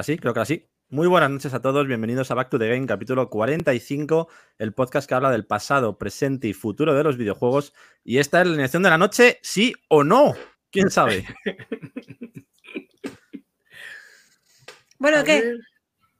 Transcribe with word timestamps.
Ahora 0.00 0.06
sí, 0.06 0.16
creo 0.16 0.32
que 0.32 0.40
ahora 0.40 0.46
sí. 0.46 0.66
Muy 0.88 1.06
buenas 1.08 1.28
noches 1.28 1.52
a 1.52 1.60
todos, 1.60 1.86
bienvenidos 1.86 2.30
a 2.30 2.34
Back 2.34 2.48
to 2.48 2.58
the 2.58 2.66
Game, 2.70 2.86
capítulo 2.86 3.28
45, 3.28 4.28
el 4.56 4.72
podcast 4.72 5.06
que 5.06 5.14
habla 5.14 5.30
del 5.30 5.44
pasado, 5.44 5.98
presente 5.98 6.48
y 6.48 6.54
futuro 6.54 6.94
de 6.94 7.04
los 7.04 7.18
videojuegos. 7.18 7.74
Y 8.02 8.16
esta 8.16 8.40
es 8.40 8.46
la 8.46 8.52
alineación 8.52 8.82
de 8.82 8.88
la 8.88 8.96
noche, 8.96 9.38
sí 9.42 9.74
o 9.88 10.02
no. 10.02 10.32
¿Quién 10.70 10.90
sabe? 10.90 11.26
bueno, 14.98 15.22
¿qué? 15.22 15.58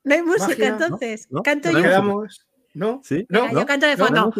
No 0.04 0.14
hay 0.14 0.22
música 0.24 0.48
Magia, 0.48 0.68
entonces. 0.68 1.26
¿no? 1.30 1.42
Canto 1.42 1.72
¿No 1.72 1.78
yo. 1.78 1.78
hay 1.78 1.84
quedamos? 1.84 2.46
¿No? 2.74 3.00
¿Sí? 3.02 3.24
No. 3.30 3.50
Yo 3.50 3.64
canto 3.64 3.86
de 3.86 3.96
fondo. 3.96 4.30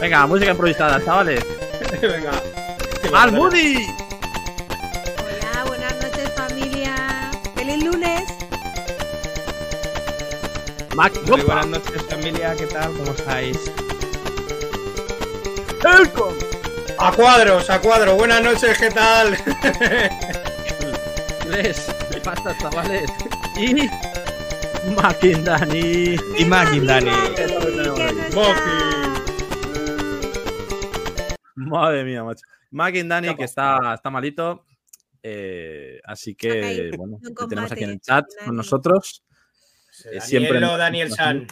Venga, 0.00 0.26
música 0.28 0.52
improvisada, 0.52 1.04
chavales. 1.04 1.44
Venga. 2.00 2.40
¡Al 3.12 3.32
Moody! 3.32 4.05
Mac, 10.96 11.12
Muy 11.28 11.42
buenas 11.42 11.66
noches 11.66 12.02
familia, 12.08 12.56
¿qué 12.56 12.64
tal? 12.68 12.90
¿Cómo 12.96 13.10
estáis? 13.12 13.70
Helcom. 15.84 16.32
A 16.98 17.12
cuadros, 17.12 17.68
a 17.68 17.78
cuadros. 17.82 18.16
Buenas 18.16 18.42
noches, 18.42 18.78
¿qué 18.78 18.88
tal? 18.88 19.32
Les, 21.50 21.94
pasta, 22.24 22.56
chavales. 22.58 23.10
Y. 23.58 23.90
Makindani. 24.94 26.16
Y 26.38 26.44
Mackin, 26.46 26.86
Dani. 26.86 27.10
¡Que 27.36 27.46
no 27.46 27.58
está! 27.58 28.12
Moki. 28.34 28.70
Madre 31.56 32.04
mía, 32.04 32.24
macho. 32.24 32.40
Makindani, 32.70 33.36
que 33.36 33.44
está, 33.44 33.92
está 33.96 34.08
malito. 34.08 34.64
eh, 35.22 36.00
así 36.04 36.34
que, 36.34 36.90
bueno, 36.96 37.18
tenemos 37.50 37.70
aquí 37.70 37.84
en 37.84 37.90
el 37.90 38.00
chat 38.00 38.24
con 38.46 38.56
nosotros. 38.56 39.22
Daniel 40.04 40.22
siempre- 40.22 40.64
o 40.64 40.76
Daniel 40.76 41.10
San. 41.12 41.46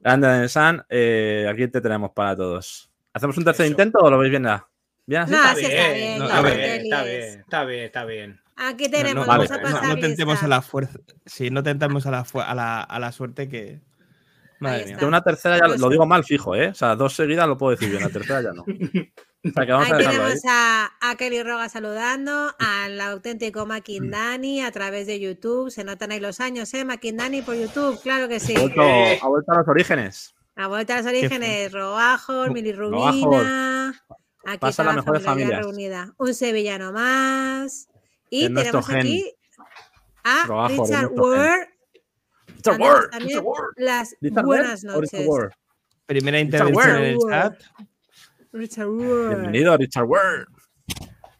Grande 0.00 0.26
Daniel 0.26 0.48
San, 0.50 0.84
eh, 0.88 1.46
aquí 1.50 1.68
te 1.68 1.80
tenemos 1.80 2.10
para 2.12 2.36
todos. 2.36 2.90
¿Hacemos 3.12 3.36
un 3.38 3.44
tercer 3.44 3.64
Eso. 3.66 3.70
intento 3.72 3.98
o 4.00 4.10
lo 4.10 4.18
veis 4.18 4.30
bien 4.30 4.44
ya? 4.44 4.66
¿Bien 5.06 5.22
así? 5.22 5.32
No, 5.32 5.38
Está 5.38 5.50
así 5.52 5.60
bien, 5.60 5.72
está 5.72 5.92
bien. 5.94 6.18
no, 6.18 6.24
a 6.24 6.28
está 6.28 6.42
bien, 6.42 6.80
está 6.82 7.02
bien, 7.04 7.40
está 7.40 7.64
bien, 7.64 7.84
está 7.84 8.04
bien. 8.04 8.40
Aquí 8.56 8.88
tenemos, 8.90 9.26
no, 9.26 9.32
vale, 9.32 9.46
vamos 9.48 9.50
a 9.50 9.56
no, 9.56 9.62
pasar 9.62 9.88
no 9.88 10.00
tentemos 10.00 10.34
lista. 10.34 10.46
a 10.46 10.48
la 10.48 10.62
fuerza. 10.62 10.98
Sí, 11.26 11.50
no 11.50 11.62
tentemos 11.62 12.06
a 12.06 12.10
la, 12.10 12.26
a 12.46 12.54
la, 12.54 12.80
a 12.82 12.98
la 12.98 13.12
suerte 13.12 13.48
que. 13.48 13.80
Madre 14.60 14.86
mía. 14.86 14.98
una 15.02 15.22
tercera 15.22 15.58
ya 15.58 15.66
Pues- 15.66 15.80
lo 15.80 15.88
digo 15.88 16.06
mal 16.06 16.24
fijo, 16.24 16.54
¿eh? 16.54 16.68
O 16.68 16.74
sea, 16.74 16.94
dos 16.96 17.14
seguidas 17.14 17.46
lo 17.46 17.56
puedo 17.58 17.72
decir 17.72 17.90
bien, 17.90 18.02
la 18.02 18.08
tercera 18.08 18.42
ya 18.42 18.52
no. 18.52 18.64
O 19.46 19.48
sea, 19.50 19.64
que 19.64 19.70
vamos 19.70 19.86
Ahí 19.86 19.92
a 20.04 20.10
tenemos 20.10 20.34
a, 20.48 20.90
a 21.00 21.14
Kelly 21.14 21.40
Roga 21.44 21.68
saludando, 21.68 22.52
al 22.58 23.00
auténtico 23.00 23.64
Makindani 23.64 24.60
a 24.62 24.72
través 24.72 25.06
de 25.06 25.20
YouTube. 25.20 25.70
Se 25.70 25.84
notan 25.84 26.10
ahí 26.10 26.18
los 26.18 26.40
años, 26.40 26.74
¿eh? 26.74 26.84
Makindani 26.84 27.42
por 27.42 27.54
YouTube, 27.54 28.00
claro 28.02 28.26
que 28.26 28.40
sí. 28.40 28.56
Ha 28.56 28.60
vuelto, 28.60 28.80
ha 28.82 29.28
vuelto 29.28 29.52
a 29.52 29.58
los 29.58 29.68
orígenes. 29.68 30.34
A 30.56 30.66
vuelta 30.66 30.94
a 30.94 30.96
los 30.98 31.06
orígenes, 31.06 31.70
Robajos, 31.70 32.50
Mili 32.50 32.72
Robajos. 32.72 33.22
Rubina. 33.22 34.02
Aquí 34.46 34.58
Pasa 34.58 34.70
está 34.70 34.82
la 34.84 34.90
la 34.90 34.96
mejor 34.96 35.20
familia 35.20 35.60
reunida. 35.60 36.12
Un 36.18 36.34
sevillano 36.34 36.92
más. 36.92 37.88
Y 38.30 38.52
tenemos 38.52 38.90
aquí 38.90 39.32
a 40.24 40.68
Richard. 40.68 41.12
Ward. 41.12 41.68
It's 42.66 42.68
a 42.68 42.78
dándonos 42.78 42.94
word, 43.00 43.10
también 43.10 43.30
it's 43.30 43.38
a 43.38 43.42
word. 43.42 43.74
Las 43.76 44.16
It's 44.20 44.36
a 44.36 44.42
buenas 44.42 44.84
word 44.84 44.94
a 44.94 45.00
noches. 45.00 45.26
word? 45.26 45.52
Primera 46.06 46.40
intervención 46.40 46.96
en 46.96 47.04
el 47.04 47.16
Ward. 47.18 47.30
chat. 47.58 47.62
Richard 48.52 48.88
Ward. 48.88 49.28
Bienvenido, 49.28 49.76
Richard 49.76 50.04
Word. 50.04 50.46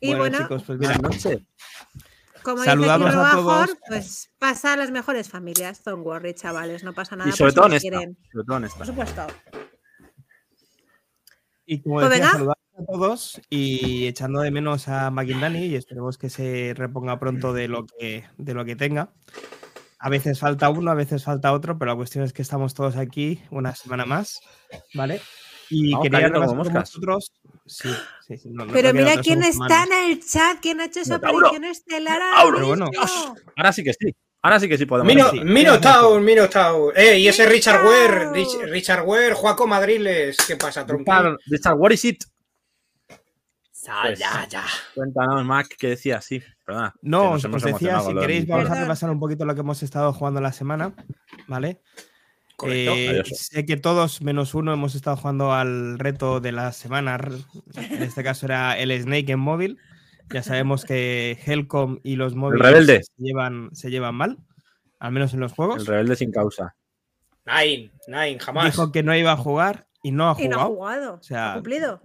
Y 0.01 0.09
bueno, 0.09 0.19
bueno, 0.19 0.39
chicos, 0.39 0.63
pues 0.67 0.79
Buenas 0.79 1.03
noches. 1.03 1.39
como 2.43 2.63
saludamos 2.65 3.11
dice 3.11 3.23
a 3.23 3.31
todos. 3.33 3.77
pues 3.89 4.31
pasa 4.39 4.73
a 4.75 4.77
las 4.77 4.91
mejores 4.91 5.29
familias. 5.29 5.83
Don't 5.85 6.05
worry, 6.05 6.35
chavales, 6.35 6.85
no 6.85 6.93
pasa 6.93 7.17
nada. 7.17 7.31
Y 7.31 7.33
sobre 7.33 7.53
todo 7.53 7.65
si 7.65 7.69
en 7.69 7.73
nos 7.75 7.85
esta. 7.85 7.97
quieren. 7.99 8.19
Sobre 8.33 8.45
todo 8.45 8.57
en 8.59 8.65
esta. 8.65 8.77
Por 8.79 8.87
supuesto. 8.87 9.27
y 11.65 11.81
como 11.83 11.97
Pues 11.97 12.11
decía, 12.11 12.31
saludamos 12.33 12.57
a 12.79 12.85
todos 12.85 13.41
y 13.51 14.07
echando 14.07 14.41
de 14.41 14.51
menos 14.51 14.89
a 14.89 15.11
Dani 15.11 15.65
y 15.67 15.75
esperemos 15.77 16.19
que 16.19 16.29
se 16.31 16.75
reponga 16.77 17.19
pronto 17.19 17.53
de 17.53 17.69
lo 17.69 17.87
que, 17.87 18.25
de 18.37 18.55
lo 18.55 18.65
que 18.65 18.77
tenga. 18.77 19.13
A 20.07 20.09
veces 20.09 20.39
falta 20.39 20.71
uno, 20.71 20.93
a 20.93 20.95
veces 20.95 21.25
falta 21.25 21.53
otro, 21.53 21.77
pero 21.77 21.91
la 21.91 21.97
cuestión 21.97 22.23
es 22.23 22.33
que 22.33 22.41
estamos 22.41 22.75
todos 22.75 22.95
aquí 22.97 23.43
una 23.51 23.75
semana 23.75 24.07
más, 24.07 24.39
¿vale? 24.95 25.21
Y 25.69 25.91
Vamos 25.91 26.05
quería 26.09 26.31
como 26.31 26.47
con 26.47 26.73
vosotros. 26.75 27.33
Sí, 27.67 27.89
sí, 28.25 28.39
sí, 28.39 28.51
no- 28.53 28.69
Pero 28.69 28.93
no 28.93 29.01
mira 29.01 29.21
quién 29.21 29.43
está 29.43 29.65
humanos. 29.65 29.89
en 29.91 30.11
el 30.13 30.25
chat, 30.25 30.59
quién 30.63 30.81
ha 30.81 30.85
hecho 30.85 31.01
Minotauro. 31.01 31.39
aparición 31.39 31.65
estelar. 31.65 32.21
Pero 32.55 32.67
bueno. 32.69 32.87
Ahora 33.57 33.73
sí 33.73 33.83
que 33.83 33.93
sí. 33.95 34.15
Ahora 34.43 34.61
sí 34.61 34.69
que 34.69 34.79
sí 34.79 34.87
podemos. 34.87 35.13
Mino, 35.13 35.29
sí. 35.29 35.41
Minotaur, 35.41 36.21
Minotaur. 36.21 36.97
Eh, 36.97 37.19
y 37.19 37.27
ese 37.27 37.45
Richard 37.47 37.85
Ware, 37.85 38.31
Richard 38.71 39.03
Ware, 39.05 39.35
Juaco 39.35 39.67
Madriles. 39.67 40.37
¿Qué 40.47 40.55
pasa, 40.55 40.87
tronco? 40.87 41.03
Richard, 41.11 41.37
Richard, 41.47 41.75
what 41.79 41.91
is 41.91 42.05
it? 42.05 42.23
Ya, 43.87 43.95
Pues- 44.03 44.19
ya, 44.19 44.47
ya. 44.49 44.65
Cuéntanos, 44.95 45.45
Mac, 45.45 45.69
que 45.79 45.89
decía 45.91 46.17
así. 46.19 46.43
Perdona. 46.65 46.95
No, 47.03 47.33
os, 47.33 47.45
os 47.45 47.63
decía, 47.63 48.01
si 48.01 48.15
queréis, 48.15 48.47
vamos 48.47 48.69
a 48.71 48.75
repasar 48.81 49.11
un 49.11 49.21
poquito 49.21 49.45
lo 49.45 49.55
que 49.55 49.61
hemos 49.61 49.83
estado 49.83 50.13
jugando 50.13 50.41
la 50.41 50.53
semana, 50.53 50.93
¿vale? 51.47 51.81
Correcto. 52.57 52.93
Eh, 52.97 53.23
sé 53.35 53.65
que 53.67 53.77
todos, 53.77 54.23
menos 54.23 54.55
uno, 54.55 54.73
hemos 54.73 54.95
estado 54.95 55.17
jugando 55.17 55.53
al 55.53 55.99
reto 55.99 56.41
de 56.41 56.53
la 56.53 56.73
semana. 56.73 57.19
En 57.77 58.03
este 58.03 58.25
caso 58.25 58.47
era 58.47 58.77
el 58.79 58.91
Snake 59.01 59.31
en 59.33 59.39
móvil. 59.41 59.79
Ya 60.33 60.43
sabemos 60.43 60.85
que 60.85 61.39
Helcom 61.47 62.01
y 62.03 62.17
los 62.17 62.35
móviles 62.35 62.67
rebelde. 62.67 63.03
Se, 63.05 63.13
llevan, 63.23 63.69
se 63.73 63.91
llevan 63.91 64.15
mal, 64.17 64.39
al 64.99 65.13
menos 65.13 65.33
en 65.35 65.41
los 65.41 65.53
juegos. 65.53 65.83
El 65.83 65.87
rebelde 65.87 66.17
sin 66.17 66.33
causa. 66.33 66.75
Nine, 67.45 67.93
Nine, 68.09 68.39
jamás. 68.41 68.65
Dijo 68.65 68.91
que 68.91 69.05
no 69.05 69.15
iba 69.15 69.31
a 69.33 69.37
jugar 69.37 69.87
y 70.03 70.11
no 70.11 70.29
ha 70.31 70.35
Y 70.43 70.49
no 70.49 70.57
ha 70.61 70.65
jugado. 70.65 70.75
jugado. 70.75 71.15
O 71.21 71.23
sea, 71.23 71.53
ha 71.53 71.55
cumplido. 71.55 72.01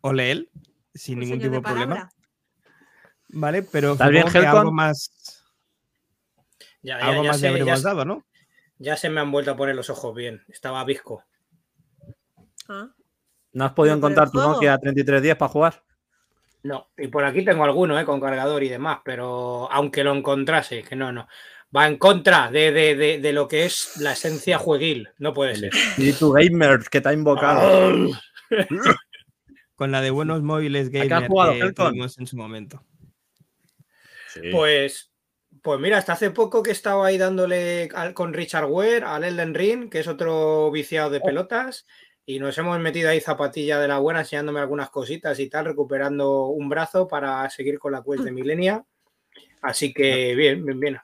Ole 0.00 0.30
él, 0.30 0.50
sin 0.94 1.18
ningún 1.20 1.38
tipo 1.40 1.54
de 1.54 1.60
problema. 1.62 1.94
palabra. 1.94 2.12
Vale, 3.28 3.62
pero 3.62 3.92
¿Estás 3.92 4.10
bien, 4.10 4.26
que 4.30 4.38
algo 4.38 4.72
más, 4.72 5.42
Ya, 6.82 6.98
ya, 7.00 7.06
algo 7.06 7.22
ya 7.24 7.28
más 7.32 7.44
habremos 7.44 7.82
ya- 7.82 7.88
dado, 7.88 8.04
¿no? 8.04 8.24
ya 8.78 8.96
se 8.96 9.08
me 9.10 9.20
han 9.20 9.30
vuelto 9.30 9.52
a 9.52 9.56
poner 9.56 9.74
los 9.76 9.88
ojos 9.90 10.14
bien. 10.14 10.42
Estaba 10.48 10.84
visco. 10.84 11.24
Ah. 12.68 12.88
¿No 13.52 13.64
has 13.64 13.72
podido 13.72 13.94
encontrar 13.96 14.30
tu. 14.30 14.38
Nokia 14.38 14.76
3310 14.78 15.36
para 15.36 15.48
jugar? 15.50 15.82
No, 16.64 16.90
y 16.96 17.08
por 17.08 17.24
aquí 17.24 17.44
tengo 17.44 17.64
alguno, 17.64 17.98
eh, 17.98 18.04
con 18.04 18.20
cargador 18.20 18.62
y 18.62 18.68
demás, 18.68 18.98
pero 19.04 19.70
aunque 19.70 20.02
lo 20.04 20.14
encontrase, 20.14 20.82
que 20.82 20.96
no, 20.96 21.12
no. 21.12 21.28
Va 21.74 21.86
en 21.88 21.96
contra 21.96 22.50
de, 22.50 22.70
de- 22.72 22.94
de- 22.96 23.18
de 23.18 23.32
lo 23.32 23.48
que 23.48 23.64
es 23.64 23.96
la 23.98 24.12
esencia 24.12 24.58
jueguil. 24.58 25.08
No 25.18 25.32
puede 25.32 25.56
ser. 25.56 25.70
Y 25.96 26.12
tu 26.12 26.32
gamer 26.32 26.80
que 26.90 27.00
te 27.00 27.08
ha 27.08 27.12
invocado. 27.12 28.08
Con 29.74 29.90
la 29.90 30.00
de 30.00 30.10
buenos 30.10 30.42
móviles 30.42 30.90
gamer 30.90 31.26
jugado, 31.28 31.52
que 31.54 31.72
tuvimos 31.72 32.18
en 32.18 32.26
su 32.26 32.36
momento. 32.36 32.84
Sí. 34.28 34.40
Pues, 34.50 35.10
pues 35.62 35.80
mira, 35.80 35.98
hasta 35.98 36.14
hace 36.14 36.30
poco 36.30 36.62
que 36.62 36.70
estaba 36.70 37.06
ahí 37.06 37.18
dándole 37.18 37.88
al- 37.94 38.14
con 38.14 38.32
Richard 38.32 38.66
Ware 38.66 39.04
al 39.04 39.24
Elden 39.24 39.54
Ring, 39.54 39.90
que 39.90 40.00
es 40.00 40.08
otro 40.08 40.70
viciado 40.70 41.10
de 41.10 41.20
pelotas, 41.20 41.86
y 42.24 42.38
nos 42.38 42.56
hemos 42.58 42.78
metido 42.78 43.10
ahí 43.10 43.20
zapatilla 43.20 43.78
de 43.80 43.88
la 43.88 43.98
buena 43.98 44.20
enseñándome 44.20 44.60
algunas 44.60 44.90
cositas 44.90 45.38
y 45.40 45.48
tal, 45.48 45.64
recuperando 45.66 46.46
un 46.46 46.68
brazo 46.68 47.08
para 47.08 47.48
seguir 47.50 47.78
con 47.78 47.92
la 47.92 48.02
quest 48.02 48.24
de 48.24 48.32
Milenia. 48.32 48.84
Así 49.60 49.92
que 49.92 50.34
bien, 50.34 50.64
bien, 50.64 50.80
bien. 50.80 50.96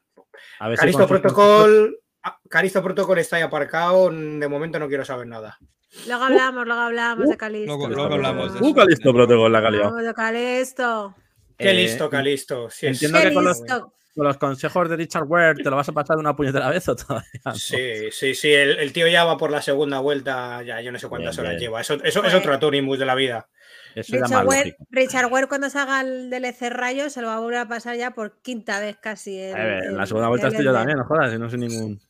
a 0.61 0.69
ver 0.69 0.79
si 0.79 0.81
Caristo 0.83 1.07
Protocol, 1.09 2.01
ah, 2.23 2.39
Caristo 2.49 2.83
Protocol 2.83 3.19
está 3.19 3.37
ahí 3.37 3.43
aparcado, 3.43 4.11
de 4.11 4.49
momento 4.49 4.79
no 4.79 4.89
quiero 4.89 5.05
saber 5.05 5.27
nada. 5.27 5.59
Luego 6.07 6.25
hablamos, 6.25 6.67
luego 6.67 6.81
hablamos 6.83 7.29
de 7.29 7.37
Calisto. 7.37 7.67
luego- 7.77 7.89
luego 7.89 8.15
hablamos 8.15 8.55
de 8.55 8.61
Uh, 8.67 8.75
Calisto 8.75 9.13
calidad. 9.13 9.87
Hablamos 9.87 10.05
de 10.05 10.15
Calisto. 10.15 11.15
Qué 11.57 11.71
Eh, 11.71 11.75
listo, 11.75 12.11
Calisto. 12.11 12.71
Sí, 12.71 12.87
es- 12.87 13.03
entiendo 13.03 13.21
que 13.29 13.35
con 13.35 13.45
los- 13.45 13.61
listo. 13.61 13.93
Con 14.15 14.27
los 14.27 14.37
consejos 14.37 14.89
de 14.89 14.97
Richard 14.97 15.25
Ware, 15.29 15.63
¿te 15.63 15.71
lo 15.71 15.77
vas 15.77 15.89
a 15.89 15.93
pasar 15.93 16.17
de 16.17 16.21
una 16.21 16.35
puñetera 16.35 16.69
vez 16.71 16.89
o 16.89 16.97
todavía? 16.97 17.29
no? 17.45 17.55
Sí, 17.55 18.11
sí, 18.11 18.35
sí, 18.35 18.53
el, 18.53 18.79
el 18.81 18.93
tío 18.93 19.07
ya 19.07 19.25
va 19.25 19.37
por 19.39 19.51
la 19.53 19.63
segunda 19.63 20.01
vuelta, 20.01 20.61
ya 20.63 20.81
yo 20.81 20.91
no 20.91 20.99
sé 20.99 21.09
cuántas 21.09 21.37
Bien, 21.37 21.47
horas 21.47 21.53
bien. 21.59 21.69
lleva. 21.69 21.81
Eso, 21.81 21.95
eso 22.03 22.21
Pues- 22.21 22.33
es 22.35 22.39
otro 22.41 22.53
Atonimus 22.53 22.99
de 22.99 23.07
la 23.07 23.15
vida. 23.15 23.49
Eso 23.95 24.13
Richard 24.17 24.45
Ware. 24.47 24.77
Richard 24.91 25.33
Ware 25.33 25.47
cuando 25.47 25.71
salga 25.71 26.01
el 26.01 26.31
DLC 26.31 26.69
Rayo 26.69 27.11
se 27.11 27.21
lo 27.23 27.29
va 27.29 27.37
a 27.37 27.41
volver 27.41 27.59
a 27.61 27.69
pasar 27.69 27.97
ya 27.97 28.11
por 28.13 28.41
quinta 28.43 28.81
vez 28.81 28.97
casi. 29.01 29.39
el- 29.39 29.55
A 29.55 29.65
ver, 29.65 29.85
en 29.85 29.97
la 29.97 30.03
el- 30.03 30.09
segunda 30.09 30.29
vuelta 30.29 30.47
el 30.49 30.53
estoy 30.53 30.67
yo 30.67 30.73
también, 30.73 30.99
no 30.99 31.05
jodas, 31.05 31.39
no 31.39 31.49
soy 31.51 31.59
ningún. 31.61 32.01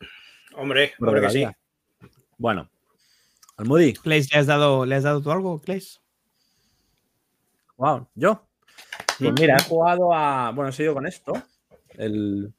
Hombre, 0.56 0.94
hombre 0.98 1.20
que 1.20 1.30
sí. 1.30 1.46
Bueno, 2.38 2.70
Almudi, 3.58 3.92
Clays, 3.92 4.32
¿le 4.32 4.38
has 4.38 4.46
dado, 4.46 4.86
¿le 4.86 4.94
has 4.94 5.02
dado 5.02 5.20
tú 5.20 5.30
algo, 5.32 5.60
Clays? 5.60 6.00
wow, 7.76 8.08
¿yo? 8.14 8.48
Pues 9.18 9.32
mira, 9.32 9.56
he 9.56 9.62
jugado 9.64 10.14
a. 10.14 10.52
Bueno, 10.52 10.70
he 10.70 10.72
seguido 10.72 10.94
con 10.94 11.06
esto. 11.06 11.32
El 11.94 12.52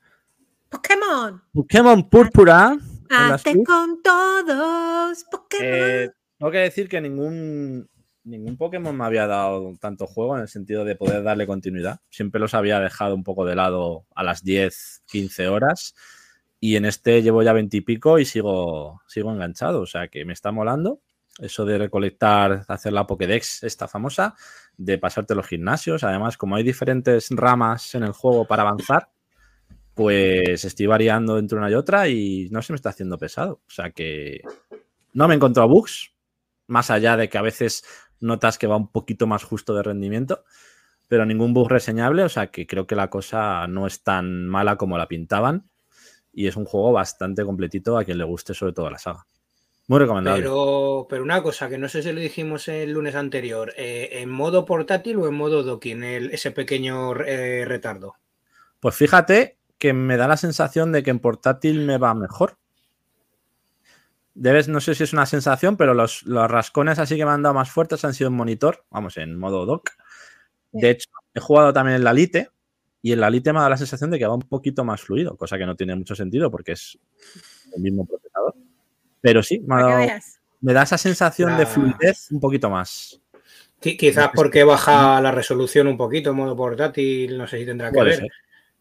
Pokémon. 0.69 1.42
Pokémon 1.54 2.10
Púrpura. 2.10 2.78
Hazte 3.10 3.54
Switch. 3.54 3.66
con 3.66 4.01
todos. 4.04 5.24
Pokémon. 5.31 5.66
Eh, 5.66 6.10
tengo 6.38 6.51
que 6.51 6.57
decir 6.57 6.90
que 6.90 7.00
ningún 7.00 7.90
ningún 8.25 8.57
Pokémon 8.57 8.96
me 8.96 9.06
había 9.06 9.25
dado 9.25 9.74
tanto 9.80 10.06
juego 10.06 10.36
en 10.36 10.44
el 10.44 10.48
sentido 10.50 10.84
de 10.84 10.96
poder 10.96 11.24
darle 11.24 11.48
continuidad. 11.48 12.00
Siempre 12.10 12.42
los 12.42 12.54
había 12.54 12.80
dejado 12.80 13.16
un 13.16 13.24
poco 13.24 13.46
de 13.46 13.56
lado 13.56 14.06
a 14.16 14.24
las 14.24 14.44
10, 14.44 15.04
15 15.06 15.48
horas. 15.48 15.96
Y 16.60 16.76
en 16.76 16.86
este 16.86 17.22
llevo 17.22 17.42
ya 17.44 17.54
20 17.54 17.78
y 17.78 17.82
pico 17.82 18.20
y 18.20 18.26
sigo, 18.26 19.02
sigo 19.08 19.32
enganchado. 19.32 19.82
O 19.82 19.86
sea 19.86 20.08
que 20.08 20.26
me 20.26 20.34
está 20.34 20.52
molando 20.52 21.02
eso 21.40 21.66
de 21.66 21.78
recolectar, 21.78 22.66
hacer 22.68 22.94
la 22.94 23.08
Pokédex, 23.08 23.64
esta 23.64 23.88
famosa, 23.88 24.36
de 24.78 24.98
pasarte 24.98 25.36
los 25.36 25.48
gimnasios. 25.48 26.04
Además, 26.04 26.38
como 26.38 26.56
hay 26.56 26.64
diferentes 26.64 27.30
ramas 27.32 27.96
en 27.96 28.04
el 28.04 28.12
juego 28.12 28.46
para 28.46 28.64
avanzar, 28.64 29.10
pues 29.94 30.66
estoy 30.66 30.86
variando 30.86 31.38
entre 31.38 31.58
una 31.58 31.70
y 31.70 31.74
otra 31.76 32.08
y 32.08 32.50
no 32.52 32.62
se 32.62 32.74
me 32.74 32.76
está 32.78 32.90
haciendo 32.90 33.18
pesado. 33.18 33.62
O 33.68 33.72
sea 33.72 33.92
que 33.92 34.42
no 35.14 35.28
me 35.28 35.34
he 35.34 35.38
encontrado 35.38 35.70
bugs, 35.70 36.14
más 36.68 36.92
allá 36.92 37.18
de 37.18 37.30
que 37.30 37.38
a 37.38 37.42
veces 37.42 37.84
notas 38.20 38.58
que 38.58 38.68
va 38.68 38.78
un 38.78 38.92
poquito 38.92 39.28
más 39.28 39.44
justo 39.44 39.74
de 39.74 39.84
rendimiento, 39.84 40.44
pero 41.08 41.26
ningún 41.26 41.54
bug 41.54 41.70
reseñable. 41.70 42.24
O 42.24 42.30
sea 42.30 42.48
que 42.48 42.68
creo 42.68 42.86
que 42.86 42.96
la 42.96 43.10
cosa 43.10 43.68
no 43.68 43.88
es 43.88 44.04
tan 44.04 44.48
mala 44.48 44.76
como 44.78 44.98
la 44.98 45.08
pintaban 45.08 45.70
y 46.34 46.48
es 46.48 46.56
un 46.56 46.66
juego 46.66 46.92
bastante 46.92 47.44
completito 47.44 47.98
a 47.98 48.04
quien 48.04 48.18
le 48.18 48.24
guste 48.24 48.54
sobre 48.54 48.74
todo 48.74 48.90
la 48.90 48.98
saga. 48.98 49.26
Muy 49.88 50.00
recomendable. 50.00 50.44
Pero, 50.44 51.08
pero 51.10 51.24
una 51.24 51.42
cosa 51.42 51.68
que 51.68 51.78
no 51.80 51.90
sé 51.90 52.04
si 52.04 52.12
lo 52.12 52.20
dijimos 52.20 52.68
el 52.68 52.92
lunes 52.92 53.16
anterior, 53.16 53.74
eh, 53.76 54.10
¿en 54.14 54.30
modo 54.30 54.64
portátil 54.66 55.18
o 55.18 55.28
en 55.28 55.34
modo 55.34 55.64
docking 55.64 56.04
el- 56.04 56.31
ese 56.31 56.52
pequeño 56.52 57.16
eh, 57.22 57.66
retardo? 57.66 58.16
Pues 58.80 58.96
fíjate 58.96 59.58
que 59.80 59.94
me 59.94 60.18
da 60.18 60.28
la 60.28 60.38
sensación 60.38 60.92
de 60.92 61.02
que 61.04 61.10
en 61.10 61.20
portátil 61.20 61.80
me 61.86 61.98
va 61.98 62.14
mejor. 62.14 62.58
Debes, 64.36 64.68
no 64.68 64.80
sé 64.80 64.96
si 64.96 65.04
es 65.04 65.12
una 65.14 65.25
sensación, 65.25 65.75
pero 65.75 65.94
los, 65.94 66.24
los 66.24 66.50
rascones 66.50 67.00
así 67.00 67.18
que 67.18 67.25
me 67.25 67.32
han 67.32 67.42
dado 67.42 67.56
más 67.56 67.72
fuertes 67.72 68.06
han 68.06 68.14
sido 68.14 68.30
en 68.30 68.36
monitor, 68.36 68.86
vamos, 68.90 69.18
en 69.18 69.38
modo 69.38 69.66
dock. 69.66 69.90
De 70.72 70.92
hecho, 70.92 71.10
he 71.34 71.40
jugado 71.40 71.74
también 71.74 71.96
en 71.98 72.04
la 72.04 72.14
Lite 72.14 72.52
y 73.01 73.12
en 73.13 73.19
la 73.22 73.30
Lite 73.30 73.54
me 73.54 73.60
da 73.60 73.69
la 73.69 73.78
sensación 73.78 74.12
de 74.12 74.19
que 74.19 74.25
va 74.28 74.34
un 74.36 74.42
poquito 74.42 74.84
más 74.84 75.01
fluido, 75.01 75.36
cosa 75.38 75.57
que 75.57 75.66
no 75.66 75.75
tiene 75.75 75.96
mucho 75.96 76.16
sentido 76.16 76.51
porque 76.51 76.74
es 76.74 76.98
el 77.75 77.81
mismo 77.81 78.06
procesador. 78.06 78.56
Pero 79.22 79.44
sí, 79.44 79.60
me, 79.66 79.75
dado- 79.81 80.07
da 80.62 80.84
esa 80.84 80.98
sensación 80.98 81.57
de 81.57 81.66
fluidez 81.66 82.31
un 82.31 82.40
poquito 82.40 82.69
más. 82.69 83.22
Qui- 83.81 83.98
Quizás 83.98 84.30
porque 84.36 84.63
baja 84.66 85.22
la 85.22 85.31
resolución 85.31 85.88
un 85.88 85.98
poquito 85.98 86.31
en 86.31 86.36
modo 86.36 86.56
portátil, 86.56 87.38
no 87.38 87.48
sé 87.48 87.60
si 87.60 87.66
tendrá 87.66 87.90
que 87.90 87.96
Puede 87.96 88.10
ver. 88.10 88.19
ser. 88.19 88.30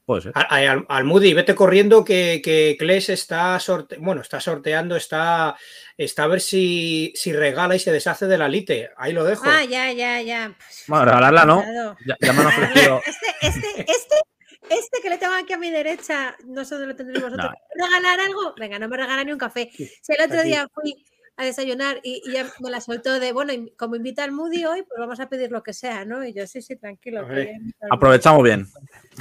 Puede 0.08 0.22
ser. 0.22 0.32
A- 0.34 0.40
a- 0.56 0.72
Al, 0.72 0.86
al 0.88 1.04
Moody, 1.04 1.34
vete 1.34 1.54
corriendo 1.54 2.02
que, 2.02 2.40
que 2.42 2.76
Kles 2.78 3.10
está 3.10 3.60
sorte 3.60 3.98
bueno, 4.00 4.22
está 4.22 4.40
sorteando, 4.40 4.96
está, 4.96 5.54
está 5.98 6.22
a 6.24 6.26
ver 6.28 6.40
si, 6.40 7.12
si 7.14 7.34
regala 7.34 7.76
y 7.76 7.78
se 7.78 7.92
deshace 7.92 8.26
de 8.26 8.38
la 8.38 8.48
Lite. 8.48 8.88
Ahí 8.96 9.12
lo 9.12 9.22
dejo. 9.24 9.44
Ah, 9.46 9.64
ya, 9.64 9.92
ya, 9.92 10.22
ya. 10.22 10.54
Pues, 10.56 10.84
Bueno, 10.86 11.04
regalarla 11.04 11.44
no. 11.44 11.62
cuidado. 11.62 11.96
Ya, 12.06 12.16
ya 12.20 12.32
me 12.32 12.40
han 12.40 12.46
ofrecido. 12.46 13.02
Este, 13.42 13.46
este, 13.46 13.80
este, 13.92 14.16
este 14.70 14.98
que 15.02 15.10
le 15.10 15.18
tengo 15.18 15.34
aquí 15.34 15.52
a 15.52 15.58
mi 15.58 15.70
derecha, 15.70 16.34
no 16.46 16.64
sé 16.64 16.76
dónde 16.76 16.88
lo 16.88 16.96
tendréis 16.96 17.22
vosotros. 17.24 17.50
No. 17.76 17.86
¿Regalar 17.86 18.20
algo? 18.20 18.54
Venga, 18.58 18.78
no 18.78 18.88
me 18.88 18.96
regala 18.96 19.24
ni 19.24 19.32
un 19.32 19.38
café. 19.38 19.70
Si 19.76 19.90
el 20.08 20.24
otro 20.24 20.42
día 20.42 20.66
fui 20.74 20.94
a 21.38 21.44
desayunar 21.44 22.00
y, 22.02 22.20
y 22.26 22.32
ya 22.32 22.46
me 22.58 22.68
la 22.68 22.80
soltó 22.80 23.20
de, 23.20 23.32
bueno, 23.32 23.52
como 23.76 23.94
invita 23.94 24.24
al 24.24 24.32
Moody 24.32 24.64
hoy, 24.64 24.82
pues 24.82 24.98
vamos 24.98 25.20
a 25.20 25.28
pedir 25.28 25.52
lo 25.52 25.62
que 25.62 25.72
sea, 25.72 26.04
¿no? 26.04 26.24
Y 26.24 26.32
yo, 26.32 26.44
sí, 26.48 26.60
sí, 26.60 26.74
tranquilo. 26.74 27.26
que. 27.28 27.56
Aprovechamos 27.88 28.42
bien. 28.42 28.66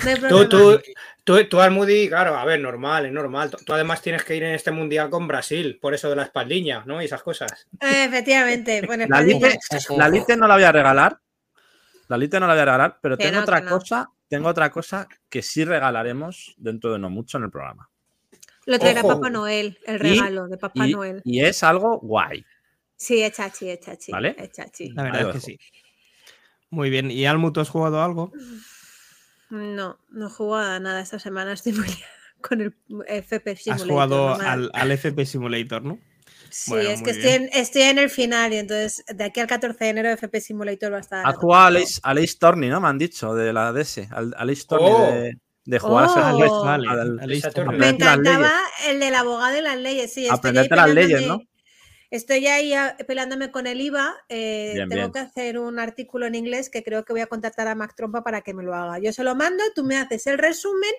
No 0.04 0.28
Tú, 0.28 0.50
tú, 0.50 0.82
tú, 1.24 1.44
tú 1.46 1.60
al 1.62 1.70
Moody, 1.70 2.10
claro, 2.10 2.36
a 2.36 2.44
ver, 2.44 2.60
normal, 2.60 3.06
es 3.06 3.12
normal. 3.12 3.52
Tú, 3.52 3.58
tú 3.64 3.72
además 3.74 4.02
tienes 4.02 4.24
que 4.24 4.36
ir 4.36 4.42
en 4.44 4.56
este 4.56 4.72
mundial 4.72 5.12
con 5.12 5.28
Brasil, 5.28 5.78
por 5.80 5.94
eso 5.94 6.10
de 6.10 6.16
la 6.16 6.24
espaldiña, 6.24 6.84
¿no? 6.88 7.00
Y 7.00 7.06
esas 7.06 7.22
cosas. 7.22 7.68
Eh, 7.80 8.06
efectivamente. 8.06 8.82
Bueno, 8.88 9.06
La. 9.08 9.22
Lite, 9.22 9.60
la 9.96 10.10
Lite 10.10 10.36
no 10.36 10.48
la 10.48 10.56
voy 10.56 10.64
a 10.64 10.72
regalar. 10.72 11.20
La 12.08 12.18
Lite 12.18 12.40
no 12.40 12.48
la 12.48 12.54
voy 12.54 12.62
a 12.62 12.66
regalar, 12.66 12.98
pero 13.00 13.16
Que 13.16 13.26
tengo 13.26 13.38
no, 13.38 13.44
otra 13.44 13.62
no. 13.62 13.70
cosa. 13.70 14.10
Tengo 14.28 14.50
otra 14.50 14.72
cosa 14.72 15.08
que 15.30 15.44
sí 15.44 15.66
regalaremos 15.66 16.56
dentro 16.58 16.92
de 16.94 17.00
no 17.00 17.12
mucho 17.12 17.38
en 17.38 17.44
el 17.44 17.52
programa. 17.52 17.90
Lo 18.68 18.78
traerá 18.78 19.02
Ojo. 19.02 19.16
Papá 19.16 19.30
Noel, 19.32 19.80
el 19.88 19.96
Y- 19.96 19.98
regalo 19.98 20.48
de 20.48 20.58
Papá 20.60 20.88
Y, 20.88 20.92
Noel. 20.92 21.22
y 21.26 21.44
es 21.44 21.64
algo 21.64 22.00
guay. 22.00 22.46
Sí, 22.96 23.22
es 23.24 23.32
chachi, 23.34 23.70
es 23.70 23.80
chachi. 23.80 24.12
¿Vale? 24.12 24.36
Es 24.38 24.52
chachi. 24.52 24.90
La 24.92 25.04
verdad 25.04 25.30
es 25.30 25.34
que 25.34 25.40
sí. 25.40 25.58
Muy 26.70 26.90
bien. 26.92 27.10
¿Y 27.10 27.26
Almu, 27.26 27.52
tú 27.52 27.62
has 27.62 27.70
jugado 27.70 28.04
algo? 28.04 28.32
No, 29.50 29.98
no 30.10 30.28
he 30.28 30.30
jugado 30.30 30.72
a 30.76 30.80
nada 30.80 31.02
esta 31.02 31.20
semana. 31.20 31.54
Estoy 31.54 31.74
muy 31.74 31.88
con 32.42 32.62
el 32.62 32.76
FP 33.08 33.52
Has 33.52 33.62
Simulator. 33.62 33.88
jugado 33.90 34.38
me 34.38 34.44
da- 34.44 34.52
al, 34.54 34.72
al 34.74 34.92
FP 34.92 35.26
Simulator, 35.26 35.84
¿no? 35.84 36.00
Sí, 36.50 36.72
Bueno, 36.72 36.90
es 36.90 37.02
que 37.02 37.12
estoy 37.12 37.30
en, 37.32 37.50
estoy 37.54 37.82
en 37.84 37.98
el 38.00 38.10
final 38.10 38.54
y 38.54 38.58
entonces 38.58 39.04
de 39.14 39.24
aquí 39.24 39.40
al 39.42 39.48
14 39.48 39.84
de 39.84 39.90
enero 39.90 40.10
FP 40.10 40.40
Simulator 40.42 40.92
va 40.94 40.98
a 40.98 41.02
estar. 41.02 41.26
Has 41.28 41.36
jugado 41.36 41.78
a 41.78 41.80
Ace, 41.82 42.00
Ace 42.04 42.38
Torney, 42.40 42.70
¿no? 42.70 42.80
Me 42.82 42.88
han 42.88 42.98
dicho, 42.98 43.34
de 43.34 43.52
la 43.54 43.72
DS. 43.74 44.08
Al, 44.12 44.34
al 44.38 44.50
Ace 44.50 44.64
Torney 44.68 44.92
Oh. 44.92 45.12
de, 45.12 45.34
de 45.68 45.80
jugar 45.80 46.06
a 46.06 46.10
ser 46.10 46.24
Oh. 46.24 47.72
Me 47.74 47.90
encantaba 47.90 48.38
leyes. 48.38 48.88
el 48.88 49.00
del 49.02 49.16
abogado 49.16 49.58
y 49.58 49.62
las 49.62 49.78
leyes, 49.78 50.14
sí. 50.14 50.28
Aprenderte 50.30 50.76
las 50.76 50.90
leyes, 50.90 51.28
¿no? 51.28 51.42
Estoy 52.10 52.48
ahí 52.48 52.74
a- 52.74 52.96
peleándome 53.06 53.52
con 53.52 53.68
el 53.68 53.82
IVA. 53.82 54.14
eh, 54.30 54.72
Bien, 54.76 54.88
tengo 54.90 55.02
bien. 55.04 55.12
que 55.12 55.20
hacer 55.20 55.60
un 55.60 55.78
artículo 55.78 56.26
en 56.26 56.36
inglés 56.36 56.70
que 56.70 56.82
creo 56.84 57.04
que 57.04 57.12
voy 57.12 57.22
a 57.22 57.28
contactar 57.28 57.68
a 57.68 57.76
Mac 57.76 57.94
Trompa 57.96 58.24
para 58.24 58.42
que 58.42 58.54
me 58.54 58.64
lo 58.64 58.74
haga. 58.74 58.98
Yo 59.00 59.12
se 59.12 59.24
lo 59.26 59.36
mando, 59.36 59.62
tú 59.76 59.84
me 59.84 59.98
haces 59.98 60.26
el 60.28 60.38
resumen 60.38 60.92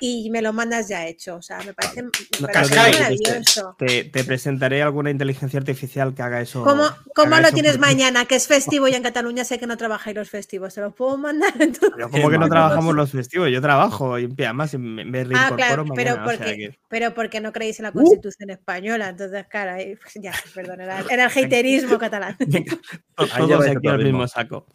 y 0.00 0.30
me 0.30 0.42
lo 0.42 0.52
mandas 0.52 0.88
ya 0.88 1.06
hecho. 1.06 1.36
O 1.36 1.42
sea, 1.42 1.58
me 1.62 1.74
parece, 1.74 2.02
me 2.02 2.10
No, 2.40 2.46
parece 2.48 2.74
Cascai. 2.74 2.92
maravilloso. 2.92 3.76
Te, 3.78 4.04
te 4.04 4.24
presentaré 4.24 4.82
alguna 4.82 5.10
inteligencia 5.10 5.60
artificial 5.60 6.12
que 6.14 6.22
haga 6.22 6.40
eso. 6.40 6.64
¿Cómo, 6.64 6.84
cómo 7.14 7.34
haga 7.34 7.40
lo 7.42 7.46
eso 7.48 7.54
tienes 7.54 7.72
por 7.72 7.80
mañana? 7.86 8.24
Que 8.24 8.34
es 8.34 8.46
festivo 8.80 8.88
y 8.88 8.94
en 8.94 9.02
Cataluña 9.04 9.44
sé 9.44 9.60
que 9.60 9.66
no 9.68 9.76
trabajáis 9.76 10.16
los 10.16 10.28
festivos. 10.28 10.74
¿Se 10.74 10.80
los 10.80 10.92
puedo 10.94 11.16
mandar? 11.18 11.52
Entonces, 11.60 11.90
Pero 11.94 12.10
¿Cómo 12.10 12.30
que 12.30 12.38
no 12.38 12.48
trabajamos 12.48 12.96
los 12.96 13.12
festivos? 13.12 13.48
Yo 13.50 13.60
trabajo 13.62 14.18
y 14.18 14.24
además 14.38 14.74
me, 14.74 15.04
me 15.04 15.20
Ah, 15.20 15.22
reincorporo 15.24 15.56
claro, 15.56 15.84
mañana. 15.84 15.94
pero 15.96 16.12
o 16.12 16.14
sea 16.16 16.24
porque, 16.38 16.56
que- 16.56 16.78
pero 16.88 17.14
porque 17.14 17.40
no 17.40 17.52
creéis 17.52 17.78
en 17.78 17.84
la 17.84 17.90
Uh. 17.90 17.92
Constitución 17.94 18.50
española. 18.50 19.08
Entonces, 19.10 19.46
claro, 19.48 19.72
ahí, 19.72 19.94
pues 19.96 20.14
ya, 20.20 20.32
perdón, 20.54 20.80
era, 20.80 21.00
era 21.10 21.24
el 21.26 21.30
haterismo 21.44 21.98
catalán. 21.98 22.36
Venga, 22.46 22.78
todos 23.16 23.66
aquí 23.66 23.88
al 23.88 24.02
mismo 24.04 24.26
saco. 24.28 24.66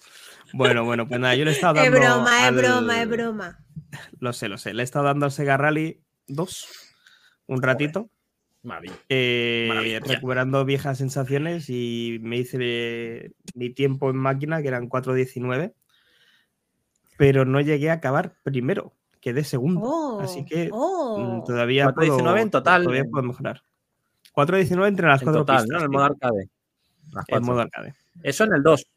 Bueno, 0.53 0.83
bueno, 0.85 1.07
pues 1.07 1.19
nada, 1.19 1.35
yo 1.35 1.45
le 1.45 1.51
he 1.51 1.53
estado 1.53 1.75
Es 1.81 1.91
dando. 1.91 1.99
broma, 1.99 2.47
es 2.47 2.55
broma, 2.55 3.01
es 3.01 3.09
broma. 3.09 3.59
Lo 4.19 4.33
sé, 4.33 4.47
lo 4.49 4.57
sé. 4.57 4.73
Le 4.73 4.83
he 4.83 4.85
estado 4.85 5.05
dando 5.05 5.25
al 5.25 5.31
Sega 5.31 5.57
Rally 5.57 5.99
2 6.27 6.67
un 7.47 7.61
ratito. 7.61 8.09
Maravilla. 8.61 8.93
eh, 9.09 9.65
Maravilla. 9.67 9.99
recuperando 9.99 10.63
viejas 10.63 10.97
sensaciones 10.97 11.69
y 11.69 12.19
me 12.21 12.37
hice 12.37 12.57
eh, 12.61 13.31
mi 13.55 13.71
tiempo 13.71 14.09
en 14.09 14.15
máquina, 14.15 14.61
que 14.61 14.69
eran 14.69 14.87
4.19, 14.89 15.73
pero 17.17 17.45
no 17.45 17.59
llegué 17.61 17.89
a 17.89 17.93
acabar 17.93 18.35
primero, 18.43 18.93
quedé 19.19 19.43
segundo. 19.43 19.81
Oh, 19.83 20.21
Así 20.21 20.45
que 20.45 20.69
oh. 20.71 21.19
Mm, 21.19 21.43
Todavía 21.45 21.87
4.19 21.87 21.93
puedo, 21.93 22.37
en 22.37 22.49
total. 22.51 22.83
Todavía 22.83 23.03
puedo 23.09 23.23
mejorar. 23.27 23.63
4.19 24.33 24.87
entre 24.87 25.07
las 25.07 25.21
En 25.21 25.25
cuatro 25.25 25.41
total, 25.41 25.63
pistas. 25.63 25.69
¿no? 25.69 25.77
En 25.77 25.83
el 25.83 25.89
modo 25.89 26.03
arcade. 26.05 26.49
En 27.27 27.43
modo 27.43 27.61
arcade. 27.61 27.93
Eso 28.23 28.43
en 28.45 28.53
el 28.53 28.63
2. 28.63 28.87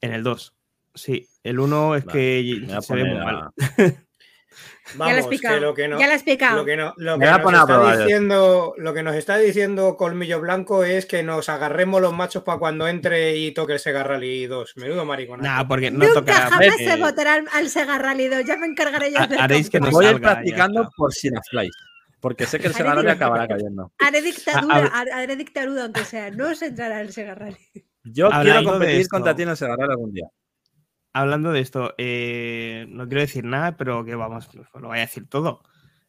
En 0.00 0.12
el 0.12 0.22
2. 0.22 0.54
Sí, 0.94 1.26
el 1.42 1.58
1 1.58 1.96
es 1.96 2.04
Vale, 2.04 2.18
que 2.18 2.80
se 2.82 2.94
ve 2.94 3.04
muy 3.04 3.18
a- 3.18 3.24
mal. 3.24 3.50
ya 3.56 4.96
lo 4.96 5.04
has 5.04 5.16
Vamos, 5.24 5.26
picado. 5.28 5.54
que 5.54 5.60
lo 5.60 5.74
que 5.74 5.88
no, 5.88 5.98
Ya 5.98 6.06
lo 6.06 6.12
has 6.12 6.22
picado. 6.22 6.58
lo 6.58 6.64
que 6.66 6.76
no, 6.76 6.94
lo 6.98 7.16
nos 7.16 7.24
está 7.62 7.96
diciendo, 7.96 8.74
lo 8.76 8.92
que 8.94 9.02
nos 9.02 9.14
está 9.14 9.36
diciendo 9.38 9.96
Colmillo 9.96 10.40
Blanco 10.40 10.84
es 10.84 11.06
que 11.06 11.22
nos 11.22 11.48
agarremos 11.48 12.02
los 12.02 12.12
machos 12.12 12.42
para 12.42 12.58
cuando 12.58 12.86
entre 12.88 13.36
y 13.38 13.52
toque 13.52 13.74
el 13.74 13.78
Sega 13.78 14.02
Rally 14.02 14.46
2. 14.46 14.76
Menudo 14.76 15.04
maricón. 15.04 15.40
Nah, 15.40 15.64
porque 15.66 15.90
no 15.90 16.04
Nunca 16.04 16.34
jamás 16.34 16.76
eh, 16.78 16.84
se 16.90 16.96
votará 17.00 17.42
al, 17.52 17.68
Sega 17.70 17.98
Rally 17.98 18.28
2. 18.28 18.44
Ya 18.44 18.56
me 18.56 18.66
encargaré 18.66 19.12
yo 19.12 19.26
de 19.26 19.36
haréis 19.38 19.70
que 19.70 19.80
nos 19.80 19.90
Voy 19.90 20.04
a 20.04 20.08
ir 20.10 20.14
salga, 20.16 20.32
practicando 20.34 20.90
por 20.96 21.12
Sinafly. 21.12 21.70
Porque 22.22 22.46
sé 22.46 22.58
que 22.58 22.68
el 22.68 22.72
Haré 22.72 22.78
Sega 22.78 22.90
Rally 22.94 23.02
directo. 23.02 23.24
acabará 23.24 23.48
cayendo. 23.48 23.92
Haré 23.98 24.22
dictadura, 24.22 24.86
haré 25.12 25.36
dictadura, 25.36 25.82
aunque 25.82 26.04
sea. 26.04 26.30
No 26.30 26.48
os 26.48 26.62
entrará 26.62 27.00
el 27.02 27.12
Sega 27.12 27.34
Rally. 27.34 27.58
Yo 28.04 28.30
quiero 28.30 28.64
competir 28.64 29.08
contra 29.08 29.34
ti 29.36 29.42
en 29.42 29.48
el 29.50 29.56
Sega 29.56 29.76
Rally 29.76 29.90
algún 29.90 30.12
día. 30.12 30.28
Hablando 31.12 31.52
de 31.52 31.60
esto, 31.60 31.94
eh, 31.98 32.86
no 32.88 33.06
quiero 33.06 33.20
decir 33.20 33.44
nada, 33.44 33.76
pero 33.76 34.04
que 34.04 34.14
vamos, 34.14 34.48
pues 34.54 34.66
lo 34.80 34.88
voy 34.88 34.98
a 34.98 35.02
decir 35.02 35.28
todo. 35.28 35.62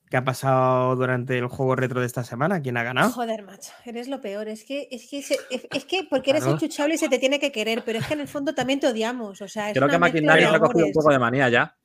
¿Qué 0.10 0.18
ha 0.18 0.24
pasado 0.24 0.96
durante 0.96 1.38
el 1.40 1.48
juego 1.48 1.76
retro 1.76 2.00
de 2.00 2.06
esta 2.06 2.24
semana? 2.24 2.62
¿Quién 2.62 2.78
ha 2.78 2.84
ganado? 2.84 3.10
Joder, 3.10 3.44
macho, 3.44 3.72
eres 3.84 4.08
lo 4.08 4.22
peor. 4.22 4.48
Es 4.48 4.64
que, 4.64 4.88
es 4.92 5.10
que, 5.10 5.24
se- 5.24 5.40
es, 5.50 5.68
es 5.72 5.86
que 5.86 6.04
porque 6.08 6.30
eres 6.30 6.44
Claro. 6.44 6.56
enchuchable 6.58 6.94
y 6.94 6.98
se 7.00 7.10
te 7.10 7.18
tiene 7.18 7.40
que 7.40 7.52
querer, 7.52 7.82
pero 7.84 7.98
es 7.98 8.06
que 8.06 8.14
en 8.14 8.20
el 8.22 8.28
fondo 8.28 8.54
también 8.54 8.80
te 8.80 8.86
odiamos. 8.88 9.42
O 9.42 9.48
sea, 9.48 9.70
es 9.72 9.74
Creo 9.74 9.86
una 9.88 10.12
que 10.12 10.20
se 10.22 10.30
ha 10.46 10.60
cogido 10.60 10.86
un 10.86 10.94
poco 10.94 11.10
de 11.12 11.18
manía 11.20 11.50
ya. 11.50 11.76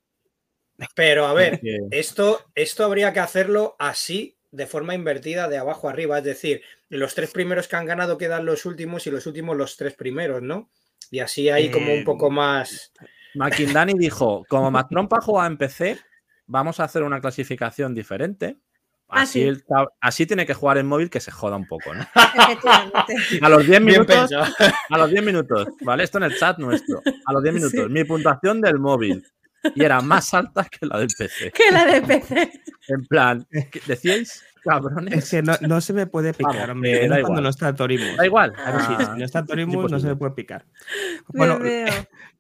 Pero 0.94 1.26
a 1.26 1.32
ver, 1.34 1.60
esto, 1.90 2.40
esto 2.54 2.84
habría 2.84 3.12
que 3.12 3.20
hacerlo 3.20 3.74
así, 3.78 4.36
de 4.50 4.66
forma 4.66 4.94
invertida, 4.94 5.48
de 5.48 5.58
abajo 5.58 5.88
arriba. 5.88 6.18
Es 6.18 6.24
decir, 6.24 6.62
los 6.88 7.14
tres 7.14 7.30
primeros 7.32 7.68
que 7.68 7.76
han 7.76 7.86
ganado 7.86 8.16
quedan 8.18 8.46
los 8.46 8.64
últimos 8.64 9.06
y 9.06 9.10
los 9.10 9.26
últimos 9.26 9.56
los 9.56 9.76
tres 9.76 9.94
primeros, 9.94 10.42
¿no? 10.42 10.70
Y 11.10 11.20
así 11.20 11.48
hay 11.50 11.70
como 11.70 11.88
Eh, 11.90 11.98
un 11.98 12.04
poco 12.04 12.30
más. 12.30 12.92
McIndani 13.34 13.94
dijo, 13.98 14.44
como 14.48 14.70
McTrompa 14.70 15.20
juega 15.20 15.46
en 15.46 15.58
PC, 15.58 15.98
vamos 16.46 16.80
a 16.80 16.84
hacer 16.84 17.02
una 17.02 17.20
clasificación 17.20 17.94
diferente 17.94 18.56
Ah, 19.10 19.22
Así, 19.22 19.40
sí. 19.40 19.48
el 19.48 19.64
así 20.02 20.26
tiene 20.26 20.44
que 20.44 20.52
jugar 20.52 20.76
en 20.76 20.86
móvil 20.86 21.08
que 21.08 21.18
se 21.18 21.30
joda 21.30 21.56
un 21.56 21.66
poco, 21.66 21.94
¿no? 21.94 22.02
Efectivamente. 22.12 23.14
A 23.40 23.48
los 23.48 23.60
10 23.60 23.68
Bien 23.68 23.84
minutos, 23.84 24.30
a 24.90 24.98
los 24.98 25.10
10 25.10 25.24
minutos, 25.24 25.66
¿vale? 25.80 26.04
Esto 26.04 26.18
en 26.18 26.24
el 26.24 26.36
chat 26.38 26.58
nuestro. 26.58 27.00
A 27.24 27.32
los 27.32 27.42
10 27.42 27.54
minutos, 27.54 27.80
Sí. 27.86 27.88
mi 27.90 28.04
puntuación 28.04 28.60
del 28.60 28.78
móvil. 28.78 29.26
Y 29.74 29.84
era 29.84 30.00
más 30.00 30.32
alta 30.34 30.64
que 30.64 30.86
la 30.86 30.98
del 30.98 31.08
PC. 31.16 31.50
que 31.52 31.70
la 31.72 31.84
de 31.86 32.02
PC. 32.02 32.52
En 32.90 33.04
plan, 33.06 33.46
¿qué 33.50 33.82
¿decíais? 33.86 34.30
Es 34.32 34.44
Cabrones. 34.64 35.30
que 35.30 35.42
no, 35.42 35.52
no 35.60 35.80
se 35.82 35.92
me 35.92 36.06
puede 36.06 36.32
picar, 36.32 36.54
Vamos, 36.54 36.70
hombre. 36.70 37.06
da 37.06 37.20
cuando 37.20 37.20
igual. 37.20 37.42
no 37.42 37.48
está 37.50 37.74
Torimus. 37.74 38.16
Da 38.16 38.24
igual. 38.24 38.52
Claro, 38.54 38.80
sí, 38.80 38.86
Ah, 38.98 39.10
si 39.12 39.18
no 39.18 39.24
está 39.26 39.44
Torimus 39.44 39.90
no 39.90 40.00
se 40.00 40.06
me 40.06 40.16
puede 40.16 40.32
picar. 40.32 40.66
Bueno, 41.28 41.58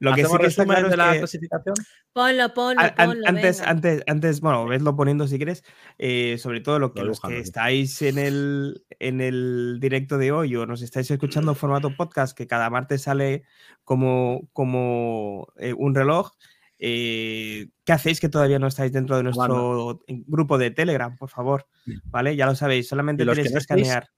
lo 0.00 0.14
que 0.14 0.24
sí 0.24 0.26
¿Hacemos 0.26 0.38
que 0.38 0.46
está 0.46 0.64
claro 0.64 0.88
de 0.88 0.94
es 0.94 0.96
la 0.96 1.12
que 1.12 1.18
clasificación? 1.18 1.74
Ponlo, 2.14 2.54
ponlo, 2.54 2.82
ponlo. 2.96 3.26
antes, 3.26 3.58
venga. 3.58 3.70
antes, 3.70 4.02
antes, 4.06 4.40
bueno, 4.40 4.66
vedlo 4.66 4.96
poniendo 4.96 5.26
si 5.28 5.36
quieres, 5.36 5.62
eh, 5.98 6.38
sobre 6.38 6.60
todo 6.60 6.78
lo 6.78 6.92
que 6.94 7.00
Lo 7.00 7.06
los 7.08 7.20
que 7.20 7.38
estáis 7.38 8.00
en 8.02 8.16
el, 8.18 8.84
en 8.98 9.20
el 9.20 9.78
directo 9.80 10.16
de 10.18 10.32
hoy 10.32 10.56
o 10.56 10.64
nos 10.66 10.80
estáis 10.82 11.10
escuchando 11.10 11.52
en 11.52 11.56
formato 11.56 11.94
podcast, 11.94 12.36
que 12.36 12.46
cada 12.46 12.70
martes 12.70 13.02
sale 13.02 13.44
como, 13.84 14.48
como 14.54 15.48
eh, 15.58 15.74
un 15.74 15.94
reloj. 15.94 16.32
Eh, 16.78 17.68
¿Qué 17.84 17.92
hacéis 17.92 18.20
que 18.20 18.28
todavía 18.28 18.58
no 18.58 18.68
estáis 18.68 18.92
dentro 18.92 19.16
de 19.16 19.24
nuestro 19.24 20.00
grupo 20.06 20.58
de 20.58 20.70
Telegram? 20.70 21.16
Por 21.16 21.28
favor, 21.28 21.66
¿vale? 22.04 22.36
Ya 22.36 22.46
lo 22.46 22.54
sabéis, 22.54 22.88
solamente 22.88 23.24
tenéis 23.24 23.48
que, 23.48 23.52
no 23.52 23.58
escanear 23.58 24.10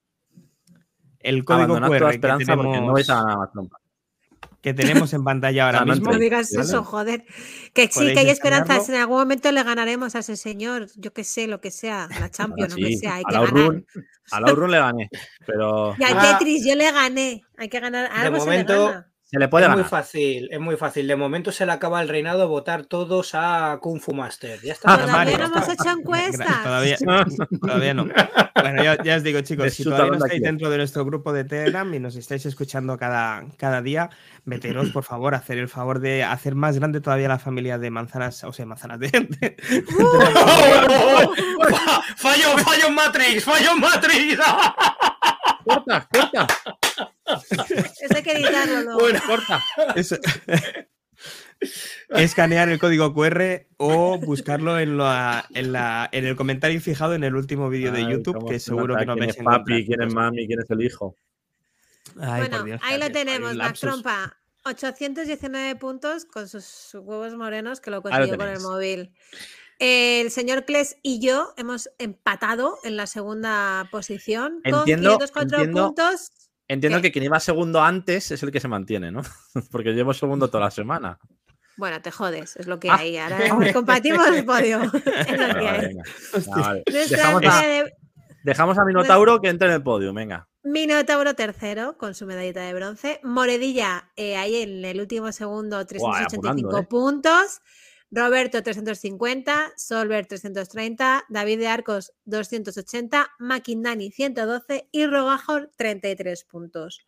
el 1.20 1.44
código 1.44 1.76
QR 1.76 2.10
que 2.12 2.18
porque 2.18 2.44
no 2.54 2.72
tenemos, 2.72 2.92
vais 2.92 3.10
a 3.10 3.14
ganar 3.16 3.38
más 3.38 3.52
trompa. 3.52 3.78
que 4.60 4.74
tenemos 4.74 5.12
en 5.12 5.24
pantalla 5.24 5.66
ahora 5.66 5.84
no 5.84 5.94
mismo. 5.94 6.12
No 6.12 6.18
digas 6.18 6.50
¿vale? 6.52 6.66
eso, 6.66 6.84
joder. 6.84 7.24
Que 7.72 7.88
sí, 7.88 8.12
que 8.12 8.18
hay 8.18 8.30
esperanzas. 8.30 8.88
En 8.88 8.96
algún 8.96 9.18
momento 9.18 9.50
le 9.52 9.62
ganaremos 9.62 10.14
a 10.14 10.20
ese 10.20 10.36
señor. 10.36 10.88
Yo 10.96 11.12
que 11.12 11.24
sé, 11.24 11.46
lo 11.46 11.60
que 11.60 11.70
sea. 11.70 12.08
La 12.18 12.30
Champions, 12.30 12.76
lo 12.76 12.86
que 12.86 12.96
sea. 12.96 13.16
Hay 13.16 13.22
a 13.26 13.28
que 13.28 13.34
la 13.34 13.40
ganar. 13.40 13.62
Outrun, 13.62 13.86
a 14.32 14.40
la 14.40 14.52
le 14.52 14.78
gané, 14.78 15.10
pero 15.46 15.94
Y 15.98 16.04
Ah. 16.04 16.38
Tetris 16.38 16.66
yo 16.66 16.74
le 16.74 16.90
gané. 16.90 17.42
Hay 17.56 17.68
que 17.68 17.80
ganar. 17.80 18.10
Algo 18.12 18.40
se 18.40 18.50
le 18.50 18.64
gana. 18.64 19.09
Se 19.30 19.38
le 19.38 19.46
puede 19.48 19.66
es 19.66 19.72
muy 19.72 19.84
fácil, 19.84 20.48
es 20.50 20.58
muy 20.60 20.76
fácil. 20.76 21.06
De 21.06 21.14
momento 21.14 21.52
se 21.52 21.64
le 21.64 21.70
acaba 21.72 22.02
el 22.02 22.08
reinado 22.08 22.48
votar 22.48 22.84
todos 22.86 23.30
a 23.34 23.78
Kung 23.80 24.00
Fu 24.00 24.12
Master. 24.12 24.58
Ya 24.60 24.72
Ah, 24.72 24.74
está. 24.74 24.94
Todavía 24.96 25.12
Mario. 25.12 25.38
no 25.38 25.44
hemos 25.46 25.68
hecho 25.68 25.90
encuestas. 25.90 26.62
Todavía, 26.64 26.96
todavía 27.60 27.94
no. 27.94 28.08
Bueno, 28.54 28.82
ya, 28.82 29.02
ya 29.04 29.16
os 29.16 29.22
digo, 29.22 29.40
chicos, 29.42 29.66
Es 29.66 29.74
si 29.74 29.84
todavía 29.84 30.06
no 30.06 30.18
de 30.18 30.24
estáis 30.26 30.42
dentro 30.42 30.68
de 30.68 30.76
nuestro 30.78 31.04
grupo 31.04 31.32
de 31.32 31.44
Telegram 31.44 31.94
y 31.94 32.00
nos 32.00 32.16
estáis 32.16 32.44
escuchando 32.46 32.98
cada, 32.98 33.44
cada 33.56 33.80
día, 33.82 34.10
meteros, 34.44 34.90
por 34.90 35.04
favor, 35.04 35.34
hacer 35.36 35.58
el 35.58 35.68
favor 35.68 36.00
de 36.00 36.24
hacer 36.24 36.54
más 36.56 36.76
grande 36.78 37.00
todavía 37.00 37.28
la 37.28 37.38
familia 37.38 37.78
de 37.78 37.90
manzanas, 37.90 38.42
o 38.44 38.52
sea, 38.52 38.66
manzanas 38.66 38.98
de. 38.98 39.10
de- 39.10 39.56
¡Fallo, 42.16 42.58
fallo 42.58 42.86
en 42.88 42.94
Matrix! 42.94 43.44
¡Fallo 43.44 43.70
en 43.74 43.80
Matrix! 43.80 44.38
Corta, 45.64 46.08
corta, 46.12 46.46
Eso 48.00 48.14
hay 48.16 48.22
que 48.22 48.32
editarlo 48.32 48.82
luego. 48.82 49.00
Bueno, 49.00 49.20
corta. 49.26 49.62
es- 49.96 50.18
escanear 52.10 52.68
el 52.70 52.78
código 52.78 53.12
QR 53.14 53.66
o 53.76 54.18
buscarlo 54.18 54.78
en, 54.78 54.96
la- 54.96 55.44
en, 55.54 55.72
la- 55.72 56.08
en 56.12 56.24
el 56.26 56.36
comentario 56.36 56.80
fijado 56.80 57.14
en 57.14 57.24
el 57.24 57.34
último 57.34 57.68
vídeo 57.68 57.92
de 57.92 58.02
YouTube, 58.10 58.48
que 58.48 58.58
se 58.58 58.66
seguro 58.66 58.96
que 58.96 59.04
no 59.06 59.14
quién 59.14 59.26
vais 59.26 59.36
es 59.36 59.44
papi, 59.44 59.86
quién 59.86 60.02
es 60.02 60.14
mami, 60.14 60.46
quién 60.46 60.60
es 60.60 60.70
el 60.70 60.82
hijo. 60.82 61.14
Ay, 62.18 62.42
por 62.42 62.50
bueno, 62.50 62.64
Dios, 62.64 62.80
ahí 62.84 62.98
lo 62.98 63.10
tenemos, 63.10 63.54
lapsus. 63.54 63.80
Trompa. 63.90 64.36
819 64.62 65.76
puntos 65.76 66.26
con 66.26 66.46
sus 66.46 66.90
huevos 66.94 67.34
morenos 67.34 67.80
que 67.80 67.90
lo 67.90 68.02
consiguió 68.02 68.36
con 68.36 68.48
el 68.48 68.60
móvil. 68.60 69.10
El 69.80 70.30
señor 70.30 70.66
Kles 70.66 70.98
y 71.02 71.20
yo 71.20 71.54
hemos 71.56 71.88
empatado 71.98 72.78
en 72.84 72.96
la 72.98 73.06
segunda 73.06 73.88
posición 73.90 74.60
Entiendo- 74.62 75.18
con 75.18 75.28
504 75.28 75.58
entiendo- 75.58 75.86
puntos. 75.86 76.30
Entiendo 76.68 76.98
¿Qué? 76.98 77.02
que 77.08 77.12
quien 77.12 77.24
iba 77.24 77.40
segundo 77.40 77.82
antes 77.82 78.30
es 78.30 78.42
el 78.44 78.52
que 78.52 78.60
se 78.60 78.68
mantiene, 78.68 79.10
¿no? 79.10 79.22
Porque 79.72 79.92
llevo 79.92 80.12
segundo 80.14 80.48
toda 80.48 80.64
la 80.66 80.70
semana. 80.70 81.18
Bueno, 81.78 82.00
te 82.02 82.10
jodes, 82.10 82.56
es 82.56 82.66
lo 82.66 82.78
que 82.78 82.90
Ah. 82.90 82.96
hay. 82.98 83.16
Ahora 83.16 83.38
compartimos 83.74 84.28
el 84.28 84.44
podio. 84.44 84.82
Es 84.82 84.92
lo 84.92 85.48
Vale, 85.48 85.54
que 85.54 85.64
vale, 85.64 85.68
hay. 85.70 85.86
venga. 85.88 86.02
Vale. 86.46 86.82
Nuestra 86.92 87.16
Dejamos, 87.16 87.42
a, 87.46 87.62
de- 87.66 87.92
dejamos 88.44 88.78
a 88.78 88.84
Minotauro 88.84 89.40
que 89.40 89.48
entre 89.48 89.68
en 89.68 89.74
el 89.74 89.82
podio, 89.82 90.12
venga. 90.12 90.46
Minotauro 90.62 91.34
tercero 91.34 91.96
con 91.96 92.14
su 92.14 92.26
medallita 92.26 92.60
de 92.60 92.74
bronce. 92.74 93.18
Moredilla 93.24 94.10
eh, 94.16 94.36
ahí 94.36 94.56
en 94.56 94.84
el 94.84 95.00
último 95.00 95.32
segundo, 95.32 95.84
385 95.86 96.76
apurando, 96.76 96.78
¿eh? 96.78 96.86
Roberto 98.10 98.62
350, 98.62 99.72
Solver 99.76 100.26
330, 100.26 101.24
David 101.28 101.58
de 101.60 101.68
Arcos 101.68 102.12
280, 102.24 103.30
Maquindani 103.38 104.10
112 104.10 104.88
y 104.90 105.06
Rogajor 105.06 105.70
33 105.76 106.44
puntos. 106.44 107.06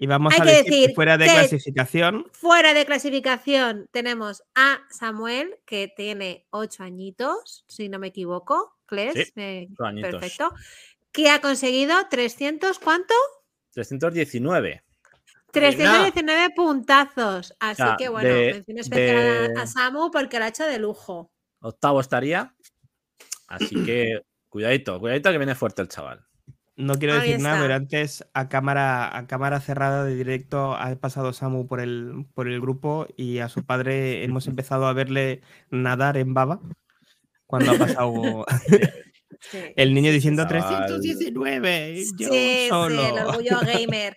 Y 0.00 0.06
vamos 0.06 0.32
Hay 0.34 0.40
a 0.40 0.44
que 0.44 0.50
decir, 0.50 0.64
que 0.72 0.80
decir 0.80 0.94
fuera 0.94 1.18
de 1.18 1.26
que- 1.26 1.32
clasificación, 1.32 2.26
Fuera 2.32 2.72
de 2.72 2.86
clasificación 2.86 3.88
tenemos 3.90 4.42
a 4.54 4.78
Samuel, 4.90 5.56
que 5.66 5.92
tiene 5.94 6.46
8 6.50 6.84
añitos, 6.84 7.64
si 7.68 7.88
no 7.88 7.98
me 7.98 8.06
equivoco. 8.08 8.76
Cles, 8.86 9.32
Sí, 9.34 9.68
ocho 9.72 9.84
añitos. 9.84 10.10
perfecto. 10.12 10.50
Que 11.12 11.28
ha 11.30 11.40
conseguido 11.40 11.94
300, 12.08 12.78
¿cuánto? 12.78 13.12
319. 13.72 14.82
319 15.52 16.50
puntazos. 16.54 17.54
Así 17.60 17.76
sea, 17.82 17.96
que 17.98 18.08
bueno, 18.08 18.28
de- 18.28 18.52
mención 18.54 18.78
especial 18.78 19.54
de- 19.54 19.60
a, 19.60 19.66
Samu 19.66 20.10
porque 20.10 20.38
lo 20.38 20.44
ha 20.44 20.48
hecho 20.48 20.64
de 20.64 20.78
lujo. 20.78 21.30
Octavo 21.60 22.00
estaría. 22.00 22.54
Así 23.46 23.82
que 23.84 24.20
cuidadito, 24.48 24.98
cuidadito 25.00 25.30
que 25.30 25.38
viene 25.38 25.54
fuerte 25.54 25.82
el 25.82 25.88
chaval. 25.88 26.24
no 26.76 26.94
quiero 26.94 27.14
Ahí 27.14 27.30
decir 27.32 27.40
nada, 27.42 27.60
pero 27.62 27.74
antes 27.74 28.24
a 28.34 28.48
cámara, 28.48 29.16
a 29.16 29.26
cámara 29.26 29.60
cerrada 29.60 30.04
de 30.04 30.14
directo 30.14 30.74
ha 30.76 30.94
pasado 30.96 31.32
Samu 31.32 31.66
por 31.66 31.80
el, 31.80 32.26
por 32.34 32.46
el 32.48 32.60
grupo 32.60 33.06
y 33.16 33.38
a 33.38 33.48
su 33.48 33.64
padre 33.64 34.22
hemos 34.24 34.46
empezado 34.48 34.86
a 34.86 34.92
verle 34.92 35.40
nadar 35.70 36.16
en 36.18 36.34
baba 36.34 36.60
cuando 37.46 37.72
ha 37.72 37.78
pasado 37.78 38.44
Sí. 39.40 39.58
el 39.76 39.94
niño 39.94 40.10
diciendo 40.10 40.42
chaval. 40.48 40.86
319, 40.88 42.04
yo 42.18 42.28
Sí, 42.28 42.66
el 42.68 42.72
orgullo 42.72 43.60
gamer. 43.60 44.16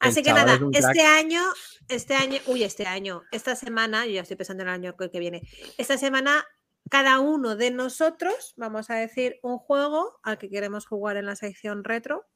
Así 0.00 0.22
que 0.22 0.32
nada, 0.32 0.58
es 0.72 0.84
este 0.84 1.02
año, 1.02 1.42
este 1.88 2.14
año, 2.14 2.40
uy, 2.46 2.64
este 2.64 2.86
año, 2.86 3.22
esta 3.32 3.56
semana, 3.56 4.06
yo 4.06 4.12
ya 4.12 4.22
estoy 4.22 4.36
pensando 4.36 4.62
en 4.62 4.68
el 4.68 4.74
año 4.74 4.96
que 4.96 5.18
viene. 5.18 5.42
Esta 5.78 5.96
semana, 5.98 6.44
cada 6.90 7.20
uno 7.20 7.56
de 7.56 7.70
nosotros 7.70 8.54
vamos 8.56 8.90
a 8.90 8.94
decir 8.96 9.38
un 9.42 9.58
juego 9.58 10.18
al 10.22 10.38
que 10.38 10.48
queremos 10.50 10.86
jugar 10.86 11.16
en 11.16 11.26
la 11.26 11.36
sección 11.36 11.82
retro. 11.84 12.26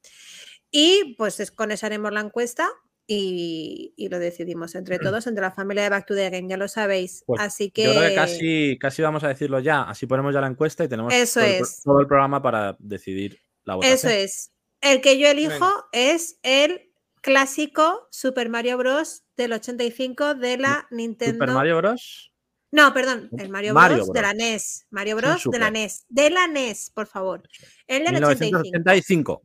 Y 0.70 1.14
pues 1.18 1.40
es- 1.40 1.50
con 1.50 1.70
eso 1.70 1.86
haremos 1.86 2.12
la 2.12 2.20
encuesta 2.20 2.68
y, 3.06 3.92
y 3.96 4.08
lo 4.08 4.20
decidimos 4.20 4.76
entre 4.76 4.98
todos, 5.00 5.26
entre 5.26 5.42
la 5.42 5.50
familia 5.50 5.82
de 5.82 5.88
Back 5.88 6.06
to 6.06 6.14
the 6.14 6.30
Game, 6.30 6.48
ya 6.48 6.56
lo 6.56 6.68
sabéis. 6.68 7.24
Pues 7.26 7.40
Así 7.40 7.70
que. 7.70 7.84
Yo 7.84 7.90
creo 7.92 8.08
que 8.08 8.14
casi, 8.14 8.78
casi 8.78 9.02
vamos 9.02 9.24
a 9.24 9.28
decirlo 9.28 9.58
ya. 9.58 9.82
Así 9.82 10.06
ponemos 10.06 10.32
ya 10.32 10.40
la 10.40 10.46
encuesta 10.46 10.84
y 10.84 10.88
tenemos 10.88 11.12
Eso 11.12 11.40
todo, 11.40 11.48
el, 11.48 11.64
todo 11.84 12.06
programa 12.06 12.40
para 12.40 12.76
decidir 12.78 13.40
la 13.64 13.74
votación. 13.74 13.96
Eso 13.96 14.08
es. 14.08 14.52
El 14.80 15.00
que 15.00 15.18
yo 15.18 15.26
elijo 15.28 15.52
Venga. 15.54 15.84
es 15.92 16.38
el 16.42 16.89
clásico 17.20 18.08
Super 18.10 18.48
Mario 18.48 18.78
Bros. 18.78 19.24
del 19.36 19.52
85 19.52 20.34
de 20.34 20.58
la 20.58 20.86
Nintendo. 20.90 21.44
Super 21.44 21.54
Mario 21.54 21.76
Bros. 21.78 22.32
No, 22.72 22.94
perdón, 22.94 23.28
el 23.36 23.48
Mario, 23.48 23.74
Mario 23.74 23.96
Bros. 23.96 24.12
de 24.12 24.22
la. 24.22 24.32
NES. 24.32 24.86
Mario 24.90 25.16
un 25.16 25.22
Bros. 25.22 25.44
de 25.44 25.58
la. 25.58 25.70
NES. 25.70 26.04
De 26.08 26.30
la 26.30 26.46
NES, 26.46 26.90
por 26.90 27.06
favor. 27.06 27.42
El 27.86 28.04
del 28.04 28.16
85. 28.16 28.58
1985. 28.62 29.42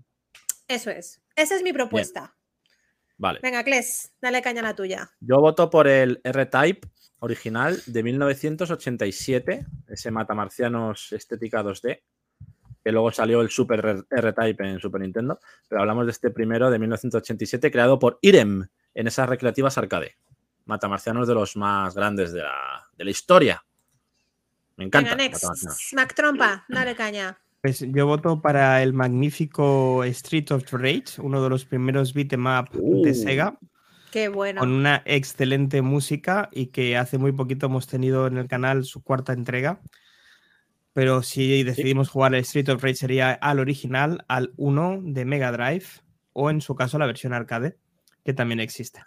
Eso 0.67 0.91
es. 0.91 1.21
Esa 1.35 1.55
es 1.55 1.63
mi 1.63 1.73
propuesta. 1.73 2.35
Vale. 3.17 3.39
Venga, 3.41 3.63
Kles, 3.63 4.13
dale 4.21 4.41
caña 4.41 4.59
a 4.61 4.63
la 4.63 4.75
tuya. 4.75 5.09
Yo 5.19 5.39
voto 5.39 5.69
por 5.69 5.87
el 5.87 6.19
R-Type 6.23 6.87
original 7.19 7.81
de 7.85 8.03
1987, 8.03 9.65
ese 9.87 10.11
matamarcianos 10.11 11.11
estética 11.13 11.63
2D, 11.63 12.01
que 12.85 12.91
luego 12.91 13.11
salió 13.11 13.41
el 13.41 13.49
Super 13.49 14.05
R-Type 14.11 14.63
en 14.63 14.79
Super 14.79 15.01
Nintendo, 15.01 15.39
pero 15.67 15.81
hablamos 15.81 16.05
de 16.05 16.11
este 16.11 16.29
primero 16.29 16.69
de 16.69 16.77
1987 16.77 17.71
creado 17.71 17.97
por 17.97 18.19
Irem 18.21 18.67
en 18.93 19.07
esas 19.07 19.27
recreativas 19.27 19.75
arcade. 19.79 20.17
Matamarcianos 20.65 21.27
de 21.27 21.33
los 21.33 21.55
más 21.55 21.95
grandes 21.95 22.31
de 22.31 22.43
la, 22.43 22.85
de 22.95 23.03
la 23.03 23.09
historia. 23.09 23.65
Me 24.77 24.85
encanta. 24.85 25.15
Venga. 25.15 25.35
Mac 25.93 26.13
Trompa, 26.13 26.63
dale 26.69 26.95
caña. 26.95 27.35
Pues 27.59 27.79
yo 27.79 28.05
voto 28.05 28.39
para 28.39 28.83
el 28.83 28.93
magnífico 28.93 30.03
Street 30.03 30.51
of 30.51 30.71
Rage, 30.71 31.19
uno 31.19 31.41
de 31.41 31.49
los 31.49 31.65
primeros 31.65 32.13
beat'em 32.13 32.45
up 32.45 32.69
de 32.71 33.09
Uh. 33.09 33.13
Sega, 33.15 33.57
Qué 34.11 34.27
bueno. 34.27 34.59
con 34.59 34.71
una 34.71 35.01
excelente 35.05 35.81
música 35.81 36.49
y 36.51 36.67
que 36.67 36.97
hace 36.97 37.17
muy 37.17 37.31
poquito 37.31 37.65
hemos 37.65 37.87
tenido 37.87 38.27
en 38.27 38.37
el 38.37 38.47
canal 38.47 38.85
su 38.85 39.01
cuarta 39.01 39.33
entrega. 39.33 39.81
Pero 40.95 41.23
si 41.23 41.63
decidimos 41.65 42.07
jugar 42.07 42.33
el 42.33 42.39
Street 42.39 42.69
of 42.69 42.81
Rage 42.81 42.95
sería 42.95 43.33
al 43.33 43.59
original, 43.59 44.23
al 44.29 44.53
1 44.55 45.01
de 45.03 45.25
Mega 45.25 45.51
Drive, 45.51 45.87
o 46.31 46.49
en 46.49 46.61
su 46.61 46.73
caso 46.73 46.97
la 46.97 47.05
versión 47.05 47.33
arcade, 47.33 47.75
que 48.23 48.33
también 48.33 48.61
existe. 48.61 49.03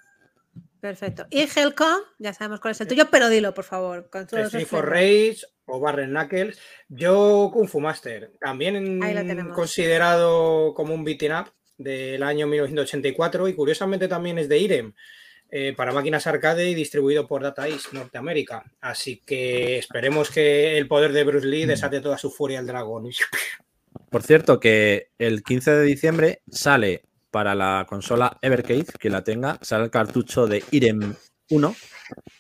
Perfecto. 0.83 1.26
Y 1.30 1.49
Helcom, 1.49 2.02
ya 2.18 2.35
sabemos 2.35 2.61
cuál 2.61 2.73
es 2.73 2.83
el 2.83 2.88
tuyo, 2.88 3.09
pero 3.11 3.30
dilo, 3.30 3.54
por 3.54 3.64
favor. 3.64 4.11
Con 4.11 4.26
todos 4.26 4.49
Street 4.49 4.66
for. 4.66 4.87
Rage 4.87 5.38
o 5.64 5.80
Barren 5.80 6.11
Knuckles. 6.11 6.61
Yo 6.90 7.49
Kung 7.54 7.66
Fu 7.66 7.80
Master, 7.80 8.33
también 8.38 9.00
considerado 9.54 10.75
como 10.75 10.92
un 10.92 11.04
beating 11.04 11.33
up 11.33 11.54
del 11.78 12.23
año 12.23 12.47
1984 12.47 13.49
y 13.49 13.54
curiosamente 13.54 14.09
también 14.09 14.38
es 14.38 14.50
de 14.50 14.59
Irem. 14.59 14.92
Eh, 15.50 15.72
para 15.76 15.92
máquinas 15.92 16.26
arcade 16.26 16.68
y 16.68 16.74
distribuido 16.74 17.26
por 17.26 17.42
Data 17.42 17.66
East 17.68 17.92
Norteamérica. 17.92 18.64
Así 18.80 19.22
que 19.24 19.78
esperemos 19.78 20.30
que 20.30 20.76
el 20.76 20.86
poder 20.88 21.12
de 21.12 21.24
Bruce 21.24 21.46
Lee 21.46 21.64
desate 21.64 22.00
toda 22.00 22.18
su 22.18 22.30
furia 22.30 22.58
al 22.58 22.66
dragón. 22.66 23.08
Por 24.10 24.22
cierto, 24.22 24.60
que 24.60 25.10
el 25.18 25.42
15 25.42 25.70
de 25.70 25.82
diciembre 25.84 26.42
sale 26.50 27.02
para 27.30 27.54
la 27.54 27.86
consola 27.88 28.38
Evercade, 28.42 28.86
que 28.98 29.10
la 29.10 29.24
tenga, 29.24 29.58
sale 29.62 29.84
el 29.84 29.90
cartucho 29.90 30.46
de 30.46 30.62
Irem 30.70 31.14
1 31.50 31.76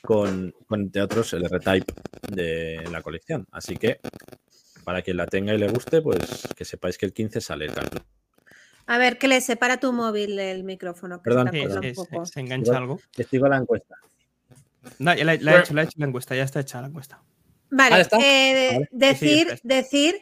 con, 0.02 0.54
con, 0.66 0.80
entre 0.80 1.02
otros, 1.02 1.32
el 1.32 1.44
R-Type 1.44 1.92
de 2.30 2.84
la 2.90 3.02
colección. 3.02 3.46
Así 3.50 3.76
que, 3.76 4.00
para 4.84 5.02
quien 5.02 5.16
la 5.16 5.26
tenga 5.26 5.54
y 5.54 5.58
le 5.58 5.68
guste, 5.68 6.02
pues 6.02 6.48
que 6.56 6.64
sepáis 6.64 6.98
que 6.98 7.06
el 7.06 7.12
15 7.12 7.40
sale 7.40 7.66
el 7.66 7.74
cartucho. 7.74 8.17
A 8.88 8.98
ver, 8.98 9.18
que 9.18 9.28
le 9.28 9.40
separa 9.40 9.78
tu 9.78 9.92
móvil 9.92 10.34
del 10.36 10.64
micrófono. 10.64 11.18
Que 11.22 11.30
Perdón. 11.30 11.50
un 11.54 11.82
se, 11.82 11.92
poco. 11.94 12.26
se 12.26 12.40
engancha 12.40 12.76
algo. 12.76 12.98
Que 13.12 13.22
sigo 13.24 13.46
la 13.46 13.58
encuesta. 13.58 13.94
No, 14.98 15.14
ya 15.14 15.24
la, 15.24 15.34
la 15.34 15.34
he 15.34 15.38
Bueno. 15.44 15.58
hecho, 15.58 15.74
la 15.74 15.82
he 15.82 15.84
hecho 15.84 15.98
la 15.98 16.06
encuesta, 16.06 16.34
ya 16.34 16.42
está 16.44 16.60
hecha 16.60 16.80
la 16.80 16.88
encuesta. 16.88 17.22
Vale, 17.70 18.00
eh, 18.20 18.72
Vale. 18.72 18.88
decir, 18.90 19.48
Sí, 19.50 19.60
decir 19.62 20.14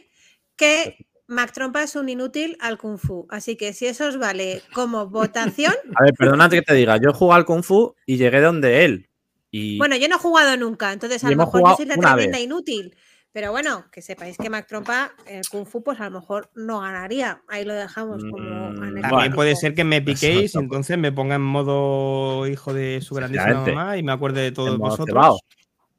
que 0.56 1.06
Mac 1.28 1.52
Trompa 1.52 1.82
es 1.84 1.94
un 1.94 2.08
inútil 2.08 2.56
al 2.60 2.76
Kung 2.76 2.98
Fu. 2.98 3.26
Así 3.30 3.56
que 3.56 3.72
si 3.72 3.86
eso 3.86 4.08
os 4.08 4.18
vale 4.18 4.62
como 4.74 5.06
votación, 5.08 5.74
A 6.00 6.02
ver, 6.04 6.14
perdona 6.14 6.48
que 6.48 6.62
te 6.62 6.74
diga, 6.74 6.96
yo 6.96 7.12
jugué 7.12 7.34
al 7.36 7.44
Kung 7.44 7.62
Fu 7.62 7.94
y 8.04 8.16
llegué 8.16 8.40
donde 8.40 8.84
él. 8.84 9.08
Y 9.52 9.78
bueno, 9.78 9.96
yo 9.96 10.08
no 10.08 10.16
he 10.16 10.18
jugado 10.18 10.56
nunca, 10.56 10.92
entonces 10.92 11.22
a 11.22 11.30
lo 11.30 11.36
mejor 11.36 11.62
yo 11.64 11.76
soy 11.76 11.86
la 11.86 11.94
una 11.94 12.14
tremenda 12.14 12.38
vez. 12.38 12.44
inútil. 12.44 12.96
Pero 13.36 13.50
bueno, 13.50 13.84
que 13.92 14.00
sepáis 14.00 14.38
que 14.38 14.48
Mac 14.48 14.66
Trompa 14.66 15.12
en 15.26 15.40
el 15.40 15.48
Kung 15.50 15.66
Fu, 15.66 15.82
pues 15.82 16.00
a 16.00 16.04
lo 16.08 16.20
mejor 16.20 16.48
no 16.54 16.80
ganaría. 16.80 17.42
Ahí 17.48 17.66
lo 17.66 17.74
dejamos 17.74 18.24
como 18.24 18.70
Mm. 18.70 19.02
También 19.02 19.34
puede 19.34 19.54
ser 19.56 19.74
que 19.74 19.84
me 19.84 20.00
piquéis 20.00 20.36
y 20.40 20.44
Exacto. 20.46 20.60
entonces 20.60 20.96
me 20.96 21.12
ponga 21.12 21.34
en 21.34 21.42
modo 21.42 22.46
hijo 22.46 22.72
de 22.72 23.02
su 23.02 23.14
grandísima 23.14 23.60
mamá 23.60 23.98
y 23.98 24.02
me 24.02 24.12
acuerde 24.12 24.40
de 24.40 24.52
todos 24.52 24.78
vosotros. 24.78 25.08
cebao. 25.08 25.38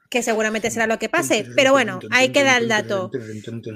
que 0.10 0.24
seguramente 0.24 0.72
será 0.72 0.88
lo 0.88 0.98
que 0.98 1.10
pase. 1.10 1.46
Pero 1.56 1.74
bueno, 1.74 2.00
ahí 2.10 2.30
queda 2.30 2.58
el 2.58 2.68
dato. 2.68 3.12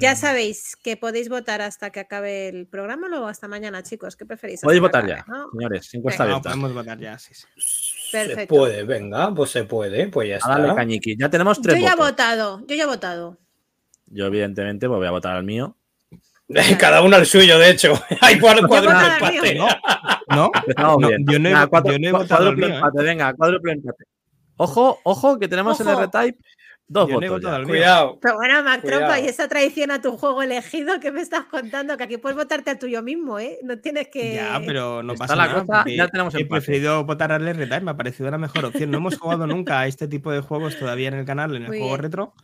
Ya 0.00 0.16
sabéis 0.16 0.74
que 0.82 0.96
podéis 0.96 1.28
votar 1.28 1.62
hasta 1.62 1.90
que 1.90 2.00
acabe 2.00 2.48
el 2.48 2.66
programa 2.66 3.06
o 3.06 3.10
luego 3.10 3.28
hasta 3.28 3.46
mañana, 3.46 3.84
chicos. 3.84 4.16
¿Qué 4.16 4.26
preferís? 4.26 4.62
podéis 4.62 4.80
votar 4.80 5.06
ya, 5.06 5.24
señores, 5.52 5.94
encuesta. 5.94 6.24
No, 6.24 6.30
abierta. 6.30 6.48
podemos 6.50 6.74
votar 6.74 6.98
ya, 6.98 7.16
sí, 7.16 7.32
sí. 7.32 7.46
Se 8.10 8.46
puede, 8.48 8.82
venga, 8.82 9.32
pues 9.32 9.50
se 9.52 9.64
puede, 9.64 10.08
pues 10.08 10.30
ya 10.30 10.36
está. 10.36 10.74
cañiqui. 10.74 11.16
Ya 11.16 11.30
tenemos 11.30 11.58
Yo 11.58 11.62
tres 11.62 11.80
ya 11.80 11.92
he 11.92 11.96
votado, 11.96 12.60
yo 12.66 12.74
ya 12.74 12.82
he 12.82 12.86
votado. 12.86 13.38
Yo, 14.12 14.26
evidentemente, 14.26 14.86
pues 14.88 14.98
voy 14.98 15.06
a 15.06 15.10
votar 15.10 15.36
al 15.36 15.44
mío. 15.44 15.76
Cada 16.78 17.02
uno 17.02 17.16
al 17.16 17.26
suyo, 17.26 17.58
de 17.58 17.70
hecho. 17.70 17.94
Hay 18.20 18.38
a 18.42 18.54
dar 18.82 19.12
empate. 19.22 19.58
¿No? 20.28 20.50
Empezamos 20.54 20.98
No, 21.00 21.08
bien. 21.08 21.24
yo 21.28 21.38
no 21.38 21.48
he- 21.48 21.52
Venga, 21.52 21.66
cuatro- 21.66 21.92
yo 21.92 21.98
no 21.98 22.08
he 22.08 22.12
votado 22.12 22.48
al 22.50 22.56
mío, 22.56 22.68
¿eh? 22.68 22.74
empate, 22.74 23.02
venga, 23.02 23.34
cuádruple 23.34 23.72
empate. 23.72 24.04
Ojo, 24.56 24.98
ojo, 25.04 25.38
que 25.38 25.48
tenemos 25.48 25.80
el 25.80 25.88
Ojo. 25.88 26.02
R-Type. 26.02 26.38
Dos 26.88 27.08
Yo 27.08 27.20
no 27.20 27.26
he 27.26 27.28
votos. 27.30 27.40
votado 27.42 27.52
ya. 27.52 27.56
al 27.56 27.62
mío. 27.62 27.72
Cuidado. 27.72 28.18
Pero 28.20 28.34
bueno, 28.34 28.62
Mac 28.64 28.80
Cuidado. 28.82 28.98
Trompa, 29.00 29.20
y 29.20 29.26
esa 29.28 29.48
traición 29.48 29.90
a 29.92 30.02
tu 30.02 30.16
juego 30.18 30.42
elegido, 30.42 31.00
¿qué 31.00 31.10
me 31.10 31.22
estás 31.22 31.44
contando? 31.44 31.96
Que 31.96 32.04
aquí 32.04 32.18
puedes 32.18 32.36
votarte 32.36 32.70
al 32.70 32.78
tuyo 32.78 33.02
mismo, 33.02 33.38
¿eh? 33.38 33.58
No 33.62 33.78
tienes 33.78 34.08
que. 34.08 34.34
Ya, 34.34 34.60
pero 34.66 35.02
no 35.02 35.14
Está 35.14 35.24
pasa 35.24 35.36
la 35.36 35.46
nada. 35.46 35.60
cosa, 35.64 35.84
ya 35.88 36.08
tenemos 36.08 36.34
he 36.34 36.44
preferido 36.44 37.04
votar 37.04 37.32
al 37.32 37.48
R-Type, 37.48 37.80
me 37.80 37.92
ha 37.92 37.96
parecido 37.96 38.30
la 38.30 38.36
mejor 38.36 38.66
opción. 38.66 38.90
No 38.90 38.98
hemos 38.98 39.16
jugado 39.18 39.46
nunca 39.46 39.80
a 39.80 39.86
este 39.86 40.06
tipo 40.06 40.30
de 40.32 40.40
juegos 40.40 40.78
todavía 40.78 41.08
en 41.08 41.14
el 41.14 41.24
canal, 41.24 41.56
en 41.56 41.62
el 41.62 41.68
Muy 41.68 41.78
juego 41.78 41.94
bien. 41.94 42.02
retro, 42.02 42.34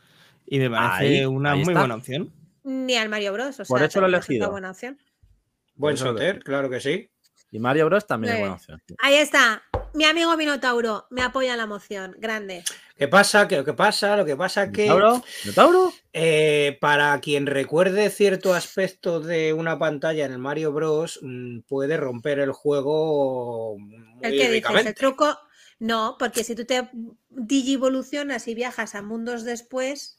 y 0.51 0.59
me 0.59 0.71
parece 0.71 1.19
Ahí, 1.21 1.25
una 1.27 1.53
ahí 1.53 1.59
muy 1.59 1.69
está. 1.73 1.81
buena 1.81 1.95
opción. 1.97 2.33
Ni 2.65 2.97
al 2.97 3.09
Mario 3.09 3.33
Bros. 3.33 3.61
O 3.61 3.65
Por 3.65 3.79
sea, 3.79 3.87
eso 3.89 4.01
lo 4.01 4.07
he 4.07 4.11
es 4.11 4.13
una 4.15 4.27
elegido. 4.27 4.51
buena 4.51 4.71
opción. 4.71 4.99
Buen 5.75 5.97
soter, 5.97 6.43
claro 6.43 6.69
que 6.69 6.81
sí. 6.81 7.11
Y 7.51 7.59
Mario 7.61 7.87
Bros 7.87 8.07
también 8.07 8.35
es 8.35 8.41
buena 8.41 8.55
opción. 8.57 8.83
Ahí 8.99 9.15
está. 9.15 9.63
Mi 9.95 10.05
amigo 10.05 10.37
Minotauro 10.37 11.07
me 11.11 11.23
apoya 11.23 11.53
en 11.53 11.59
la 11.59 11.67
moción. 11.67 12.15
Grande. 12.19 12.63
¿Qué 12.97 13.09
pasa? 13.09 13.49
¿Qué, 13.49 13.57
lo 13.57 13.65
que 13.65 13.73
pasa? 13.73 14.17
Lo 14.19 14.25
que 14.27 14.37
pasa 14.37 14.65
es 14.65 14.73
que 14.73 14.83
¿Minotauro? 14.83 15.23
¿Minotauro? 15.45 15.93
eh, 16.13 16.77
para 16.81 17.19
quien 17.21 17.47
recuerde 17.47 18.11
cierto 18.11 18.53
aspecto 18.53 19.21
de 19.21 19.55
una 19.55 19.79
pantalla 19.79 20.27
en 20.27 20.33
el 20.33 20.39
Mario 20.39 20.73
Bros, 20.73 21.21
mm, 21.23 21.61
puede 21.61 21.97
romper 21.97 22.41
el 22.41 22.53
juego 22.53 23.79
muy 23.79 24.19
El 24.21 24.33
que 24.39 24.51
dices, 24.51 24.87
el 24.87 24.95
truco. 24.95 25.39
No, 25.79 26.17
porque 26.19 26.45
si 26.45 26.55
tú 26.55 26.65
te 26.67 26.91
digivolucionas 27.31 28.47
y 28.49 28.55
viajas 28.55 28.95
a 28.95 29.01
mundos 29.03 29.45
después, 29.45 30.19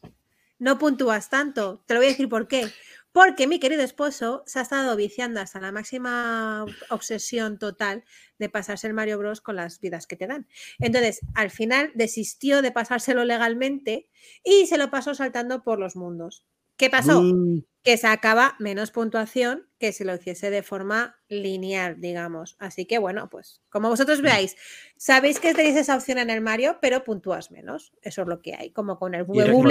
no 0.59 0.77
puntúas 0.77 1.29
tanto. 1.29 1.83
Te 1.87 1.93
lo 1.93 1.99
voy 2.01 2.07
a 2.07 2.11
decir 2.11 2.29
por 2.29 2.47
qué. 2.47 2.69
Porque 3.11 3.47
mi 3.47 3.59
querido 3.59 3.81
esposo 3.81 4.43
se 4.45 4.59
ha 4.59 4.61
estado 4.61 4.95
viciando 4.95 5.39
hasta 5.41 5.59
la 5.59 5.71
máxima 5.71 6.65
obsesión 6.89 7.57
total 7.57 8.03
de 8.37 8.49
pasarse 8.49 8.85
el 8.85 8.93
Mario 8.93 9.17
Bros 9.17 9.41
con 9.41 9.55
las 9.55 9.79
vidas 9.79 10.05
que 10.05 10.15
te 10.15 10.27
dan. 10.27 10.47
Entonces, 10.79 11.21
al 11.33 11.49
final 11.49 11.91
desistió 11.95 12.61
de 12.61 12.71
pasárselo 12.71 13.25
legalmente 13.25 14.09
y 14.43 14.67
se 14.67 14.77
lo 14.77 14.91
pasó 14.91 15.15
saltando 15.15 15.63
por 15.63 15.79
los 15.79 15.95
mundos. 15.95 16.45
¿Qué 16.79 16.89
pasó? 16.89 17.21
Mm, 17.21 17.59
que 17.83 17.97
sacaba 17.97 18.55
menos 18.59 18.91
puntuación 18.91 19.67
que 19.79 19.91
si 19.91 20.03
lo 20.05 20.15
hiciese 20.15 20.49
de 20.49 20.63
forma 20.63 21.17
lineal, 21.27 21.99
digamos. 22.01 22.55
Así 22.59 22.85
que 22.85 22.97
bueno, 22.99 23.29
pues 23.29 23.61
como 23.69 23.89
vosotros 23.89 24.21
veáis, 24.21 24.55
sabéis 24.97 25.39
que 25.39 25.53
tenéis 25.53 25.75
esa 25.75 25.95
opción 25.97 26.17
en 26.19 26.29
el 26.29 26.41
Mario, 26.41 26.77
pero 26.81 27.03
puntúas 27.03 27.51
menos. 27.51 27.91
Eso 28.01 28.21
es 28.21 28.27
lo 28.29 28.41
que 28.41 28.55
hay. 28.55 28.71
Como 28.71 28.97
con 28.97 29.13
el 29.13 29.25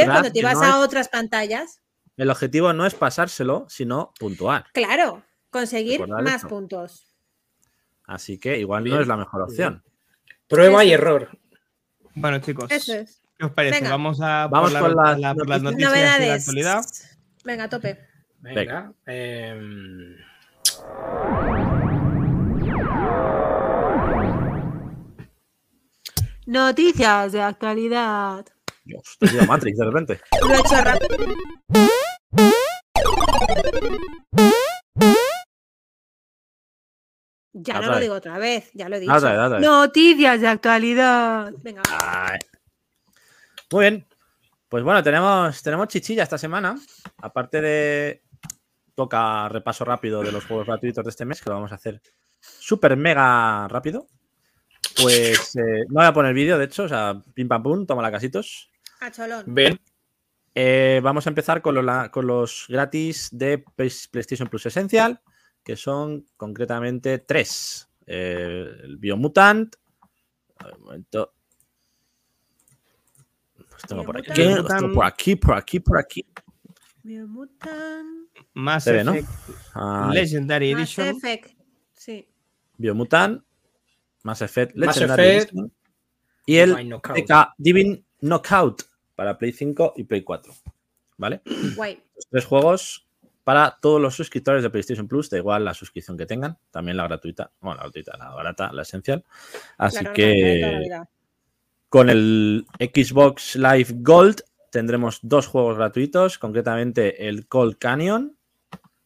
recordad 0.04 0.20
cuando 0.20 0.32
te 0.32 0.38
no 0.42 0.62
a 0.66 0.68
es- 0.68 0.84
otras 0.86 1.08
pantallas, 1.08 1.80
El 2.18 2.30
objetivo 2.30 2.72
no 2.74 2.84
es 2.86 2.94
pasárselo, 2.94 3.66
sino 3.68 4.12
puntuar. 4.18 4.66
claro, 4.72 5.22
conseguir 5.50 6.00
Recordad 6.00 6.22
más 6.24 6.36
eso. 6.36 6.48
puntos. 6.48 7.06
Así 8.04 8.38
que 8.38 8.58
igual 8.58 8.84
no 8.84 9.00
es 9.00 9.06
la 9.06 9.16
mejor 9.16 9.42
opción. 9.42 9.82
Prueba 10.46 10.84
y 10.84 10.92
Eso 10.92 11.02
error. 11.02 11.38
Bueno, 12.14 12.38
chicos, 12.40 12.70
Eso 12.70 12.94
es. 12.94 13.22
¿Qué 13.38 13.46
os 13.46 13.52
parece? 13.52 13.76
Venga. 13.80 13.90
Vamos 13.90 14.20
a 14.20 14.46
Vamos 14.48 14.72
por, 14.72 14.80
con 14.80 14.96
la- 14.96 15.02
las 15.12 15.20
la- 15.20 15.34
por 15.34 15.48
las 15.48 15.62
noticias. 15.62 15.90
noticias 15.90 15.92
de 15.92 16.00
la 16.06 16.12
Novedades. 16.18 16.48
actualidad. 16.48 16.84
Venga, 17.44 17.64
a 17.64 17.68
tope. 17.68 17.98
Venga. 18.40 18.60
Venga. 18.60 18.92
em, 19.06 20.16
Noticias 26.46 27.32
de 27.32 27.42
actualidad. 27.42 28.44
Dios, 28.84 29.16
te 29.18 29.26
he 29.26 29.46
Matrix 29.46 29.76
de 29.78 29.84
repente. 29.84 30.20
Lo 30.40 30.54
he 30.54 30.58
hecho 30.58 30.82
rápido. 30.82 31.16
Ya 37.52 37.80
no 37.80 37.90
lo 37.90 37.98
digo 37.98 38.14
otra 38.14 38.38
vez, 38.38 38.70
ya 38.74 38.88
lo 38.88 38.96
he 38.96 39.00
dicho. 39.00 39.12
Otra 39.12 39.30
vez, 39.30 39.38
otra 39.40 39.58
vez. 39.58 39.66
Noticias 39.68 40.40
de 40.40 40.48
actualidad. 40.48 41.52
Venga. 41.62 41.82
Ay. 42.00 42.38
Muy 43.70 43.82
bien. 43.84 44.06
Pues 44.68 44.82
bueno, 44.84 45.02
tenemos, 45.02 45.62
tenemos 45.62 45.88
chichilla 45.88 46.22
esta 46.22 46.38
semana. 46.38 46.76
Aparte 47.22 47.60
de. 47.60 48.22
Toca 48.94 49.48
repaso 49.48 49.84
rápido 49.84 50.22
de 50.22 50.32
los 50.32 50.44
juegos 50.44 50.66
gratuitos 50.66 51.04
de 51.04 51.10
este 51.10 51.24
mes, 51.24 51.40
que 51.40 51.48
lo 51.50 51.54
vamos 51.54 51.70
a 51.70 51.76
hacer 51.76 52.02
súper 52.40 52.96
mega 52.96 53.68
rápido. 53.68 54.08
Pues 55.00 55.54
eh, 55.54 55.84
no 55.88 55.94
voy 56.00 56.04
a 56.06 56.12
poner 56.12 56.34
vídeo, 56.34 56.58
de 56.58 56.64
hecho, 56.64 56.82
o 56.84 56.88
sea, 56.88 57.22
pim 57.32 57.46
pam 57.46 57.62
pum, 57.62 57.86
toma 57.86 58.02
la 58.02 58.10
casitos. 58.10 58.70
a 59.00 59.10
cholón. 59.12 59.44
Bien. 59.54 59.78
Eh, 60.52 61.00
vamos 61.04 61.24
a 61.26 61.30
empezar 61.30 61.62
con, 61.62 61.86
la- 61.86 62.10
con 62.10 62.26
los 62.26 62.66
gratis 62.68 63.28
de 63.30 63.58
Play- 63.58 63.92
PlayStation 64.10 64.48
Plus 64.48 64.66
Essential, 64.66 65.20
que 65.62 65.76
son 65.76 66.26
concretamente 66.36 67.18
tres. 67.20 67.88
Eh, 68.04 68.66
el 68.82 68.96
Biomutant. 68.96 69.76
Un 70.76 70.82
momento. 70.82 71.34
Los 73.78 73.86
tengo 73.86 74.04
por 74.04 74.18
aquí. 74.18 74.44
Los 74.44 74.66
tengo 74.66 74.92
por 74.92 75.04
aquí, 75.04 75.36
por 75.36 75.54
aquí, 75.54 75.80
por 75.80 75.98
aquí. 75.98 76.26
Biomutant. 77.04 78.28
Mass 78.54 78.86
¿no? 78.86 79.14
Effect. 79.14 79.28
Legendary 80.12 80.74
Mass 80.74 80.98
Edition. 80.98 81.16
Effect. 81.16 81.50
Sí. 81.94 82.28
Biomutant, 82.76 83.42
Mass 84.24 84.42
Effect 84.42 84.76
Mass 84.76 84.96
Legendary 84.96 85.22
Effect, 85.22 85.52
Edition, 85.52 85.72
y 86.46 86.56
el 86.56 86.70
Divine 86.70 86.88
Knockout. 86.88 87.16
TK 87.16 87.54
Divine 87.56 88.04
Knockout 88.20 88.82
para 89.14 89.38
Play 89.38 89.52
5 89.52 89.94
y 89.96 90.04
Play 90.04 90.22
4. 90.22 90.52
¿Vale? 91.16 91.42
Guay. 91.76 92.02
Los 92.14 92.26
tres 92.28 92.44
juegos 92.46 93.08
para 93.44 93.78
todos 93.80 94.00
los 94.00 94.14
suscriptores 94.14 94.62
de 94.62 94.70
PlayStation 94.70 95.08
Plus, 95.08 95.30
da 95.30 95.38
igual 95.38 95.64
la 95.64 95.72
suscripción 95.72 96.18
que 96.18 96.26
tengan, 96.26 96.58
también 96.70 96.96
la 96.96 97.04
gratuita, 97.04 97.50
bueno, 97.60 97.76
la 97.76 97.84
gratuita, 97.84 98.16
la 98.18 98.30
barata, 98.30 98.72
la 98.72 98.82
esencial. 98.82 99.24
Así 99.78 100.04
que. 100.14 101.00
Con 101.88 102.10
el 102.10 102.66
Xbox 102.78 103.56
Live 103.56 103.88
Gold 104.00 104.42
tendremos 104.70 105.20
dos 105.22 105.46
juegos 105.46 105.76
gratuitos, 105.76 106.38
concretamente 106.38 107.28
el 107.28 107.46
Cold 107.46 107.78
Canyon, 107.78 108.36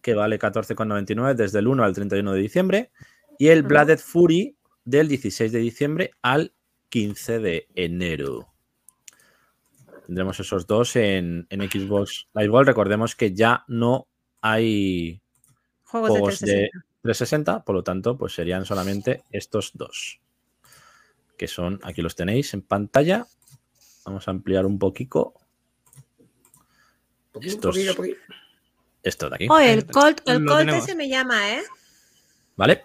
que 0.01 0.15
vale 0.15 0.39
14,99 0.39 1.35
desde 1.35 1.61
el 1.61 1.69
1 1.69 1.85
al 1.85 1.95
31 1.95 2.33
de 2.33 2.41
diciembre, 2.41 2.91
y 3.39 3.49
el. 3.49 3.63
Blooded 3.63 3.99
Fury 3.99 4.57
del 4.85 5.09
16 5.09 5.53
de 5.53 5.59
diciembre 5.61 6.11
al 6.23 6.53
15 6.89 7.39
de 7.39 7.69
enero. 7.75 8.49
Tendremos 10.07 10.41
esos 10.41 10.67
dos 10.67 10.97
en, 10.97 11.47
en 11.49 11.71
Xbox 11.71 12.27
Live 12.35 12.49
Gold. 12.49 12.67
Recordemos 12.67 13.15
que 13.15 13.33
ya 13.33 13.65
no 13.69 14.09
hay 14.41 15.23
Juegos, 15.85 16.11
juegos 16.11 16.41
de 16.41 16.47
de 16.47 16.71
360. 16.73 16.87
360, 17.03 17.65
por 17.65 17.75
lo 17.77 17.85
tanto, 17.85 18.17
pues 18.17 18.35
serían 18.35 18.65
solamente 18.65 19.23
estos 19.31 19.73
dos. 19.75 20.22
Que 21.37 21.49
son, 21.49 21.81
aquí 21.83 22.03
los 22.03 22.15
tenéis 22.15 22.55
en 22.55 22.63
pantalla. 22.63 23.27
Vamos 24.05 24.29
a 24.29 24.31
ampliar 24.31 24.67
un 24.67 24.79
poquito. 24.79 25.35
Estos-. 27.41 27.77
Estos 29.03 29.31
de 29.31 29.37
aquí. 29.37 29.47
Oh, 29.51 29.59
el 29.59 29.87
Colt, 29.87 30.21
el 30.27 30.45
Colt 30.45 30.69
ese 30.71 30.95
me 30.95 31.09
llama, 31.09 31.55
¿eh? 31.55 31.63
¿Vale? 32.57 32.85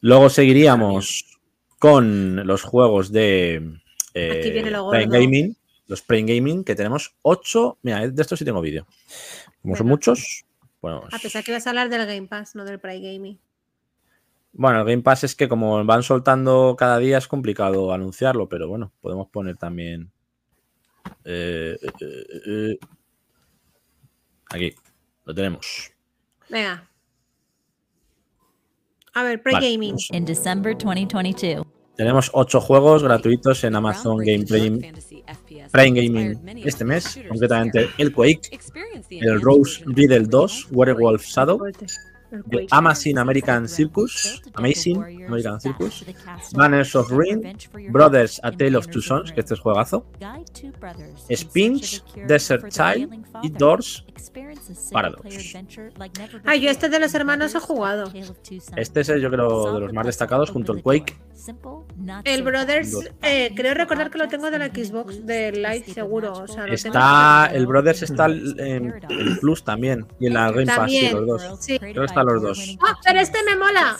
Luego 0.00 0.30
seguiríamos 0.30 1.38
con 1.78 2.46
los 2.46 2.62
juegos 2.62 3.12
de 3.12 3.80
eh, 4.14 4.38
Aquí 4.38 4.50
viene 4.50 4.70
lo. 4.70 4.88
Gaming. 4.88 5.56
Los 5.86 6.00
Prime 6.00 6.34
Gaming, 6.34 6.64
que 6.64 6.74
tenemos 6.74 7.14
8. 7.22 7.78
Mira, 7.82 8.08
de 8.08 8.22
estos 8.22 8.38
sí 8.38 8.44
tengo 8.44 8.62
vídeo. 8.62 8.86
Como 9.60 9.76
son 9.76 9.86
muchos, 9.86 10.46
bueno, 10.80 11.02
A 11.12 11.18
pesar 11.18 11.44
que 11.44 11.50
ibas 11.50 11.66
a 11.66 11.70
hablar 11.70 11.90
del 11.90 12.06
Game 12.06 12.26
Pass, 12.26 12.54
no 12.54 12.64
del 12.64 12.78
Prime 12.78 13.00
Gaming. 13.00 13.38
Bueno, 14.56 14.80
el 14.80 14.86
Game 14.86 15.02
Pass 15.02 15.24
es 15.24 15.34
que 15.34 15.48
como 15.48 15.84
van 15.84 16.02
soltando 16.02 16.76
cada 16.78 16.98
día 16.98 17.18
es 17.18 17.26
complicado 17.26 17.92
anunciarlo, 17.92 18.48
pero 18.48 18.68
bueno, 18.68 18.92
podemos 19.00 19.28
poner 19.28 19.56
también. 19.56 20.10
eh, 21.24 21.76
eh, 22.00 22.26
eh, 22.46 22.78
aquí, 24.50 24.74
lo 25.24 25.34
tenemos. 25.34 25.92
Venga. 26.48 26.88
A 29.12 29.22
ver, 29.22 29.42
Prime 29.42 29.58
Vale, 29.58 29.72
Gaming. 29.72 29.96
in 30.12 30.24
December 30.24 30.76
2022. 30.76 31.66
tenemos 31.96 32.30
8 32.32 32.60
juegos 32.60 33.02
gratuitos 33.02 33.62
en 33.64 33.76
Amazon 33.76 34.18
Game 34.18 34.44
Prime, 34.44 34.92
Prime 35.70 36.02
Gaming 36.02 36.64
este 36.64 36.84
mes, 36.84 37.20
concretamente 37.28 37.88
el 37.98 38.12
Quake, 38.12 38.58
el 39.10 39.40
Rose 39.40 39.82
Riddle 39.86 40.26
2, 40.26 40.68
Werewolf 40.72 41.24
Shadow, 41.24 41.60
The. 42.50 42.66
Amazing 42.70 43.18
American 43.18 43.68
Circus, 43.68 44.42
Amazing 44.54 44.96
American 45.26 45.60
Circus, 45.60 46.04
Banners 46.52 46.94
of 46.94 47.10
Ring, 47.10 47.56
Brothers 47.90 48.40
A 48.42 48.50
Tale 48.50 48.76
of 48.76 48.88
Two 48.88 49.00
Sons, 49.00 49.32
que 49.32 49.40
este 49.40 49.54
es 49.54 49.60
juegazo, 49.60 50.06
Spinch, 51.30 52.02
Desert 52.26 52.68
Child 52.68 53.24
y 53.42 53.50
Doors 53.50 54.04
Paradox. 54.92 55.54
Ah, 56.44 56.56
yo 56.56 56.70
este 56.70 56.88
de 56.88 56.98
los 56.98 57.14
hermanos 57.14 57.54
he 57.54 57.60
jugado. 57.60 58.10
Este 58.76 59.00
es, 59.00 59.08
el, 59.08 59.20
yo 59.20 59.30
creo, 59.30 59.74
de 59.74 59.80
los 59.80 59.92
más 59.92 60.06
destacados 60.06 60.50
junto 60.50 60.72
al 60.72 60.82
Quake. 60.82 61.16
El 62.24 62.42
Brothers, 62.42 62.96
eh, 63.22 63.52
creo 63.54 63.74
recordar 63.74 64.10
que 64.10 64.18
lo 64.18 64.28
tengo 64.28 64.50
de 64.50 64.58
la 64.58 64.66
Xbox, 64.66 65.24
del 65.26 65.62
Live 65.62 65.84
seguro. 65.92 66.32
O 66.32 66.46
sea, 66.46 66.66
lo 66.66 66.74
tengo 66.74 66.74
Está, 66.74 67.48
en- 67.50 67.56
el 67.56 67.66
Brothers 67.66 68.02
está 68.02 68.26
en 68.26 68.94
el 69.08 69.38
Plus 69.40 69.64
también 69.64 70.06
y 70.20 70.26
en 70.28 70.34
la 70.34 70.50
Game 70.50 70.66
Pass, 70.66 70.90
sí, 70.90 71.10
los 71.10 71.26
dos. 71.26 71.56
Sí. 71.60 71.78
Creo 71.78 71.94
que 71.94 72.04
están 72.04 72.26
los 72.26 72.42
dos. 72.42 72.76
Ah, 72.82 72.94
pero 73.04 73.20
este 73.20 73.38
me 73.42 73.56
mola. 73.56 73.96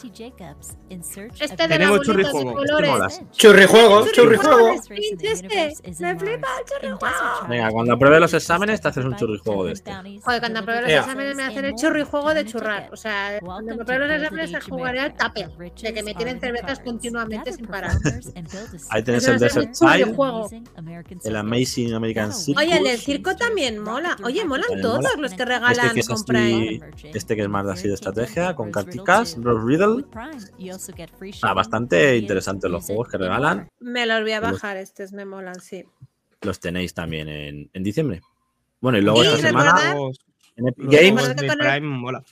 Este 1.41 1.63
de 1.63 1.69
Tenemos 1.69 2.01
de 2.01 2.07
churrijuego. 2.07 2.61
Este 2.61 2.73
colores. 2.73 2.91
mola. 2.91 3.09
Churrijuego, 3.33 4.07
churrijuego. 4.13 4.75
Este. 5.21 5.73
Me 6.01 6.19
flipa 6.19 6.49
el 6.59 6.65
churrijuego. 6.67 7.49
Venga, 7.49 7.71
cuando 7.71 7.95
apruebe 7.95 8.21
los 8.21 8.35
exámenes 8.35 8.81
te 8.81 8.89
haces 8.89 9.05
un 9.05 9.17
churrijuego 9.17 9.65
de 9.67 9.73
este. 9.73 9.93
Joder, 9.93 10.41
cuando 10.41 10.61
apruebe 10.61 10.83
los 10.83 10.91
exámenes 10.91 11.37
me 11.37 11.43
hacen 11.45 11.65
el 11.65 11.75
churrijuego 11.75 12.35
de 12.35 12.45
churrar. 12.45 12.89
O 12.93 12.97
sea, 12.97 13.39
cuando 13.41 13.75
apruebe 13.75 14.07
los 14.09 14.23
exámenes 14.23 14.65
jugaré 14.65 15.01
al 15.01 15.15
tape. 15.15 15.49
De 15.59 15.93
que 15.95 16.03
me 16.03 16.15
tienen 16.15 16.41
cervezas 16.41 16.79
continuamente 16.81 17.24
sin 17.57 17.67
parar. 17.67 17.93
Ahí 18.91 19.03
tenéis 19.03 19.23
Eso 19.25 19.33
el 19.33 19.39
Desert 19.41 19.73
Child, 19.73 20.61
el 21.25 21.37
Amazing 21.37 21.95
American 21.95 22.33
Circus. 22.33 22.63
Oye, 22.63 22.77
el 22.79 22.85
del 22.85 22.99
circo 22.99 23.35
también 23.37 23.79
mola. 23.79 24.17
Oye, 24.25 24.45
molan 24.45 24.63
También 24.67 24.83
todos 24.83 24.97
mola. 25.03 25.11
los 25.19 25.31
que 25.33 25.43
Este 25.43 25.45
regalan 25.45 25.95
que 25.95 26.01
es 26.01 26.07
con 26.07 26.15
así- 26.17 26.25
Prime. 26.25 26.81
este 27.15 27.37
que 27.37 27.43
es 27.43 27.49
más 27.49 27.67
así 27.67 27.89
de 27.89 27.95
estrategia, 27.95 28.55
con 28.55 28.71
carticas, 28.71 29.37
Rose 29.41 29.67
Riddle. 29.67 30.05
Ah, 31.43 31.55
bastante 31.55 32.17
interesantes 32.17 32.71
los 32.71 32.85
juegos 32.85 33.09
que 33.09 33.19
regalan. 33.19 33.69
Me 33.81 34.07
los 34.07 34.21
voy 34.23 34.33
a 34.33 34.41
Los- 34.41 34.53
bajar, 34.53 34.77
estos 34.77 35.13
me 35.13 35.25
molan, 35.25 35.61
sí. 35.61 35.85
Los 36.43 36.61
tenéis 36.61 36.93
también 36.95 37.29
en, 37.29 37.71
en 37.73 37.83
diciembre. 37.83 38.21
Bueno, 38.81 38.99
y 38.99 39.03
luego 39.03 39.25
Y 39.25 39.27
esta 39.27 39.39
semana 39.39 39.95
Los- 39.95 40.19
en 40.57 40.69
Epic 40.69 40.85
los 40.85 40.95
Games. 40.95 41.57
Prime 41.59 41.81
mola. 41.81 42.23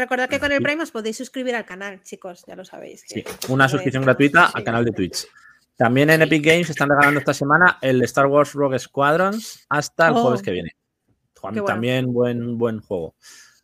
Recordad 0.00 0.30
que 0.30 0.40
con 0.40 0.50
el 0.50 0.62
Prime 0.62 0.82
os 0.82 0.90
podéis 0.90 1.18
suscribir 1.18 1.54
al 1.54 1.66
canal, 1.66 2.02
chicos, 2.02 2.42
ya 2.46 2.56
lo 2.56 2.64
sabéis. 2.64 3.04
Sí, 3.06 3.22
una 3.48 3.68
suscripción 3.68 4.02
gratuita 4.02 4.46
sí. 4.46 4.52
al 4.54 4.64
canal 4.64 4.84
de 4.84 4.92
Twitch. 4.92 5.26
También 5.76 6.08
en 6.08 6.22
Epic 6.22 6.42
Games 6.44 6.70
están 6.70 6.88
regalando 6.88 7.20
esta 7.20 7.34
semana 7.34 7.78
el 7.82 8.00
Star 8.02 8.26
Wars 8.26 8.54
Rogue 8.54 8.78
Squadrons 8.78 9.66
hasta 9.68 10.08
el 10.08 10.14
Oh. 10.14 10.22
jueves 10.22 10.40
que 10.40 10.52
viene. 10.52 10.74
Bueno. 11.42 11.64
También 11.64 12.12
buen, 12.12 12.56
buen 12.56 12.80
juego. 12.80 13.14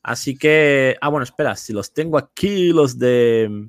Así 0.02 0.36
que. 0.36 0.96
Ah, 1.00 1.08
bueno, 1.08 1.24
espera, 1.24 1.56
si 1.56 1.72
los 1.72 1.92
tengo 1.94 2.18
aquí, 2.18 2.72
los 2.72 2.98
de. 2.98 3.68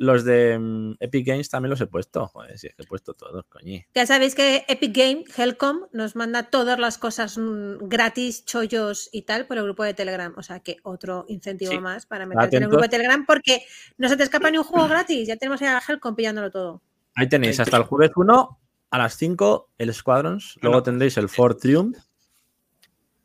Los 0.00 0.24
de 0.24 0.58
mm, 0.58 0.94
Epic 1.00 1.26
Games 1.26 1.50
también 1.50 1.70
los 1.70 1.80
he 1.80 1.86
puesto. 1.86 2.26
Joder, 2.28 2.56
si 2.58 2.68
es 2.68 2.74
que 2.74 2.82
he 2.82 2.86
puesto 2.86 3.14
todos, 3.14 3.44
coñi. 3.48 3.84
Ya 3.94 4.06
sabéis 4.06 4.34
que 4.34 4.64
Epic 4.68 4.96
Game, 4.96 5.24
Helcom, 5.36 5.80
nos 5.92 6.14
manda 6.14 6.50
todas 6.50 6.78
las 6.78 6.98
cosas 6.98 7.36
mm, 7.36 7.88
gratis, 7.88 8.44
chollos 8.44 9.08
y 9.12 9.22
tal 9.22 9.46
por 9.46 9.58
el 9.58 9.64
grupo 9.64 9.82
de 9.84 9.94
Telegram. 9.94 10.32
O 10.36 10.42
sea 10.42 10.60
que 10.60 10.76
otro 10.84 11.24
incentivo 11.28 11.72
Sí. 11.72 11.80
más 11.80 12.06
para 12.06 12.26
meterte 12.26 12.56
en 12.58 12.62
el 12.62 12.68
grupo 12.68 12.82
de 12.84 12.88
Telegram 12.90 13.26
porque 13.26 13.62
no 13.96 14.08
se 14.08 14.16
te 14.16 14.22
escapa 14.22 14.50
ni 14.50 14.58
un 14.58 14.64
juego 14.64 14.86
gratis. 14.88 15.26
Ya 15.26 15.36
tenemos 15.36 15.60
a 15.62 15.80
Helcom 15.86 16.14
pillándolo 16.14 16.50
todo. 16.50 16.80
Ahí 17.14 17.28
tenéis 17.28 17.58
hasta 17.58 17.76
el 17.76 17.82
jueves 17.82 18.12
1 18.14 18.58
a 18.90 18.98
las 18.98 19.16
5 19.16 19.70
el 19.78 19.92
Squadrons. 19.92 20.58
Luego 20.62 20.82
tendréis 20.82 21.16
el 21.18 21.28
Ford 21.28 21.56
Triumph. 21.58 21.96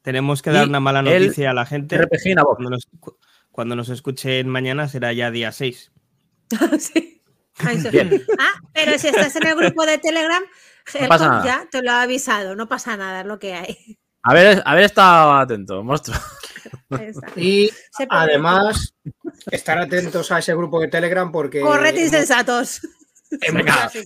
Tenemos 0.02 0.42
que 0.42 0.50
dar 0.50 0.68
una 0.68 0.80
mala 0.82 1.02
noticia 1.02 1.52
a 1.52 1.54
la 1.54 1.66
gente. 1.66 1.98
RPG. 1.98 2.36
Cuando 2.44 2.70
nos, 2.70 2.88
cu- 3.00 3.18
cuando 3.52 3.76
nos 3.76 3.88
escuchen 3.90 4.50
mañana 4.50 4.88
será 4.90 5.14
ya 5.14 5.32
día 5.32 5.52
6. 5.54 5.92
Sí. 6.80 7.22
Ah, 8.40 8.54
pero 8.74 8.98
si 8.98 9.08
estás 9.10 9.36
en 9.36 9.46
el 9.48 9.56
grupo 9.56 9.86
de 9.86 10.00
Telegram, 10.00 10.42
No 10.42 11.08
pasa 11.08 11.26
Helcom 11.26 11.38
nada. 11.38 11.46
ya 11.46 11.68
te 11.70 11.82
lo 11.84 11.92
ha 11.92 12.02
avisado. 12.02 12.56
No 12.56 12.68
pasa 12.68 12.98
nada, 12.98 13.22
es 13.22 13.26
lo 13.28 13.38
que 13.40 13.54
hay. 13.54 13.98
A 14.24 14.34
ver, 14.34 14.64
estado 14.80 15.34
atento, 15.34 15.84
monstruo. 15.84 16.18
Ahí 16.90 17.06
está. 17.08 17.28
Y 17.40 17.70
Se 17.92 18.08
puede 18.08 18.22
además, 18.22 18.94
estar 19.52 19.78
atentos 19.78 20.32
a 20.32 20.40
ese 20.40 20.56
grupo 20.56 20.80
de 20.80 20.88
Telegram 20.88 21.32
porque 21.32 21.60
hemos- 21.60 22.04
insensatos. 22.06 22.82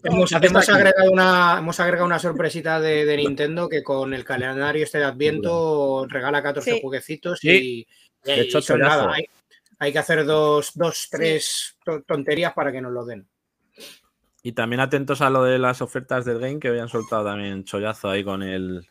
hemos, 0.03 0.31
hemos- 0.31 0.69
agregado 0.69 1.11
una, 1.11 1.55
hemos 1.59 1.79
agregado 1.79 2.05
una 2.05 2.19
sorpresita 2.19 2.79
de, 2.79 3.05
de 3.05 3.17
Nintendo 3.17 3.69
que 3.69 3.83
con 3.83 4.13
el 4.13 4.25
calendario 4.25 4.83
este 4.83 4.97
de 4.99 5.05
Adviento 5.05 6.05
regala 6.09 6.41
14 6.43 6.71
Sí. 6.73 6.79
jueguecitos 6.81 7.39
Sí. 7.39 7.49
y, 7.49 7.87
De 8.29 8.41
hecho, 8.41 8.59
y 8.59 8.61
son 8.61 8.79
nada, 8.79 9.13
hay, 9.13 9.25
hay 9.79 9.91
que 9.91 9.99
hacer 9.99 10.25
dos, 10.25 10.71
dos 10.75 11.07
tres 11.11 11.77
to- 11.85 12.01
tonterías 12.03 12.53
para 12.53 12.71
que 12.71 12.81
nos 12.81 12.91
lo 12.91 13.05
den. 13.05 13.27
Y 14.43 14.53
también 14.53 14.79
atentos 14.79 15.21
a 15.21 15.29
lo 15.29 15.43
de 15.43 15.59
las 15.59 15.81
ofertas 15.81 16.23
del 16.25 16.39
game 16.39 16.59
que 16.59 16.69
habían 16.69 16.87
soltado 16.89 17.25
también 17.25 17.63
chollazo 17.65 18.09
ahí 18.09 18.23
con 18.23 18.43
el 18.43 18.87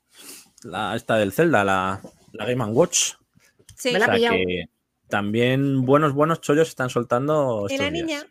la 0.64 0.96
esta 0.96 1.16
del 1.16 1.32
Zelda, 1.32 1.64
la, 1.64 2.00
la 2.32 2.44
Game 2.44 2.64
Watch. 2.66 3.12
Sí. 3.76 3.92
Me 3.92 3.98
la 3.98 4.06
O 4.14 4.18
sea 4.18 4.30
que 4.30 4.64
también 5.08 5.84
buenos, 5.86 6.12
buenos 6.12 6.40
chollos 6.40 6.68
están 6.68 6.90
soltando. 6.90 7.66
Y 7.68 7.74
estos 7.74 7.86
la 7.86 7.90
días. 7.92 8.06
niña. 8.06 8.22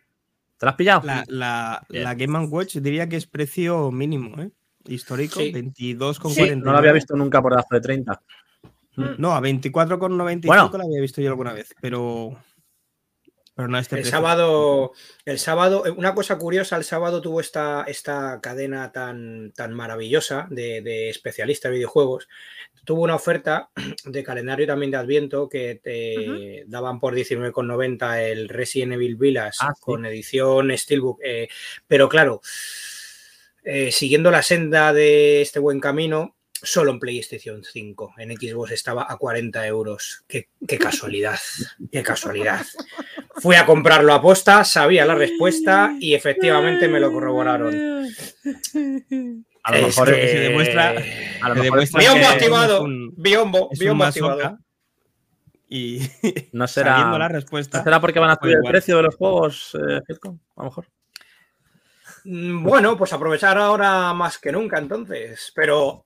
¿Te 0.58 0.66
la 0.66 0.70
has 0.72 0.76
pillado? 0.76 1.02
La, 1.06 1.24
la, 1.28 1.86
Bien. 1.90 2.04
la 2.04 2.14
Game 2.16 2.40
Watch 2.48 2.76
diría 2.78 3.08
que 3.10 3.16
es 3.18 3.26
precio 3.28 3.92
mínimo, 3.92 4.42
¿eh? 4.42 4.52
Histórico, 4.88 5.40
Sí. 5.40 5.52
22,49. 5.52 6.58
no 6.58 6.72
lo 6.74 6.78
había 6.78 6.92
visto 6.94 7.16
nunca 7.16 7.42
por 7.42 7.54
debajo 7.54 7.70
de 7.72 7.82
30. 7.82 8.22
No, 9.18 9.36
a 9.36 9.42
24,95 9.42 10.46
Bueno. 10.46 10.72
la 10.78 10.84
había 10.84 11.02
visto 11.02 11.22
yo 11.22 11.30
alguna 11.30 11.54
vez, 11.54 11.74
pero. 11.82 12.38
Pero 13.58 13.70
no 13.70 13.78
a 13.78 13.80
este 13.80 13.96
El 13.96 14.02
precio. 14.02 14.18
sábado, 14.18 14.92
el 15.24 15.40
sábado, 15.40 15.86
eh, 15.86 15.92
una 15.92 16.14
cosa 16.14 16.38
curiosa, 16.38 16.76
el 16.76 16.84
sábado 16.84 17.22
tuvo 17.22 17.40
esta, 17.40 17.86
esta 17.88 18.42
cadena 18.42 18.92
tan, 18.92 19.54
tan 19.54 19.74
maravillosa 19.74 20.46
de, 20.50 20.82
de 20.82 21.10
especialistas 21.10 21.70
de 21.72 21.78
videojuegos. 21.78 22.28
Tuvo 22.84 23.04
una 23.04 23.16
oferta 23.16 23.70
de 24.06 24.24
calendario 24.26 24.68
también 24.68 24.92
de 24.92 24.98
Adviento 24.98 25.48
que 25.48 25.80
te 25.82 26.66
daban 26.68 27.00
por 27.00 27.16
19,90 27.16 28.20
el 28.30 28.50
Resident 28.50 28.92
Evil 28.94 29.16
Village 29.16 29.58
Ah, 29.62 29.72
sí. 29.74 29.82
con 29.82 30.06
edición 30.06 30.78
Steelbook. 30.78 31.20
eh, 31.24 31.48
pero 31.88 32.10
claro, 32.10 32.42
eh, 33.64 33.90
siguiendo 33.94 34.32
la 34.32 34.44
senda 34.44 34.92
de 34.92 35.42
este 35.42 35.60
buen 35.60 35.80
camino, 35.80 36.36
solo 36.66 36.92
en 36.92 37.00
PlayStation 37.00 37.64
5. 37.64 38.14
En 38.18 38.36
Xbox 38.36 38.72
estaba 38.72 39.06
a 39.10 39.18
40 39.18 39.66
euros. 39.68 40.24
Qué, 40.28 40.50
qué 40.68 40.78
casualidad, 40.78 41.40
qué 41.92 42.04
casualidad. 42.04 42.66
Fui 43.42 43.56
a 43.56 43.66
comprarlo 43.66 44.14
a 44.14 44.22
posta, 44.22 44.64
sabía 44.64 45.06
la 45.06 45.16
respuesta 45.16 45.94
y 46.00 46.14
efectivamente 46.16 46.88
me 46.88 47.00
lo 47.00 47.12
corroboraron. 47.12 47.76
A 49.64 49.72
lo 49.72 49.78
Es 49.78 49.84
mejor 49.88 50.08
que- 50.14 50.28
se 50.28 50.40
demuestra- 50.40 50.90
a 51.42 51.50
lo 51.50 51.56
mejor 51.56 51.80
Biombo 51.98 52.20
que 52.20 52.26
activado, 52.26 52.76
es 52.78 52.82
un- 52.82 53.14
biombo, 53.18 53.70
activado. 54.06 54.58
Y 55.68 56.00
no 56.54 56.68
será, 56.68 56.92
sabiendo 56.98 57.18
la 57.18 57.28
¿no 57.30 57.34
respuesta. 57.36 57.84
será 57.84 58.00
porque 58.00 58.20
van 58.20 58.30
a 58.30 58.38
subir 58.40 58.58
el 58.58 58.70
precio 58.70 58.98
de 58.98 59.04
los 59.04 59.16
juegos, 59.16 59.76
eh? 59.76 60.00
A 60.56 60.62
lo 60.62 60.64
mejor. 60.66 60.86
Mm, 62.24 62.64
Bueno, 62.64 62.96
pues 62.98 63.12
aprovechar 63.14 63.58
ahora 63.58 64.14
más 64.14 64.38
que 64.38 64.52
nunca 64.52 64.78
entonces. 64.78 65.52
Pero 65.56 66.06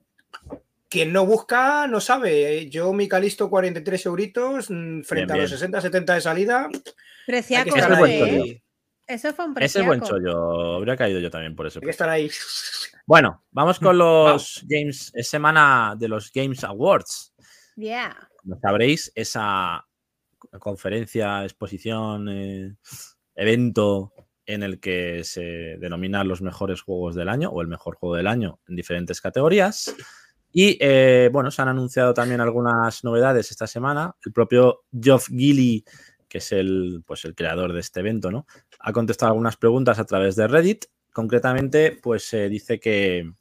quien 0.89 1.13
no 1.13 1.25
busca 1.25 1.87
no 1.87 2.01
sabe. 2.01 2.69
Yo 2.69 2.91
mi 2.93 3.07
Calisto 3.07 3.49
43 3.49 4.05
euritos 4.07 4.69
mm, 4.69 5.01
frente 5.01 5.33
Bien, 5.33 5.45
a 5.45 5.49
los 5.49 5.61
60-70 5.61 6.13
de 6.15 6.21
salida. 6.21 6.69
Preciaco, 7.25 7.69
Ese 7.69 7.77
es 7.77 7.83
estar 7.83 7.99
buen 7.99 8.11
¿eh? 8.11 8.63
Eso 9.07 9.33
fue 9.33 9.45
un 9.45 9.51
Ese 9.51 9.55
preciaco. 9.55 9.93
es 9.93 9.99
buen 9.99 10.01
chollo. 10.01 10.75
Habría 10.75 10.97
caído 10.97 11.19
yo 11.19 11.31
también 11.31 11.55
por 11.55 11.67
eso. 11.67 11.79
Hay 11.79 11.85
que 11.85 11.91
estar 11.91 12.09
ahí. 12.09 12.29
Bueno, 13.05 13.43
vamos 13.51 13.79
con 13.79 13.97
los 13.97 14.63
Games. 14.67 15.11
Es 15.15 15.29
semana 15.29 15.95
de 15.97 16.07
los 16.07 16.31
Games 16.31 16.63
Awards. 16.63 17.33
Yeah. 17.75 18.15
Como 18.37 18.59
sabréis, 18.59 19.11
esa 19.15 19.85
conferencia, 20.59 21.43
exposición, 21.43 22.29
eh, 22.29 22.75
evento 23.35 24.13
en 24.45 24.63
el 24.63 24.79
que 24.79 25.23
se 25.23 25.77
denominan 25.79 26.27
los 26.27 26.41
mejores 26.41 26.81
juegos 26.81 27.15
del 27.15 27.29
año 27.29 27.49
o 27.49 27.61
el 27.61 27.67
mejor 27.67 27.95
juego 27.95 28.15
del 28.15 28.27
año 28.27 28.59
en 28.67 28.75
diferentes 28.75 29.21
categorías. 29.21 29.95
Y 30.51 30.77
eh, 30.79 31.29
bueno, 31.31 31.51
se 31.51 31.61
han 31.61 31.67
anunciado 31.67 32.13
también 32.13 32.41
algunas 32.41 33.03
novedades 33.03 33.51
esta 33.51 33.67
semana. 33.67 34.15
El 34.25 34.33
propio 34.33 34.83
Geoff 34.91 35.27
Gilly, 35.27 35.85
que 36.27 36.39
es 36.39 36.51
el, 36.51 37.03
pues, 37.05 37.25
el 37.25 37.35
creador 37.35 37.73
de 37.73 37.79
este 37.79 37.99
evento, 37.99 38.31
¿no? 38.31 38.45
Ha 38.79 38.93
contestado 38.93 39.31
algunas 39.31 39.57
preguntas 39.57 39.99
a 39.99 40.05
través 40.05 40.35
de 40.35 40.47
Reddit. 40.47 40.85
Concretamente, 41.11 41.99
pues 42.01 42.23
se 42.23 42.49
dice 42.49 42.79
que, 42.79 43.31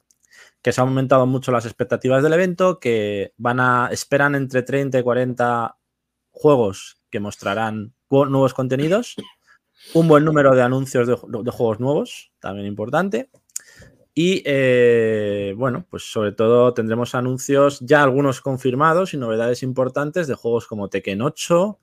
que 0.61 0.71
se 0.71 0.81
han 0.81 0.87
aumentado 0.87 1.25
mucho 1.25 1.51
las 1.51 1.65
expectativas 1.65 2.23
del 2.23 2.33
evento, 2.33 2.79
que 2.79 3.33
van 3.37 3.59
a 3.59 3.89
esperan 3.91 4.35
entre 4.35 4.63
30 4.63 4.99
y 4.99 5.03
40 5.03 5.77
juegos 6.31 7.01
que 7.09 7.19
mostrarán 7.19 7.93
nuevos 8.09 8.53
contenidos, 8.53 9.15
un 9.93 10.07
buen 10.07 10.25
número 10.25 10.55
de 10.55 10.61
anuncios 10.61 11.07
de 11.07 11.51
juegos 11.51 11.79
nuevos, 11.79 12.31
también 12.39 12.67
importante. 12.67 13.29
Y 14.21 14.43
eh, 14.43 15.53
bueno, 15.55 15.85
pues 15.89 16.11
sobre 16.11 16.33
todo 16.33 16.73
tendremos 16.73 17.15
anuncios 17.15 17.79
ya 17.79 18.03
algunos 18.03 18.41
confirmados 18.41 19.13
y 19.13 19.17
novedades 19.17 19.63
importantes 19.63 20.27
de 20.27 20.35
juegos 20.35 20.67
como 20.67 20.89
Tekken 20.89 21.21
8, 21.21 21.79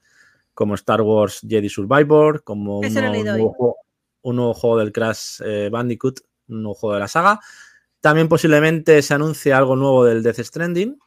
como 0.53 0.75
Star 0.75 1.01
Wars 1.01 1.41
Jedi 1.49 1.71
Survivor, 1.71 2.45
como 2.45 2.81
un 2.81 2.93
juego, 2.93 3.77
nuevo 4.23 4.53
juego 4.53 4.77
del 4.77 4.93
Crash 4.93 5.41
eh, 5.47 5.71
Bandicoot, 5.73 6.21
un 6.49 6.65
nuevo 6.65 6.75
juego 6.75 6.93
de 6.93 7.01
la 7.01 7.09
saga. 7.09 7.41
También 8.03 8.29
posiblemente 8.29 9.01
se 9.01 9.15
anuncie 9.15 9.55
algo 9.55 9.75
nuevo 9.75 10.05
del 10.05 10.23
Death 10.23 10.41
Stranding. 10.41 10.99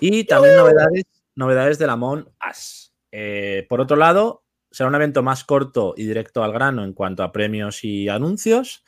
Y 0.00 0.24
también 0.24 0.56
novedades, 0.56 1.04
novedades 1.36 1.78
del 1.78 1.90
Among 1.90 2.28
Us. 2.50 2.92
Eh, 3.12 3.66
por 3.68 3.80
otro 3.80 3.96
lado, 3.96 4.42
será 4.72 4.88
un 4.88 4.96
evento 4.96 5.22
más 5.22 5.44
corto 5.44 5.94
y 5.96 6.06
directo 6.06 6.42
al 6.42 6.52
grano 6.52 6.82
en 6.82 6.92
cuanto 6.92 7.22
a 7.22 7.30
premios 7.30 7.84
y 7.84 8.08
anuncios. 8.08 8.82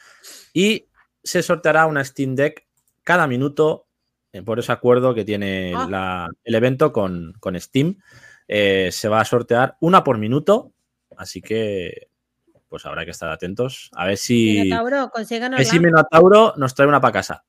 Y 0.53 0.89
se 1.27 1.43
sorteará 1.43 1.87
una 1.87 2.05
Steam 2.05 2.35
Deck 2.35 2.67
cada 3.05 3.27
minuto 3.27 3.87
eh, 4.33 4.43
por 4.43 4.59
ese 4.59 4.73
acuerdo 4.73 5.15
que 5.15 5.25
tiene 5.25 5.73
Ah. 5.75 5.87
la- 5.91 6.29
el 6.45 6.55
evento 6.55 6.93
con, 6.93 7.33
con 7.41 7.59
Steam. 7.61 7.99
Eh, 8.49 8.91
se 8.93 9.09
va 9.09 9.21
a 9.21 9.25
sortear 9.25 9.77
una 9.81 10.05
por 10.05 10.19
minuto. 10.19 10.73
Así 11.17 11.41
que 11.43 12.09
pues 12.69 12.85
habrá 12.85 13.05
que 13.05 13.12
estar 13.12 13.31
atentos. 13.31 13.91
A 13.95 14.07
ver 14.07 14.17
si, 14.19 14.61
Minotauro, 14.65 15.01
a 15.03 15.11
consíganos 15.11 15.59
ver 15.59 15.67
si 15.67 15.79
Minotauro 15.81 16.53
nos 16.57 16.75
trae 16.75 16.89
una 16.89 17.01
para 17.01 17.12
casa. 17.12 17.45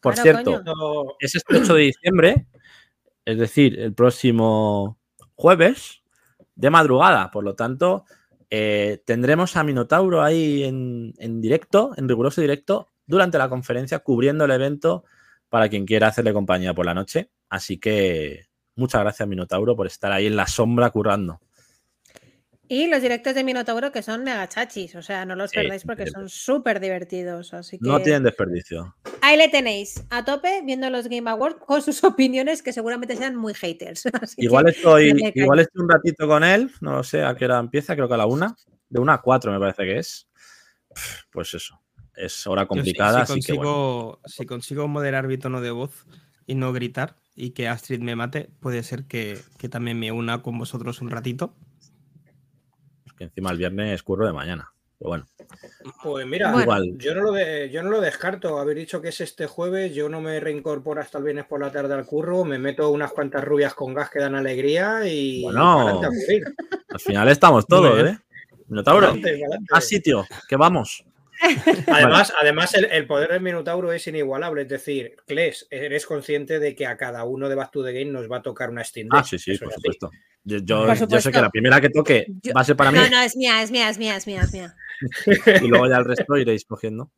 Por 0.00 0.14
Claro, 0.14 0.22
cierto, 0.42 0.62
coño. 0.64 1.16
Es 1.18 1.34
este 1.34 1.56
8 1.56 1.74
de 1.74 1.80
diciembre, 1.82 2.46
es 3.24 3.38
decir, 3.38 3.80
el 3.80 3.94
próximo 3.94 4.98
jueves 5.34 6.02
de 6.54 6.70
madrugada. 6.70 7.30
Por 7.32 7.42
lo 7.44 7.54
tanto, 7.56 8.04
eh, 8.50 9.02
tendremos 9.06 9.56
a 9.56 9.64
Minotauro 9.64 10.22
ahí 10.22 10.62
en, 10.64 11.14
en 11.18 11.40
directo, 11.40 11.92
en 11.96 12.08
riguroso 12.08 12.40
directo, 12.40 12.88
durante 13.08 13.38
la 13.38 13.48
conferencia, 13.48 13.98
cubriendo 13.98 14.44
el 14.44 14.52
evento 14.52 15.04
para 15.48 15.68
quien 15.68 15.84
quiera 15.86 16.06
hacerle 16.08 16.32
compañía 16.32 16.74
por 16.74 16.86
la 16.86 16.94
noche. 16.94 17.30
Así 17.48 17.78
que 17.78 18.44
muchas 18.76 19.00
gracias, 19.00 19.28
Minotauro, 19.28 19.74
por 19.74 19.88
estar 19.88 20.12
ahí 20.12 20.26
en 20.26 20.36
la 20.36 20.46
sombra 20.46 20.90
currando. 20.90 21.40
Y 22.70 22.86
los 22.86 23.00
directos 23.00 23.34
de 23.34 23.44
Minotauro 23.44 23.90
que 23.90 24.02
son 24.02 24.24
mega 24.24 24.46
chachis, 24.46 24.94
o 24.94 25.00
sea, 25.00 25.24
no 25.24 25.34
los 25.34 25.50
Sí, 25.50 25.56
perdáis 25.56 25.84
porque 25.84 26.06
son 26.06 26.28
súper 26.28 26.80
divertidos. 26.80 27.54
Así 27.54 27.78
que 27.78 27.88
No 27.88 27.98
tienen 28.02 28.22
desperdicio. 28.24 28.94
ahí 29.22 29.38
le 29.38 29.48
tenéis, 29.48 30.04
a 30.10 30.22
tope, 30.22 30.60
viendo 30.66 30.90
los 30.90 31.08
Game 31.08 31.30
Awards 31.30 31.56
con 31.64 31.80
sus 31.80 32.04
opiniones 32.04 32.62
que 32.62 32.74
seguramente 32.74 33.16
sean 33.16 33.36
muy 33.36 33.54
haters. 33.54 34.02
Que 34.36 34.44
Igual 34.44 34.68
estoy, 34.68 35.14
igual 35.34 35.60
estoy 35.60 35.82
un 35.82 35.88
ratito 35.88 36.28
con 36.28 36.44
él, 36.44 36.70
no 36.82 36.92
lo 36.96 37.02
sé 37.04 37.24
a 37.24 37.34
qué 37.34 37.46
hora 37.46 37.58
empieza, 37.58 37.94
creo 37.96 38.06
que 38.06 38.14
a 38.14 38.18
la 38.18 38.26
una, 38.26 38.54
de 38.90 39.00
una 39.00 39.14
a 39.14 39.22
cuatro 39.22 39.50
me 39.50 39.58
parece 39.58 39.84
que 39.84 39.98
es. 39.98 40.28
Pues 41.32 41.54
eso, 41.54 41.80
es 42.18 42.46
hora 42.46 42.62
sí, 42.62 42.68
complicada, 42.68 43.24
si, 43.26 43.32
así 43.32 43.40
que 43.40 43.52
bueno. 43.54 43.70
consigo, 43.72 44.20
si 44.26 44.46
consigo 44.46 44.88
moderar 44.88 45.26
mi 45.28 45.38
tono 45.38 45.60
de 45.60 45.70
voz 45.70 46.06
y 46.46 46.54
no 46.54 46.72
gritar 46.72 47.16
y 47.36 47.50
que 47.50 47.68
Astrid 47.68 48.00
me 48.00 48.16
mate, 48.16 48.50
puede 48.60 48.82
ser 48.82 49.04
que, 49.04 49.38
que 49.58 49.68
también 49.68 49.98
me 49.98 50.10
una 50.12 50.42
con 50.42 50.58
vosotros 50.58 51.00
un 51.00 51.10
ratito. 51.10 51.54
que 53.16 53.24
encima 53.24 53.50
el 53.50 53.58
viernes 53.58 54.02
curro 54.02 54.26
de 54.26 54.32
mañana. 54.32 54.72
Pero 54.98 55.10
bueno, 55.10 55.26
Pues 56.02 56.26
mira, 56.26 56.48
Bueno. 56.50 56.62
igual. 56.62 56.98
yo, 56.98 57.14
no 57.14 57.22
lo 57.22 57.32
de- 57.32 57.70
yo 57.70 57.82
no 57.84 57.90
lo 57.90 58.00
descarto. 58.00 58.58
Haber 58.58 58.76
dicho 58.76 59.00
que 59.00 59.08
es 59.10 59.20
este 59.20 59.46
jueves, 59.46 59.94
yo 59.94 60.08
no 60.08 60.20
me 60.20 60.40
reincorporo 60.40 61.00
hasta 61.00 61.18
el 61.18 61.24
viernes 61.24 61.46
por 61.46 61.60
la 61.60 61.70
tarde 61.70 61.94
al 61.94 62.04
curro, 62.04 62.44
me 62.44 62.58
meto 62.58 62.90
unas 62.90 63.12
cuantas 63.12 63.44
rubias 63.44 63.74
con 63.74 63.94
gas 63.94 64.10
que 64.10 64.18
dan 64.18 64.34
alegría 64.34 65.06
y. 65.06 65.42
Bueno. 65.42 66.00
Al 66.90 67.00
final 67.00 67.28
estamos 67.28 67.66
todos. 67.66 68.08
¿eh? 68.08 68.18
Minotauro, 68.66 69.14
a 69.72 69.80
sitio, 69.80 70.26
que 70.48 70.56
vamos. 70.56 71.04
Además, 71.86 72.32
además 72.40 72.74
el, 72.74 72.86
el 72.86 73.06
poder 73.06 73.30
del 73.30 73.40
Minotauro 73.40 73.92
es 73.92 74.06
inigualable. 74.06 74.62
Es 74.62 74.68
decir, 74.68 75.16
Kles, 75.26 75.66
eres 75.70 76.04
consciente 76.06 76.58
de 76.58 76.74
que 76.74 76.86
a 76.86 76.96
cada 76.96 77.24
uno 77.24 77.48
de 77.48 77.54
Back 77.54 77.70
to 77.70 77.84
the 77.84 77.92
Game 77.92 78.10
nos 78.12 78.30
va 78.30 78.38
a 78.38 78.42
tocar 78.42 78.70
una 78.70 78.82
Steam 78.84 79.08
Deck. 79.08 79.20
Ah, 79.20 79.24
sí, 79.24 79.38
sí, 79.38 79.56
por 79.56 79.72
supuesto. 79.72 80.10
Yo, 80.44 80.58
yo- 80.58 80.86
Por 80.86 81.08
yo 81.08 81.20
sé 81.20 81.30
que 81.30 81.40
la 81.40 81.50
primera 81.50 81.80
que 81.80 81.90
toque 81.90 82.26
Yo- 82.42 82.52
va 82.54 82.62
a 82.62 82.64
ser 82.64 82.76
para 82.76 82.90
mí 82.90 82.98
No, 82.98 83.08
no, 83.10 83.20
es 83.20 83.36
mía, 83.36 83.62
es 83.62 83.70
mía, 83.70 83.88
es 83.90 83.98
mía, 83.98 84.16
es 84.16 84.26
mía, 84.26 84.40
es 84.42 84.52
mía. 84.52 84.74
y 85.62 85.68
luego 85.68 85.88
ya 85.88 85.96
el 85.98 86.04
resto 86.04 86.36
iréis 86.36 86.64
cogiendo. 86.64 87.10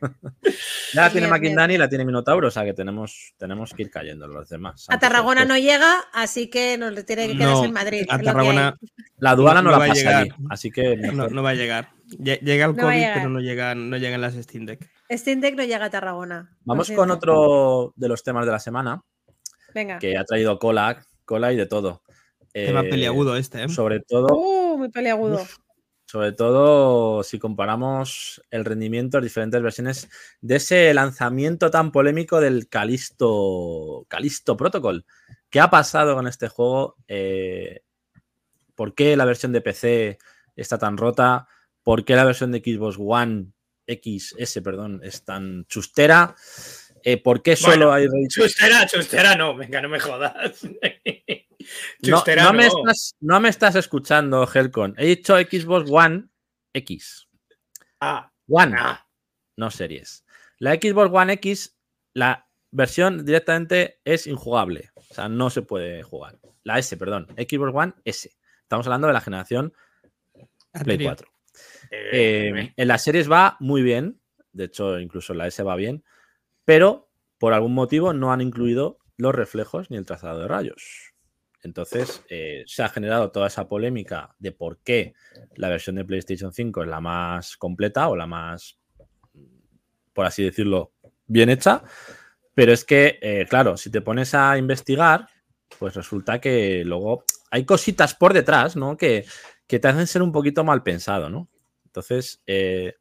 ya 0.92 1.02
la 1.02 1.10
tiene. 1.10 1.28
Maquindani 1.28 1.74
y 1.74 1.78
la 1.78 1.88
tiene 1.88 2.04
Minotauro, 2.04 2.48
o 2.48 2.50
sea 2.50 2.64
que 2.64 2.74
tenemos, 2.74 3.34
tenemos 3.38 3.72
que 3.72 3.82
ir 3.82 3.90
cayendo 3.90 4.26
los 4.28 4.48
demás. 4.48 4.86
A 4.88 4.98
Tarragona 4.98 5.44
no 5.44 5.56
llega, 5.56 6.00
así 6.12 6.50
que 6.50 6.76
nos 6.76 6.92
tiene 7.06 7.26
que 7.28 7.38
quedarse 7.38 7.54
No, 7.62 7.64
en 7.64 7.72
Madrid. 7.72 8.06
a. 8.08 8.18
Tarragona 8.18 8.76
La 9.18 9.30
aduana 9.30 9.62
no, 9.62 9.70
no 9.70 9.70
la 9.72 9.78
va 9.78 9.84
a 9.84 9.88
pasa 9.88 10.00
llegar. 10.00 10.22
allí, 10.22 10.30
así 10.50 10.70
que 10.70 10.96
no, 10.96 11.28
no 11.28 11.42
va 11.42 11.50
a 11.50 11.54
llegar. 11.54 11.88
Lle- 12.18 12.40
Llega 12.40 12.66
el 12.66 12.76
No 12.76 12.82
COVID, 12.82 13.04
pero 13.14 13.28
no 13.30 13.40
llegan, 13.40 13.90
no 13.90 13.96
llegan 13.96 14.20
las 14.20 14.34
Steam 14.34 14.66
Deck. 14.66 14.90
Steam 15.10 15.40
Deck 15.40 15.56
no 15.56 15.64
llega 15.64 15.84
a 15.86 15.90
Tarragona. 15.90 16.56
Vamos 16.64 16.90
con 16.90 17.10
otro 17.10 17.92
de 17.96 18.08
los 18.08 18.22
temas 18.22 18.44
de 18.46 18.52
la 18.52 18.58
semana 18.60 19.02
Venga. 19.74 19.98
que 19.98 20.16
ha 20.16 20.24
traído 20.24 20.58
cola, 20.58 21.04
cola 21.24 21.52
y 21.52 21.56
de 21.56 21.66
todo. 21.66 22.02
Tema 22.52 22.80
Eh, 22.82 22.90
peliagudo 22.90 23.36
este, 23.36 23.64
¿eh? 23.64 23.68
Sobre 23.68 24.00
todo, 24.00 24.26
Uh, 24.36 24.78
muy 24.78 24.90
peliagudo. 24.90 25.36
Uf. 25.42 25.56
sobre 26.06 26.32
todo 26.32 27.22
si 27.24 27.38
comparamos 27.40 28.40
el 28.50 28.64
rendimiento 28.64 29.16
de 29.16 29.24
diferentes 29.24 29.60
versiones 29.60 30.08
de 30.40 30.56
ese 30.56 30.94
lanzamiento 30.94 31.70
tan 31.70 31.90
polémico 31.90 32.40
del 32.40 32.68
Calisto, 32.68 34.04
Calisto 34.08 34.56
Protocol. 34.56 35.04
¿Qué 35.50 35.60
ha 35.60 35.70
pasado 35.70 36.14
con 36.14 36.26
este 36.28 36.48
juego? 36.48 36.96
Eh, 37.08 37.80
¿Por 38.76 38.94
qué 38.94 39.16
la 39.16 39.24
versión 39.24 39.52
de 39.52 39.60
PC 39.60 40.18
está 40.54 40.78
tan 40.78 40.96
rota? 40.96 41.48
¿Por 41.84 42.04
qué 42.04 42.16
la 42.16 42.24
versión 42.24 42.50
de 42.50 42.60
Xbox 42.60 42.96
One 42.98 43.52
XS, 43.86 44.60
perdón, 44.62 45.00
es 45.04 45.24
tan 45.24 45.66
chustera? 45.66 46.34
Eh, 47.04 47.18
¿Por 47.18 47.42
qué 47.42 47.54
solo 47.54 47.88
Bueno, 47.88 47.92
hay 47.92 48.06
ray 48.06 48.26
Chustera, 48.28 48.86
chustera, 48.86 49.36
no, 49.36 49.54
venga, 49.54 49.80
no 49.80 49.88
me 49.88 50.00
jodas. 50.00 50.60
No, 52.02 52.18
Chustera, 52.18 52.44
no 52.44 52.52
me 52.52 52.68
no. 52.68 52.78
estás, 52.78 53.16
no 53.20 53.40
me 53.40 53.48
estás 53.48 53.74
escuchando, 53.74 54.46
Helcon. 54.46 54.94
He 54.98 55.06
dicho 55.06 55.34
Xbox 55.38 55.90
One 55.90 56.28
X. 56.74 57.26
Ah, 58.00 58.30
One, 58.46 58.76
ah. 58.78 59.08
no 59.56 59.70
series. 59.70 60.26
La 60.58 60.74
Xbox 60.74 61.10
One 61.10 61.32
X, 61.32 61.78
la 62.12 62.50
versión 62.70 63.24
directamente 63.24 63.98
es 64.04 64.26
injugable. 64.26 64.90
O 64.94 65.14
sea, 65.14 65.30
no 65.30 65.48
se 65.48 65.62
puede 65.62 66.02
jugar. 66.02 66.38
La 66.64 66.78
S, 66.78 66.94
perdón. 66.98 67.28
Xbox 67.30 67.72
One 67.74 67.94
S. 68.04 68.30
Estamos 68.60 68.86
hablando 68.86 69.06
de 69.06 69.14
la 69.14 69.22
generación 69.22 69.72
Play 70.32 70.46
Anterior. 70.72 71.16
4. 71.16 71.33
Eh, 71.90 72.50
Eh, 72.56 72.72
en 72.76 72.88
las 72.88 73.02
series 73.02 73.30
va 73.30 73.56
muy 73.60 73.82
bien. 73.82 74.20
De 74.52 74.64
hecho, 74.64 74.98
incluso 75.00 75.32
en 75.32 75.38
la 75.38 75.46
S 75.46 75.62
va 75.62 75.76
bien. 75.76 76.04
Pero 76.64 77.10
por 77.38 77.54
algún 77.54 77.74
motivo 77.74 78.12
no 78.12 78.32
han 78.32 78.40
incluido 78.40 78.98
los 79.16 79.34
reflejos 79.34 79.90
ni 79.90 79.96
el 79.96 80.06
trazado 80.06 80.40
de 80.40 80.48
rayos. 80.48 81.12
Entonces, 81.62 82.22
eh, 82.28 82.64
se 82.66 82.82
ha 82.82 82.88
generado 82.90 83.30
toda 83.32 83.46
esa 83.48 83.68
polémica 83.68 84.34
de 84.38 84.52
por 84.52 84.78
qué 84.80 85.14
la 85.56 85.68
versión 85.70 85.96
de 85.96 86.04
PlayStation 86.04 86.52
5 86.52 86.82
es 86.82 86.88
la 86.88 87.00
más 87.00 87.56
completa 87.56 88.08
o 88.08 88.16
la 88.16 88.26
más, 88.26 88.78
por 90.12 90.26
así 90.26 90.44
decirlo, 90.44 90.92
bien 91.26 91.50
hecha. 91.50 91.82
Pero 92.54 92.72
es 92.72 92.84
que, 92.84 93.18
eh, 93.22 93.46
claro, 93.48 93.76
si 93.76 93.90
te 93.90 94.00
pones 94.00 94.34
a 94.34 94.56
investigar, 94.58 95.28
pues 95.78 95.94
resulta 95.94 96.40
que 96.40 96.84
luego 96.84 97.24
hay 97.50 97.64
cositas 97.64 98.14
por 98.14 98.32
detrás, 98.32 98.76
¿no? 98.76 98.96
Que, 98.96 99.24
que 99.66 99.78
te 99.78 99.88
hacen 99.88 100.06
ser 100.06 100.22
un 100.22 100.32
poquito 100.32 100.64
mal 100.64 100.82
pensado, 100.82 101.30
¿no? 101.30 101.48
Entonces, 101.94 102.42
eh, 102.48 102.96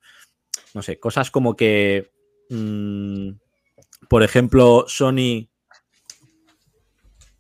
no 0.75 0.83
sé, 0.83 0.99
cosas 0.99 1.31
como 1.31 1.55
que, 1.55 2.11
mm, 2.51 3.31
por 4.07 4.21
ejemplo, 4.21 4.85
Sony 4.87 5.49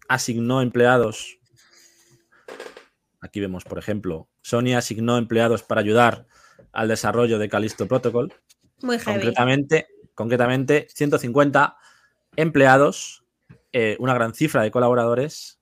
asignó 0.07 0.63
empleados. 0.63 1.37
Aquí 3.21 3.39
vemos, 3.39 3.65
por 3.65 3.77
ejemplo, 3.77 4.27
Sony 4.41 4.73
asignó 4.75 5.19
empleados 5.19 5.61
para 5.61 5.81
ayudar 5.81 6.25
al 6.71 6.87
desarrollo 6.87 7.37
de 7.37 7.49
Callisto 7.49 7.87
Protocol. 7.87 8.33
Muy 8.81 8.97
heavy. 8.97 9.19
Concretamente, 9.19 9.87
concretamente 10.15 10.87
150 10.89 11.77
empleados, 12.35 13.25
eh, 13.71 13.95
una 13.99 14.15
gran 14.15 14.33
cifra 14.33 14.63
de 14.63 14.71
colaboradores 14.71 15.59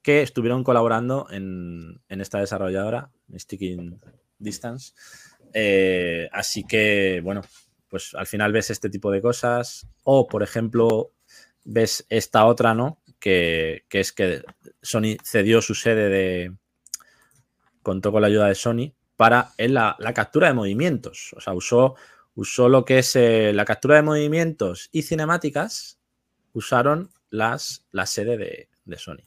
que 0.00 0.22
estuvieron 0.22 0.64
colaborando 0.64 1.26
en, 1.30 2.00
en 2.08 2.20
esta 2.22 2.38
desarrolladora, 2.38 3.10
Sticking 3.36 4.00
Distance. 4.38 4.92
Eh, 5.52 6.28
así 6.32 6.64
que, 6.64 7.20
bueno, 7.22 7.42
pues 7.88 8.14
al 8.14 8.26
final 8.26 8.52
ves 8.52 8.70
este 8.70 8.90
tipo 8.90 9.10
de 9.10 9.22
cosas. 9.22 9.86
O, 10.02 10.26
por 10.26 10.42
ejemplo, 10.42 11.12
ves 11.64 12.06
esta 12.08 12.46
otra, 12.46 12.74
¿no? 12.74 13.02
Que, 13.18 13.84
es 13.90 14.12
que 14.12 14.42
Sony 14.82 15.16
cedió 15.24 15.60
su 15.62 15.74
sede 15.74 16.08
de. 16.08 16.54
Contó 17.82 18.12
con 18.12 18.20
la 18.22 18.28
ayuda 18.28 18.48
de 18.48 18.54
Sony 18.54 18.94
para 19.16 19.52
la, 19.58 19.96
la 19.98 20.12
captura 20.12 20.48
de 20.48 20.54
movimientos. 20.54 21.32
O 21.36 21.40
sea, 21.40 21.54
usó, 21.54 21.94
usó 22.34 22.68
lo 22.68 22.84
que 22.84 22.98
es 22.98 23.16
eh, 23.16 23.52
la 23.54 23.64
captura 23.64 23.96
de 23.96 24.02
movimientos 24.02 24.88
y 24.92 25.02
cinemáticas. 25.02 26.00
Usaron 26.52 27.10
las, 27.30 27.86
la 27.92 28.06
sede 28.06 28.36
de, 28.36 28.68
de 28.84 28.98
Sony. 28.98 29.24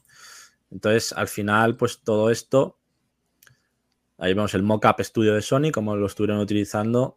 Entonces, 0.70 1.12
al 1.12 1.28
final, 1.28 1.76
pues 1.76 2.00
todo 2.02 2.30
esto. 2.30 2.79
Ahí 4.20 4.34
vemos 4.34 4.52
el 4.52 4.62
mockup 4.62 5.00
estudio 5.00 5.34
de 5.34 5.40
Sony, 5.40 5.70
como 5.72 5.96
lo 5.96 6.06
estuvieron 6.06 6.38
utilizando 6.40 7.16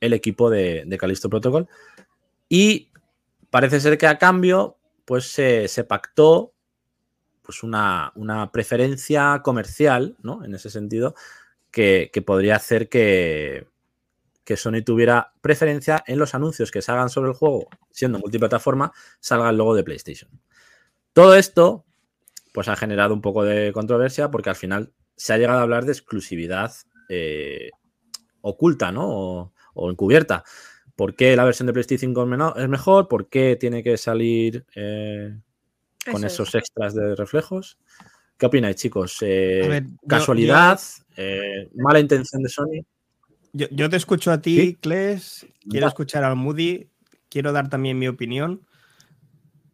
el 0.00 0.12
equipo 0.12 0.48
de, 0.48 0.84
de 0.86 0.98
Protocol. 1.28 1.68
Y 2.48 2.92
parece 3.50 3.80
ser 3.80 3.98
que 3.98 4.06
a 4.06 4.16
cambio, 4.16 4.78
pues 5.04 5.32
se, 5.32 5.66
se 5.66 5.82
pactó 5.82 6.52
pues 7.42 7.64
una, 7.64 8.12
una, 8.14 8.52
preferencia 8.52 9.40
comercial, 9.42 10.16
¿no? 10.22 10.44
En 10.44 10.54
ese 10.54 10.70
sentido, 10.70 11.14
que, 11.70 12.10
que 12.12 12.22
podría 12.22 12.56
hacer 12.56 12.88
que, 12.88 13.66
que, 14.44 14.56
Sony 14.56 14.82
tuviera 14.84 15.32
preferencia 15.40 16.02
en 16.06 16.18
los 16.18 16.34
anuncios 16.34 16.70
que 16.70 16.82
salgan 16.82 17.08
sobre 17.08 17.30
el 17.30 17.36
juego, 17.36 17.68
siendo 17.90 18.18
multiplataforma, 18.18 18.92
salga 19.20 19.50
el 19.50 19.56
logo 19.56 19.74
de 19.74 19.84
PlayStation. 19.84 20.30
Todo 21.12 21.36
esto, 21.36 21.84
pues 22.52 22.68
ha 22.68 22.76
generado 22.76 23.14
un 23.14 23.20
poco 23.20 23.44
de 23.44 23.72
controversia 23.72 24.30
porque 24.30 24.50
al 24.50 24.56
final 24.56 24.92
se 25.16 25.32
ha 25.32 25.38
llegado 25.38 25.58
a 25.58 25.62
hablar 25.62 25.84
de 25.84 25.92
exclusividad 25.92 26.72
eh, 27.08 27.70
oculta, 28.40 28.92
¿no? 28.92 29.08
O, 29.08 29.52
o 29.74 29.90
encubierta. 29.90 30.44
¿Por 30.96 31.14
qué 31.14 31.36
la 31.36 31.44
versión 31.44 31.66
de 31.66 31.74
PlayStation 31.74 32.14
5 32.14 32.54
es 32.56 32.68
mejor? 32.68 33.06
¿Por 33.06 33.28
qué 33.28 33.56
tiene 33.56 33.82
que 33.82 33.98
salir 33.98 34.64
eh, 34.74 35.38
con 36.10 36.24
Eso 36.24 36.26
esos 36.26 36.48
es. 36.48 36.54
extras 36.56 36.94
de 36.94 37.14
reflejos? 37.14 37.78
¿Qué 38.38 38.46
opináis, 38.46 38.76
chicos? 38.76 39.18
Eh, 39.20 39.66
ver, 39.68 39.84
¿Casualidad? 40.08 40.80
Yo, 40.80 41.04
yo... 41.16 41.22
Eh, 41.22 41.70
¿Mala 41.74 42.00
intención 42.00 42.42
de 42.42 42.48
Sony? 42.48 42.82
Yo, 43.52 43.66
yo 43.70 43.90
te 43.90 43.96
escucho 43.96 44.32
a 44.32 44.40
ti, 44.40 44.58
¿Sí? 44.58 44.74
Kles. 44.76 45.46
Quiero 45.68 45.86
escuchar 45.86 46.24
al 46.24 46.36
Moody. 46.36 46.88
Quiero 47.28 47.52
dar 47.52 47.68
también 47.68 47.98
mi 47.98 48.08
opinión. 48.08 48.66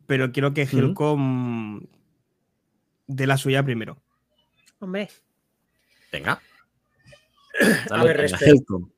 Pero 0.07 0.33
quiero 0.33 0.53
que 0.55 0.63
Helcom 0.63 1.21
mm 1.21 1.81
-hmm. 1.81 1.89
dé 3.07 3.27
la 3.27 3.37
suya 3.37 3.63
primero. 3.65 4.03
Hombre. 4.81 5.09
Venga. 6.13 6.41
Dale, 7.89 8.03
a 8.03 8.05
ver, 8.05 8.17
respecto, 8.19 8.91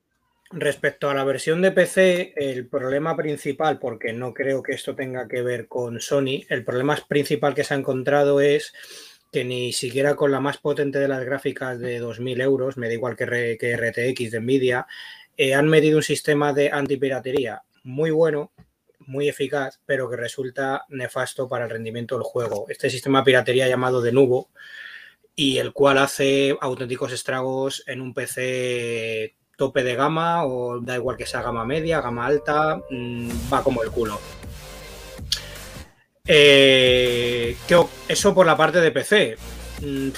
respecto, 0.51 1.09
a 1.09 1.13
la 1.13 1.23
versión 1.23 1.61
de 1.61 1.71
PC, 1.71 2.33
el 2.35 2.67
problema 2.67 3.15
principal, 3.15 3.79
porque 3.79 4.13
no 4.13 4.33
creo 4.33 4.61
que 4.61 4.73
esto 4.73 4.95
tenga 4.95 5.27
que 5.27 5.41
ver 5.41 5.67
con 5.67 5.99
Sony, 5.99 6.43
el 6.49 6.63
problema 6.63 6.97
principal 7.07 7.55
que 7.55 7.63
se 7.63 7.73
ha 7.73 7.77
encontrado 7.77 8.39
es 8.41 8.73
que 9.31 9.43
ni 9.43 9.73
siquiera 9.73 10.15
con 10.15 10.31
la 10.31 10.39
más 10.39 10.57
potente 10.57 10.99
de 10.99 11.09
las 11.09 11.25
gráficas 11.25 11.79
de 11.79 12.01
2.000 12.01 12.41
euros, 12.41 12.77
me 12.77 12.87
da 12.87 12.93
igual 12.93 13.17
que 13.17 13.25
RTX 13.25 14.31
de 14.31 14.39
Nvidia, 14.39 14.87
eh, 15.35 15.53
han 15.53 15.67
medido 15.67 15.97
un 15.97 16.03
sistema 16.03 16.53
de 16.53 16.71
antipiratería 16.71 17.63
muy 17.83 18.11
bueno, 18.11 18.53
muy 18.99 19.27
eficaz, 19.27 19.81
pero 19.85 20.09
que 20.09 20.15
resulta 20.15 20.85
nefasto 20.89 21.47
para 21.47 21.65
el 21.65 21.71
rendimiento 21.71 22.15
del 22.15 22.23
juego. 22.23 22.65
Este 22.69 22.89
sistema 22.89 23.19
de 23.19 23.25
piratería 23.25 23.67
llamado 23.67 24.01
de 24.01 24.11
Nubo, 24.11 24.49
y 25.35 25.57
el 25.57 25.73
cual 25.73 25.97
hace 25.97 26.57
auténticos 26.61 27.11
estragos 27.11 27.83
en 27.87 28.01
un 28.01 28.13
PC 28.13 29.35
tope 29.57 29.83
de 29.83 29.95
gama 29.95 30.45
o 30.45 30.79
da 30.81 30.95
igual 30.95 31.17
que 31.17 31.25
sea 31.25 31.41
gama 31.41 31.65
media, 31.65 32.01
gama 32.01 32.25
alta, 32.25 32.81
mmm, 32.89 33.29
va 33.51 33.63
como 33.63 33.83
el 33.83 33.91
culo. 33.91 34.19
Eh, 36.27 37.55
eso 38.07 38.33
por 38.33 38.45
la 38.45 38.57
parte 38.57 38.81
de 38.81 38.91
PC. 38.91 39.37
Mm, 39.81 40.09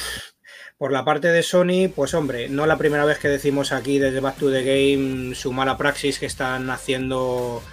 por 0.78 0.92
la 0.92 1.04
parte 1.04 1.30
de 1.30 1.42
Sony, 1.42 1.90
pues 1.94 2.14
hombre, 2.14 2.50
no 2.50 2.66
la 2.68 2.78
primera 2.78 3.04
vez 3.04 3.18
que 3.18 3.28
decimos 3.28 3.72
aquí 3.72 3.98
desde 3.98 4.20
Back 4.20 4.38
to 4.38 4.52
the 4.52 4.64
Game 4.64 5.34
su 5.34 5.52
mala 5.52 5.76
praxis 5.78 6.20
que 6.20 6.28
están 6.28 6.70
haciendo 6.70 7.64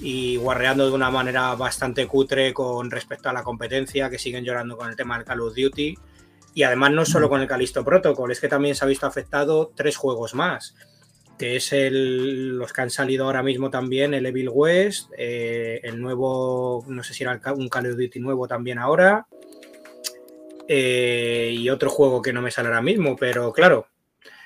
y 0.00 0.36
guarreando 0.36 0.86
de 0.86 0.92
una 0.92 1.10
manera 1.10 1.54
bastante 1.56 2.06
cutre 2.06 2.54
con 2.54 2.90
respecto 2.90 3.28
a 3.28 3.32
la 3.32 3.42
competencia, 3.42 4.08
que 4.08 4.18
siguen 4.18 4.44
llorando 4.44 4.76
con 4.76 4.88
el 4.88 4.96
tema 4.96 5.16
del 5.16 5.26
Call 5.26 5.40
of 5.40 5.54
Duty. 5.54 5.96
Y 6.54 6.62
además 6.62 6.92
no 6.92 7.04
solo 7.04 7.28
con 7.28 7.40
el 7.40 7.48
Calisto 7.48 7.84
Protocol, 7.84 8.30
es 8.30 8.40
que 8.40 8.48
también 8.48 8.74
se 8.74 8.84
ha 8.84 8.88
visto 8.88 9.06
afectado 9.06 9.72
tres 9.74 9.96
juegos 9.96 10.34
más, 10.34 10.76
que 11.36 11.56
es 11.56 11.72
el, 11.72 12.56
los 12.56 12.72
que 12.72 12.82
han 12.82 12.90
salido 12.90 13.24
ahora 13.24 13.42
mismo 13.42 13.70
también, 13.70 14.14
el 14.14 14.26
Evil 14.26 14.50
West, 14.50 15.10
eh, 15.18 15.80
el 15.82 16.00
nuevo, 16.00 16.84
no 16.86 17.02
sé 17.02 17.12
si 17.12 17.24
era 17.24 17.40
un 17.56 17.68
Call 17.68 17.90
of 17.90 17.96
Duty 17.96 18.20
nuevo 18.20 18.46
también 18.46 18.78
ahora, 18.78 19.26
eh, 20.68 21.54
y 21.58 21.68
otro 21.70 21.90
juego 21.90 22.22
que 22.22 22.32
no 22.32 22.40
me 22.40 22.52
sale 22.52 22.68
ahora 22.68 22.82
mismo, 22.82 23.16
pero 23.16 23.52
claro, 23.52 23.88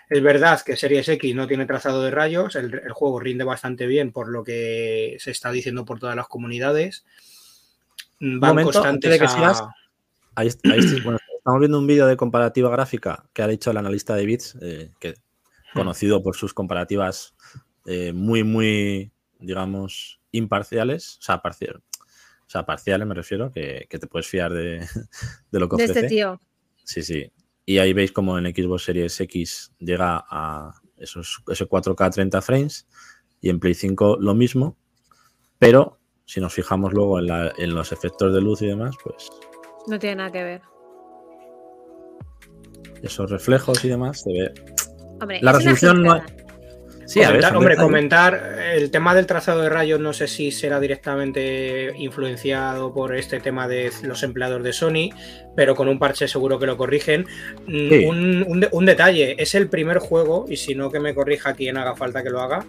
es 0.09 0.23
verdad 0.23 0.61
que 0.63 0.77
Series 0.77 1.09
X 1.09 1.35
no 1.35 1.47
tiene 1.47 1.67
trazado 1.67 2.03
de 2.03 2.11
rayos, 2.11 2.57
el, 2.57 2.81
el 2.83 2.93
juego 2.93 3.21
rinde 3.21 3.45
bastante 3.45 3.87
bien 3.87 4.13
por 4.13 4.29
lo 4.29 4.43
que 4.43 5.17
se 5.21 5.31
está 5.31 5.53
diciendo 5.53 5.85
por 5.85 6.01
todas 6.01 6.17
las 6.17 6.29
comunidades. 6.29 7.05
Van 8.19 8.51
momento, 8.51 8.73
constantes 8.73 9.11
de 9.11 9.19
que 9.19 9.25
a... 9.27 9.29
sigas, 9.29 9.63
ahí, 10.35 10.49
ahí, 10.65 11.01
bueno, 11.05 11.19
Estamos 11.49 11.61
viendo 11.61 11.79
un 11.79 11.87
vídeo 11.87 12.07
de 12.07 12.19
comparativa 12.19 12.69
gráfica 12.69 13.25
que 13.33 13.41
ha 13.41 13.49
dicho 13.49 13.71
el 13.71 13.79
analista 13.79 14.15
de 14.15 14.27
bits, 14.27 14.59
eh, 14.61 14.93
que 15.01 15.15
conocido 15.73 16.23
por 16.23 16.37
sus 16.37 16.53
comparativas 16.53 17.35
eh, 17.87 18.13
muy, 18.13 18.45
muy, 18.45 19.13
digamos, 19.39 20.21
imparciales, 20.31 21.17
o 21.17 21.23
sea, 21.23 21.41
parcial, 21.41 21.83
o 21.97 22.51
sea, 22.51 22.67
parciales 22.67 23.09
me 23.09 23.15
refiero, 23.15 23.51
que, 23.51 23.87
que 23.89 23.99
te 23.99 24.07
puedes 24.07 24.29
fiar 24.29 24.53
de, 24.53 24.81
de, 25.51 25.59
lo 25.59 25.71
que 25.71 25.77
ofrece. 25.77 25.95
De 25.95 26.01
este 26.01 26.09
tío. 26.17 26.39
Sí, 26.85 27.03
sí. 27.03 27.33
Y 27.65 27.79
ahí 27.79 27.95
veis 27.95 28.13
como 28.13 28.39
en 28.39 28.55
Xbox 28.55 28.83
Series 28.83 29.19
X 29.19 29.73
llega 29.79 30.27
a 30.29 30.75
esos, 30.99 31.43
ese 31.49 31.67
4K 31.67 32.13
30 32.13 32.43
frames 32.43 32.87
y 33.41 33.49
en 33.49 33.59
Play 33.59 33.73
5 33.73 34.19
lo 34.21 34.35
mismo, 34.35 34.77
pero 35.59 35.99
si 36.27 36.43
nos 36.43 36.53
fijamos 36.53 36.93
luego 36.93 37.19
en, 37.19 37.27
la, 37.29 37.55
en 37.57 37.75
los 37.75 37.91
efectos 37.91 38.35
de 38.35 38.43
luz 38.43 38.61
y 38.61 38.67
demás, 38.67 38.97
pues... 39.03 39.31
No 39.87 39.99
tiene 39.99 40.17
nada 40.17 40.31
que 40.31 40.45
ver 40.45 40.78
esos 43.03 43.31
reflejos 43.31 43.85
y 43.85 43.89
demás, 43.89 44.21
se 44.23 44.33
ve. 44.33 44.53
Hombre, 45.21 45.41
la 45.43 45.53
resolución 45.53 46.03
no. 46.03 46.23
Sí, 47.09 47.21
comentar, 47.21 47.45
a 47.45 47.49
ver, 47.49 47.57
hombre, 47.57 47.77
comentar 47.77 48.59
el 48.75 48.91
tema 48.91 49.15
del 49.15 49.25
trazado 49.25 49.63
de 49.63 49.71
rayos, 49.71 49.99
no 49.99 50.13
sé 50.13 50.29
si 50.29 50.51
será 50.53 50.79
directamente 50.79 51.95
influenciado 51.97 52.93
por 52.93 53.17
este 53.17 53.41
tema 53.41 53.67
de 53.67 53.91
los 54.03 54.23
empleados 54.23 54.63
de 54.63 54.75
Sony, 54.75 55.09
pero 55.57 55.75
con 55.75 55.89
un 55.89 55.99
parche 55.99 56.29
seguro 56.29 56.59
que 56.59 56.67
lo 56.67 56.77
corrigen. 56.77 57.23
Mm, 57.67 57.89
sí. 57.89 58.05
Un, 58.05 58.45
un, 58.47 58.69
un, 58.71 58.85
detalle, 58.85 59.43
es 59.43 59.55
el 59.55 59.69
primer 59.69 60.01
juego, 60.01 60.45
y 60.51 60.57
si 60.57 60.75
no 60.75 60.91
que 60.91 61.01
me 61.01 61.15
corrija 61.15 61.55
quien 61.55 61.79
haga 61.79 61.97
falta 61.97 62.23
que 62.23 62.29
lo 62.29 62.43
haga, 62.43 62.67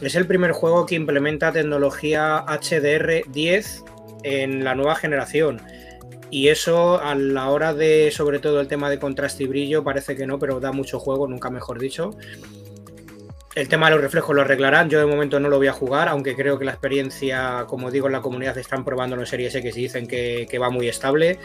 es 0.00 0.14
el 0.14 0.26
primer 0.26 0.52
juego 0.52 0.86
que 0.86 0.94
implementa 0.94 1.52
tecnología 1.52 2.42
HDR10 2.46 3.84
en 4.22 4.64
la 4.64 4.74
nueva 4.74 4.94
generación. 4.96 5.60
Y 6.34 6.48
eso 6.48 7.00
a 7.00 7.14
la 7.14 7.48
hora 7.48 7.74
de, 7.74 8.10
sobre 8.10 8.40
todo 8.40 8.60
el 8.60 8.66
tema 8.66 8.90
de 8.90 8.98
contraste 8.98 9.44
y 9.44 9.46
brillo, 9.46 9.84
parece 9.84 10.16
que 10.16 10.26
no, 10.26 10.36
pero 10.36 10.58
da 10.58 10.72
mucho 10.72 10.98
juego, 10.98 11.28
nunca 11.28 11.48
mejor 11.48 11.78
dicho. 11.78 12.10
El 13.54 13.68
tema 13.68 13.86
de 13.86 13.92
los 13.92 14.00
reflejos 14.00 14.34
lo 14.34 14.42
arreglarán, 14.42 14.90
yo 14.90 14.98
de 14.98 15.06
momento 15.06 15.38
no 15.38 15.48
lo 15.48 15.58
voy 15.58 15.68
a 15.68 15.72
jugar, 15.72 16.08
aunque 16.08 16.34
creo 16.34 16.58
que 16.58 16.64
la 16.64 16.72
experiencia, 16.72 17.66
como 17.68 17.88
digo, 17.92 18.08
en 18.08 18.14
la 18.14 18.20
comunidad 18.20 18.58
están 18.58 18.84
probando 18.84 19.14
en 19.14 19.24
Series 19.26 19.54
X 19.54 19.76
y 19.76 19.82
dicen 19.82 20.08
que, 20.08 20.48
que 20.50 20.58
va 20.58 20.70
muy 20.70 20.88
estable. 20.88 21.38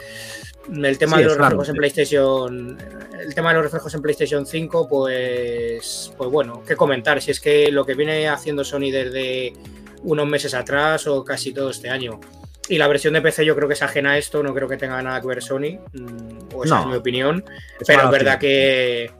El 0.68 0.98
tema 0.98 1.18
sí, 1.18 1.22
de 1.22 1.28
los 1.28 1.36
claro, 1.36 1.50
reflejos 1.50 1.66
sí. 1.66 1.70
en 1.70 1.76
PlayStation, 1.76 2.78
el 3.20 3.32
tema 3.32 3.50
de 3.50 3.54
los 3.54 3.62
reflejos 3.62 3.94
en 3.94 4.02
PlayStation 4.02 4.44
5, 4.44 4.88
pues, 4.88 6.12
pues 6.16 6.30
bueno, 6.32 6.64
qué 6.66 6.74
comentar, 6.74 7.22
si 7.22 7.30
es 7.30 7.38
que 7.38 7.70
lo 7.70 7.86
que 7.86 7.94
viene 7.94 8.28
haciendo 8.28 8.64
Sony 8.64 8.90
desde 8.90 9.52
unos 10.02 10.26
meses 10.26 10.52
atrás 10.52 11.06
o 11.06 11.24
casi 11.24 11.54
todo 11.54 11.70
este 11.70 11.90
año. 11.90 12.18
Y 12.70 12.78
la 12.78 12.88
versión 12.88 13.14
de 13.14 13.20
PC 13.20 13.44
yo 13.44 13.54
creo 13.56 13.68
que 13.68 13.74
es 13.74 13.82
ajena 13.82 14.12
a 14.12 14.18
esto, 14.18 14.42
no 14.42 14.54
creo 14.54 14.68
que 14.68 14.76
tenga 14.76 15.02
nada 15.02 15.20
que 15.20 15.26
ver 15.26 15.42
Sony, 15.42 15.78
mm, 15.92 16.54
o 16.54 16.64
esa 16.64 16.76
no, 16.76 16.80
es 16.82 16.86
mi 16.86 16.94
opinión. 16.94 17.44
Es 17.80 17.86
pero 17.86 18.04
es 18.04 18.10
verdad 18.10 18.38
que, 18.38 19.10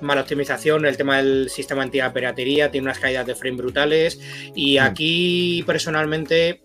mala 0.00 0.20
optimización, 0.22 0.86
el 0.86 0.96
tema 0.96 1.16
del 1.18 1.50
sistema 1.50 1.82
antipiratería, 1.82 2.70
tiene 2.70 2.86
unas 2.86 2.98
caídas 3.00 3.26
de 3.26 3.34
frame 3.34 3.56
brutales. 3.56 4.20
Y 4.54 4.78
Mm. 4.78 4.82
aquí, 4.82 5.64
personalmente, 5.66 6.62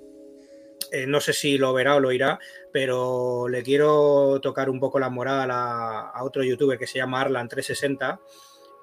eh, 0.92 1.06
no 1.08 1.20
sé 1.20 1.34
si 1.34 1.58
lo 1.58 1.74
verá 1.74 1.96
o 1.96 2.00
lo 2.00 2.12
irá, 2.12 2.40
pero 2.72 3.48
le 3.50 3.64
quiero 3.64 4.40
tocar 4.42 4.70
un 4.70 4.80
poco 4.80 5.00
la 5.00 5.10
moral 5.10 5.50
a, 5.52 6.10
a 6.14 6.24
otro 6.24 6.44
youtuber 6.44 6.78
que 6.78 6.88
se 6.88 7.00
llama 7.00 7.22
Arlan360. 7.26 8.20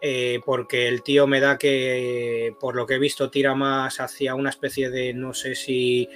eh, 0.07 0.41
porque 0.45 0.87
el 0.87 1.03
tío 1.03 1.27
me 1.27 1.41
da 1.41 1.57
que, 1.57 2.53
por 2.61 2.77
lo 2.77 2.85
que 2.85 2.95
he 2.97 2.99
visto, 2.99 3.31
tira 3.31 3.55
más 3.55 4.01
hacia 4.01 4.35
una 4.35 4.51
especie 4.51 4.91
de, 4.91 5.15
no 5.15 5.33
sé 5.33 5.55
si 5.55 6.07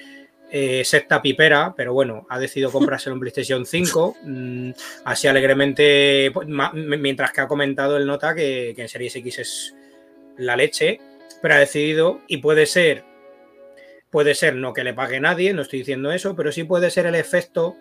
eh, 0.51 0.85
secta 0.85 1.21
pipera, 1.21 1.75
pero 1.77 1.93
bueno, 1.93 2.27
ha 2.29 2.39
decidido 2.39 2.71
comprárselo 2.71 3.15
en 3.15 3.21
PlayStation 3.21 3.67
5. 3.67 4.17
mm, 4.23 4.71
así 5.05 5.29
alegremente, 5.29 6.31
pues, 6.33 6.49
mientras 6.49 7.33
que 7.33 7.41
ha 7.41 7.49
comentado 7.49 7.97
el 7.97 8.07
nota 8.07 8.35
que, 8.35 8.73
que 8.75 8.83
en 8.83 8.89
Series 8.89 9.17
X 9.17 9.39
es 9.39 9.75
la 10.37 10.57
leche, 10.57 11.01
pero 11.43 11.55
ha 11.55 11.59
decidido, 11.59 12.21
y 12.27 12.39
puede 12.39 12.67
ser, 12.67 13.05
puede 14.11 14.35
ser 14.35 14.55
no 14.55 14.73
que 14.73 14.85
le 14.85 14.95
pague 14.95 15.21
nadie, 15.21 15.53
no 15.53 15.63
estoy 15.63 15.81
diciendo 15.81 16.13
eso, 16.13 16.35
pero 16.35 16.53
sí 16.53 16.65
puede 16.65 16.91
ser 16.91 17.07
el 17.07 17.15
efecto 17.15 17.77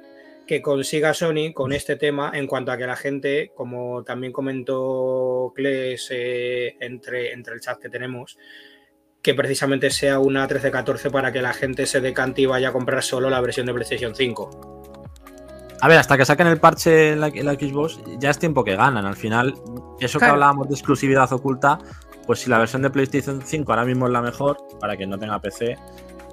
que 0.48 0.62
consiga 0.62 1.14
Sony 1.14 1.54
con 1.54 1.74
este 1.74 1.98
tema 1.98 2.32
en 2.34 2.48
cuanto 2.48 2.72
a 2.72 2.78
que 2.78 2.88
la 2.88 2.96
gente, 2.96 3.52
como 3.54 4.04
también 4.04 4.34
comentó 4.34 5.52
Kles 5.54 6.08
eh, 6.12 6.78
entre, 6.80 7.34
entre 7.34 7.54
el 7.54 7.60
chat 7.60 7.80
que 7.80 7.90
tenemos, 7.90 8.40
que 9.22 9.34
precisamente 9.34 9.90
sea 9.90 10.20
una 10.20 10.42
1314 10.42 11.10
para 11.10 11.32
que 11.32 11.42
la 11.42 11.54
gente 11.54 11.86
se 11.86 12.02
decante 12.02 12.42
y 12.42 12.46
vaya 12.46 12.70
a 12.70 12.72
comprar 12.72 13.04
solo 13.04 13.30
la 13.30 13.42
versión 13.42 13.66
de 13.66 13.74
PlayStation 13.74 14.16
5. 14.16 14.78
A 15.80 15.88
ver, 15.88 16.00
hasta 16.00 16.18
que 16.18 16.26
saquen 16.26 16.48
el 16.48 16.60
parche 16.60 17.12
en 17.12 17.22
la, 17.22 17.28
en 17.28 17.46
la 17.46 17.54
Xbox, 17.54 18.00
ya 18.20 18.32
es 18.32 18.40
tiempo 18.40 18.64
que 18.64 18.76
ganan. 18.76 19.06
Al 19.06 19.16
final, 19.16 19.54
eso 20.00 20.18
que 20.18 20.26
hablábamos 20.26 20.68
de 20.70 20.74
exclusividad 20.74 21.32
oculta, 21.32 21.78
pues 22.26 22.40
si 22.40 22.50
la 22.50 22.58
versión 22.58 22.82
de 22.82 22.90
PlayStation 22.90 23.42
5 23.42 23.72
ahora 23.72 23.86
mismo 23.86 24.08
es 24.08 24.12
la 24.12 24.22
mejor, 24.22 24.58
para 24.80 24.98
quien 24.98 25.10
no 25.10 25.20
tenga 25.20 25.40
PC, 25.40 25.78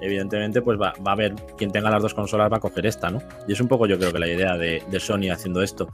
evidentemente, 0.01 0.61
pues 0.61 0.79
va, 0.79 0.93
va 1.05 1.11
a 1.11 1.13
haber 1.13 1.35
quien 1.57 1.71
tenga 1.71 1.89
las 1.89 2.01
dos 2.01 2.13
consolas 2.13 2.51
va 2.51 2.57
a 2.57 2.59
coger 2.59 2.85
esta, 2.85 3.09
¿no? 3.09 3.21
Y 3.47 3.53
es 3.53 3.61
un 3.61 3.67
poco 3.67 3.85
yo 3.85 3.97
creo 3.97 4.11
que 4.11 4.19
la 4.19 4.27
idea 4.27 4.57
de, 4.57 4.83
de 4.89 4.99
Sony 4.99 5.29
haciendo 5.31 5.61
esto. 5.61 5.89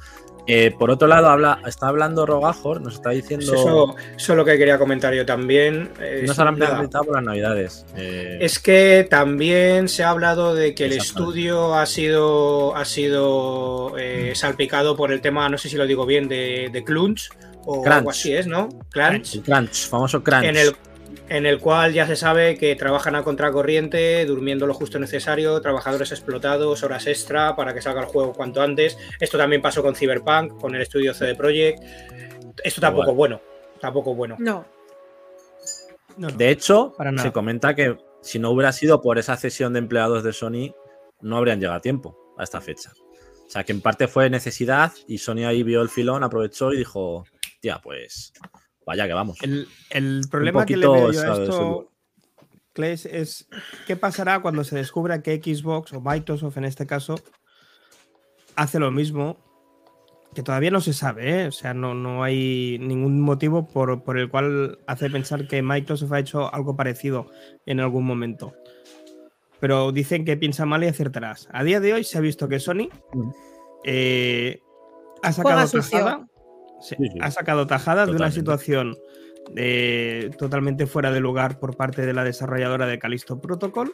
Eh, 0.47 0.73
por 0.77 0.89
otro 0.89 1.07
lado, 1.07 1.27
habla, 1.29 1.59
está 1.65 1.87
hablando 1.87 2.25
Rogajor, 2.25 2.81
nos 2.81 2.95
está 2.95 3.11
diciendo. 3.11 3.45
Pues 3.47 3.59
Eso, 3.59 3.95
eso 4.17 4.33
es 4.33 4.37
lo 4.37 4.43
que 4.43 4.57
quería 4.57 4.77
comentar 4.77 5.13
yo 5.13 5.25
también. 5.25 5.91
Eh, 5.99 6.25
no 6.27 6.33
por 7.03 7.15
las 7.15 7.23
navidades. 7.23 7.85
Eh, 7.95 8.39
Es 8.41 8.59
que 8.59 9.07
también 9.09 9.87
se 9.87 10.03
ha 10.03 10.09
hablado 10.09 10.55
de 10.55 10.73
que 10.73 10.85
el 10.85 10.93
estudio 10.93 11.75
ha 11.75 11.85
sido, 11.85 12.75
ha 12.75 12.85
sido 12.85 13.97
eh, 13.97 14.33
salpicado 14.35 14.95
por 14.95 15.11
el 15.11 15.21
tema, 15.21 15.47
no 15.49 15.57
sé 15.57 15.69
si 15.69 15.77
lo 15.77 15.85
digo 15.85 16.05
bien, 16.05 16.27
de, 16.27 16.69
de 16.71 16.83
Crunch 16.83 17.29
o 17.65 17.81
Crunch. 17.81 17.97
algo 17.97 18.09
así 18.09 18.33
es, 18.33 18.47
¿no? 18.47 18.69
Crunch. 18.89 19.35
el 19.35 19.43
crunch, 19.43 19.87
famoso 19.87 20.23
crunch. 20.23 20.45
En 20.45 20.57
el, 20.57 20.75
en 21.31 21.45
el 21.45 21.59
cual 21.59 21.93
ya 21.93 22.05
se 22.05 22.17
sabe 22.17 22.57
que 22.57 22.75
trabajan 22.75 23.15
a 23.15 23.23
contracorriente, 23.23 24.25
durmiendo 24.25 24.67
lo 24.67 24.73
justo 24.73 24.99
necesario, 24.99 25.61
trabajadores 25.61 26.11
explotados, 26.11 26.83
horas 26.83 27.07
extra 27.07 27.55
para 27.55 27.73
que 27.73 27.81
salga 27.81 28.01
el 28.01 28.07
juego 28.07 28.33
cuanto 28.33 28.61
antes. 28.61 28.97
Esto 29.17 29.37
también 29.37 29.61
pasó 29.61 29.81
con 29.81 29.95
Cyberpunk, 29.95 30.59
con 30.59 30.75
el 30.75 30.81
estudio 30.81 31.13
CD 31.13 31.33
Projekt. 31.33 31.81
Esto 32.61 32.81
tampoco 32.81 33.11
es 33.11 33.15
bueno. 33.15 33.41
Tampoco 33.79 34.11
es 34.11 34.17
bueno. 34.17 34.35
No. 34.39 34.65
No, 36.17 36.27
no. 36.27 36.35
De 36.35 36.49
hecho, 36.49 36.93
Para 36.97 37.13
nada. 37.13 37.23
se 37.23 37.31
comenta 37.31 37.73
que 37.75 37.97
si 38.21 38.37
no 38.37 38.51
hubiera 38.51 38.73
sido 38.73 39.01
por 39.01 39.17
esa 39.17 39.37
cesión 39.37 39.71
de 39.71 39.79
empleados 39.79 40.25
de 40.25 40.33
Sony, 40.33 40.75
no 41.21 41.37
habrían 41.37 41.61
llegado 41.61 41.77
a 41.77 41.81
tiempo 41.81 42.35
a 42.37 42.43
esta 42.43 42.59
fecha. 42.59 42.91
O 43.47 43.49
sea, 43.49 43.63
que 43.63 43.71
en 43.71 43.79
parte 43.79 44.09
fue 44.09 44.29
necesidad 44.29 44.91
y 45.07 45.17
Sony 45.17 45.45
ahí 45.47 45.63
vio 45.63 45.81
el 45.81 45.87
filón, 45.87 46.25
aprovechó 46.25 46.73
y 46.73 46.77
dijo, 46.79 47.23
tía, 47.61 47.79
pues 47.81 48.33
vaya 48.85 49.07
que 49.07 49.13
vamos. 49.13 49.37
El, 49.41 49.67
el 49.89 50.21
problema 50.29 50.65
que 50.65 50.77
le 50.77 50.87
veo 50.87 51.11
yo 51.11 51.21
a 51.21 51.43
esto, 51.43 51.91
Kles, 52.73 53.05
es 53.05 53.47
qué 53.87 53.95
pasará 53.95 54.41
cuando 54.41 54.63
se 54.63 54.75
descubra 54.75 55.21
que 55.21 55.41
Xbox 55.41 55.93
o 55.93 56.01
Microsoft 56.01 56.57
en 56.57 56.65
este 56.65 56.85
caso 56.85 57.15
hace 58.55 58.79
lo 58.79 58.91
mismo, 58.91 59.37
que 60.33 60.43
todavía 60.43 60.71
no 60.71 60.79
se 60.81 60.93
sabe, 60.93 61.41
¿eh? 61.43 61.47
o 61.47 61.51
sea, 61.51 61.73
no, 61.73 61.93
no 61.93 62.23
hay 62.23 62.77
ningún 62.79 63.19
motivo 63.19 63.67
por, 63.67 64.03
por 64.03 64.17
el 64.17 64.29
cual 64.29 64.79
hace 64.87 65.09
pensar 65.09 65.47
que 65.47 65.61
Microsoft 65.61 66.13
ha 66.13 66.19
hecho 66.19 66.53
algo 66.53 66.75
parecido 66.75 67.29
en 67.65 67.79
algún 67.81 68.05
momento. 68.05 68.53
Pero 69.59 69.91
dicen 69.91 70.25
que 70.25 70.37
piensa 70.37 70.65
mal 70.65 70.83
y 70.83 70.87
acertarás. 70.87 71.47
A 71.51 71.63
día 71.63 71.79
de 71.79 71.93
hoy 71.93 72.03
se 72.03 72.17
ha 72.17 72.21
visto 72.21 72.47
que 72.47 72.59
Sony 72.59 72.89
Mm. 73.13 73.31
eh, 73.83 74.59
ha 75.21 75.31
sacado 75.33 75.67
sucio. 75.67 76.27
Tajada, 76.81 76.95
sí, 76.95 76.95
Sí, 76.95 77.09
sí. 77.11 77.19
ha 77.21 77.31
sacado 77.31 77.67
tajada 77.67 78.05
de 78.05 78.11
una 78.11 78.31
situación 78.31 78.97
eh, 79.55 80.29
totalmente 80.37 80.87
fuera 80.87 81.11
de 81.11 81.19
lugar 81.19 81.59
por 81.59 81.75
parte 81.75 82.05
de 82.05 82.13
la 82.13 82.23
desarrolladora 82.23 82.85
de 82.85 82.99
Callisto 82.99 83.39
Protocol 83.39 83.93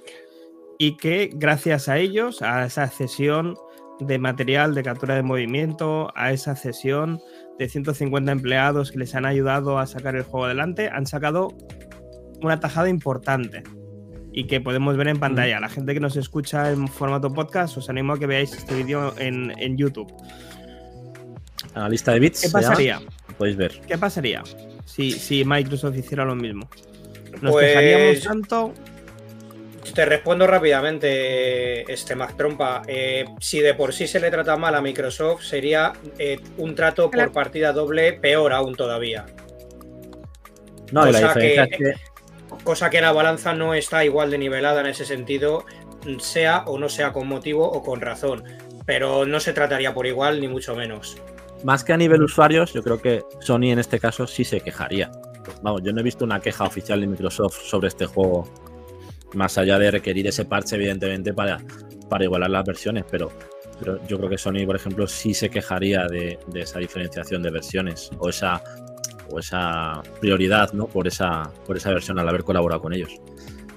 y 0.78 0.98
que 0.98 1.30
gracias 1.34 1.90
a 1.90 1.98
ellos, 1.98 2.42
a 2.42 2.66
esa 2.66 2.88
cesión 2.88 3.56
de 4.00 4.20
material 4.20 4.76
de 4.76 4.84
captura 4.84 5.16
de 5.16 5.24
movimiento, 5.24 6.12
a 6.16 6.32
esa 6.32 6.56
cesión 6.56 7.20
de 7.58 7.68
150 7.68 8.32
empleados 8.32 8.92
que 8.92 9.00
les 9.00 9.16
han 9.16 9.26
ayudado 9.26 9.80
a 9.80 9.88
sacar 9.88 10.16
el 10.16 10.24
juego 10.24 10.46
adelante, 10.46 10.90
han 10.90 11.08
sacado 11.08 11.50
una 12.42 12.60
tajada 12.60 12.90
importante 12.90 13.64
y 14.32 14.46
que 14.46 14.62
podemos 14.62 14.96
ver 14.98 15.08
en 15.08 15.20
pantalla. 15.20 15.60
La 15.60 15.70
gente 15.70 15.96
que 15.96 16.00
nos 16.00 16.16
escucha 16.16 16.72
en 16.72 16.88
formato 16.88 17.34
podcast, 17.34 17.76
os 17.78 17.90
animo 17.90 18.14
a 18.14 18.20
que 18.20 18.28
veáis 18.28 18.54
este 18.54 18.76
vídeo 18.76 19.16
en, 19.18 19.52
en 19.58 19.78
YouTube. 19.78 20.14
Analista 21.78 22.12
de 22.14 22.20
bits. 22.20 22.42
¿Qué 22.42 22.50
pasaría? 22.50 23.00
Podéis 23.38 23.56
ver. 23.58 23.82
¿Qué 23.88 23.98
pasaría 23.98 24.44
si, 24.86 25.12
si 25.12 25.44
Microsoft 25.46 25.96
hiciera 25.98 26.26
lo 26.26 26.36
mismo? 26.36 26.70
¿Nos 27.42 27.52
Pues- 27.52 27.68
quejaríamos 27.68 28.24
tanto? 28.24 28.74
Te 29.94 30.06
respondo 30.06 30.46
rápidamente, 30.48 31.90
este 31.92 32.14
Mac 32.16 32.36
Trompa. 32.36 32.82
Eh, 32.88 33.26
si 33.40 33.62
de 33.62 33.74
por 33.74 33.94
sí 33.94 34.06
se 34.06 34.20
le 34.20 34.30
trata 34.30 34.58
mal 34.58 34.76
a 34.76 34.82
Microsoft, 34.82 35.44
sería 35.44 35.94
eh, 36.20 36.40
un 36.58 36.76
trato 36.76 37.10
por 37.10 37.32
partida 37.32 37.72
doble 37.72 38.14
peor 38.14 38.52
aún 38.54 38.76
todavía. 38.76 39.26
No, 40.92 41.08
y 41.08 41.12
la 41.14 41.22
Cosa 41.22 41.28
diferencia 41.40 41.68
que- 41.68 41.90
es 41.90 41.96
que 41.98 42.08
Cosa 42.64 42.90
que 42.90 43.00
la 43.02 43.12
balanza 43.12 43.54
no 43.54 43.74
está 43.74 44.04
igual 44.04 44.30
de 44.32 44.38
nivelada 44.38 44.82
en 44.82 44.88
ese 44.88 45.06
sentido, 45.06 45.66
sea 46.20 46.64
o 46.66 46.78
no 46.80 46.90
sea 46.90 47.14
con 47.14 47.28
motivo 47.28 47.70
o 47.70 47.82
con 47.84 48.02
razón. 48.02 48.44
Pero 48.86 49.26
no 49.26 49.40
se 49.40 49.54
trataría 49.54 49.94
por 49.94 50.06
igual, 50.08 50.40
ni 50.42 50.48
mucho 50.48 50.76
menos. 50.76 51.18
Más 51.64 51.84
que 51.84 51.94
a 51.94 51.98
nivel 51.98 52.24
usuarios, 52.24 52.74
yo 52.74 52.84
creo 52.84 53.02
que 53.02 53.24
Sony 53.40 53.72
en 53.72 53.80
este 53.80 54.00
caso 54.00 54.28
sí 54.28 54.44
se 54.44 54.62
quejaría. 54.62 55.12
Vamos, 55.62 55.82
yo 55.84 55.94
no 55.94 56.02
he 56.02 56.04
visto 56.04 56.26
una 56.26 56.40
queja 56.40 56.66
oficial 56.66 57.02
de 57.02 57.08
Microsoft 57.08 57.62
sobre 57.64 57.88
este 57.88 58.06
juego, 58.06 58.48
más 59.34 59.58
allá 59.58 59.80
de 59.80 59.92
requerir 59.92 60.28
ese 60.28 60.46
parche, 60.46 60.76
evidentemente, 60.76 61.34
para, 61.34 61.60
para 62.10 62.24
igualar 62.26 62.50
las 62.50 62.66
versiones, 62.66 63.06
pero, 63.10 63.32
pero 63.80 64.00
yo 64.08 64.18
creo 64.18 64.30
que 64.30 64.38
Sony, 64.38 64.66
por 64.66 64.76
ejemplo, 64.76 65.08
sí 65.08 65.34
se 65.34 65.50
quejaría 65.50 66.06
de, 66.08 66.38
de 66.48 66.62
esa 66.62 66.80
diferenciación 66.80 67.42
de 67.44 67.52
versiones 67.52 68.10
o 68.20 68.30
esa, 68.30 68.62
o 69.30 69.40
esa 69.40 70.02
prioridad 70.20 70.74
¿no? 70.74 70.88
por, 70.88 71.08
esa, 71.08 71.52
por 71.66 71.78
esa 71.78 71.92
versión 71.92 72.20
al 72.20 72.30
haber 72.30 72.44
colaborado 72.44 72.82
con 72.82 72.94
ellos. 72.94 73.12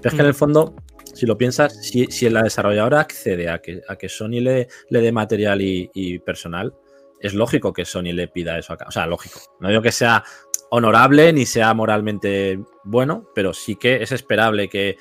Pero 0.00 0.08
es 0.08 0.14
que 0.14 0.20
en 0.20 0.26
el 0.26 0.34
fondo, 0.34 0.74
si 1.14 1.26
lo 1.26 1.36
piensas, 1.36 1.84
si, 1.84 2.06
si 2.06 2.28
la 2.30 2.42
desarrolladora 2.42 3.00
accede 3.00 3.48
a 3.48 3.58
que, 3.58 3.82
a 3.86 3.96
que 3.96 4.08
Sony 4.08 4.40
le, 4.40 4.68
le 4.88 5.00
dé 5.00 5.12
material 5.12 5.60
y, 5.60 5.90
y 5.94 6.18
personal, 6.18 6.74
es 7.20 7.34
lógico 7.34 7.72
que 7.72 7.84
Sony 7.84 8.12
le 8.12 8.28
pida 8.28 8.58
eso 8.58 8.72
acá. 8.72 8.86
O 8.88 8.90
sea, 8.90 9.06
lógico. 9.06 9.40
No 9.60 9.68
digo 9.68 9.82
que 9.82 9.92
sea 9.92 10.24
honorable 10.70 11.32
ni 11.32 11.46
sea 11.46 11.74
moralmente 11.74 12.58
bueno, 12.84 13.28
pero 13.34 13.52
sí 13.52 13.76
que 13.76 14.02
es 14.02 14.12
esperable 14.12 14.68
que 14.68 14.96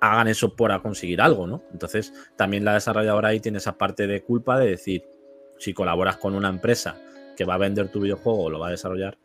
hagan 0.00 0.28
eso 0.28 0.54
para 0.54 0.80
conseguir 0.80 1.20
algo, 1.20 1.46
¿no? 1.46 1.62
Entonces, 1.72 2.12
también 2.36 2.64
la 2.64 2.74
desarrolladora 2.74 3.28
ahí 3.28 3.40
tiene 3.40 3.58
esa 3.58 3.76
parte 3.78 4.06
de 4.06 4.22
culpa 4.22 4.58
de 4.58 4.70
decir, 4.70 5.04
si 5.58 5.72
colaboras 5.72 6.16
con 6.18 6.34
una 6.34 6.48
empresa 6.48 7.00
que 7.36 7.44
va 7.44 7.54
a 7.54 7.58
vender 7.58 7.90
tu 7.90 8.00
videojuego 8.00 8.44
o 8.44 8.50
lo 8.50 8.58
va 8.58 8.68
a 8.68 8.72
desarrollar, 8.72 9.16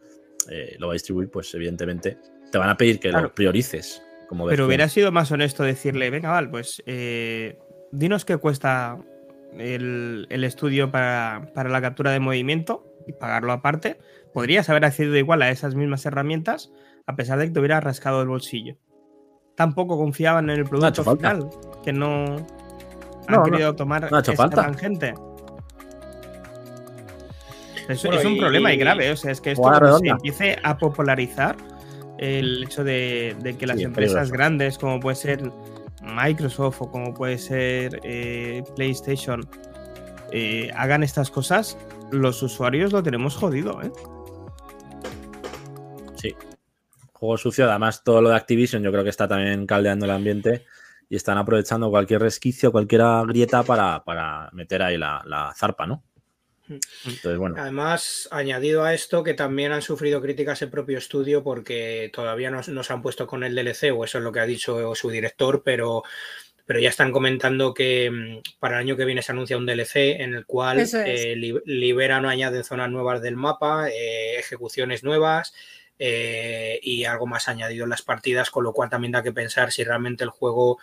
eh, 0.49 0.75
lo 0.79 0.87
va 0.87 0.93
a 0.93 0.95
distribuir, 0.95 1.29
pues 1.29 1.53
evidentemente 1.53 2.17
te 2.51 2.57
van 2.57 2.69
a 2.69 2.77
pedir 2.77 2.99
que 2.99 3.09
Claro. 3.09 3.25
lo 3.27 3.35
priorices. 3.35 4.01
Como 4.29 4.43
Pero 4.45 4.49
versión. 4.49 4.67
hubiera 4.67 4.89
sido 4.89 5.11
más 5.11 5.31
honesto 5.31 5.63
decirle, 5.63 6.09
venga, 6.09 6.29
Val, 6.31 6.49
pues 6.49 6.81
eh, 6.85 7.57
dinos 7.91 8.23
qué 8.25 8.37
cuesta 8.37 8.97
el, 9.57 10.27
el 10.29 10.43
estudio 10.43 10.91
para, 10.91 11.51
para 11.53 11.69
la 11.69 11.81
captura 11.81 12.11
de 12.11 12.19
movimiento 12.19 12.85
y 13.07 13.13
pagarlo 13.13 13.51
aparte. 13.53 13.97
Podrías 14.33 14.69
haber 14.69 14.85
accedido 14.85 15.15
igual 15.17 15.41
a 15.41 15.49
esas 15.49 15.75
mismas 15.75 16.05
herramientas 16.05 16.71
a 17.05 17.15
pesar 17.15 17.39
de 17.39 17.45
que 17.47 17.51
te 17.53 17.59
hubiera 17.59 17.79
rascado 17.79 18.21
el 18.21 18.27
bolsillo. 18.27 18.75
Tampoco 19.55 19.97
confiaban 19.97 20.49
en 20.49 20.57
el 20.59 20.65
producto 20.65 21.03
falta. 21.03 21.31
final, 21.35 21.49
que 21.83 21.93
no 21.93 22.25
han 22.35 22.45
No, 23.29 23.37
no, 23.37 23.43
querido 23.43 23.75
tomar 23.75 24.11
no 24.11 24.17
ha 24.17 24.19
hecho 24.19 24.33
esa 24.33 24.43
falta. 24.43 24.61
tangente. 24.63 25.13
Es, 27.89 28.03
Bueno, 28.03 28.19
es 28.19 28.25
un 28.25 28.33
y- 28.35 28.39
problema 28.39 28.73
y 28.73 28.77
grave, 28.77 29.09
o 29.11 29.15
sea, 29.15 29.31
es 29.31 29.39
que 29.41 29.51
esto 29.51 29.97
se 29.99 30.07
empiece 30.09 30.57
a 30.61 30.77
popularizar 30.77 31.55
el 32.17 32.63
hecho 32.63 32.83
de, 32.83 33.35
de 33.39 33.55
que 33.57 33.65
las 33.65 33.77
Sí, 33.77 33.83
empresas 33.83 34.15
peligroso. 34.15 34.33
grandes, 34.33 34.77
como 34.77 34.99
puede 34.99 35.15
ser 35.15 35.41
Microsoft 36.15 36.81
o 36.81 36.91
como 36.91 37.13
puede 37.13 37.37
ser 37.37 37.99
eh, 38.03 38.63
PlayStation, 38.75 39.47
eh, 40.31 40.71
hagan 40.75 41.03
estas 41.03 41.31
cosas, 41.31 41.77
los 42.11 42.41
usuarios 42.43 42.91
lo 42.91 43.03
tenemos 43.03 43.35
jodido, 43.35 43.81
¿eh? 43.81 43.91
Sí. 46.15 46.35
Juego 47.13 47.37
sucio, 47.37 47.69
además 47.69 48.03
todo 48.03 48.21
lo 48.21 48.29
de 48.29 48.35
Activision 48.35 48.83
yo 48.83 48.91
creo 48.91 49.03
que 49.03 49.09
está 49.09 49.27
también 49.27 49.65
caldeando 49.65 50.05
el 50.05 50.11
ambiente 50.11 50.65
y 51.09 51.15
están 51.15 51.37
aprovechando 51.37 51.89
cualquier 51.89 52.21
resquicio, 52.21 52.71
cualquier 52.71 53.01
grieta 53.27 53.63
para, 53.63 54.03
para 54.03 54.49
meter 54.51 54.81
ahí 54.81 54.97
la, 54.97 55.23
la 55.25 55.53
zarpa, 55.55 55.87
¿no? 55.87 56.03
Entonces, 56.69 57.37
bueno. 57.37 57.55
Además, 57.57 58.27
añadido 58.31 58.83
a 58.83 58.93
esto, 58.93 59.23
que 59.23 59.33
también 59.33 59.71
han 59.71 59.81
sufrido 59.81 60.21
críticas 60.21 60.61
el 60.61 60.69
propio 60.69 60.97
estudio 60.97 61.43
porque 61.43 62.09
todavía 62.13 62.51
no, 62.51 62.61
no 62.67 62.83
se 62.83 62.93
han 62.93 63.01
puesto 63.01 63.25
con 63.27 63.43
el 63.43 63.55
DLC, 63.55 63.91
o 63.91 64.03
eso 64.03 64.17
es 64.17 64.23
lo 64.23 64.31
que 64.31 64.39
ha 64.41 64.45
dicho 64.45 64.93
su 64.95 65.09
director, 65.09 65.63
pero, 65.63 66.03
pero 66.65 66.79
ya 66.79 66.89
están 66.89 67.11
comentando 67.11 67.73
que 67.73 68.11
mm, 68.11 68.59
para 68.59 68.75
el 68.77 68.81
año 68.85 68.97
que 68.97 69.05
viene 69.05 69.21
se 69.21 69.31
anuncia 69.31 69.57
un 69.57 69.65
DLC 69.65 70.21
en 70.21 70.33
el 70.33 70.45
cual 70.45 70.79
es. 70.79 70.93
eh, 71.23 71.35
li- 71.35 71.61
liberan 71.65 72.25
o 72.25 72.29
añaden 72.29 72.63
zonas 72.63 72.89
nuevas 72.91 73.21
del 73.21 73.35
mapa, 73.37 73.89
eh, 73.89 74.37
ejecuciones 74.39 75.03
nuevas. 75.03 75.53
eh, 75.99 76.79
y 76.83 77.05
algo 77.05 77.25
más 77.25 77.47
añadido 77.47 77.85
en 77.85 77.89
las 77.89 78.03
partidas, 78.03 78.51
con 78.51 78.63
lo 78.63 78.71
cual 78.71 78.87
también 78.89 79.13
da 79.13 79.23
que 79.23 79.31
pensar 79.31 79.71
si 79.71 79.83
realmente 79.83 80.23
el 80.23 80.29
juego 80.29 80.77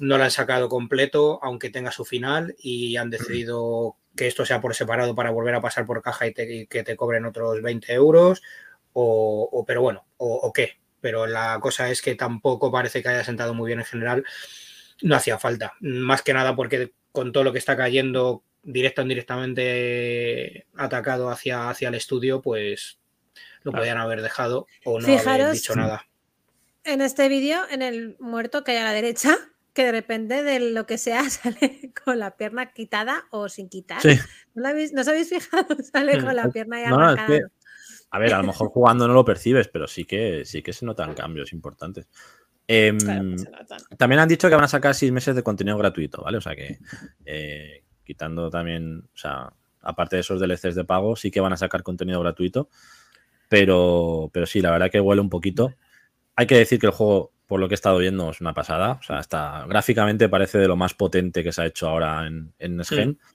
no 0.00 0.18
lo 0.18 0.24
han 0.24 0.30
sacado 0.30 0.68
completo, 0.68 1.38
aunque 1.42 1.70
tenga 1.70 1.90
su 1.92 2.04
final, 2.04 2.54
y 2.58 2.96
han 2.96 3.08
decidido 3.10 3.96
que 4.16 4.26
esto 4.26 4.44
sea 4.46 4.60
por 4.60 4.74
separado 4.74 5.14
para 5.14 5.30
volver 5.30 5.54
a 5.54 5.60
pasar 5.60 5.86
por 5.86 6.02
caja 6.02 6.26
y, 6.26 6.32
te- 6.34 6.52
y 6.52 6.66
que 6.66 6.82
te 6.84 6.96
cobren 6.96 7.24
otros 7.24 7.60
20 7.62 7.92
euros, 7.92 8.42
o, 8.92 9.48
o- 9.50 9.64
pero 9.64 9.82
bueno, 9.82 10.06
o, 10.18 10.34
o 10.36 10.52
qué. 10.52 10.78
Pero 11.00 11.26
la 11.26 11.58
cosa 11.60 11.90
es 11.90 12.00
que 12.00 12.14
tampoco 12.14 12.70
parece 12.72 13.02
que 13.02 13.08
haya 13.08 13.24
sentado 13.24 13.52
muy 13.54 13.66
bien 13.68 13.80
en 13.80 13.84
general. 13.84 14.24
No 15.02 15.16
hacía 15.16 15.38
falta. 15.38 15.74
Más 15.80 16.22
que 16.22 16.32
nada 16.32 16.54
porque 16.56 16.92
con 17.12 17.32
todo 17.32 17.44
lo 17.44 17.52
que 17.52 17.58
está 17.58 17.76
cayendo 17.76 18.42
directa 18.62 19.02
o 19.02 19.04
indirectamente 19.04 20.66
atacado 20.76 21.28
hacia, 21.30 21.68
hacia 21.68 21.88
el 21.88 21.94
estudio, 21.94 22.40
pues 22.40 22.98
lo 23.62 23.72
Claro. 23.72 23.82
podían 23.82 23.98
haber 23.98 24.22
dejado 24.22 24.66
o 24.84 25.00
no 25.00 25.06
Fijaros- 25.06 25.26
haber 25.46 25.50
dicho 25.52 25.74
nada. 25.74 26.06
En 26.84 27.00
este 27.00 27.28
vídeo, 27.28 27.62
en 27.70 27.82
el 27.82 28.16
muerto 28.20 28.62
que 28.62 28.72
hay 28.72 28.78
a 28.78 28.84
la 28.84 28.92
derecha, 28.92 29.36
que 29.74 29.84
de 29.84 29.92
repente 29.92 30.42
de 30.42 30.60
lo 30.70 30.86
que 30.86 30.96
sea 30.96 31.28
sale 31.30 31.92
con 32.04 32.18
la 32.18 32.36
pierna 32.36 32.72
quitada 32.72 33.24
o 33.30 33.48
sin 33.48 33.68
quitar. 33.68 34.00
Sí. 34.00 34.18
¿No, 34.54 34.62
la 34.62 34.68
habéis, 34.70 34.92
¿no 34.92 35.02
os 35.02 35.08
habéis 35.08 35.28
fijado? 35.28 35.76
Sale 35.92 36.22
con 36.22 36.34
la 36.34 36.48
pierna 36.50 36.80
ya 36.80 36.90
No, 36.90 37.12
es 37.12 37.20
que- 37.26 37.42
A 38.10 38.18
ver, 38.18 38.32
a 38.32 38.38
lo 38.38 38.44
mejor 38.44 38.68
jugando 38.68 39.06
no 39.08 39.12
lo 39.14 39.24
percibes, 39.24 39.68
pero 39.68 39.86
sí 39.88 40.04
que 40.04 40.44
sí 40.44 40.62
que 40.62 40.72
se 40.72 40.86
notan 40.86 41.12
cambios 41.14 41.52
importantes. 41.52 42.06
Em, 42.66 42.96
Claro, 42.96 43.34
también 43.98 44.20
han 44.20 44.28
dicho 44.28 44.48
que 44.48 44.54
van 44.54 44.64
a 44.64 44.68
sacar 44.68 44.94
seis 44.94 45.12
meses 45.12 45.34
de 45.36 45.42
contenido 45.42 45.76
gratuito, 45.76 46.22
¿vale? 46.22 46.38
O 46.38 46.40
sea 46.40 46.54
que 46.56 46.78
eh, 47.26 47.82
quitando 48.04 48.48
también, 48.48 49.00
o 49.12 49.16
sea, 49.16 49.52
aparte 49.82 50.16
de 50.16 50.20
esos 50.20 50.40
DLCs 50.40 50.74
de 50.76 50.84
pago, 50.84 51.14
sí 51.16 51.30
que 51.30 51.40
van 51.40 51.52
a 51.52 51.56
sacar 51.58 51.82
contenido 51.82 52.20
gratuito. 52.20 52.70
Pero, 53.48 54.30
pero 54.32 54.46
sí, 54.46 54.60
la 54.60 54.70
verdad 54.70 54.90
que 54.90 55.00
huele 55.00 55.20
un 55.20 55.28
poquito. 55.28 55.74
Hay 56.36 56.46
que 56.46 56.56
decir 56.56 56.78
que 56.80 56.86
el 56.86 56.92
juego, 56.92 57.32
por 57.54 57.60
lo 57.60 57.68
que 57.68 57.74
he 57.74 57.76
estado 57.76 57.98
viendo, 57.98 58.28
es 58.32 58.40
una 58.40 58.52
pasada. 58.52 58.98
O 59.00 59.02
sea, 59.04 59.20
está, 59.20 59.64
gráficamente 59.68 60.28
parece 60.28 60.58
de 60.58 60.66
lo 60.66 60.74
más 60.74 60.92
potente 60.92 61.44
que 61.44 61.52
se 61.52 61.62
ha 61.62 61.66
hecho 61.66 61.88
ahora 61.88 62.26
en, 62.26 62.52
en 62.58 62.78
Next 62.78 62.92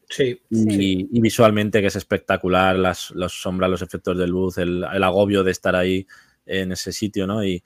Sí. 0.10 0.42
Y, 0.50 1.18
y 1.18 1.22
visualmente 1.22 1.80
que 1.80 1.88
es 1.88 1.96
espectacular, 1.96 2.76
las, 2.76 3.12
las 3.12 3.32
sombras, 3.32 3.70
los 3.70 3.82
efectos 3.82 4.18
de 4.18 4.28
luz, 4.28 4.58
el, 4.58 4.86
el 4.94 5.04
agobio 5.06 5.46
de 5.46 5.52
estar 5.52 5.74
ahí 5.74 6.06
en 6.46 6.74
ese 6.74 6.92
sitio, 6.92 7.28
¿no? 7.28 7.46
Y, 7.46 7.64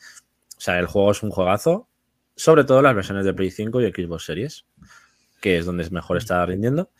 o 0.55 0.61
sea, 0.61 0.77
el 0.77 0.85
juego 0.85 1.09
es 1.09 1.23
un 1.23 1.31
juegazo, 1.31 1.89
sobre 2.35 2.65
todo 2.65 2.83
las 2.83 2.93
versiones 2.93 3.25
de 3.25 3.33
Play 3.33 3.49
5 3.49 3.81
y 3.81 3.91
Xbox 3.91 4.23
Series, 4.23 4.67
que 5.41 5.57
es 5.57 5.65
donde 5.65 5.89
mejor 5.89 6.17
está 6.17 6.45
rindiendo. 6.45 6.91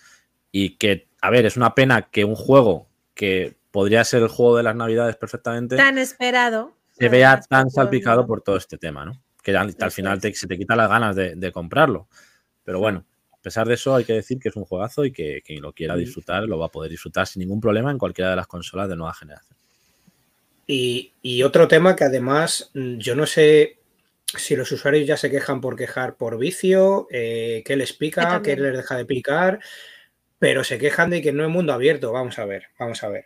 Y 0.52 0.78
que, 0.78 1.10
a 1.22 1.30
ver, 1.30 1.46
es 1.46 1.58
una 1.58 1.76
pena 1.76 2.10
que 2.10 2.26
un 2.26 2.34
juego 2.34 2.88
que 3.14 3.56
podría 3.70 4.04
ser 4.04 4.24
el 4.24 4.30
juego 4.30 4.58
de 4.58 4.64
las 4.64 4.76
Navidades 4.76 5.16
perfectamente 5.16 5.76
Tan 5.78 6.00
esperado. 6.00 6.76
se 6.98 7.08
vea 7.08 7.40
tan 7.40 7.70
salpicado 7.70 8.26
por 8.26 8.42
todo 8.42 8.58
este 8.58 8.80
tema, 8.80 9.06
¿no? 9.06 9.23
Que 9.44 9.56
al, 9.56 9.92
final 9.92 10.20
te- 10.20 10.34
se 10.34 10.48
te 10.48 10.58
quita 10.58 10.76
las 10.76 10.90
ganas 10.90 11.16
de, 11.16 11.36
de 11.36 11.52
comprarlo. 11.52 12.08
Pero 12.64 12.80
bueno, 12.80 13.06
a 13.32 13.38
pesar 13.42 13.68
de 13.68 13.74
eso, 13.76 13.94
hay 13.94 14.06
que 14.06 14.14
decir 14.14 14.40
que 14.40 14.50
es 14.50 14.56
un 14.56 14.64
juegazo 14.66 15.04
y 15.06 15.12
que 15.12 15.42
quien 15.46 15.62
lo 15.62 15.74
quiera 15.74 15.96
disfrutar 15.98 16.44
lo 16.44 16.58
va 16.58 16.68
a 16.68 16.72
poder 16.72 16.90
disfrutar 16.90 17.28
sin 17.28 17.42
ningún 17.42 17.60
problema 17.62 17.92
en 17.92 17.98
cualquiera 17.98 18.30
de 18.32 18.38
las 18.38 18.48
consolas 18.48 18.88
de 18.90 18.96
nueva 18.96 19.14
generación. 19.14 19.58
Y, 20.66 21.12
y 21.22 21.44
otro 21.44 21.68
tema 21.68 21.96
que 21.96 22.06
además 22.06 22.72
mm, 22.74 22.98
yo 22.98 23.16
no 23.16 23.26
sé 23.26 23.78
si 24.38 24.56
los 24.56 24.72
usuarios 24.72 25.06
ya 25.06 25.18
se 25.18 25.30
quejan 25.30 25.60
por 25.62 25.76
quejar 25.76 26.16
por 26.16 26.38
vicio, 26.38 27.08
eh, 27.12 27.62
qué 27.66 27.76
les 27.76 27.94
pica, 27.94 28.42
qué 28.42 28.56
les 28.56 28.78
deja 28.78 28.96
de 28.96 29.06
picar, 29.06 29.60
pero 30.40 30.64
se 30.64 30.78
quejan 30.80 31.10
de 31.10 31.22
que 31.22 31.34
no 31.34 31.44
es 31.44 31.50
mundo 31.50 31.74
abierto. 31.74 32.12
Vamos 32.14 32.40
a 32.40 32.46
ver, 32.46 32.68
vamos 32.80 33.04
a 33.04 33.10
ver. 33.10 33.26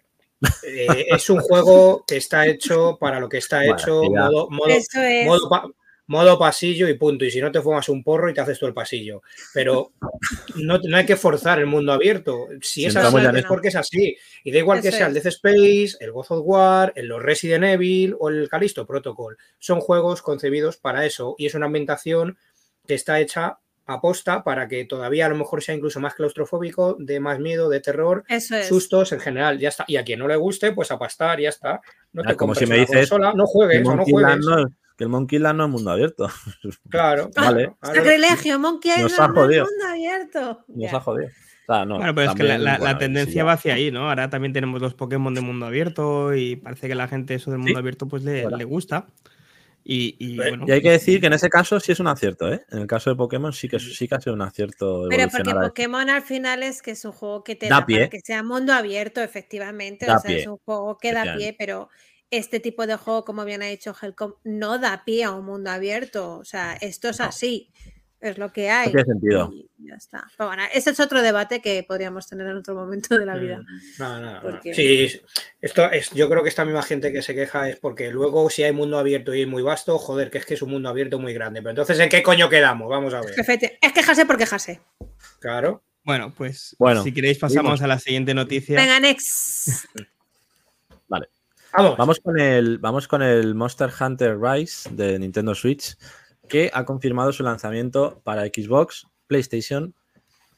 Eh, 0.64 1.06
es 1.10 1.30
un 1.30 1.40
juego 1.40 2.04
que 2.08 2.18
está 2.18 2.46
hecho 2.48 2.98
para 3.00 3.20
lo 3.20 3.30
que 3.30 3.38
está 3.38 3.58
Bueno, 3.66 3.78
hecho, 3.78 4.04
modo, 4.50 4.50
es. 4.68 5.26
modo, 5.26 5.50
pa- 5.50 5.68
modo 6.08 6.40
pasillo 6.40 6.88
y 6.90 6.94
punto. 6.96 7.26
Y 7.26 7.32
si 7.32 7.40
no 7.42 7.52
te 7.52 7.62
fumas 7.62 7.88
un 7.90 8.04
porro 8.04 8.30
y 8.30 8.34
te 8.34 8.42
haces 8.42 8.58
tú 8.60 8.66
el 8.66 8.74
pasillo. 8.74 9.22
Pero 9.54 9.92
no, 10.56 10.80
no 10.80 10.98
hay 10.98 11.06
que 11.06 11.16
forzar 11.16 11.60
el 11.60 11.66
mundo 11.66 11.92
abierto. 11.94 12.48
Si 12.62 12.86
es 12.86 12.96
así, 12.96 13.18
es 13.36 13.46
porque 13.46 13.68
es 13.68 13.76
así. 13.76 14.18
Y 14.44 14.52
da 14.52 14.60
igual 14.60 14.82
que 14.82 14.92
sea 14.92 15.08
el. 15.08 15.14
Death 15.14 15.26
Space, 15.28 15.98
el 16.00 16.12
God 16.12 16.26
of 16.30 16.42
War, 16.46 16.94
el 16.96 17.08
los 17.08 17.22
Resident 17.22 17.64
Evil 17.66 18.16
o 18.20 18.30
el 18.30 18.50
Callisto 18.50 18.86
Protocol. 18.86 19.38
Son 19.60 19.80
juegos 19.80 20.22
concebidos 20.22 20.78
para 20.78 21.06
eso. 21.06 21.36
Y 21.38 21.46
es 21.46 21.56
una 21.56 21.66
ambientación 21.68 22.38
que 22.88 22.94
está 22.96 23.20
hecha 23.20 23.60
aposta 23.90 24.44
para 24.44 24.68
que 24.68 24.84
todavía 24.84 25.26
a 25.28 25.30
lo 25.30 25.36
mejor 25.36 25.64
sea 25.64 25.74
incluso 25.74 26.02
más 26.02 26.14
claustrofóbico, 26.14 26.98
de 27.00 27.22
más 27.22 27.40
miedo, 27.40 27.70
de 27.70 27.80
terror, 27.80 28.26
Eso 28.28 28.56
es. 28.58 28.68
sustos 28.68 29.14
en 29.14 29.22
general. 29.22 29.60
Ya 29.60 29.70
está. 29.70 29.86
Y 29.88 29.96
a 29.96 30.04
quien 30.04 30.20
no 30.20 30.28
le 30.28 30.36
guste, 30.36 30.74
pues 30.74 30.92
a 30.92 31.00
pastar, 31.00 31.40
ya 31.40 31.50
está. 31.50 31.80
No 32.12 32.22
Ah, 32.26 32.30
te 32.30 32.36
como 32.36 32.54
si 32.54 32.66
me 32.66 32.80
dices 32.80 33.10
consola, 33.10 33.34
no 33.34 33.46
juegues 33.46 33.88
o 33.88 33.96
no 33.96 34.04
juegues. 34.04 34.46
Que 34.98 35.04
el 35.04 35.10
Monkey 35.10 35.38
Island 35.38 35.58
no 35.58 35.66
es 35.66 35.70
mundo 35.70 35.92
abierto. 35.92 36.28
Claro, 36.90 37.30
Vale. 37.36 37.74
Sacrilegio, 37.82 38.60
Monkey 38.60 38.92
Nos 39.00 39.12
Island, 39.12 39.36
no 39.36 39.52
es 39.52 39.60
mundo 39.60 39.86
abierto. 39.88 40.66
Nos 40.68 40.94
ha 40.94 41.00
jodido. 41.00 41.30
O 41.68 41.74
sea, 41.74 41.86
no, 41.86 41.98
Bueno, 41.98 42.16
pero 42.16 42.32
es 42.32 42.36
que 42.36 42.44
la, 42.58 42.98
tendencia 42.98 43.42
sí, 43.42 43.46
va 43.46 43.54
hacia 43.54 43.74
ahí, 43.74 43.92
¿no? 43.92 44.10
Ahora 44.10 44.30
también 44.30 44.54
tenemos 44.54 44.82
los 44.82 44.94
Pokémon 44.94 45.34
de 45.34 45.42
mundo 45.42 45.66
abierto 45.66 46.34
y 46.34 46.56
parece 46.56 46.88
que 46.88 46.96
la 46.96 47.10
gente 47.10 47.36
eso 47.36 47.52
del 47.52 47.60
mundo 47.60 47.74
Sí, 47.74 47.80
abierto 47.80 48.08
pues 48.08 48.24
le, 48.24 48.64
gusta. 48.64 49.08
Y, 49.84 50.16
y, 50.18 50.38
bueno, 50.38 50.66
Y 50.66 50.72
hay 50.72 50.82
que 50.82 50.92
decir 50.92 51.20
que 51.20 51.28
en 51.28 51.34
ese 51.34 51.50
caso 51.50 51.80
sí 51.80 51.92
es 51.92 52.00
un 52.00 52.08
acierto, 52.08 52.52
¿eh? 52.52 52.66
En 52.72 52.80
el 52.80 52.88
caso 52.88 53.10
de 53.10 53.18
Pokémon 53.18 53.52
sí 53.54 53.68
que, 53.68 53.80
sí 53.80 54.08
que 54.08 54.16
ha 54.16 54.22
sido 54.22 54.34
un 54.34 54.42
acierto 54.42 55.08
Pero 55.10 55.28
porque. 55.30 55.54
Pokémon 55.54 56.10
al 56.10 56.22
final 56.24 56.64
es 56.64 56.82
que 56.82 56.92
es 56.92 57.04
un 57.06 57.12
juego 57.12 57.44
que 57.44 57.56
te 57.56 57.68
Da 57.68 57.82
da, 57.82 57.86
pie. 57.86 57.98
para 57.98 58.10
que 58.10 58.22
sea 58.22 58.44
mundo 58.44 58.74
abierto, 58.74 59.22
efectivamente. 59.22 60.06
Da 60.06 60.16
o 60.16 60.20
sea, 60.20 60.30
pie, 60.30 60.40
es 60.40 60.48
un 60.48 60.58
juego 60.58 60.98
que 60.98 61.12
da 61.12 61.36
pie, 61.36 61.54
pero 61.58 61.90
este 62.32 62.60
tipo 62.60 62.86
de 62.88 62.96
juego, 62.96 63.24
como 63.26 63.46
bien 63.46 63.62
ha 63.64 63.68
dicho 63.68 63.96
Helcom, 64.02 64.34
no 64.44 64.80
da 64.80 65.04
pie 65.06 65.24
a 65.24 65.32
un 65.32 65.46
mundo 65.46 65.70
abierto. 65.72 66.38
O 66.38 66.44
sea, 66.46 66.74
esto 66.82 67.10
es 67.10 67.20
No. 67.20 67.26
así. 67.26 67.72
Es 68.20 68.40
lo 68.40 68.52
que 68.52 68.72
hay. 68.72 68.88
tiene 68.88 69.06
sentido. 69.06 69.52
y 69.54 69.70
ya 69.90 69.94
está. 69.94 70.26
Pero 70.36 70.48
bueno, 70.50 70.64
ese 70.74 70.90
es 70.90 71.00
otro 71.00 71.22
debate 71.22 71.62
que 71.62 71.84
podríamos 71.88 72.26
tener 72.28 72.48
en 72.48 72.58
otro 72.58 72.74
momento 72.74 73.16
de 73.16 73.28
la 73.28 73.36
vida. 73.38 73.62
No, 74.00 74.20
no, 74.20 74.34
no. 74.34 74.42
Porque- 74.42 74.74
Sí, 74.74 75.22
esto 75.62 75.90
es, 75.92 76.10
yo 76.12 76.28
creo 76.28 76.42
que 76.42 76.50
esta 76.50 76.66
misma 76.66 76.82
gente 76.82 77.14
que 77.14 77.22
se 77.22 77.36
queja 77.36 77.70
es 77.70 77.76
porque 77.80 78.10
luego 78.10 78.50
si 78.50 78.64
hay 78.64 78.72
mundo 78.72 78.98
abierto 78.98 79.36
y 79.36 79.44
es 79.44 79.48
muy 79.48 79.62
vasto, 79.62 80.00
joder, 80.00 80.32
que 80.32 80.40
es 80.40 80.48
que 80.48 80.56
es 80.56 80.64
un 80.64 80.72
mundo 80.72 80.90
abierto 80.90 81.20
muy 81.20 81.32
grande. 81.36 81.62
Pero 81.62 81.70
entonces, 81.70 82.00
¿en 82.00 82.10
qué 82.10 82.24
coño 82.24 82.50
quedamos? 82.50 82.90
Vamos 82.90 83.14
a 83.14 83.22
ver. 83.22 83.36
Efecti- 83.36 83.78
Es 83.80 83.94
quejarse 83.94 84.26
por 84.26 84.38
quejarse. 84.40 84.82
Claro. 85.40 85.84
bueno, 86.04 86.34
pues 86.36 86.76
Bueno, 86.80 87.04
si 87.04 87.14
queréis 87.14 87.38
pasamos 87.38 87.82
a 87.84 87.88
la 87.88 88.00
siguiente 88.00 88.34
noticia. 88.34 88.78
Venga, 88.80 89.00
next. 89.00 89.86
Vamos. 91.78 91.96
Vamos 91.96 92.20
con 92.20 92.40
el, 92.40 92.80
vamos 92.80 93.08
con 93.08 93.22
el 93.22 93.54
Monster 93.54 93.92
Hunter 94.02 94.40
Rise 94.42 94.90
de 94.92 95.20
Nintendo 95.20 95.54
Switch, 95.54 95.96
que 96.50 96.72
ha 96.74 96.84
confirmado 96.86 97.32
su 97.32 97.44
lanzamiento 97.44 98.20
para 98.24 98.46
Xbox, 98.46 99.06
PlayStation, 99.28 99.94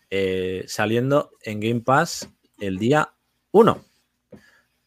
eh, 0.10 0.64
saliendo 0.66 1.32
en 1.42 1.60
Game 1.60 1.82
Pass 1.82 2.30
el 2.58 2.78
día 2.78 3.12
1. 3.52 3.84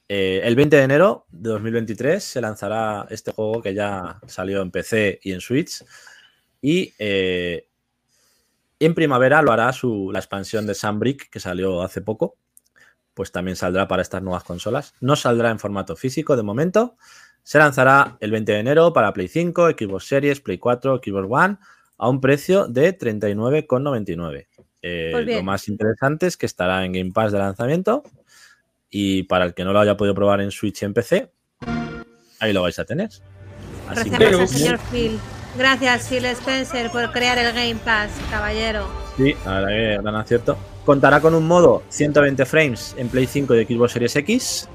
Eh, 0.08 0.40
el 0.44 0.56
20 0.56 0.74
de 0.74 0.82
enero 0.82 1.26
de 1.28 1.50
2023 1.50 2.24
se 2.24 2.40
lanzará 2.40 3.06
este 3.10 3.32
juego 3.32 3.60
que 3.60 3.74
ya 3.74 4.18
salió 4.26 4.62
en 4.62 4.70
PC 4.70 5.20
y 5.22 5.32
en 5.32 5.42
Switch. 5.42 5.84
Y 6.62 6.94
eh, 6.98 7.66
en 8.80 8.94
primavera 8.94 9.42
lo 9.42 9.52
hará 9.52 9.70
su, 9.74 10.08
la 10.10 10.20
expansión 10.20 10.66
de 10.66 10.74
Sunbrick, 10.74 11.28
que 11.28 11.40
salió 11.40 11.82
hace 11.82 12.00
poco. 12.00 12.36
Pues 13.14 13.30
también 13.32 13.56
saldrá 13.56 13.88
para 13.88 14.02
estas 14.02 14.22
nuevas 14.22 14.44
consolas. 14.44 14.94
No 15.00 15.16
saldrá 15.16 15.50
en 15.50 15.58
formato 15.58 15.96
físico 15.96 16.36
de 16.36 16.42
momento. 16.42 16.96
Se 17.42 17.58
lanzará 17.58 18.16
el 18.20 18.30
20 18.30 18.52
de 18.52 18.58
enero 18.60 18.92
para 18.92 19.12
Play 19.12 19.28
5, 19.28 19.70
Xbox 19.70 20.06
Series, 20.06 20.40
Play 20.40 20.58
4, 20.58 21.00
Xbox 21.04 21.26
One 21.30 21.56
a 21.98 22.08
un 22.08 22.20
precio 22.20 22.66
de 22.68 22.96
39,99. 22.98 24.46
Eh, 24.80 25.10
Pues 25.12 25.26
lo 25.26 25.42
más 25.42 25.68
interesante 25.68 26.26
es 26.26 26.36
que 26.36 26.46
estará 26.46 26.84
en 26.84 26.92
Game 26.92 27.12
Pass 27.12 27.32
de 27.32 27.38
lanzamiento 27.38 28.02
y 28.90 29.24
para 29.24 29.44
el 29.44 29.54
que 29.54 29.64
no 29.64 29.72
lo 29.72 29.80
haya 29.80 29.96
podido 29.96 30.14
probar 30.14 30.40
en 30.40 30.50
Switch 30.50 30.82
y 30.82 30.84
en 30.84 30.94
PC, 30.94 31.30
ahí 32.40 32.52
lo 32.52 32.62
vais 32.62 32.78
a 32.78 32.84
tener. 32.84 33.08
Así 33.88 34.08
Gracias 34.10 34.18
que, 34.18 34.24
al 34.24 34.30
Pero- 34.30 34.46
señor 34.46 34.78
Phil. 34.90 35.18
Gracias, 35.56 36.08
Phil 36.08 36.24
Spencer, 36.24 36.90
por 36.90 37.12
crear 37.12 37.36
el 37.38 37.52
Game 37.52 37.76
Pass, 37.84 38.10
caballero. 38.30 38.88
sí, 39.16 39.34
que 39.34 39.98
gran 40.00 40.14
acierto. 40.16 40.56
Contará 40.84 41.20
con 41.20 41.34
un 41.34 41.46
modo 41.46 41.82
120 41.90 42.44
frames 42.44 42.94
en 42.98 43.08
Play 43.08 43.26
5 43.26 43.54
y 43.54 43.64
Xbox 43.64 43.92
Series 43.92 44.16
X 44.16 44.68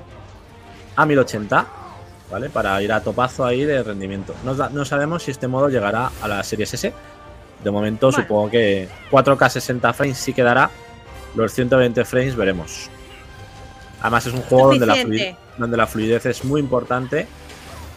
a 0.95 1.05
1080 1.05 1.67
¿vale? 2.31 2.49
Para 2.49 2.81
ir 2.81 2.91
a 2.91 3.01
topazo 3.01 3.45
ahí 3.45 3.63
de 3.63 3.83
rendimiento. 3.83 4.33
No, 4.43 4.53
no 4.53 4.85
sabemos 4.85 5.23
si 5.23 5.31
este 5.31 5.47
modo 5.47 5.69
llegará 5.69 6.11
a 6.21 6.27
la 6.27 6.43
Series 6.43 6.73
S. 6.73 6.93
De 7.63 7.71
momento 7.71 8.07
Bueno. 8.07 8.23
supongo 8.23 8.49
que 8.51 8.87
4K 9.11 9.49
60 9.49 9.93
frames 9.93 10.17
sí 10.17 10.33
quedará. 10.33 10.69
Los 11.35 11.53
120 11.53 12.05
frames 12.05 12.35
veremos. 12.35 12.89
Además 14.01 14.27
es 14.27 14.33
un 14.33 14.41
juego 14.41 14.69
donde 14.69 14.85
la, 14.85 14.95
fluidez, 14.95 15.35
donde 15.57 15.77
la 15.77 15.87
fluidez 15.87 16.25
es 16.25 16.45
muy 16.45 16.61
importante 16.61 17.27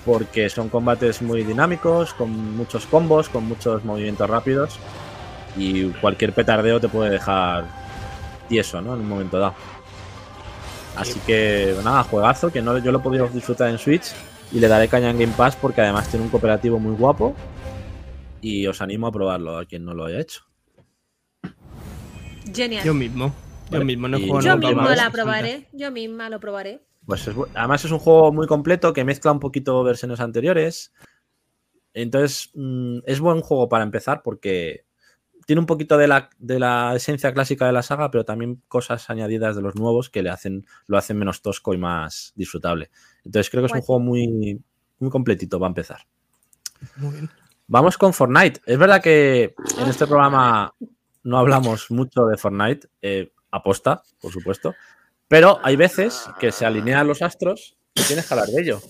porque 0.04 0.48
son 0.48 0.70
combates 0.70 1.20
muy 1.20 1.44
dinámicos, 1.44 2.14
con 2.14 2.56
muchos 2.56 2.86
combos, 2.86 3.28
con 3.28 3.44
muchos 3.44 3.84
movimientos 3.84 4.28
rápidos 4.28 4.78
y 5.56 5.88
cualquier 6.00 6.32
petardeo 6.32 6.80
te 6.80 6.88
puede 6.88 7.10
dejar 7.10 7.64
tieso, 8.50 8.82
¿no? 8.82 8.94
En 8.94 9.00
un 9.00 9.08
momento 9.08 9.38
dado. 9.38 9.54
Así 10.96 11.18
que 11.20 11.74
nada, 11.84 12.02
juegazo, 12.02 12.50
que 12.50 12.60
no, 12.60 12.76
yo 12.78 12.90
lo 12.90 12.98
he 12.98 13.02
podido 13.02 13.28
disfrutar 13.28 13.70
en 13.70 13.78
Switch 13.78 14.12
y 14.52 14.58
le 14.58 14.66
daré 14.66 14.88
caña 14.88 15.08
en 15.08 15.18
Game 15.18 15.32
Pass 15.36 15.56
porque 15.56 15.80
además 15.80 16.08
tiene 16.10 16.24
un 16.24 16.30
cooperativo 16.30 16.78
muy 16.78 16.94
guapo 16.96 17.34
y 18.40 18.66
os 18.66 18.82
animo 18.82 19.06
a 19.06 19.12
probarlo 19.12 19.56
a 19.56 19.64
quien 19.64 19.84
no 19.84 19.94
lo 19.94 20.04
haya 20.04 20.20
hecho. 20.20 20.42
Genial. 22.52 22.84
Yo 22.84 22.92
mismo. 22.92 23.32
Yo 23.70 23.84
mismo 23.84 24.08
no 24.08 24.18
juego 24.18 24.40
Yo 24.40 24.58
mismo 24.58 24.88
la 24.90 25.10
probaré. 25.10 25.68
Yo 25.72 25.92
misma 25.92 26.28
lo 26.28 26.40
probaré. 26.40 26.82
Pues 27.06 27.28
es 27.28 27.36
además 27.54 27.84
es 27.84 27.92
un 27.92 28.00
juego 28.00 28.32
muy 28.32 28.48
completo 28.48 28.92
que 28.92 29.04
mezcla 29.04 29.30
un 29.30 29.38
poquito 29.38 29.82
versiones 29.84 30.18
anteriores. 30.18 30.92
Entonces 31.94 32.50
mm, 32.54 32.98
es 33.06 33.20
buen 33.20 33.40
juego 33.42 33.68
para 33.68 33.84
empezar 33.84 34.22
porque 34.22 34.84
tiene 35.50 35.58
un 35.58 35.66
poquito 35.66 35.98
de 35.98 36.06
la, 36.06 36.30
de 36.38 36.60
la 36.60 36.94
esencia 36.94 37.34
clásica 37.34 37.66
de 37.66 37.72
la 37.72 37.82
saga, 37.82 38.08
pero 38.12 38.24
también 38.24 38.62
cosas 38.68 39.10
añadidas 39.10 39.56
de 39.56 39.62
los 39.62 39.74
nuevos 39.74 40.08
que 40.08 40.22
le 40.22 40.30
hacen, 40.30 40.64
lo 40.86 40.96
hacen 40.96 41.18
menos 41.18 41.42
tosco 41.42 41.74
y 41.74 41.76
más 41.76 42.32
disfrutable. 42.36 42.88
Entonces 43.24 43.50
creo 43.50 43.64
que 43.64 43.66
es 43.66 43.72
un 43.72 43.78
Guay. 43.80 43.84
juego 43.84 43.98
muy, 43.98 44.62
muy 45.00 45.10
completito 45.10 45.58
para 45.58 45.66
empezar. 45.66 46.06
Muy 46.94 47.14
bien. 47.14 47.30
Vamos 47.66 47.98
con 47.98 48.14
Fortnite. 48.14 48.60
Es 48.64 48.78
verdad 48.78 49.02
que 49.02 49.56
en 49.76 49.88
este 49.88 50.06
programa 50.06 50.72
no 51.24 51.38
hablamos 51.38 51.90
mucho 51.90 52.26
de 52.26 52.36
Fortnite, 52.36 52.86
eh, 53.02 53.32
aposta, 53.50 54.04
por 54.20 54.30
supuesto, 54.30 54.76
pero 55.26 55.58
hay 55.64 55.74
veces 55.74 56.30
que 56.38 56.52
se 56.52 56.64
alinean 56.64 57.08
los 57.08 57.22
astros 57.22 57.76
y 57.92 58.04
tienes 58.04 58.28
que 58.28 58.34
hablar 58.34 58.50
de 58.50 58.62
ello. 58.62 58.80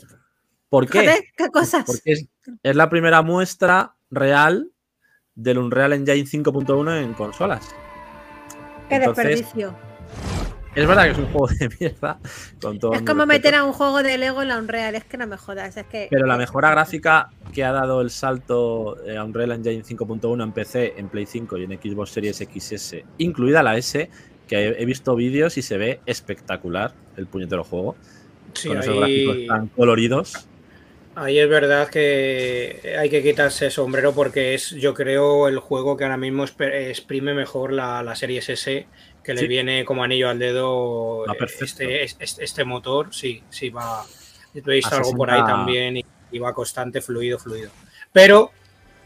¿Por 0.69 0.87
qué? 0.87 1.21
Qué 1.39 1.49
cosas. 1.49 1.87
Porque 1.87 2.13
es, 2.13 2.27
es 2.63 2.77
la 2.77 2.91
primera 2.91 3.23
muestra 3.23 3.95
real 4.11 4.71
del 5.43 5.59
Unreal 5.59 5.93
Engine 5.93 6.25
5.1 6.25 7.03
en 7.03 7.15
consolas. 7.15 7.69
Qué 8.89 8.97
Entonces, 8.97 9.25
desperdicio. 9.25 9.75
Es 10.75 10.87
verdad 10.87 11.05
que 11.05 11.11
es 11.11 11.19
un 11.19 11.27
juego 11.27 11.49
de 11.49 11.69
mierda. 11.81 12.19
Con 12.61 12.79
todo 12.79 12.93
Es 12.93 13.03
como 13.03 13.27
meter 13.27 13.55
a 13.55 13.65
un 13.65 13.73
juego 13.73 14.03
de 14.03 14.19
Lego 14.19 14.43
en 14.43 14.49
la 14.49 14.59
Unreal. 14.59 14.95
Es 14.95 15.05
que 15.05 15.17
no 15.17 15.27
me 15.27 15.37
jodas. 15.37 15.77
Es 15.77 15.87
que. 15.87 16.07
Pero 16.11 16.27
la 16.27 16.37
mejora 16.37 16.71
gráfica 16.71 17.31
que 17.53 17.65
ha 17.65 17.73
dado 17.73 18.01
el 18.01 18.11
salto 18.11 19.03
eh, 19.05 19.17
a 19.17 19.25
Unreal 19.25 19.53
Engine 19.53 19.83
5.1 19.83 20.43
en 20.43 20.53
PC, 20.53 20.95
en 20.97 21.09
Play 21.09 21.27
5 21.27 21.59
y 21.59 21.65
en 21.65 21.71
Xbox 21.71 22.11
Series 22.11 22.37
XS, 22.37 22.97
incluida 23.19 23.63
la 23.63 23.77
S, 23.77 24.09
que 24.47 24.69
he, 24.69 24.85
visto 24.85 25.17
vídeos 25.17 25.57
y 25.59 25.63
se 25.63 25.77
ve 25.77 26.01
espectacular 26.07 26.93
el 27.17 27.27
puñetero 27.27 27.65
juego. 27.65 27.97
Sí, 28.53 28.69
con 28.69 28.79
esos 28.79 28.97
gráficos 28.97 29.37
tan 29.49 29.69
coloridos. 29.69 30.50
Ahí 31.21 31.39
es 31.39 31.49
verdad 31.49 31.89
que 31.89 32.97
hay 32.99 33.11
que 33.11 33.23
quitarse 33.23 33.67
el 33.67 33.71
sombrero 33.71 34.13
porque 34.13 34.55
es, 34.55 34.71
yo 34.71 34.95
creo, 34.95 35.49
el 35.49 35.59
juego 35.59 35.97
que 35.97 36.05
ahora 36.05 36.17
mismo 36.17 36.45
exprime 36.45 37.35
mejor 37.35 37.73
la, 37.73 38.03
la 38.03 38.17
serie 38.17 38.39
S, 38.39 38.87
que 39.23 39.35
le 39.35 39.47
viene 39.47 39.85
como 39.85 40.03
anillo 40.03 40.31
al 40.31 40.39
dedo 40.39 41.25
perfecto. 41.39 41.65
este, 41.65 42.05
este, 42.05 42.45
este 42.45 42.65
motor. 42.65 43.15
Sí, 43.15 43.43
sí, 43.51 43.71
va. 43.71 44.01
A 44.03 44.97
algo 44.97 45.13
por 45.17 45.31
ahí 45.31 45.41
60. 45.41 45.57
también 45.57 45.97
y, 45.99 46.05
y 46.33 46.39
va 46.39 46.53
constante, 46.53 47.01
fluido, 47.01 47.39
fluido. 47.39 47.71
Pero 48.13 48.51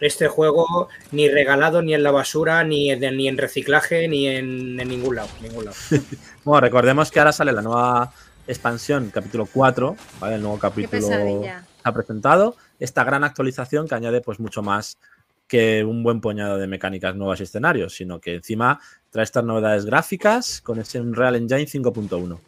este 0.01 0.29
juego 0.29 0.89
ni 1.13 1.29
regalado, 1.29 1.83
ni 1.83 1.95
en 1.95 2.03
la 2.03 2.13
basura, 2.13 2.65
ni 2.65 2.91
en, 2.91 3.17
ni 3.17 3.29
en 3.29 3.37
reciclaje, 3.37 4.09
ni 4.09 4.29
en, 4.29 4.81
en 4.81 4.89
ningún 4.89 5.17
lado. 5.17 5.29
Ningún 5.43 5.67
lado. 5.67 5.77
Bueno, 6.45 6.61
recordemos 6.61 7.11
que 7.11 7.19
ahora 7.19 7.33
sale 7.33 7.53
la 7.53 7.63
nueva 7.63 8.13
expansión, 8.47 9.11
capítulo 9.13 9.47
4, 9.51 9.97
¿vale? 10.21 10.35
El 10.37 10.43
nuevo 10.43 10.57
Qué 10.57 10.61
capítulo 10.61 11.09
pesadilla. 11.09 11.65
Ha 11.85 11.93
presentado. 11.93 12.57
Esta 12.81 13.05
gran 13.05 13.23
actualización 13.23 13.87
que 13.87 13.95
añade 13.95 14.21
pues 14.21 14.41
mucho 14.41 14.63
más 14.63 14.99
que 15.47 15.85
un 15.85 16.03
buen 16.03 16.21
puñado 16.21 16.57
de 16.57 16.67
mecánicas 16.67 17.15
nuevas 17.15 17.41
y 17.41 17.45
escenarios, 17.45 17.95
sino 17.95 18.19
que 18.21 18.35
encima 18.37 18.81
trae 19.11 19.25
estas 19.25 19.45
novedades 19.45 19.85
gráficas 19.85 20.61
con 20.63 20.81
ese 20.81 21.01
Unreal 21.01 21.37
Engine 21.37 21.67
5.1. 21.67 22.39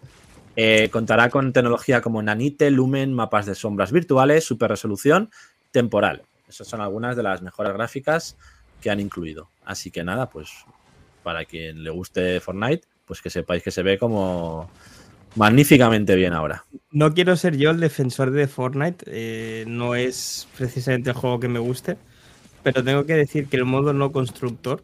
Eh, 0.57 0.89
contará 0.91 1.29
con 1.29 1.53
tecnología 1.53 2.01
como 2.01 2.23
Nanite, 2.23 2.71
Lumen, 2.71 3.13
mapas 3.13 3.45
de 3.45 3.55
sombras 3.55 3.93
virtuales, 3.93 4.45
super 4.45 4.71
resolución, 4.71 5.31
temporal. 5.71 6.23
Esas 6.49 6.67
son 6.67 6.81
algunas 6.81 7.17
de 7.17 7.23
las 7.23 7.43
mejores 7.43 7.75
gráficas 7.75 8.37
que 8.81 8.91
han 8.91 9.01
incluido. 9.01 9.51
Así 9.65 9.91
que 9.91 10.03
nada, 10.03 10.31
pues 10.31 10.51
para 11.23 11.45
quien 11.45 11.85
le 11.85 11.91
guste 11.91 12.41
Fortnite, 12.41 12.87
pues 13.05 13.21
que 13.21 13.29
sepáis 13.29 13.63
que 13.63 13.71
se 13.71 13.83
ve 13.83 13.99
como 13.99 14.71
magníficamente 15.37 16.15
bien 16.17 16.33
ahora. 16.33 16.65
No 16.91 17.15
quiero 17.15 17.37
ser 17.37 17.57
yo 17.57 17.71
el 17.71 17.81
defensor 17.81 18.31
de 18.33 18.49
Fortnite, 18.49 19.05
eh, 19.09 19.65
no 19.69 19.95
es 19.95 20.49
precisamente 20.57 21.11
el 21.11 21.17
juego 21.17 21.39
que 21.41 21.49
me 21.49 21.59
guste, 21.59 21.97
pero 22.63 22.83
tengo 22.83 23.05
que 23.07 23.15
decir 23.15 23.47
que 23.49 23.57
el 23.57 23.65
modo 23.65 23.93
no 23.93 24.11
constructor 24.13 24.83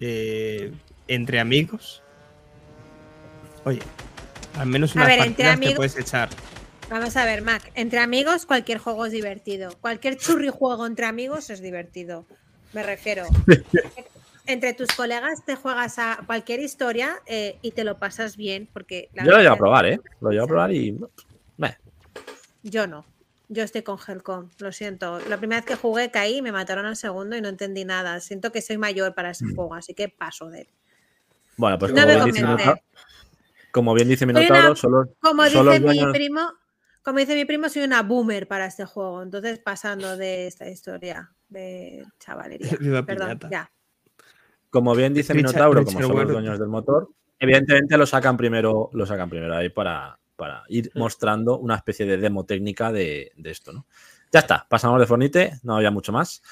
eh, 0.00 0.72
entre 1.08 1.40
amigos, 1.40 2.02
oye, 3.64 3.80
al 4.58 4.66
menos 4.66 4.94
unas 4.94 5.08
ver, 5.08 5.18
partidas 5.18 5.50
te 5.52 5.54
amigos- 5.54 5.76
puedes 5.76 5.96
echar. 5.96 6.28
Vamos 6.88 7.16
a 7.16 7.24
ver, 7.24 7.42
Mac. 7.42 7.72
Entre 7.74 7.98
amigos, 7.98 8.46
cualquier 8.46 8.78
juego 8.78 9.06
es 9.06 9.12
divertido. 9.12 9.76
Cualquier 9.80 10.16
churri 10.18 10.50
juego 10.50 10.86
entre 10.86 11.06
amigos 11.06 11.50
es 11.50 11.60
divertido. 11.60 12.24
Me 12.72 12.82
refiero. 12.84 13.24
entre 14.46 14.74
tus 14.74 14.88
colegas 14.94 15.44
te 15.44 15.56
juegas 15.56 15.98
a 15.98 16.20
cualquier 16.26 16.60
historia 16.60 17.16
eh, 17.26 17.58
y 17.62 17.72
te 17.72 17.84
lo 17.84 17.98
pasas 17.98 18.36
bien. 18.36 18.68
Porque 18.72 19.10
la 19.14 19.24
Yo 19.24 19.30
lo 19.32 19.38
llevo 19.38 19.54
a 19.54 19.58
probar, 19.58 19.86
¿eh? 19.86 20.00
Lo 20.20 20.30
llevo 20.30 20.44
a 20.44 20.48
probar 20.48 20.72
y... 20.72 20.98
meh. 21.56 21.76
Yo 22.62 22.86
no. 22.86 23.04
Yo 23.48 23.62
estoy 23.62 23.82
con 23.82 23.96
Helcom, 24.04 24.50
lo 24.58 24.72
siento. 24.72 25.20
La 25.28 25.36
primera 25.38 25.60
vez 25.60 25.66
que 25.66 25.76
jugué 25.76 26.10
caí, 26.10 26.42
me 26.42 26.50
mataron 26.50 26.84
al 26.84 26.96
segundo 26.96 27.36
y 27.36 27.40
no 27.40 27.48
entendí 27.48 27.84
nada. 27.84 28.18
Siento 28.20 28.50
que 28.50 28.60
soy 28.60 28.76
mayor 28.76 29.14
para 29.14 29.30
ese 29.30 29.44
Mm. 29.46 29.54
juego, 29.54 29.74
así 29.74 29.94
que 29.94 30.08
paso 30.08 30.48
de 30.50 30.62
él. 30.62 30.68
Bueno, 31.56 31.78
pues 31.78 31.92
No 31.92 32.02
como 32.02 32.12
bien, 32.14 32.24
dice. 32.24 32.42
Minotauro, 32.42 32.80
como 33.70 33.94
bien 33.94 34.08
dice 34.08 34.24
Soy 34.24 34.34
Minotauro, 34.34 34.66
una- 34.68 34.74
solo, 34.76 35.04
Como 35.20 35.44
solo 35.46 35.70
dice 35.72 35.84
mi 35.84 36.12
primo, 36.12 36.52
como 37.02 37.18
dice 37.20 37.34
mi 37.36 37.44
primo, 37.44 37.68
soy 37.68 37.82
una 37.84 38.02
boomer 38.02 38.48
para 38.48 38.66
este 38.66 38.84
juego. 38.84 39.22
Entonces, 39.22 39.60
pasando 39.60 40.16
de 40.16 40.48
esta 40.48 40.68
historia 40.68 41.30
de 41.48 42.04
chavalería. 42.18 42.68
Perdón, 43.06 43.38
ya. 43.48 43.70
Como 44.70 44.94
bien 44.94 45.14
dice 45.14 45.32
Richard- 45.32 45.36
Minotauro, 45.52 45.84
como 45.84 46.00
son 46.02 46.16
los 46.16 46.28
dueños 46.28 46.58
del 46.58 46.68
motor, 46.68 47.08
evidentemente 47.38 47.96
lo 47.96 48.06
sacan 48.06 48.36
primero, 48.36 48.90
lo 48.92 49.06
sacan 49.06 49.28
primero 49.30 49.54
ahí 49.56 49.68
para, 49.68 50.18
para 50.36 50.64
ir 50.68 50.90
mostrando 50.94 51.58
una 51.58 51.76
especie 51.76 52.06
de 52.06 52.16
demo 52.18 52.44
técnica 52.44 52.90
de, 52.92 53.32
de 53.36 53.50
esto, 53.50 53.72
¿no? 53.72 53.86
Ya 54.32 54.40
está, 54.40 54.66
pasamos 54.68 54.98
de 55.00 55.06
Fornite, 55.06 55.60
no 55.62 55.76
había 55.76 55.90
mucho 55.90 56.12
más. 56.12 56.42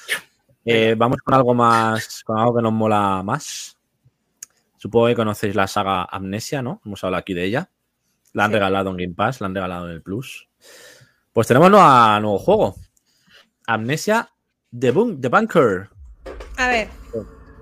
Eh, 0.63 0.95
vamos 0.97 1.17
con 1.23 1.33
algo 1.35 1.53
más, 1.53 2.23
con 2.23 2.39
algo 2.39 2.55
que 2.55 2.61
nos 2.63 2.73
mola 2.73 3.21
más. 3.23 3.77
Supongo 4.77 5.07
que 5.07 5.15
conocéis 5.15 5.55
la 5.55 5.67
saga 5.67 6.03
Amnesia, 6.05 6.61
¿no? 6.61 6.81
Hemos 6.85 7.03
hablado 7.03 7.19
aquí 7.21 7.33
de 7.33 7.43
ella. 7.45 7.69
La 8.33 8.45
han 8.45 8.51
Sí. 8.51 8.55
regalado 8.55 8.89
en 8.91 8.97
Game 8.97 9.13
Pass, 9.13 9.41
la 9.41 9.47
han 9.47 9.55
regalado 9.55 9.87
en 9.87 9.93
el 9.93 10.01
Plus. 10.01 10.47
Pues 11.33 11.47
tenemos 11.47 11.69
nuevo 11.69 12.37
juego. 12.39 12.75
Amnesia 13.67 14.29
The, 14.77 14.91
Bun- 14.93 15.19
The 15.21 15.27
Bunker. 15.29 15.89
A 16.57 16.67
ver, 16.67 16.89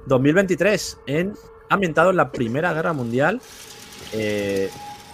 2023, 0.07 0.99
en, 1.07 1.33
ambientado 1.69 2.09
en 2.11 2.17
la 2.17 2.31
Primera 2.31 2.73
Guerra 2.73 2.93
Mundial. 2.93 3.41
Eh, 4.11 4.69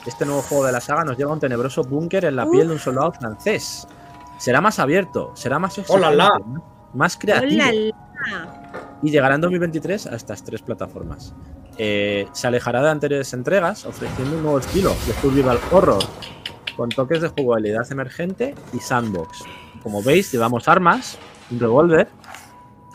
este 0.06 0.26
nuevo 0.26 0.42
juego 0.42 0.66
de 0.66 0.72
la 0.72 0.82
saga 0.82 1.04
nos 1.04 1.18
lleva 1.18 1.32
a 1.32 1.34
un 1.34 1.40
tenebroso 1.40 1.84
búnker 1.84 2.26
en 2.26 2.36
la 2.36 2.50
piel 2.50 2.68
de 2.68 2.74
un 2.74 2.80
soldado 2.80 3.12
francés. 3.12 3.88
Será 4.38 4.62
más 4.62 4.80
abierto, 4.80 5.32
será 5.36 5.60
más 5.60 5.80
¡Hola, 5.88 6.12
la! 6.12 6.28
exigente, 6.28 6.62
más 6.94 7.18
creativo 7.18 7.62
hola, 7.62 7.72
la. 7.74 8.98
y 9.04 9.12
llegará 9.12 9.36
en 9.36 9.42
2023 9.42 10.08
a 10.08 10.16
estas 10.16 10.44
tres 10.44 10.62
plataformas. 10.62 11.34
Eh, 11.78 12.28
se 12.34 12.48
alejará 12.48 12.82
de 12.82 12.90
anteriores 12.90 13.34
entregas, 13.34 13.86
ofreciendo 13.86 14.36
un 14.36 14.44
nuevo 14.44 14.60
estilo 14.60 14.96
de 15.08 15.14
survival 15.22 15.60
horror, 15.72 16.04
con 16.76 16.90
toques 16.90 17.22
de 17.22 17.30
jugabilidad 17.30 17.90
emergente 17.92 18.56
y 18.74 18.80
sandbox. 18.80 19.44
Como 19.84 20.02
veis, 20.04 20.32
llevamos 20.32 20.68
armas, 20.68 21.18
un 21.52 21.60
revólver. 21.60 22.10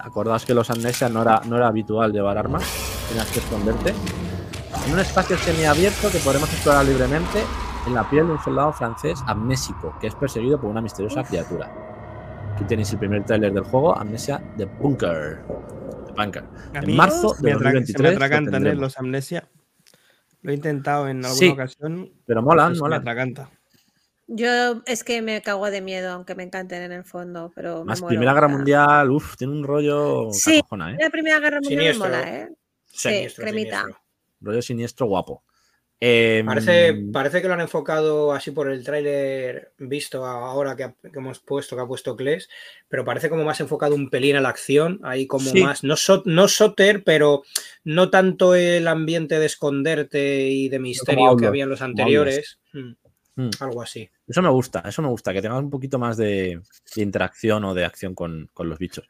Acordaos 0.05 0.45
que 0.45 0.55
los 0.55 0.71
Amnesia 0.71 1.09
no 1.09 1.23
era, 1.23 1.41
no 1.47 1.57
era 1.57 1.69
habitual 1.69 2.13
llevar 2.13 2.37
armas, 2.39 2.63
tenías 3.09 3.27
que 3.31 3.39
esconderte. 3.41 3.95
En 4.87 4.93
un 4.93 4.99
espacio 5.01 5.37
semiabierto 5.39 6.11
que 6.11 6.19
podremos 6.19 6.53
explorar 6.53 6.85
libremente 6.85 7.43
en 7.87 7.95
la 7.95 8.09
piel 8.09 8.27
de 8.27 8.33
un 8.35 8.43
soldado 8.43 8.73
francés 8.73 9.19
amnésico, 9.27 9.95
que 10.01 10.09
es 10.09 10.15
perseguido 10.15 10.61
por 10.61 10.71
una 10.71 10.81
misteriosa 10.83 11.23
criatura. 11.23 11.71
Aquí 12.55 12.65
tenéis 12.65 12.93
el 12.93 12.99
primer 12.99 13.25
tráiler 13.25 13.53
del 13.53 13.65
juego, 13.65 13.97
Amnesia 13.99 14.43
The 14.59 14.67
Bunker. 14.67 15.43
The 16.07 16.13
Bunker. 16.13 16.45
En 16.75 16.97
marzo 16.97 17.35
de 17.41 17.53
atra- 17.55 17.73
2023 17.73 17.97
Se 17.97 18.03
me 18.03 18.09
lo 18.11 18.15
atragantan 18.15 18.67
¿eh? 18.67 18.75
los 18.75 18.99
amnesia. 18.99 19.49
Lo 20.43 20.53
he 20.53 20.55
intentado 20.55 21.09
en 21.09 21.19
alguna 21.25 21.35
Sí, 21.35 21.49
ocasión. 21.49 22.11
Pero 22.27 22.43
molan, 22.43 22.69
pues 22.69 22.77
me 22.77 22.83
molan. 22.83 23.01
atraganta. 23.01 23.49
Yo 24.27 24.83
es 24.87 25.05
que 25.05 25.21
me 25.21 25.43
cago 25.43 25.71
de 25.71 25.81
miedo, 25.83 26.11
aunque 26.13 26.35
me 26.35 26.45
encanten 26.45 26.83
en 26.83 26.93
el 26.93 27.05
fondo, 27.05 27.53
pero 27.55 27.81
me 27.81 27.85
Más 27.91 28.01
muero, 28.01 28.09
Primera 28.11 28.33
Guerra. 28.35 28.49
Mundial, 28.49 29.11
uff, 29.11 29.37
tiene 29.37 29.53
un 29.53 29.65
rollo 29.65 30.29
Sí. 30.33 30.59
¿eh? 30.61 30.97
La 30.99 31.11
Primera 31.11 31.39
Guerra 31.41 31.61
Mundial 31.61 31.95
Siniestro. 31.95 32.09
me 32.09 32.17
mola, 32.17 32.37
¿eh? 32.37 32.49
Sí, 32.87 33.09
cremita. 33.37 33.81
siniestro. 33.83 33.99
Rollo 34.41 34.63
siniestro 34.63 35.07
guapo. 35.07 35.45
Eh, 36.01 36.43
Parece, 36.45 36.93
mm, 36.93 37.13
parece 37.13 37.41
que 37.41 37.49
lo 37.49 37.55
han 37.55 37.61
enfocado 37.61 38.33
así 38.33 38.51
por 38.51 38.69
el 38.71 38.83
tráiler 38.85 39.73
visto 39.79 40.25
ahora 40.27 40.75
que, 40.77 40.85
ha- 40.85 40.95
que 41.03 41.19
hemos 41.19 41.39
puesto, 41.41 41.77
que 41.77 41.83
ha 41.83 41.87
puesto 41.87 42.17
Kles, 42.17 42.49
pero 42.89 43.05
parece 43.05 43.31
como 43.31 43.45
más 43.45 43.61
enfocado 43.61 43.95
un 43.95 44.11
pelín 44.11 44.37
a 44.37 44.41
la 44.43 44.51
acción, 44.51 45.01
ahí 45.03 45.27
como 45.27 45.51
Sí. 45.51 45.63
más, 45.63 45.83
no, 45.85 45.97
so- 45.97 46.23
no 46.27 46.49
soter, 46.49 47.05
pero 47.05 47.43
no 47.85 48.11
tanto 48.11 48.55
el 48.55 48.87
ambiente 48.89 49.39
de 49.39 49.47
esconderte 49.47 50.49
y 50.49 50.69
de 50.69 50.79
misterio 50.79 51.37
que 51.37 51.47
había 51.47 51.65
en 51.65 51.71
los 51.71 51.81
anteriores. 51.81 52.59
Mm, 52.73 52.93
Mm. 53.37 53.51
Algo 53.61 53.83
así. 53.83 54.09
Eso 54.27 54.43
me 54.43 54.49
gusta, 54.49 54.81
eso 54.87 55.03
me 55.03 55.09
gusta, 55.09 55.33
que 55.33 55.43
tengas 55.43 55.63
un 55.63 55.71
poquito 55.71 55.99
más 55.99 56.17
de, 56.17 56.61
de 56.95 57.03
interacción 57.03 57.65
o 57.65 57.75
de 57.75 57.85
acción 57.85 58.15
con, 58.15 58.49
con 58.53 58.69
los 58.69 58.79
bichos. 58.79 59.09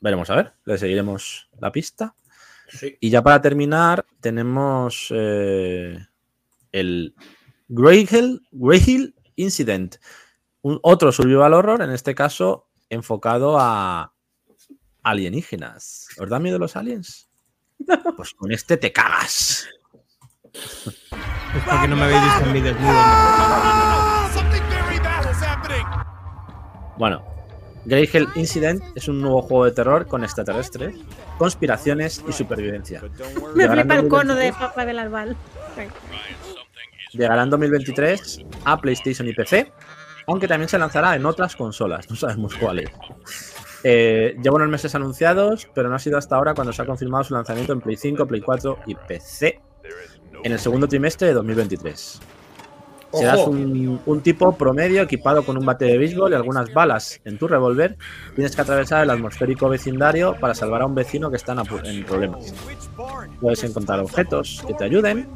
Veremos 0.00 0.30
a 0.30 0.36
ver, 0.36 0.54
le 0.64 0.78
seguiremos 0.78 1.48
la 1.58 1.70
pista. 1.70 2.14
Sí. 2.68 2.96
Y 3.00 3.10
ya 3.10 3.22
para 3.22 3.42
terminar, 3.42 4.06
tenemos 4.20 5.08
eh, 5.10 5.98
el 6.72 7.14
Grey 7.68 8.08
Hill, 8.10 8.42
Grey 8.52 8.82
Hill 8.84 9.14
Incident, 9.36 9.96
un, 10.62 10.78
otro 10.82 11.12
survival 11.12 11.54
horror, 11.54 11.82
en 11.82 11.90
este 11.90 12.14
caso 12.14 12.68
enfocado 12.88 13.58
a 13.58 14.12
alienígenas. 15.02 16.08
¿Os 16.18 16.28
da 16.28 16.38
miedo 16.38 16.58
los 16.58 16.76
aliens? 16.76 17.28
Pues 18.16 18.34
con 18.34 18.52
este 18.52 18.76
te 18.76 18.92
cagas. 18.92 19.66
Es 21.56 21.62
porque 21.64 21.88
no 21.88 21.96
me 21.96 22.04
habéis 22.04 22.22
visto 22.22 22.44
en 22.44 22.52
mi 22.52 22.60
desnudo. 22.60 23.00
Bueno, 26.96 27.24
Grey 27.86 28.08
Hill 28.12 28.28
Incident 28.36 28.82
es 28.94 29.08
un 29.08 29.20
nuevo 29.20 29.42
juego 29.42 29.64
de 29.64 29.72
terror 29.72 30.06
con 30.06 30.22
extraterrestres, 30.22 30.94
conspiraciones 31.38 32.22
y 32.28 32.32
supervivencia. 32.32 33.02
Me 33.54 33.68
flipa 33.68 33.94
el 33.96 34.08
cono 34.08 34.34
2023. 34.34 34.36
de 34.36 34.52
Papa 34.52 34.84
del 34.84 34.98
Albal. 34.98 35.36
Llegará 37.12 37.42
en 37.42 37.50
2023 37.50 38.44
a 38.64 38.80
PlayStation 38.80 39.26
y 39.26 39.32
PC, 39.32 39.72
aunque 40.28 40.46
también 40.46 40.68
se 40.68 40.78
lanzará 40.78 41.16
en 41.16 41.26
otras 41.26 41.56
consolas, 41.56 42.08
no 42.08 42.16
sabemos 42.16 42.54
cuáles. 42.54 42.90
Eh, 43.82 44.36
lleva 44.40 44.56
unos 44.56 44.68
meses 44.68 44.94
anunciados, 44.94 45.68
pero 45.74 45.88
no 45.88 45.96
ha 45.96 45.98
sido 45.98 46.18
hasta 46.18 46.36
ahora 46.36 46.54
cuando 46.54 46.72
se 46.72 46.82
ha 46.82 46.86
confirmado 46.86 47.24
su 47.24 47.34
lanzamiento 47.34 47.72
en 47.72 47.80
Play 47.80 47.96
5, 47.96 48.26
Play 48.26 48.42
4 48.42 48.78
y 48.86 48.94
PC 48.94 49.69
en 50.44 50.52
el 50.52 50.58
segundo 50.58 50.88
trimestre 50.88 51.28
de 51.28 51.34
2023. 51.34 52.20
Serás 53.12 53.40
un, 53.40 54.00
un 54.06 54.20
tipo 54.20 54.56
promedio 54.56 55.02
equipado 55.02 55.44
con 55.44 55.58
un 55.58 55.66
bate 55.66 55.84
de 55.84 55.98
béisbol 55.98 56.30
y 56.30 56.34
algunas 56.34 56.72
balas 56.72 57.20
en 57.24 57.38
tu 57.38 57.48
revólver. 57.48 57.96
Tienes 58.36 58.54
que 58.54 58.62
atravesar 58.62 59.02
el 59.02 59.10
atmosférico 59.10 59.68
vecindario 59.68 60.36
para 60.38 60.54
salvar 60.54 60.82
a 60.82 60.86
un 60.86 60.94
vecino 60.94 61.28
que 61.28 61.36
está 61.36 61.52
en 61.84 62.04
problemas. 62.04 62.54
Puedes 63.40 63.64
encontrar 63.64 63.98
objetos 63.98 64.62
que 64.66 64.74
te 64.74 64.84
ayuden, 64.84 65.28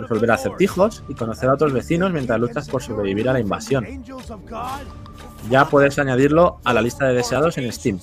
resolver 0.00 0.30
acertijos 0.32 1.04
y 1.08 1.14
conocer 1.14 1.48
a 1.50 1.54
otros 1.54 1.72
vecinos 1.72 2.12
mientras 2.12 2.40
luchas 2.40 2.68
por 2.68 2.82
sobrevivir 2.82 3.28
a 3.28 3.34
la 3.34 3.40
invasión. 3.40 3.86
Ya 5.50 5.66
puedes 5.66 5.98
añadirlo 5.98 6.58
a 6.64 6.72
la 6.72 6.82
lista 6.82 7.06
de 7.06 7.14
deseados 7.14 7.58
en 7.58 7.72
Steam. 7.72 8.00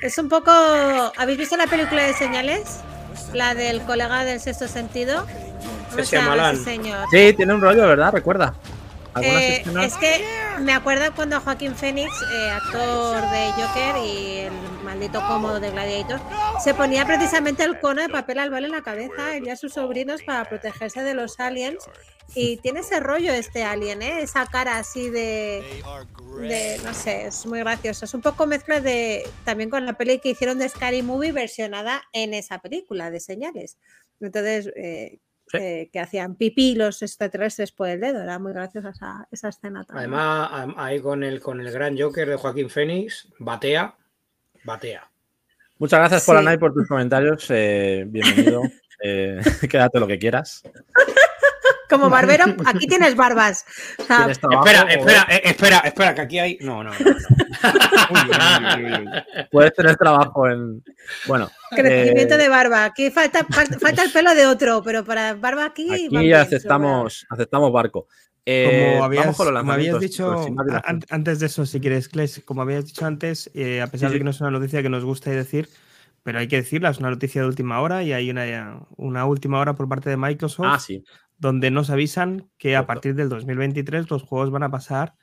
Es 0.00 0.16
un 0.16 0.28
poco. 0.28 0.50
¿Habéis 1.16 1.38
visto 1.38 1.56
la 1.56 1.66
película 1.66 2.04
de 2.04 2.14
señales? 2.14 2.80
La 3.32 3.54
del 3.54 3.82
colega 3.82 4.24
del 4.24 4.40
sexto 4.40 4.68
sentido. 4.68 5.26
¿Cómo 5.90 6.00
Ese 6.02 6.10
se 6.10 6.16
llama 6.16 6.32
Amalán. 6.34 6.54
ese 6.56 6.64
señor? 6.64 7.06
Sí, 7.10 7.32
tiene 7.34 7.54
un 7.54 7.60
rollo, 7.60 7.86
¿verdad? 7.86 8.12
Recuerda. 8.12 8.54
Algunas 9.18 9.42
Eh, 9.42 9.60
escenas- 9.60 9.86
es 9.86 9.96
que 9.98 10.24
me 10.60 10.72
acuerdo 10.72 11.14
cuando 11.14 11.40
Joaquín 11.40 11.74
Phoenix, 11.74 12.10
eh, 12.32 12.50
actor 12.50 13.20
de 13.30 13.52
Joker 13.52 13.96
y 14.04 14.36
el 14.40 14.52
maldito 14.84 15.20
cómodo 15.26 15.60
de 15.60 15.70
Gladiator, 15.70 16.20
se 16.62 16.74
ponía 16.74 17.04
precisamente 17.06 17.62
el 17.64 17.78
cono 17.80 18.02
de 18.02 18.08
papel 18.08 18.38
albal 18.38 18.64
en 18.64 18.72
la 18.72 18.82
cabeza 18.82 19.36
él 19.36 19.46
y 19.46 19.50
a 19.50 19.56
sus 19.56 19.74
sobrinos 19.74 20.22
para 20.22 20.44
protegerse 20.48 21.02
de 21.02 21.14
los 21.14 21.38
aliens. 21.40 21.84
Y 22.34 22.58
tiene 22.58 22.80
ese 22.80 23.00
rollo 23.00 23.32
este 23.32 23.64
alien, 23.64 24.02
¿eh? 24.02 24.20
esa 24.20 24.44
cara 24.46 24.76
así 24.76 25.08
de, 25.08 25.62
de, 26.48 26.78
no 26.84 26.92
sé, 26.92 27.26
es 27.26 27.46
muy 27.46 27.60
gracioso. 27.60 28.04
Es 28.04 28.12
un 28.12 28.20
poco 28.20 28.46
mezcla 28.46 28.80
de 28.80 29.26
también 29.46 29.70
con 29.70 29.86
la 29.86 29.94
peli 29.94 30.18
que 30.18 30.28
hicieron 30.30 30.58
de 30.58 30.68
Scary 30.68 31.02
Movie 31.02 31.32
versionada 31.32 32.02
en 32.12 32.34
esa 32.34 32.58
película 32.58 33.10
de 33.10 33.20
señales. 33.20 33.78
Entonces, 34.20 34.70
eh, 34.76 35.20
Sí. 35.50 35.58
eh, 35.58 35.90
que 35.92 36.00
hacían 36.00 36.34
pipí 36.34 36.74
los 36.74 37.00
extraterrestres 37.02 37.72
por 37.72 37.88
el 37.88 38.00
dedo. 38.00 38.22
Era 38.22 38.38
muy 38.38 38.52
graciosa 38.52 38.90
esa, 38.90 39.28
esa 39.30 39.48
escena 39.48 39.84
también. 39.84 40.12
Además, 40.14 40.74
ahí 40.76 41.00
con 41.00 41.22
el, 41.24 41.40
con 41.40 41.60
el 41.60 41.70
gran 41.72 41.98
Joker 41.98 42.28
de 42.28 42.36
Joaquín 42.36 42.68
Phoenix, 42.70 43.28
batea, 43.38 43.94
batea. 44.64 45.10
Muchas 45.78 46.00
gracias, 46.00 46.22
Sí. 46.22 46.26
por 46.26 46.36
Polanay, 46.36 46.58
por 46.58 46.74
tus 46.74 46.86
comentarios. 46.88 47.46
eh, 47.50 48.04
bienvenido. 48.06 48.62
Eh, 49.00 49.38
quédate 49.70 50.00
lo 50.00 50.08
que 50.08 50.18
quieras. 50.18 50.60
Como 51.88 52.10
barbero, 52.10 52.44
aquí 52.66 52.86
tienes 52.86 53.16
barbas. 53.16 53.64
O 53.98 54.04
sea, 54.04 54.18
Tienes 54.18 54.38
trabajo, 54.40 54.66
Espera, 54.66 54.92
espera, 54.92 55.26
eh, 55.30 55.40
espera, 55.44 55.78
espera, 55.78 56.14
que 56.14 56.20
aquí 56.20 56.38
hay. 56.38 56.58
No, 56.60 56.84
no, 56.84 56.90
no. 56.90 56.96
Puedes 59.50 59.72
tener 59.74 59.96
trabajo 59.96 60.48
en. 60.48 60.82
Bueno, 61.26 61.50
crecimiento 61.70 62.34
eh, 62.34 62.38
de 62.38 62.48
barba. 62.48 62.84
Aquí 62.84 63.10
falta, 63.10 63.44
falta, 63.50 63.78
falta 63.78 64.02
el 64.04 64.12
pelo 64.12 64.34
de 64.34 64.46
otro, 64.46 64.82
pero 64.82 65.04
para 65.04 65.34
barba 65.34 65.66
aquí. 65.66 65.92
aquí 65.92 66.08
bien, 66.08 66.34
aceptamos, 66.34 67.26
aceptamos 67.30 67.72
barco. 67.72 68.06
Eh, 68.50 68.92
Como 68.94 69.04
habías, 69.04 69.24
vamos 69.24 69.36
con 69.36 69.52
los 69.52 69.60
como 69.60 69.72
habías 69.72 69.92
lanzamientos, 70.00 70.46
dicho 70.46 70.80
an- 70.84 71.04
antes 71.10 71.38
de 71.40 71.46
eso, 71.46 71.66
si 71.66 71.80
quieres, 71.80 72.08
Kles, 72.08 72.40
como 72.46 72.62
habías 72.62 72.86
dicho 72.86 73.04
antes, 73.04 73.50
eh, 73.52 73.82
a 73.82 73.88
pesar 73.88 74.08
Sí, 74.08 74.14
de 74.14 74.18
que 74.20 74.24
no 74.24 74.30
es 74.30 74.40
una 74.40 74.50
noticia 74.50 74.82
que 74.82 74.88
nos 74.88 75.04
gusta 75.04 75.28
decir, 75.30 75.68
pero 76.22 76.38
hay 76.38 76.48
que 76.48 76.56
decirla, 76.56 76.88
es 76.88 76.98
una 76.98 77.10
noticia 77.10 77.42
de 77.42 77.46
última 77.46 77.78
hora 77.82 78.02
y 78.02 78.14
hay 78.14 78.30
una, 78.30 78.80
una 78.96 79.26
última 79.26 79.60
hora 79.60 79.74
por 79.74 79.86
parte 79.86 80.08
de 80.08 80.16
Microsoft 80.16 80.66
Ah, 80.66 80.78
sí. 80.78 81.04
Donde 81.38 81.70
nos 81.70 81.90
avisan 81.90 82.50
que 82.58 82.76
a 82.76 82.86
partir 82.86 83.14
del 83.14 83.28
2023 83.28 84.10
los 84.10 84.22
juegos 84.22 84.50
van 84.50 84.64
a 84.64 84.70
pasar 84.70 85.14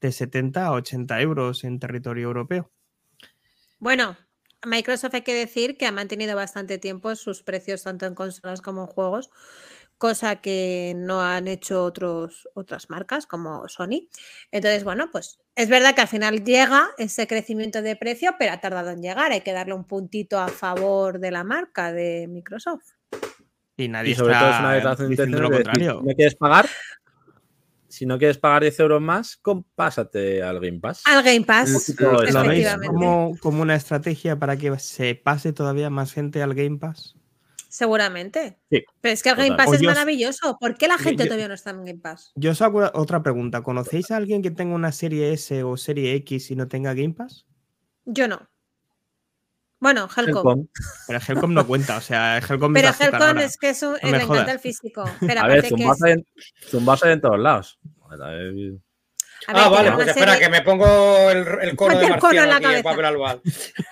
de 0.00 0.12
70 0.12 0.66
a 0.66 0.72
80 0.72 1.20
euros 1.20 1.64
en 1.64 1.78
territorio 1.78 2.24
europeo. 2.24 2.70
Bueno, 3.78 4.16
Microsoft 4.64 5.14
hay 5.14 5.22
que 5.22 5.34
decir 5.34 5.76
que 5.76 5.86
ha 5.86 5.92
mantenido 5.92 6.36
bastante 6.36 6.78
tiempo 6.78 7.14
sus 7.16 7.42
precios 7.42 7.82
tanto 7.82 8.06
en 8.06 8.14
consolas 8.14 8.62
como 8.62 8.82
en 8.82 8.86
juegos, 8.86 9.30
cosa 9.98 10.36
que 10.36 10.94
no 10.96 11.22
han 11.22 11.48
hecho 11.48 11.84
otros, 11.84 12.48
otras 12.54 12.90
marcas 12.90 13.26
como 13.26 13.68
Sony. 13.68 14.08
Entonces, 14.50 14.84
bueno, 14.84 15.10
pues 15.10 15.38
es 15.54 15.68
verdad 15.68 15.94
que 15.94 16.00
al 16.00 16.08
final 16.08 16.44
llega 16.44 16.90
ese 16.98 17.26
crecimiento 17.26 17.82
de 17.82 17.96
precio, 17.96 18.34
pero 18.38 18.52
ha 18.52 18.60
tardado 18.60 18.90
en 18.90 19.02
llegar. 19.02 19.32
Hay 19.32 19.42
que 19.42 19.52
darle 19.52 19.74
un 19.74 19.84
puntito 19.84 20.38
a 20.38 20.48
favor 20.48 21.20
de 21.20 21.30
la 21.30 21.44
marca 21.44 21.92
de 21.92 22.26
Microsoft. 22.28 22.93
Y 23.76 23.88
nadie 23.88 24.12
Y 24.12 24.14
sobre 24.14 24.34
todo 24.34 24.44
es 24.44 24.50
está 24.50 24.60
una 24.60 24.72
declaración 24.74 25.08
de 25.08 25.10
diciendo 25.16 25.36
intenciones 25.38 25.42
lo 25.42 25.48
de 25.50 25.58
decir, 25.58 25.64
contrario. 25.88 26.00
si 26.00 26.06
no 26.08 26.14
quieres 26.16 26.34
pagar, 26.36 26.68
si 27.88 28.06
no 28.06 28.18
quieres 28.18 28.38
pagar 28.38 28.62
10 28.62 28.80
euros 28.80 29.00
más, 29.02 29.40
pásate 29.74 30.42
al 30.42 30.60
Game 30.60 30.80
Pass. 30.80 31.02
Al 31.06 31.22
Game 31.22 31.42
Pass, 31.44 31.94
Lo- 31.98 32.12
lo 32.12 32.18
¿Lo 32.22 32.22
veis 32.22 32.34
efectivamente. 32.34 32.86
como, 32.88 33.36
como 33.40 33.62
una 33.62 33.74
estrategia 33.76 34.36
para 34.38 34.56
que 34.56 34.76
se 34.78 35.14
pase 35.14 35.52
todavía 35.52 35.90
más 35.90 36.12
gente 36.12 36.42
al 36.42 36.54
Game 36.54 36.78
Pass? 36.78 37.16
Seguramente. 37.68 38.58
Sí, 38.70 38.84
Pero 39.00 39.12
es 39.14 39.22
que 39.22 39.30
el 39.30 39.36
Game 39.36 39.48
total. 39.50 39.66
Pass 39.66 39.74
es 39.74 39.82
maravilloso. 39.82 40.56
¿Por 40.60 40.76
qué 40.76 40.86
la 40.86 40.96
gente 40.98 41.24
yo- 41.24 41.28
todavía 41.28 41.48
no 41.48 41.54
está 41.54 41.70
en 41.70 41.84
Game 41.84 41.98
Pass? 42.00 42.32
Yo 42.36 42.52
os 42.52 42.62
hago 42.62 42.88
otra 42.94 43.22
pregunta. 43.22 43.62
¿Conocéis 43.62 44.12
a 44.12 44.16
alguien 44.16 44.42
que 44.42 44.52
tenga 44.52 44.74
una 44.76 44.92
serie 44.92 45.32
S 45.32 45.62
o 45.64 45.76
serie 45.76 46.14
X 46.14 46.52
y 46.52 46.56
no 46.56 46.68
tenga 46.68 46.94
Game 46.94 47.14
Pass? 47.14 47.46
Yo 48.04 48.28
no. 48.28 48.48
Bueno, 49.84 50.08
Helcom. 50.16 50.36
Helcom. 50.48 50.66
Pero 51.06 51.18
Helcom 51.28 51.52
no 51.54 51.66
cuenta, 51.66 51.98
o 51.98 52.00
sea, 52.00 52.38
Helcom 52.38 52.72
Pero 52.72 52.88
es 52.88 53.00
Helcom 53.00 53.38
es 53.38 53.56
que 53.58 53.68
es 53.68 53.82
un- 53.82 53.92
No 53.92 53.98
me 54.02 54.08
encanta 54.08 54.26
jodas. 54.26 54.48
el 54.48 54.58
físico. 54.58 55.04
Pero 55.20 55.40
A 55.42 55.46
ver, 55.46 55.58
aparte 55.58 55.62
que 55.62 55.68
zumbas 55.68 55.98
es- 55.98 56.02
hay, 56.04 56.12
en, 56.12 57.12
en 57.12 57.20
todos 57.20 57.38
lados. 57.38 57.78
A 58.10 58.16
ver, 58.30 58.72
Ah, 59.46 59.68
vale, 59.68 59.92
pues 59.92 60.08
espera, 60.08 60.32
serie- 60.32 60.46
que 60.46 60.50
me 60.50 60.62
pongo 60.62 61.30
el, 61.30 61.46
el 61.60 61.76
cono 61.76 61.98
de 61.98 62.06
el 62.06 62.18
cono 62.18 62.42
en 62.42 62.48
la 62.48 62.56
aquí, 62.56 62.64
el 62.64 62.82
cabeza. 62.82 63.40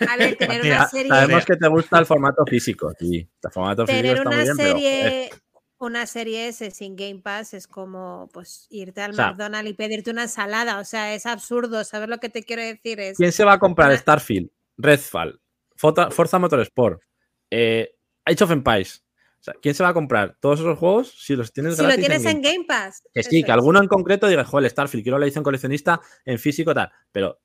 A 0.09 0.17
ver, 0.17 0.37
tener 0.37 0.63
una 0.63 0.89
serie, 0.89 1.09
Sabemos 1.11 1.45
que 1.45 1.57
te 1.57 1.69
gusta 1.69 1.99
el 1.99 2.07
formato 2.07 2.43
físico, 2.47 2.91
sí. 2.99 3.29
El 3.45 3.51
formato 3.51 3.87
físico 3.87 4.03
tener 4.03 4.17
está 4.17 4.29
muy 4.31 4.35
una 4.35 4.43
bien, 4.45 4.57
pero. 4.57 4.71
joder, 4.71 4.83
serie, 4.83 5.31
una 5.77 6.07
serie 6.07 6.49
S 6.49 6.71
sin 6.71 6.97
Game 6.97 7.21
Pass 7.23 7.53
es 7.53 7.67
como 7.67 8.31
pues 8.33 8.67
irte 8.71 9.03
al 9.03 9.11
O 9.11 9.15
sea, 9.15 9.27
McDonald's 9.33 9.71
y 9.71 9.75
pedirte 9.75 10.11
una 10.11 10.23
ensalada. 10.23 10.79
O 10.79 10.85
sea, 10.85 11.13
es 11.13 11.27
absurdo. 11.27 11.85
¿Sabes 11.85 12.09
lo 12.09 12.17
que 12.19 12.31
te 12.31 12.45
quiero 12.45 12.63
decir? 12.63 12.99
Es 13.01 13.19
¿Quién 13.19 13.33
se 13.33 13.45
va 13.45 13.53
a 13.55 13.59
comprar 13.59 13.95
Starfield, 13.99 14.49
Redfall, 14.79 15.39
Forza 15.77 16.39
Motorsport, 16.39 17.03
eh, 17.51 17.95
Age 18.25 18.45
of 18.45 18.51
Empires? 18.51 19.05
O 19.41 19.45
sea, 19.45 19.55
¿quién 19.61 19.75
se 19.75 19.83
va 19.83 19.89
a 19.89 19.95
comprar 19.95 20.37
todos 20.39 20.61
esos 20.61 20.79
juegos 20.79 21.13
si 21.19 21.35
los 21.35 21.53
tienes 21.53 21.77
si 21.77 21.83
lo 21.83 21.95
tienes 21.97 22.25
en 22.25 22.37
en 22.37 22.43
Game 22.43 22.65
Pass. 22.65 23.03
Que 23.13 23.25
sí, 23.25 23.39
eso 23.39 23.47
que 23.47 23.51
es. 23.51 23.55
alguno 23.55 23.81
en 23.81 23.89
concreto 23.89 24.29
diga, 24.29 24.45
joder, 24.45 24.71
Starfield, 24.71 25.03
quiero 25.03 25.19
la 25.19 25.27
edición 25.27 25.43
coleccionista 25.43 26.01
en 26.25 26.39
físico 26.39 26.73
tal, 26.73 26.93
pero 27.11 27.41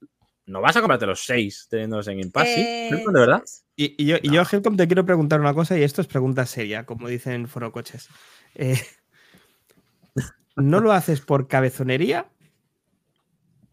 no 0.46 0.62
vas 0.62 0.76
a 0.78 0.82
comprarte 0.82 1.06
los 1.06 1.26
seis 1.26 1.68
teniéndolos 1.70 2.08
en 2.08 2.20
Game 2.20 2.32
Pass, 2.32 2.48
¿sí? 2.48 2.62
Eh, 2.62 2.90
¿De 2.92 3.20
verdad? 3.20 3.44
Y, 3.76 4.02
y 4.02 4.06
yo, 4.06 4.18
y 4.22 4.32
yo, 4.32 4.44
Helcom, 4.50 4.78
te 4.78 4.88
quiero 4.88 5.06
preguntar 5.06 5.40
una 5.40 5.54
cosa, 5.54 5.78
y 5.78 5.84
esto 5.84 6.02
es 6.02 6.08
pregunta 6.08 6.46
seria, 6.46 6.86
como 6.86 7.08
dicen 7.08 7.48
Foro 7.48 7.72
Coches. 7.72 8.10
Eh, 8.56 8.80
¿no 10.56 10.80
lo 10.80 10.92
haces 10.92 11.22
por 11.22 11.48
cabezonería? 11.48 12.30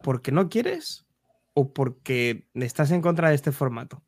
¿Porque 0.01 0.31
no 0.31 0.49
quieres? 0.49 1.05
¿O 1.53 1.73
porque 1.73 2.47
estás 2.53 2.91
en 2.91 3.01
contra 3.01 3.29
de 3.29 3.35
este 3.35 3.51
formato? 3.51 4.03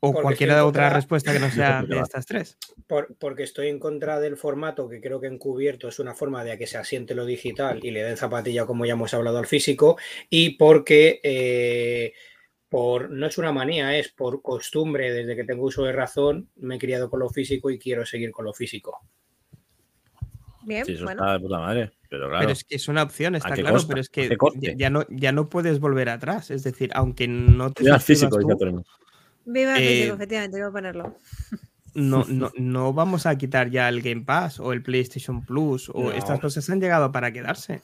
¿O 0.00 0.12
Porque 0.12 0.22
cualquiera 0.22 0.64
otra 0.64 0.84
contra- 0.84 0.90
respuesta 0.96 1.32
que 1.32 1.40
no 1.40 1.50
sea 1.50 1.82
de 1.82 1.98
estas 1.98 2.24
tres? 2.24 2.56
Por- 2.86 3.16
porque 3.18 3.42
estoy 3.42 3.66
en 3.68 3.80
contra 3.80 4.20
del 4.20 4.36
formato 4.36 4.88
que 4.88 5.00
creo 5.00 5.20
que 5.20 5.26
encubierto 5.26 5.88
es 5.88 5.98
una 5.98 6.14
forma 6.14 6.44
de 6.44 6.52
a 6.52 6.56
que 6.56 6.66
se 6.68 6.78
asiente 6.78 7.14
lo 7.16 7.26
digital 7.26 7.80
y 7.84 7.90
le 7.90 8.04
den 8.04 8.16
zapatilla, 8.16 8.64
como 8.64 8.86
ya 8.86 8.92
hemos 8.92 9.12
hablado, 9.14 9.38
al 9.38 9.46
físico, 9.46 9.96
y 10.30 10.50
porque 10.50 11.20
eh, 11.24 12.12
por 12.68 13.10
no 13.10 13.26
es 13.26 13.38
una 13.38 13.50
manía, 13.50 13.96
es 13.98 14.10
por 14.12 14.40
costumbre, 14.40 15.12
desde 15.12 15.34
que 15.34 15.42
tengo 15.44 15.64
uso 15.64 15.82
de 15.84 15.92
razón, 15.92 16.48
me 16.56 16.76
he 16.76 16.78
criado 16.78 17.10
con 17.10 17.18
lo 17.18 17.28
físico 17.30 17.68
y 17.70 17.78
quiero 17.78 18.06
seguir 18.06 18.30
con 18.30 18.44
lo 18.44 18.54
físico. 18.54 19.00
Bien, 20.62 20.84
Sí, 20.84 20.92
eso 20.92 21.04
bueno. 21.04 21.22
está 21.22 21.32
de 21.32 21.40
puta 21.40 21.58
madre. 21.58 21.90
Pero 22.10 22.28
claro. 22.28 22.40
Pero 22.40 22.52
es 22.52 22.64
que 22.64 22.76
es 22.76 22.88
una 22.88 23.02
opción, 23.02 23.34
está 23.34 23.50
claro, 23.54 23.74
costa? 23.74 23.88
pero 23.88 24.00
es 24.00 24.08
¿A 24.08 24.12
que 24.12 24.36
ya, 24.60 24.74
ya 24.76 24.90
no, 24.90 25.04
ya 25.08 25.32
no 25.32 25.48
puedes 25.48 25.80
volver 25.80 26.08
atrás. 26.08 26.50
Es 26.50 26.62
decir, 26.62 26.90
aunque 26.94 27.26
no 27.26 27.70
te 27.72 27.82
suscribas 27.82 28.04
físico, 28.04 28.38
tú, 28.38 28.50
Antonio. 28.52 28.84
Viva 29.50 29.76
el 29.78 29.82
Eh, 29.82 29.88
físico, 29.88 30.14
efectivamente, 30.16 30.58
voy 30.60 30.68
a 30.68 30.70
ponerlo. 30.72 31.16
no, 31.94 32.24
no, 32.28 32.52
no 32.56 32.92
vamos 32.92 33.24
a 33.26 33.36
quitar 33.36 33.70
ya 33.70 33.88
el 33.88 34.02
Game 34.02 34.22
Pass 34.24 34.60
o 34.60 34.72
el 34.72 34.82
PlayStation 34.82 35.44
Plus 35.44 35.88
o 35.94 36.04
No. 36.04 36.12
estas 36.12 36.38
cosas 36.38 36.68
han 36.70 36.80
llegado 36.80 37.10
para 37.10 37.32
quedarse. 37.32 37.80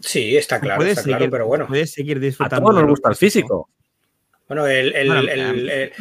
Sí, 0.00 0.36
está 0.36 0.60
claro, 0.60 0.78
puedes 0.78 0.92
está 0.92 1.02
seguir, 1.02 1.16
claro, 1.18 1.30
pero 1.32 1.46
bueno. 1.46 1.66
Puedes 1.66 1.92
seguir 1.92 2.18
A 2.18 2.20
disfrutando. 2.20 2.62
todos 2.66 2.76
de 2.76 2.82
nos 2.82 2.90
gusta 2.90 3.08
el 3.10 3.16
físico. 3.16 3.70
Bueno, 4.48 4.66
el, 4.66 4.94
el- 4.94 5.06
Bueno, 5.08 5.20
el- 5.30 5.68
el- 5.70 5.92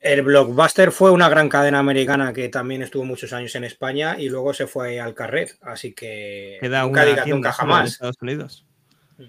el 0.00 0.22
Blockbuster 0.22 0.90
fue 0.92 1.10
una 1.10 1.28
gran 1.28 1.48
cadena 1.48 1.78
americana 1.78 2.32
que 2.32 2.48
también 2.48 2.82
estuvo 2.82 3.04
muchos 3.04 3.32
años 3.34 3.54
en 3.54 3.64
España 3.64 4.16
y 4.18 4.28
luego 4.30 4.52
se 4.54 4.66
fue 4.66 4.98
al 4.98 5.14
Carret, 5.14 5.56
así 5.60 5.92
que 5.92 6.56
Queda 6.60 6.82
nunca 6.82 7.02
una 7.02 7.04
digas 7.10 7.26
nunca 7.26 7.52
jamás. 7.52 7.92
Estados 7.92 8.16
Unidos. 8.22 8.66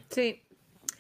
Sí. 0.10 0.42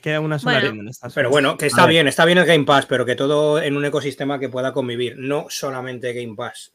Queda 0.02 0.20
una 0.20 0.40
sola 0.40 0.60
Bueno. 0.60 0.82
en 0.82 0.88
Estados 0.88 1.14
Pero 1.14 1.30
bueno, 1.30 1.58
que 1.58 1.68
está 1.68 1.86
bien, 1.86 2.08
está 2.08 2.26
bien 2.26 2.38
el 2.38 2.46
Game 2.46 2.66
Pass, 2.66 2.86
pero 2.86 3.06
que 3.06 3.16
todo 3.16 3.62
en 3.62 3.78
un 3.78 3.86
ecosistema 3.86 4.40
que 4.40 4.50
pueda 4.50 4.74
convivir, 4.74 5.16
no 5.18 5.46
solamente 5.50 6.14
Game 6.14 6.36
Pass. 6.36 6.74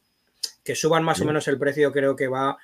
Que 0.63 0.75
suban 0.75 1.03
más 1.03 1.21
o 1.21 1.25
menos 1.25 1.47
el 1.47 1.57
precio, 1.57 1.91
creo 1.91 2.15
que 2.15 2.27
va 2.27 2.57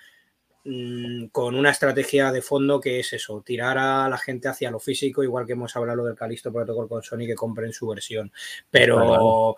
mm, 0.65 1.27
con 1.27 1.55
una 1.55 1.69
estrategia 1.69 2.31
de 2.31 2.41
fondo 2.41 2.79
que 2.79 2.99
es 2.99 3.13
eso, 3.13 3.41
tirar 3.45 3.77
a 3.77 4.09
la 4.09 4.17
gente 4.17 4.47
hacia 4.47 4.71
lo 4.71 4.79
físico, 4.79 5.23
igual 5.23 5.45
que 5.45 5.53
hemos 5.53 5.75
hablado 5.75 6.05
del 6.05 6.15
Callisto 6.15 6.51
Protocol 6.51 6.87
con 6.87 7.03
Sony, 7.03 7.25
que 7.27 7.35
compren 7.35 7.73
su 7.73 7.87
versión. 7.87 8.31
Pero 8.69 8.95
Claro. 8.95 9.57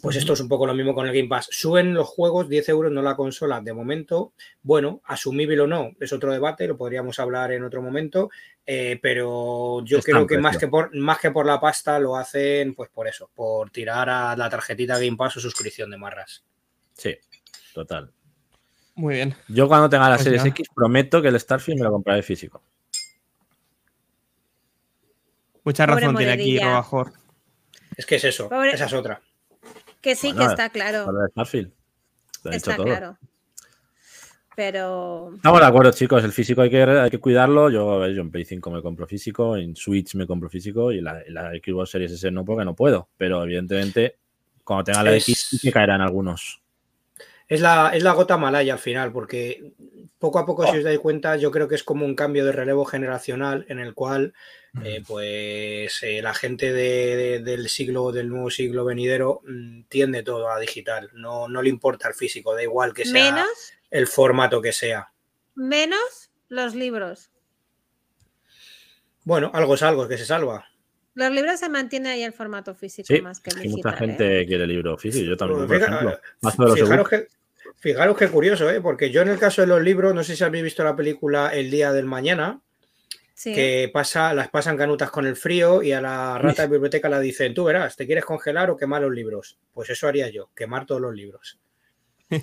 Pues 0.00 0.16
esto 0.16 0.32
es 0.32 0.40
un 0.40 0.48
poco 0.48 0.66
lo 0.66 0.74
mismo 0.74 0.94
con 0.94 1.06
el 1.06 1.14
Game 1.14 1.28
Pass. 1.28 1.48
Suben 1.50 1.92
los 1.94 2.08
juegos 2.08 2.48
10 2.48 2.68
euros, 2.70 2.90
no 2.92 3.02
la 3.02 3.14
consola. 3.16 3.60
De 3.60 3.72
momento, 3.72 4.32
bueno, 4.62 5.00
asumible 5.04 5.60
o 5.60 5.66
no, 5.66 5.90
es 6.00 6.12
otro 6.12 6.32
debate, 6.32 6.66
lo 6.66 6.76
podríamos 6.76 7.18
hablar 7.18 7.52
en 7.52 7.64
otro 7.64 7.82
momento. 7.82 8.30
eh, 8.64 8.98
pero 9.02 9.84
yo 9.84 9.98
Está 9.98 10.12
creo 10.12 10.26
que 10.26 10.38
más 10.38 10.56
que, 10.56 10.68
por, 10.68 10.94
más 10.96 11.18
que 11.18 11.30
por 11.32 11.44
la 11.46 11.60
pasta 11.60 11.98
lo 11.98 12.16
hacen 12.16 12.74
pues 12.74 12.88
por 12.90 13.08
eso, 13.08 13.28
por 13.34 13.70
tirar 13.70 14.08
a 14.08 14.36
la 14.36 14.48
tarjetita 14.48 14.98
Game 14.98 15.16
Pass 15.16 15.36
o 15.36 15.40
suscripción 15.40 15.90
de 15.90 15.98
marras. 15.98 16.44
Sí, 16.94 17.16
total. 17.74 18.12
Muy 18.94 19.14
bien. 19.14 19.34
Yo 19.48 19.66
cuando 19.68 19.88
tenga 19.90 20.08
la 20.08 20.16
Pues 20.16 20.24
Series 20.24 20.44
ya. 20.44 20.50
X 20.50 20.68
prometo 20.74 21.20
que 21.20 21.28
el 21.28 21.40
Starfield 21.40 21.78
me 21.80 21.84
lo 21.86 21.90
compraré 21.92 22.22
físico. 22.22 22.62
Mucha 25.64 25.86
Pobre 25.86 26.00
razón 26.00 26.16
tiene 26.16 26.32
aquí. 26.32 26.58
Robajor. 26.58 27.12
Es 27.96 28.06
que 28.06 28.16
es 28.16 28.24
eso, 28.24 28.48
Pobre- 28.48 28.72
esa 28.74 28.86
es 28.86 28.92
otra. 28.92 29.20
Que 30.02 30.14
sí, 30.16 30.28
Bueno, 30.32 30.40
que 30.40 30.50
está 30.50 30.68
claro. 30.70 31.10
Lo 32.44 32.50
he 32.50 32.56
Está 32.56 32.76
todo. 32.76 32.84
claro. 32.86 33.18
Pero. 34.54 35.32
Estamos 35.36 35.60
de 35.60 35.66
acuerdo, 35.66 35.92
chicos. 35.92 36.22
El 36.24 36.32
físico 36.32 36.60
hay 36.60 36.68
que, 36.68 36.82
hay 36.82 37.10
que 37.10 37.18
cuidarlo. 37.18 37.70
Yo, 37.70 37.90
a 37.92 37.98
ver, 37.98 38.14
yo 38.14 38.20
en 38.20 38.30
Play 38.30 38.44
5 38.44 38.70
me 38.70 38.82
compro 38.82 39.06
físico, 39.06 39.56
en 39.56 39.74
Switch 39.76 40.14
me 40.14 40.26
compro 40.26 40.50
físico 40.50 40.92
y 40.92 41.00
la, 41.00 41.22
la 41.28 41.50
Xbox 41.52 41.90
Series 41.90 42.12
S 42.12 42.30
no 42.30 42.44
porque 42.44 42.64
no 42.64 42.74
puedo. 42.74 43.08
Pero 43.16 43.42
evidentemente, 43.44 44.18
cuando 44.62 44.84
tenga 44.84 45.02
la 45.04 45.14
Es- 45.16 45.22
X, 45.28 45.46
sí 45.50 45.58
que 45.58 45.72
caerán 45.72 46.02
algunos. 46.02 46.60
Es 47.52 47.60
la, 47.60 47.90
es 47.94 48.02
la 48.02 48.12
gota 48.12 48.36
malaya 48.38 48.72
al 48.72 48.78
final, 48.78 49.12
porque 49.12 49.72
poco 50.18 50.38
a 50.38 50.46
poco, 50.46 50.64
si 50.66 50.76
Oh. 50.76 50.78
os 50.78 50.84
dais 50.84 50.98
cuenta, 51.00 51.36
yo 51.36 51.50
creo 51.50 51.68
que 51.68 51.74
es 51.74 51.82
como 51.84 52.06
un 52.06 52.14
cambio 52.14 52.44
de 52.46 52.52
relevo 52.52 52.84
generacional 52.84 53.66
en 53.68 53.78
el 53.78 53.92
cual, 53.92 54.32
eh, 54.84 55.02
pues, 55.06 56.02
eh, 56.02 56.22
la 56.22 56.32
gente 56.32 56.72
de- 56.72 57.16
de- 57.16 57.38
del 57.40 57.68
siglo, 57.68 58.10
del 58.12 58.28
nuevo 58.28 58.48
siglo 58.50 58.84
venidero, 58.84 59.42
mm, 59.46 59.82
tiende 59.88 60.22
todo 60.22 60.48
a 60.50 60.58
digital. 60.60 61.10
No, 61.12 61.48
no 61.48 61.60
le 61.60 61.68
importa 61.68 62.08
el 62.08 62.14
físico, 62.14 62.54
da 62.54 62.62
igual 62.62 62.94
que 62.94 63.04
sea 63.04 63.12
Menos, 63.32 63.72
el 63.90 64.06
formato 64.06 64.62
que 64.62 64.72
sea. 64.72 65.12
menos 65.54 66.30
los 66.48 66.74
libros. 66.74 67.30
Bueno, 69.24 69.50
algo 69.54 69.74
es 69.74 69.82
algo, 69.82 70.08
que 70.08 70.18
se 70.18 70.24
salva. 70.26 70.66
Los 71.14 71.30
libros 71.30 71.60
se 71.60 71.68
mantiene 71.68 72.08
ahí 72.10 72.22
el 72.22 72.32
formato 72.32 72.74
físico 72.74 73.06
Sí, 73.06 73.20
más 73.20 73.40
que 73.40 73.50
el 73.50 73.58
y 73.58 73.62
digital. 73.68 73.92
mucha 73.92 74.04
¿eh? 74.04 74.06
gente 74.08 74.46
quiere 74.46 74.66
libro 74.66 74.96
físico. 74.96 75.26
Yo 75.26 75.36
también, 75.36 75.66
por 75.66 75.76
Fija- 75.76 75.86
ejemplo. 75.86 76.20
Los 76.40 76.74
Fijaros 76.78 77.08
que, 77.08 77.26
fijaros 77.82 78.16
qué 78.16 78.28
curioso, 78.28 78.70
¿eh? 78.70 78.80
porque 78.80 79.10
yo 79.10 79.20
en 79.22 79.28
el 79.28 79.38
caso 79.38 79.60
de 79.60 79.66
los 79.66 79.82
libros, 79.82 80.14
no 80.14 80.22
sé 80.24 80.36
si 80.36 80.44
habéis 80.44 80.62
visto 80.64 80.84
la 80.84 80.94
película 80.96 81.50
El 81.52 81.70
Día 81.70 81.92
del 81.92 82.06
Mañana, 82.06 82.62
Sí. 83.34 83.52
que 83.54 83.90
pasa, 83.92 84.32
las 84.34 84.50
pasan 84.50 84.76
canutas 84.76 85.10
con 85.10 85.26
el 85.26 85.34
frío 85.34 85.82
y 85.82 85.90
a 85.90 86.00
la 86.00 86.38
rata 86.38 86.62
de 86.62 86.68
biblioteca 86.68 87.08
la 87.08 87.18
dicen, 87.18 87.54
tú 87.54 87.64
verás, 87.64 87.96
¿te 87.96 88.06
quieres 88.06 88.24
congelar 88.24 88.70
o 88.70 88.76
quemar 88.76 89.02
los 89.02 89.10
libros? 89.12 89.58
Pues 89.74 89.90
eso 89.90 90.06
haría 90.06 90.28
yo, 90.30 90.50
quemar 90.54 90.86
todos 90.86 91.00
los 91.00 91.12
libros. 91.14 91.58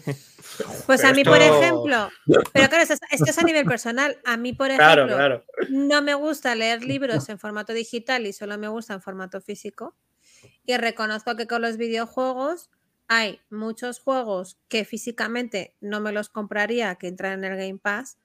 Pues 0.85 1.01
Pero 1.01 1.07
a 1.09 1.13
mí, 1.13 1.23
por 1.23 1.41
ejemplo, 1.41 2.09
pero 2.53 2.67
claro, 2.69 2.81
esto 2.83 2.93
es, 2.95 2.99
esto 3.11 3.29
es 3.29 3.37
a 3.39 3.43
nivel 3.43 3.65
personal. 3.65 4.17
A 4.25 4.35
mí, 4.37 4.53
por 4.53 4.67
Claro, 4.75 5.05
ejemplo, 5.05 5.15
claro. 5.15 5.45
no 5.69 6.01
me 6.01 6.13
gusta 6.15 6.53
leer 6.55 6.83
libros 6.83 7.29
en 7.29 7.39
formato 7.39 7.71
digital 7.73 8.25
y 8.27 8.33
solo 8.33 8.57
me 8.57 8.67
gusta 8.67 8.93
en 8.93 9.01
formato 9.01 9.39
físico. 9.41 9.95
Y 10.65 10.75
reconozco 10.77 11.35
que 11.35 11.47
con 11.47 11.61
los 11.61 11.77
videojuegos 11.77 12.69
hay 13.09 13.41
muchos 13.49 13.99
juegos 13.99 14.59
que 14.69 14.85
físicamente 14.85 15.75
no 15.81 15.99
me 15.99 16.11
los 16.13 16.29
compraría, 16.29 16.95
que 16.95 17.07
entran 17.07 17.43
en 17.43 17.51
el 17.51 17.57
Game 17.57 17.79
Pass, 17.79 18.17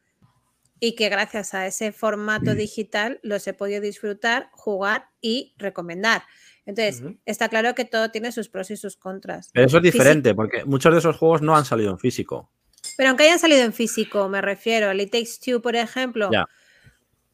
y 0.78 0.94
que 0.94 1.08
gracias 1.08 1.54
a 1.54 1.66
ese 1.66 1.90
formato 1.92 2.54
digital 2.54 3.18
los 3.22 3.46
he 3.46 3.54
podido 3.54 3.80
disfrutar, 3.80 4.50
jugar 4.52 5.08
y 5.22 5.54
recomendar. 5.56 6.24
Entonces, 6.66 7.02
está 7.24 7.48
claro 7.48 7.74
que 7.74 7.86
todo 7.86 8.10
tiene 8.10 8.30
sus 8.32 8.48
pros 8.50 8.70
y 8.70 8.76
sus 8.76 8.96
contras. 8.96 9.50
Pero 9.54 9.66
eso 9.66 9.78
es 9.78 9.82
Físico- 9.82 10.02
diferente, 10.02 10.34
porque 10.34 10.64
muchos 10.66 10.92
de 10.92 10.98
esos 10.98 11.16
juegos 11.16 11.40
no 11.40 11.56
han 11.56 11.64
salido 11.64 11.90
en 11.90 11.98
físico. 11.98 12.50
Pero 12.98 13.08
aunque 13.08 13.24
hayan 13.24 13.38
salido 13.38 13.62
en 13.62 13.72
físico, 13.72 14.28
me 14.28 14.42
refiero, 14.42 14.90
el 14.90 15.00
It 15.00 15.10
Takes 15.12 15.38
Two, 15.42 15.62
por 15.62 15.76
ejemplo, 15.76 16.28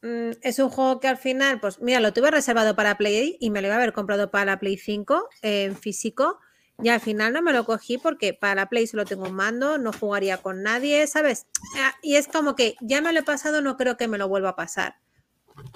mm, 0.02 0.30
es 0.42 0.58
un 0.60 0.70
juego 0.70 1.00
que 1.00 1.08
al 1.08 1.16
final, 1.16 1.58
pues 1.60 1.80
mira, 1.80 1.98
lo 1.98 2.12
tuve 2.12 2.30
reservado 2.30 2.76
para 2.76 2.96
Play 2.96 3.36
y 3.40 3.50
me 3.50 3.60
lo 3.60 3.66
iba 3.66 3.74
a 3.74 3.78
haber 3.78 3.92
comprado 3.92 4.30
para 4.30 4.44
la 4.44 4.60
Play 4.60 4.76
5 4.76 5.28
eh, 5.42 5.64
en 5.64 5.76
físico. 5.76 6.38
Y 6.82 6.88
al 6.88 7.00
final 7.00 7.32
no 7.32 7.42
me 7.42 7.52
lo 7.52 7.64
cogí 7.64 7.98
porque 7.98 8.32
para 8.34 8.54
la 8.54 8.68
Play 8.68 8.86
solo 8.86 9.04
tengo 9.04 9.24
un 9.26 9.34
mando, 9.34 9.78
no 9.78 9.92
jugaría 9.92 10.38
con 10.38 10.62
nadie, 10.62 11.06
¿sabes? 11.06 11.46
Ah, 11.76 11.94
Y 12.02 12.16
es 12.16 12.26
como 12.28 12.54
que 12.56 12.76
ya 12.80 13.00
me 13.00 13.12
lo 13.12 13.20
he 13.20 13.22
pasado, 13.22 13.60
no 13.60 13.76
creo 13.76 13.96
que 13.96 14.08
me 14.08 14.18
lo 14.18 14.28
vuelva 14.28 14.50
a 14.50 14.56
pasar. 14.56 14.96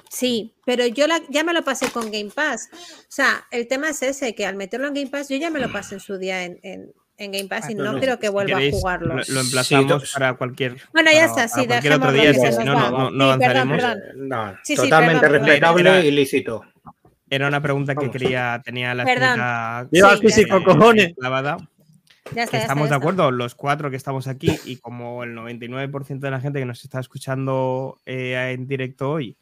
Sí, 0.08 0.54
pero 0.64 0.86
yo 0.86 1.06
la- 1.06 1.20
ya 1.28 1.44
me 1.44 1.52
lo 1.52 1.62
pasé 1.62 1.90
con 1.90 2.10
Game 2.10 2.30
Pass. 2.34 2.68
O 2.72 3.04
sea, 3.08 3.46
el 3.50 3.66
tema 3.66 3.90
es 3.90 4.02
ese, 4.02 4.34
que 4.34 4.46
al 4.46 4.56
meterlo 4.56 4.86
en 4.88 4.94
Game 4.94 5.08
Pass, 5.08 5.28
yo 5.28 5.36
ya 5.36 5.50
me 5.50 5.60
lo 5.60 5.70
pasé 5.70 5.96
en 5.96 6.00
su 6.00 6.18
día 6.18 6.44
en, 6.44 6.58
en- 6.62 6.92
en 7.16 7.30
Game 7.32 7.48
Pass 7.48 7.70
y 7.70 7.74
no, 7.74 7.84
no, 7.84 7.92
no, 7.92 8.00
creo 8.00 8.18
que 8.18 8.28
vuelva 8.28 8.56
queréis, 8.56 8.74
a 8.74 8.78
jugarlo. 8.78 9.14
Lo, 9.14 9.22
lo 9.26 9.40
emplazamos 9.40 10.02
Sí, 10.02 10.08
para 10.14 10.34
cualquier. 10.34 10.76
Bueno, 10.92 11.10
ya 11.12 11.26
está, 11.26 11.46
para 11.48 11.80
sí, 11.82 11.88
otro 11.92 12.12
día, 12.12 12.32
que 12.32 12.38
se 12.40 12.50
nos 12.50 12.64
no, 12.64 12.74
va. 12.74 12.90
no, 12.90 13.10
no 13.10 13.32
Sí, 13.32 13.38
perdón, 13.38 13.56
avanzaremos. 13.72 13.76
perdón. 13.82 14.28
No, 14.28 14.52
Sí, 14.64 14.76
sí, 14.76 14.82
totalmente 14.82 15.28
respetable 15.28 15.98
e 16.00 16.06
ilícito. 16.06 16.64
Era 17.34 17.48
una 17.48 17.60
pregunta 17.60 17.94
que 17.94 18.06
Vamos. 18.06 18.12
quería, 18.12 18.60
tenía 18.64 18.94
la 18.94 19.04
Perdón. 19.04 19.88
¡Viva 19.90 20.16
Sí, 20.16 20.20
físico, 20.26 20.58
ya 20.58 20.64
cojones! 20.64 21.14
clavada. 21.18 21.56
Ya 22.34 22.44
está, 22.44 22.50
que 22.52 22.56
ya 22.56 22.62
estamos 22.62 22.84
está, 22.84 22.94
de 22.94 22.98
acuerdo, 23.00 23.30
los 23.30 23.54
cuatro 23.54 23.90
que 23.90 23.96
estamos 23.96 24.28
aquí 24.28 24.50
y 24.64 24.76
como 24.76 25.24
el 25.24 25.34
99% 25.36 26.20
de 26.20 26.30
la 26.30 26.40
gente 26.40 26.58
que 26.58 26.64
nos 26.64 26.82
está 26.82 27.00
escuchando 27.00 27.98
eh, 28.06 28.52
en 28.54 28.66
directo 28.66 29.10
hoy, 29.10 29.36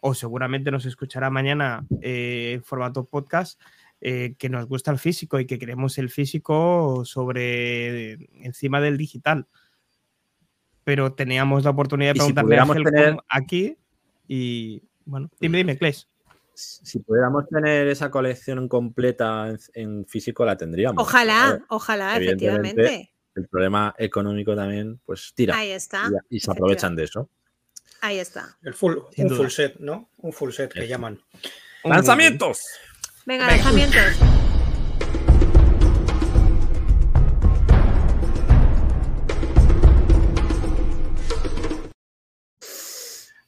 o 0.00 0.14
seguramente 0.14 0.70
nos 0.72 0.84
escuchará 0.84 1.30
mañana 1.30 1.86
eh, 2.02 2.52
en 2.54 2.64
formato 2.64 3.04
podcast, 3.04 3.60
eh, 4.00 4.34
que 4.36 4.48
nos 4.48 4.66
gusta 4.66 4.90
el 4.90 4.98
físico 4.98 5.38
y 5.38 5.46
que 5.46 5.58
queremos 5.58 5.96
el 5.98 6.10
físico 6.10 7.04
sobre 7.04 8.14
encima 8.44 8.80
del 8.80 8.96
digital. 8.98 9.46
Pero 10.82 11.12
teníamos 11.14 11.64
la 11.64 11.70
oportunidad 11.70 12.14
de 12.14 12.18
Y 12.18 12.26
si 12.26 12.32
preguntarle 12.32 12.58
a 12.58 12.90
tener- 12.90 13.16
aquí 13.28 13.76
y 14.28 14.82
bueno, 15.06 15.30
dime, 15.40 15.58
dime, 15.58 15.78
Claes. 15.78 16.08
Si 16.54 17.00
pudiéramos 17.00 17.48
tener 17.48 17.88
esa 17.88 18.10
colección 18.10 18.68
completa 18.68 19.48
en, 19.48 19.58
en 19.74 20.06
físico, 20.06 20.44
la 20.44 20.56
tendríamos. 20.56 21.02
Ojalá, 21.02 21.64
ojalá, 21.68 22.16
evidentemente, 22.16 22.68
efectivamente. 22.82 23.10
El 23.34 23.48
problema 23.48 23.94
económico 23.98 24.54
también, 24.54 25.00
pues 25.04 25.32
tira. 25.34 25.56
Ahí 25.56 25.70
está. 25.72 26.08
y, 26.30 26.36
y 26.36 26.40
se 26.40 26.50
aprovechan 26.52 26.94
de 26.94 27.04
eso. 27.04 27.28
Ahí 28.00 28.18
está. 28.18 28.56
El 28.62 28.74
full, 28.74 28.96
Sin 29.12 29.24
un 29.24 29.28
duda. 29.30 29.38
full 29.38 29.48
set, 29.50 29.76
¿no? 29.80 30.10
Un 30.18 30.32
full 30.32 30.50
set 30.52 30.72
que 30.72 30.86
llaman. 30.86 31.20
¡Lanzamientos! 31.84 32.60
Venga, 33.26 33.46
lanzamientos. 33.46 34.02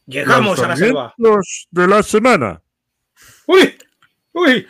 Llegamos 0.06 0.58
a 0.60 0.68
la 0.68 0.76
selva. 0.76 1.14
Lanzamientos 1.16 1.68
de 1.70 1.86
la 1.88 2.02
semana. 2.02 2.62
¡Uy! 3.46 3.76
¡Uy! 4.32 4.66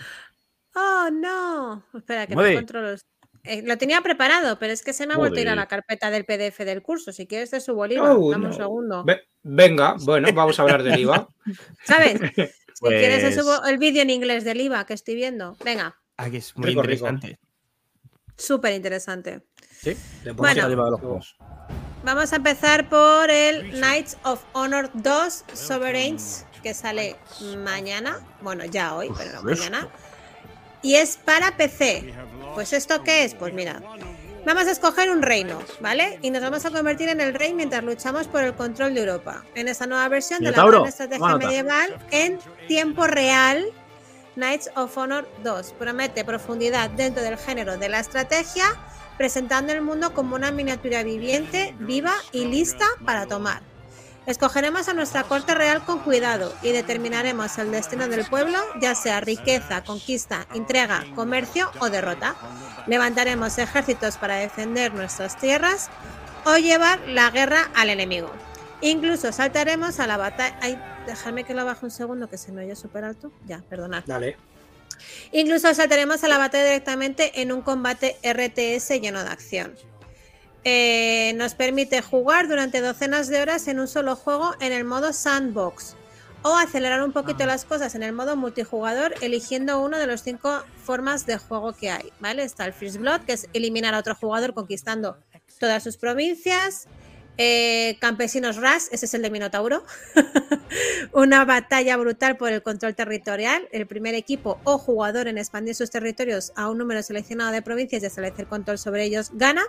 Oh, 0.74 1.08
no. 1.12 1.84
Espera, 1.94 2.26
que 2.26 2.34
Modi. 2.34 2.44
me 2.46 2.50
encuentro 2.52 2.82
los. 2.82 3.04
Eh, 3.44 3.62
lo 3.64 3.78
tenía 3.78 4.00
preparado, 4.00 4.58
pero 4.58 4.72
es 4.72 4.82
que 4.82 4.92
se 4.92 5.06
me 5.06 5.14
ha 5.14 5.16
vuelto 5.16 5.38
a 5.38 5.40
ir 5.42 5.48
a 5.48 5.54
la 5.54 5.66
carpeta 5.68 6.10
del 6.10 6.24
PDF 6.24 6.58
del 6.64 6.82
curso. 6.82 7.12
Si 7.12 7.26
quieres, 7.28 7.50
te 7.50 7.60
subo 7.60 7.84
el 7.84 7.92
IVA. 7.92 8.14
Oh, 8.14 8.30
Dame 8.32 8.46
un 8.46 8.50
no. 8.50 8.56
segundo. 8.56 9.04
Ve- 9.04 9.22
venga, 9.42 9.94
bueno, 10.00 10.28
vamos 10.34 10.58
a 10.58 10.62
hablar 10.62 10.82
del 10.82 10.98
IVA. 11.00 11.28
¿Sabes? 11.84 12.20
Si 12.78 12.84
quieres, 12.88 13.20
te 13.20 13.30
Pues- 13.30 13.36
subo 13.36 13.64
el 13.66 13.78
vídeo 13.78 14.02
en 14.02 14.10
inglés 14.10 14.44
del 14.44 14.60
IVA 14.60 14.84
que 14.84 14.92
estoy 14.92 15.14
viendo. 15.14 15.56
Venga, 15.64 15.96
Aquí 16.18 16.36
es 16.36 16.54
muy 16.58 16.66
Rico, 16.68 16.82
rico. 16.82 17.08
interesante. 17.08 17.38
súper 18.36 18.74
interesante. 18.74 19.46
Sí, 19.70 19.96
Le 20.24 20.32
Bueno. 20.32 20.68
de 20.68 20.76
los 20.76 21.00
juegos. 21.00 21.36
Vamos 22.04 22.32
a 22.32 22.36
empezar 22.36 22.88
por 22.90 23.30
el 23.30 23.70
Knights 23.70 24.18
of 24.24 24.44
Honor 24.52 24.90
2 24.94 25.44
Sovereigns, 25.54 26.44
que 26.62 26.74
sale 26.74 27.16
mañana. 27.58 28.20
Bueno, 28.40 28.64
ya 28.64 28.94
hoy, 28.94 29.10
pero 29.16 29.32
no 29.34 29.42
mañana. 29.42 29.88
Y 30.82 30.94
es 30.94 31.16
para 31.16 31.56
PC. 31.56 32.14
Pues 32.54 32.72
esto 32.72 33.02
qué 33.02 33.24
es? 33.24 33.34
Pues 33.34 33.52
mira, 33.52 33.82
vamos 34.44 34.66
a 34.66 34.70
escoger 34.70 35.10
un 35.10 35.22
reino, 35.22 35.58
¿vale? 35.80 36.18
Y 36.22 36.30
nos 36.30 36.42
vamos 36.42 36.64
a 36.64 36.70
convertir 36.70 37.08
en 37.08 37.20
el 37.20 37.34
rey 37.34 37.52
mientras 37.52 37.82
luchamos 37.82 38.28
por 38.28 38.44
el 38.44 38.54
control 38.54 38.94
de 38.94 39.00
Europa. 39.00 39.44
En 39.54 39.68
esta 39.68 39.86
nueva 39.86 40.08
versión 40.08 40.40
de 40.40 40.52
la 40.52 40.64
gran 40.64 40.86
estrategia 40.86 41.36
medieval 41.36 41.98
en 42.10 42.38
tiempo 42.68 43.06
real. 43.06 43.66
Knights 44.36 44.70
of 44.76 44.96
Honor 44.98 45.26
2 45.42 45.74
promete 45.78 46.22
profundidad 46.24 46.90
dentro 46.90 47.22
del 47.22 47.38
género 47.38 47.78
de 47.78 47.88
la 47.88 48.00
estrategia, 48.00 48.64
presentando 49.16 49.72
el 49.72 49.80
mundo 49.80 50.12
como 50.12 50.36
una 50.36 50.52
miniatura 50.52 51.02
viviente, 51.02 51.74
viva 51.78 52.12
y 52.32 52.44
lista 52.44 52.84
para 53.06 53.26
tomar. 53.26 53.62
Escogeremos 54.26 54.88
a 54.88 54.92
nuestra 54.92 55.22
corte 55.22 55.54
real 55.54 55.84
con 55.84 56.00
cuidado 56.00 56.52
y 56.60 56.72
determinaremos 56.72 57.58
el 57.58 57.70
destino 57.70 58.08
del 58.08 58.24
pueblo, 58.24 58.58
ya 58.80 58.96
sea 58.96 59.20
riqueza, 59.20 59.84
conquista, 59.84 60.48
entrega, 60.52 61.04
comercio 61.14 61.70
o 61.78 61.90
derrota. 61.90 62.34
Levantaremos 62.88 63.56
ejércitos 63.58 64.16
para 64.16 64.36
defender 64.36 64.92
nuestras 64.92 65.36
tierras 65.38 65.90
o 66.44 66.56
llevar 66.56 66.98
la 67.06 67.30
guerra 67.30 67.70
al 67.76 67.88
enemigo. 67.88 68.32
Incluso 68.80 69.32
saltaremos 69.32 70.00
a 70.00 70.08
la 70.08 70.16
batalla. 70.16 70.58
Dejadme 71.06 71.44
que 71.44 71.54
lo 71.54 71.64
baje 71.64 71.84
un 71.84 71.92
segundo, 71.92 72.28
que 72.28 72.36
se 72.36 72.50
me 72.50 72.64
oye 72.64 72.74
súper 72.74 73.04
alto. 73.04 73.30
Ya, 73.46 73.62
perdonad. 73.68 74.02
Dale. 74.06 74.36
Incluso 75.30 75.72
saltaremos 75.72 76.24
a 76.24 76.28
la 76.28 76.38
batalla 76.38 76.64
directamente 76.64 77.42
en 77.42 77.52
un 77.52 77.62
combate 77.62 78.16
RTS 78.24 79.00
lleno 79.00 79.22
de 79.22 79.30
acción. 79.30 79.74
Eh, 80.68 81.32
nos 81.36 81.54
permite 81.54 82.02
jugar 82.02 82.48
durante 82.48 82.80
docenas 82.80 83.28
de 83.28 83.40
horas 83.40 83.68
en 83.68 83.78
un 83.78 83.86
solo 83.86 84.16
juego 84.16 84.52
en 84.58 84.72
el 84.72 84.82
modo 84.82 85.12
sandbox 85.12 85.94
o 86.42 86.56
acelerar 86.56 87.04
un 87.04 87.12
poquito 87.12 87.46
las 87.46 87.64
cosas 87.64 87.94
en 87.94 88.02
el 88.02 88.12
modo 88.12 88.34
multijugador 88.34 89.14
eligiendo 89.20 89.80
uno 89.80 89.96
de 89.96 90.08
los 90.08 90.22
cinco 90.22 90.64
formas 90.82 91.24
de 91.24 91.38
juego 91.38 91.72
que 91.72 91.92
hay, 91.92 92.12
¿vale? 92.18 92.42
Está 92.42 92.64
el 92.66 92.72
First 92.72 92.96
Blood, 92.96 93.20
que 93.20 93.34
es 93.34 93.48
eliminar 93.52 93.94
a 93.94 94.00
otro 94.00 94.16
jugador 94.16 94.54
conquistando 94.54 95.16
todas 95.60 95.84
sus 95.84 95.98
provincias. 95.98 96.88
Eh, 97.38 97.98
Campesinos 98.00 98.56
Ras, 98.56 98.88
ese 98.92 99.06
es 99.06 99.14
el 99.14 99.22
de 99.22 99.30
Minotauro. 99.30 99.84
Una 101.12 101.44
batalla 101.44 101.96
brutal 101.96 102.36
por 102.36 102.50
el 102.50 102.62
control 102.62 102.94
territorial. 102.94 103.68
El 103.72 103.86
primer 103.86 104.14
equipo 104.14 104.58
o 104.64 104.78
jugador 104.78 105.28
en 105.28 105.38
expandir 105.38 105.74
sus 105.74 105.90
territorios 105.90 106.52
a 106.56 106.70
un 106.70 106.78
número 106.78 107.02
seleccionado 107.02 107.52
de 107.52 107.62
provincias 107.62 108.02
y 108.02 108.06
establecer 108.06 108.46
control 108.46 108.78
sobre 108.78 109.04
ellos 109.04 109.30
gana. 109.34 109.62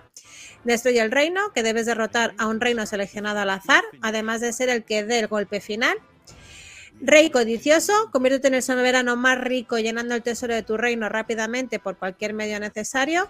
Destruye 0.63 1.01
el 1.01 1.11
reino, 1.11 1.51
que 1.53 1.63
debes 1.63 1.85
derrotar 1.85 2.33
a 2.37 2.47
un 2.47 2.61
reino 2.61 2.85
seleccionado 2.85 3.39
al 3.39 3.49
azar, 3.49 3.83
además 4.01 4.41
de 4.41 4.53
ser 4.53 4.69
el 4.69 4.83
que 4.83 5.03
dé 5.03 5.19
el 5.19 5.27
golpe 5.27 5.59
final. 5.59 5.97
Rey 6.99 7.29
codicioso, 7.29 7.93
conviértete 8.11 8.47
en 8.47 8.55
el 8.55 8.63
soberano 8.63 9.15
más 9.15 9.39
rico 9.39 9.77
llenando 9.77 10.15
el 10.15 10.23
tesoro 10.23 10.55
de 10.55 10.63
tu 10.63 10.77
reino 10.77 11.09
rápidamente 11.09 11.79
por 11.79 11.97
cualquier 11.97 12.33
medio 12.33 12.59
necesario. 12.59 13.27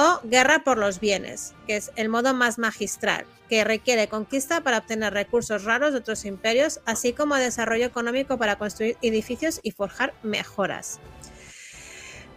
O 0.00 0.20
guerra 0.22 0.60
por 0.60 0.78
los 0.78 1.00
bienes, 1.00 1.54
que 1.66 1.74
es 1.74 1.90
el 1.96 2.08
modo 2.08 2.32
más 2.32 2.56
magistral, 2.56 3.26
que 3.48 3.64
requiere 3.64 4.06
conquista 4.06 4.60
para 4.60 4.78
obtener 4.78 5.12
recursos 5.12 5.64
raros 5.64 5.90
de 5.90 5.98
otros 5.98 6.24
imperios, 6.24 6.80
así 6.86 7.12
como 7.12 7.34
desarrollo 7.34 7.86
económico 7.86 8.38
para 8.38 8.54
construir 8.58 8.96
edificios 9.02 9.58
y 9.64 9.72
forjar 9.72 10.14
mejoras. 10.22 11.00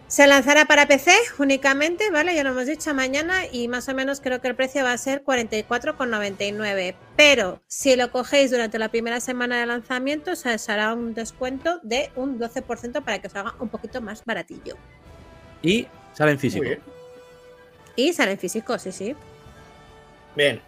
Se 0.08 0.26
lanzará 0.26 0.64
para 0.64 0.88
PC 0.88 1.12
únicamente, 1.38 2.10
¿vale? 2.10 2.34
Ya 2.34 2.42
lo 2.42 2.50
hemos 2.50 2.66
dicho 2.66 2.92
mañana 2.94 3.46
y 3.46 3.68
más 3.68 3.88
o 3.88 3.94
menos 3.94 4.20
creo 4.20 4.40
que 4.40 4.48
el 4.48 4.56
precio 4.56 4.82
va 4.82 4.92
a 4.92 4.98
ser 4.98 5.22
44,99. 5.22 6.96
Pero 7.16 7.62
si 7.68 7.94
lo 7.94 8.10
cogéis 8.10 8.50
durante 8.50 8.80
la 8.80 8.88
primera 8.88 9.20
semana 9.20 9.60
de 9.60 9.66
lanzamiento, 9.66 10.34
se 10.34 10.52
os 10.52 10.68
hará 10.68 10.92
un 10.94 11.14
descuento 11.14 11.78
de 11.84 12.10
un 12.16 12.40
12% 12.40 13.04
para 13.04 13.20
que 13.20 13.28
os 13.28 13.36
haga 13.36 13.54
un 13.60 13.68
poquito 13.68 14.02
más 14.02 14.24
baratillo. 14.24 14.76
Y 15.62 15.86
sale 16.12 16.32
en 16.32 16.40
físico. 16.40 16.64
Muy 16.64 16.74
bien. 16.74 16.91
Y 17.96 18.12
sale 18.12 18.32
en 18.32 18.38
físico, 18.38 18.78
sí, 18.78 18.92
sí. 18.92 19.14
Bien. 20.36 20.60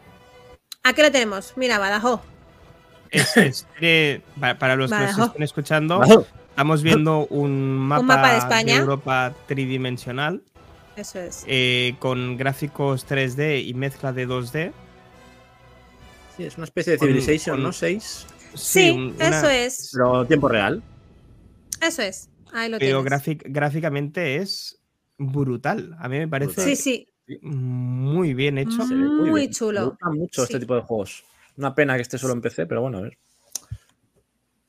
Aquí 0.83 1.01
lo 1.03 1.11
tenemos. 1.11 1.55
Mira, 1.57 1.79
Badajoz. 1.79 2.21
Es- 3.11 3.37
es- 3.37 3.67
eh, 3.81 4.21
pa- 4.41 4.59
para 4.59 4.77
los 4.77 4.91
que 4.91 4.99
nos 4.99 5.19
estén 5.19 5.43
escuchando, 5.43 6.03
estamos 6.51 6.83
viendo 6.83 7.27
un 7.29 7.79
mapa, 7.79 8.03
mapa 8.03 8.33
de 8.33 8.39
España. 8.39 8.77
Europa 8.77 9.33
tridimensional 9.47 10.43
Eso 10.97 11.21
es. 11.21 11.45
eh, 11.47 11.95
con 12.01 12.37
gráficos 12.37 13.07
3D 13.07 13.61
y 13.63 13.73
mezcla 13.75 14.13
de 14.13 14.27
2D. 14.27 14.73
Sí, 16.37 16.45
es 16.45 16.57
una 16.57 16.65
especie 16.65 16.95
de 16.95 16.99
Con- 16.99 17.09
Civilization, 17.09 17.57
con- 17.57 17.63
¿no? 17.63 17.73
6, 17.73 18.27
Sí, 18.55 18.91
un- 18.91 19.15
una- 19.15 19.29
eso 19.39 19.49
es. 19.49 19.91
pero 19.95 20.27
tiempo 20.27 20.49
real. 20.49 20.83
Eso 21.81 22.03
es. 22.03 22.29
Ahí 22.53 22.69
lo 22.69 22.79
Pero 22.79 23.03
tienes. 23.05 23.41
gráficamente 23.45 24.37
es 24.37 24.81
brutal. 25.19 25.97
A 26.01 26.09
mí 26.09 26.19
me 26.19 26.27
parece 26.29 26.61
Sí, 26.63 26.77
sí. 26.77 27.09
Muy 27.43 28.35
bien 28.35 28.59
hecho. 28.59 28.85
Se 28.85 28.95
ve 28.95 29.09
Muy 29.09 29.41
bien. 29.41 29.53
chulo. 29.53 29.81
Me 29.81 29.87
gustan 29.89 30.19
mucho 30.19 30.43
este 30.45 30.61
tipo 30.61 30.75
de 30.75 30.83
juegos. 30.83 31.25
Una 31.57 31.75
pena 31.75 31.97
que 31.97 32.03
esté 32.03 32.19
solo 32.19 32.35
en 32.35 32.41
PC, 32.43 32.67
pero 32.67 32.83
bueno, 32.83 32.99
a 32.99 33.03
ver. 33.03 33.19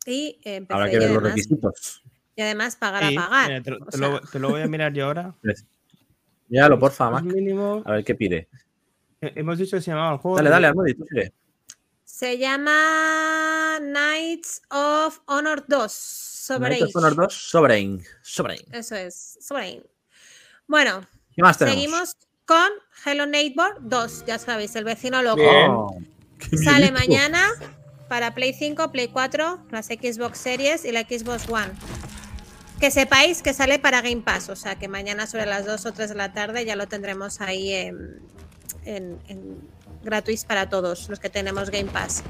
Y 0.06 0.40
eh, 0.44 0.66
Habrá 0.70 0.90
que 0.90 0.96
y 0.96 1.00
ver 1.00 1.10
los 1.10 1.18
además, 1.18 1.36
requisitos. 1.36 2.04
y 2.36 2.42
además 2.42 2.76
pagar 2.76 3.04
Sí, 3.08 3.18
a 3.18 3.22
pagar. 3.22 3.48
mira, 3.50 3.64
te, 3.64 3.72
lo- 3.72 3.78
O 3.78 3.86
te 3.88 3.98
lo, 3.98 4.12
sea, 4.20 4.32
te 4.32 4.40
lo 4.40 4.50
voy 4.52 4.62
a 4.62 4.68
mirar 4.68 4.94
yo 4.94 5.06
ahora. 5.06 5.36
Míralo, 6.48 6.78
porfa, 6.80 7.10
Pues 7.10 7.24
Mac. 7.24 7.34
mínimo. 7.34 7.82
A 7.86 7.94
ver 7.94 8.04
qué 8.04 8.14
pide. 8.14 8.48
eh, 9.22 9.34
Hemos 9.36 9.58
dicho 9.58 9.78
que 9.78 9.82
se 9.82 9.90
llamaba 9.92 10.14
el 10.14 10.20
juego. 10.20 10.38
Dale, 10.38 10.50
de- 10.50 10.56
dale, 10.74 10.94
tú 10.94 11.06
sigue. 11.10 11.34
Se 12.04 12.38
llama 12.38 13.78
Knights 13.82 14.62
of 14.70 15.20
Honor 15.26 15.66
2. 15.68 15.92
Sovereign. 15.92 16.80
Knights 16.80 16.96
of 16.96 17.04
Honor 17.04 17.16
2, 17.16 17.34
Sovereign. 17.34 18.04
Sovereign. 18.22 18.62
Eso 18.72 18.96
es. 18.96 19.40
Sovereign. 19.42 19.82
Bueno, 20.68 21.02
¿Qué 21.36 21.42
más 21.42 21.58
tenemos? 21.58 21.76
seguimos 21.82 22.16
con 22.46 22.70
Hello 23.06 23.26
Neighbor 23.26 23.78
2. 23.82 24.26
Ya 24.26 24.40
sabéis, 24.40 24.76
el 24.76 24.84
vecino 24.84 25.22
loco. 25.22 25.38
Bien. 25.38 25.72
Oh, 25.72 25.98
Sale 26.64 26.92
mañana 26.92 27.50
para 28.08 28.34
Play 28.36 28.54
5, 28.54 28.92
Play 28.92 29.08
4, 29.08 29.68
las 29.72 29.88
Xbox 29.88 30.38
Series 30.38 30.86
y 30.86 30.92
la 30.92 31.02
Xbox 31.02 31.50
One. 31.50 31.72
Que 32.80 32.92
sepáis 32.92 33.42
que 33.42 33.54
sale 33.54 33.80
para 33.80 34.02
Game 34.02 34.22
Pass, 34.22 34.50
o 34.50 34.56
sea 34.56 34.76
que 34.76 34.88
mañana 34.88 35.28
sobre 35.28 35.46
las 35.46 35.66
2 35.66 35.86
o 35.86 35.94
3 35.94 36.10
de 36.10 36.16
la 36.16 36.34
tarde 36.34 36.66
ya 36.66 36.76
lo 36.76 36.88
tendremos 36.88 37.40
ahí 37.40 37.72
en, 37.72 38.20
en, 38.84 39.18
en 39.28 39.70
gratuis 40.04 40.44
para 40.44 40.70
todos 40.70 41.10
los 41.10 41.20
que 41.20 41.30
tenemos 41.30 41.72
Game 41.72 41.90
Pass. 41.90 42.24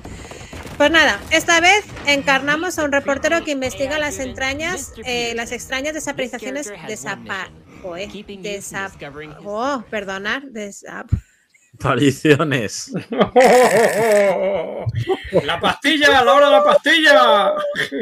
Pues 0.78 0.91
nada, 0.91 1.20
esta 1.32 1.61
vez 1.61 1.86
encarnamos 2.05 2.78
a 2.80 2.84
un 2.84 2.91
reportero 2.91 3.43
que 3.43 3.51
investiga 3.51 3.97
las 3.97 4.20
entrañas, 4.20 4.91
eh, 5.05 5.34
las 5.36 5.51
extrañas 5.51 5.93
desapariciones 5.93 6.72
de 6.88 6.97
Zapa. 6.97 7.49
Joder, 7.86 8.09
desap- 8.09 9.38
Oh, 9.45 9.83
perdonad, 9.89 10.41
desap- 10.43 11.09
Apariciones. 11.79 12.91
¡La 15.43 15.59
pastilla! 15.59 16.23
¡La 16.23 16.33
hora 16.33 16.45
de 16.45 16.51
la 16.53 16.63
pastilla! 16.63 17.53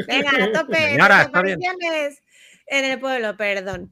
Venga, 0.06 0.30
a 0.44 0.52
tope. 0.52 0.76
Señora, 0.90 1.30
En 2.66 2.84
el 2.84 3.00
pueblo, 3.00 3.36
perdón. 3.36 3.90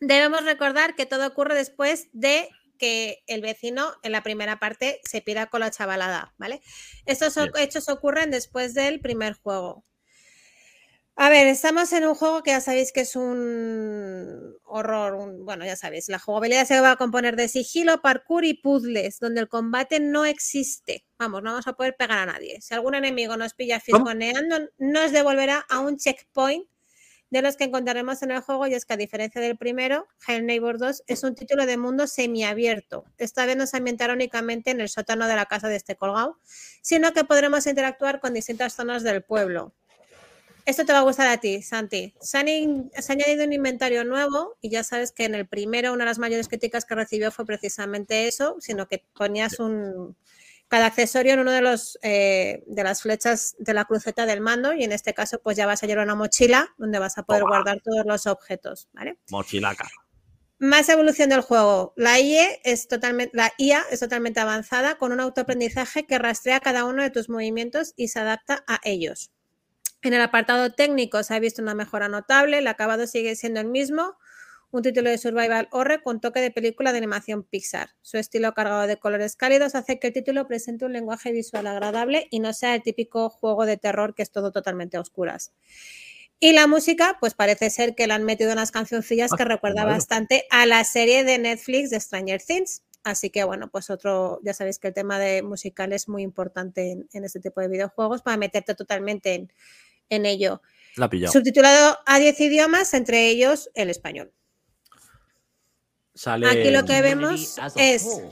Debemos 0.00 0.44
recordar 0.44 0.94
que 0.94 1.04
todo 1.06 1.26
ocurre 1.26 1.56
después 1.56 2.08
de 2.12 2.48
que 2.78 3.24
el 3.26 3.40
vecino 3.42 3.92
en 4.04 4.12
la 4.12 4.22
primera 4.22 4.60
parte 4.60 5.00
se 5.02 5.20
pira 5.20 5.46
con 5.46 5.60
la 5.60 5.72
chavalada, 5.72 6.32
¿vale? 6.38 6.62
Estos 7.04 7.34
Bien. 7.34 7.50
hechos 7.58 7.88
ocurren 7.88 8.30
después 8.30 8.72
del 8.74 9.00
primer 9.00 9.34
juego. 9.34 9.84
A 11.20 11.30
ver, 11.30 11.48
estamos 11.48 11.92
en 11.92 12.04
un 12.06 12.14
juego 12.14 12.44
que 12.44 12.52
ya 12.52 12.60
sabéis 12.60 12.92
que 12.92 13.00
es 13.00 13.16
un 13.16 14.56
horror, 14.64 15.14
un- 15.14 15.44
bueno, 15.44 15.64
ya 15.64 15.74
sabéis, 15.74 16.08
la 16.08 16.20
jugabilidad 16.20 16.64
se 16.64 16.80
va 16.80 16.92
a 16.92 16.96
componer 16.96 17.34
de 17.34 17.48
sigilo, 17.48 18.00
parkour 18.00 18.44
y 18.44 18.54
puzzles, 18.54 19.18
donde 19.18 19.40
el 19.40 19.48
combate 19.48 19.98
no 19.98 20.24
existe. 20.24 21.04
Vamos, 21.18 21.42
no 21.42 21.50
vamos 21.50 21.66
a 21.66 21.72
poder 21.72 21.96
pegar 21.98 22.18
a 22.18 22.26
nadie. 22.26 22.60
Si 22.60 22.72
algún 22.72 22.94
enemigo 22.94 23.36
nos 23.36 23.54
pilla 23.54 23.80
fisgoneando, 23.80 24.68
nos 24.78 25.10
devolverá 25.10 25.64
a 25.68 25.80
un 25.80 25.96
checkpoint 25.96 26.64
de 27.30 27.42
los 27.42 27.56
que 27.56 27.64
encontraremos 27.64 28.22
en 28.22 28.30
el 28.30 28.40
juego 28.40 28.66
y 28.68 28.74
es 28.74 28.84
que 28.86 28.94
a 28.94 28.96
diferencia 28.96 29.40
del 29.40 29.58
primero, 29.58 30.06
Hell 30.26 30.46
Neighbor 30.46 30.78
2 30.78 31.02
es 31.08 31.24
un 31.24 31.34
título 31.34 31.66
de 31.66 31.78
mundo 31.78 32.06
semiabierto. 32.06 33.04
Esta 33.18 33.44
vez 33.46 33.56
no 33.56 33.66
se 33.66 33.76
ambientará 33.78 34.12
únicamente 34.14 34.70
en 34.70 34.80
el 34.80 34.88
sótano 34.88 35.26
de 35.26 35.36
la 35.36 35.46
casa 35.46 35.68
de 35.68 35.76
este 35.76 35.96
colgado, 35.96 36.38
sino 36.82 37.12
que 37.12 37.24
podremos 37.24 37.66
interactuar 37.66 38.20
con 38.20 38.34
distintas 38.34 38.74
zonas 38.74 39.02
del 39.02 39.22
pueblo. 39.24 39.74
Esto 40.68 40.84
te 40.84 40.92
va 40.92 40.98
a 40.98 41.02
gustar 41.02 41.28
a 41.28 41.38
ti, 41.38 41.62
Santi. 41.62 42.14
Se, 42.20 42.36
han 42.36 42.46
in- 42.48 42.90
se 42.92 43.10
ha 43.10 43.14
añadido 43.14 43.44
un 43.46 43.54
inventario 43.54 44.04
nuevo 44.04 44.58
y 44.60 44.68
ya 44.68 44.84
sabes 44.84 45.12
que 45.12 45.24
en 45.24 45.34
el 45.34 45.48
primero 45.48 45.94
una 45.94 46.04
de 46.04 46.10
las 46.10 46.18
mayores 46.18 46.46
críticas 46.46 46.84
que 46.84 46.94
recibió 46.94 47.30
fue 47.32 47.46
precisamente 47.46 48.28
eso, 48.28 48.56
sino 48.60 48.86
que 48.86 49.02
ponías 49.14 49.60
un 49.60 50.14
cada 50.68 50.84
accesorio 50.84 51.32
en 51.32 51.38
uno 51.40 51.52
de 51.52 51.62
los 51.62 51.98
eh, 52.02 52.62
de 52.66 52.84
las 52.84 53.00
flechas 53.00 53.56
de 53.58 53.72
la 53.72 53.86
cruceta 53.86 54.26
del 54.26 54.42
mando 54.42 54.74
y 54.74 54.84
en 54.84 54.92
este 54.92 55.14
caso 55.14 55.40
pues 55.42 55.56
ya 55.56 55.64
vas 55.64 55.82
a 55.82 55.86
llevar 55.86 56.04
una 56.04 56.14
mochila 56.14 56.68
donde 56.76 56.98
vas 56.98 57.16
a 57.16 57.22
poder 57.22 57.44
guardar 57.46 57.80
todos 57.82 58.04
los 58.04 58.26
objetos, 58.26 58.88
¿vale? 58.92 59.16
Mochilaca. 59.30 59.88
Más 60.58 60.88
evolución 60.90 61.30
del 61.30 61.40
juego. 61.40 61.94
La 61.96 62.20
IE 62.20 62.60
es 62.64 62.88
totalmente, 62.88 63.34
la 63.34 63.52
IA 63.56 63.84
es 63.90 64.00
totalmente 64.00 64.40
avanzada 64.40 64.96
con 64.98 65.12
un 65.12 65.20
autoaprendizaje 65.20 66.04
que 66.04 66.18
rastrea 66.18 66.60
cada 66.60 66.84
uno 66.84 67.02
de 67.02 67.10
tus 67.10 67.30
movimientos 67.30 67.94
y 67.96 68.08
se 68.08 68.18
adapta 68.18 68.64
a 68.66 68.80
ellos. 68.84 69.30
En 70.02 70.14
el 70.14 70.20
apartado 70.20 70.72
técnico 70.72 71.22
se 71.22 71.34
ha 71.34 71.40
visto 71.40 71.60
una 71.60 71.74
mejora 71.74 72.08
notable, 72.08 72.58
el 72.58 72.66
acabado 72.68 73.06
sigue 73.06 73.34
siendo 73.34 73.60
el 73.60 73.66
mismo, 73.66 74.16
un 74.70 74.82
título 74.82 75.10
de 75.10 75.18
survival 75.18 75.66
horror 75.72 76.02
con 76.02 76.20
toque 76.20 76.40
de 76.40 76.50
película 76.50 76.92
de 76.92 76.98
animación 76.98 77.42
Pixar. 77.42 77.90
Su 78.02 78.16
estilo 78.18 78.52
cargado 78.54 78.86
de 78.86 78.98
colores 78.98 79.34
cálidos 79.34 79.74
hace 79.74 79.98
que 79.98 80.08
el 80.08 80.12
título 80.12 80.46
presente 80.46 80.84
un 80.84 80.92
lenguaje 80.92 81.32
visual 81.32 81.66
agradable 81.66 82.28
y 82.30 82.38
no 82.40 82.52
sea 82.52 82.74
el 82.74 82.82
típico 82.82 83.28
juego 83.30 83.66
de 83.66 83.76
terror 83.76 84.14
que 84.14 84.22
es 84.22 84.30
todo 84.30 84.52
totalmente 84.52 84.96
a 84.96 85.00
oscuras. 85.00 85.52
Y 86.38 86.52
la 86.52 86.68
música, 86.68 87.16
pues 87.18 87.34
parece 87.34 87.68
ser 87.70 87.96
que 87.96 88.06
le 88.06 88.12
han 88.14 88.24
metido 88.24 88.52
unas 88.52 88.70
cancioncillas 88.70 89.32
que 89.32 89.42
Ah, 89.42 89.46
recuerda 89.46 89.82
bueno. 89.82 89.96
bastante 89.96 90.44
a 90.50 90.66
la 90.66 90.84
serie 90.84 91.24
de 91.24 91.38
Netflix 91.38 91.90
de 91.90 91.98
Stranger 91.98 92.40
Things. 92.40 92.82
Así 93.02 93.30
que 93.30 93.42
bueno, 93.44 93.70
pues 93.70 93.90
otro, 93.90 94.38
ya 94.44 94.54
sabéis 94.54 94.78
que 94.78 94.88
el 94.88 94.94
tema 94.94 95.18
de 95.18 95.42
musical 95.42 95.92
es 95.92 96.08
muy 96.08 96.22
importante 96.22 96.92
en, 96.92 97.08
en 97.12 97.24
este 97.24 97.40
tipo 97.40 97.60
de 97.60 97.68
videojuegos 97.68 98.22
para 98.22 98.36
meterte 98.36 98.74
totalmente 98.74 99.34
en, 99.34 99.52
en 100.10 100.26
ello. 100.26 100.62
La 100.96 101.08
pillado. 101.08 101.32
Subtitulado 101.32 101.98
a 102.06 102.18
10 102.18 102.40
idiomas, 102.40 102.92
entre 102.94 103.28
ellos 103.28 103.70
el 103.74 103.90
español. 103.90 104.32
Sale. 106.14 106.48
Aquí 106.48 106.70
lo 106.70 106.84
que 106.84 107.00
vemos 107.00 107.56
es- 107.76 108.04
whole. 108.04 108.30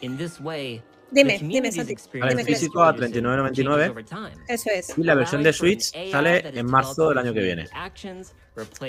In 0.00 0.16
this 0.16 0.40
way, 0.40 0.80
Dime, 1.10 1.38
the 1.38 1.44
dime, 1.46 1.72
Santi. 1.72 1.96
Cles. 1.96 2.44
físico 2.46 2.82
a 2.82 2.92
changes 2.94 3.10
39.99. 3.12 3.90
over 3.90 4.04
time. 4.04 4.30
Eso 4.46 4.70
es. 4.70 4.96
Y 4.96 5.02
la 5.02 5.14
versión 5.14 5.42
de 5.42 5.52
Switch 5.52 5.92
sale 6.10 6.38
en 6.58 6.66
marzo 6.66 7.08
del 7.08 7.18
año 7.18 7.34
que 7.34 7.40
viene. 7.40 7.68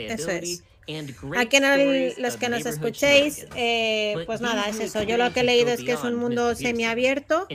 Eso 0.07 0.29
es. 0.29 0.63
El- 1.75 2.13
stories 2.13 2.17
los 2.17 2.37
que 2.37 2.49
nos 2.49 2.65
escuchéis, 2.65 3.47
eh, 3.53 4.21
pues 4.25 4.41
nada, 4.41 4.69
es 4.69 4.79
eso. 4.81 5.03
Yo 5.03 5.17
lo 5.17 5.31
que 5.31 5.41
he 5.41 5.43
leído 5.43 5.71
es 5.71 5.83
que 5.83 5.93
es 5.93 6.03
un 6.03 6.15
mundo 6.15 6.55
semiabierto. 6.55 7.53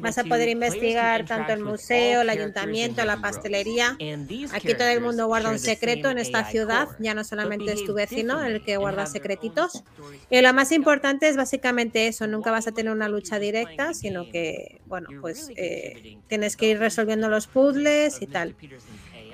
Vas 0.00 0.18
a 0.18 0.22
2, 0.22 0.28
poder 0.28 0.48
investigar 0.48 1.26
tanto 1.26 1.52
el 1.52 1.60
museo, 1.60 2.22
el 2.22 2.30
ayuntamiento, 2.30 3.04
la 3.04 3.20
pastelería. 3.20 4.02
Aquí 4.48 4.74
todo 4.76 4.88
el 4.88 5.00
mundo 5.00 5.26
guarda 5.26 5.50
un 5.50 5.58
secreto 5.58 6.08
en 6.10 6.18
esta 6.18 6.44
ciudad, 6.44 6.88
ya 6.98 7.14
no 7.14 7.24
solamente 7.24 7.72
es 7.72 7.82
tu 7.82 7.94
vecino 7.94 8.42
el 8.44 8.62
que 8.62 8.76
guarda 8.76 9.06
secretitos. 9.06 9.84
Y 10.28 10.40
lo 10.40 10.52
más 10.54 10.70
importante 10.72 11.28
es 11.28 11.36
básicamente 11.36 12.06
eso, 12.08 12.26
nunca 12.28 12.50
vas 12.52 12.66
a 12.68 12.72
tener 12.72 12.92
una 12.92 13.08
lucha 13.08 13.38
directa, 13.40 13.92
sino 13.94 14.26
que, 14.26 14.80
bueno, 14.84 15.14
pues 15.20 15.50
eh, 15.56 16.02
tienes 16.28 16.56
que 16.56 16.68
ir 16.70 16.78
resolviendo 16.78 17.28
los 17.28 17.48
puzzles 17.48 18.22
y 18.22 18.28
tal. 18.28 18.56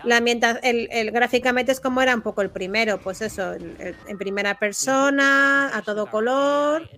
La 0.05 0.17
ambienta- 0.19 0.59
el, 0.63 0.89
el- 0.91 1.11
gráficamente 1.11 1.73
es 1.73 1.81
como 1.81 2.01
era 2.03 2.15
un 2.15 2.23
poco 2.23 2.43
el 2.43 2.51
primero, 2.51 2.99
pues 3.01 3.21
eso, 3.23 3.53
el- 3.53 3.77
el- 3.81 3.97
en 4.07 4.19
primera 4.19 4.59
persona, 4.59 5.71
a 5.77 5.83
todo 5.83 6.07
color, 6.07 6.89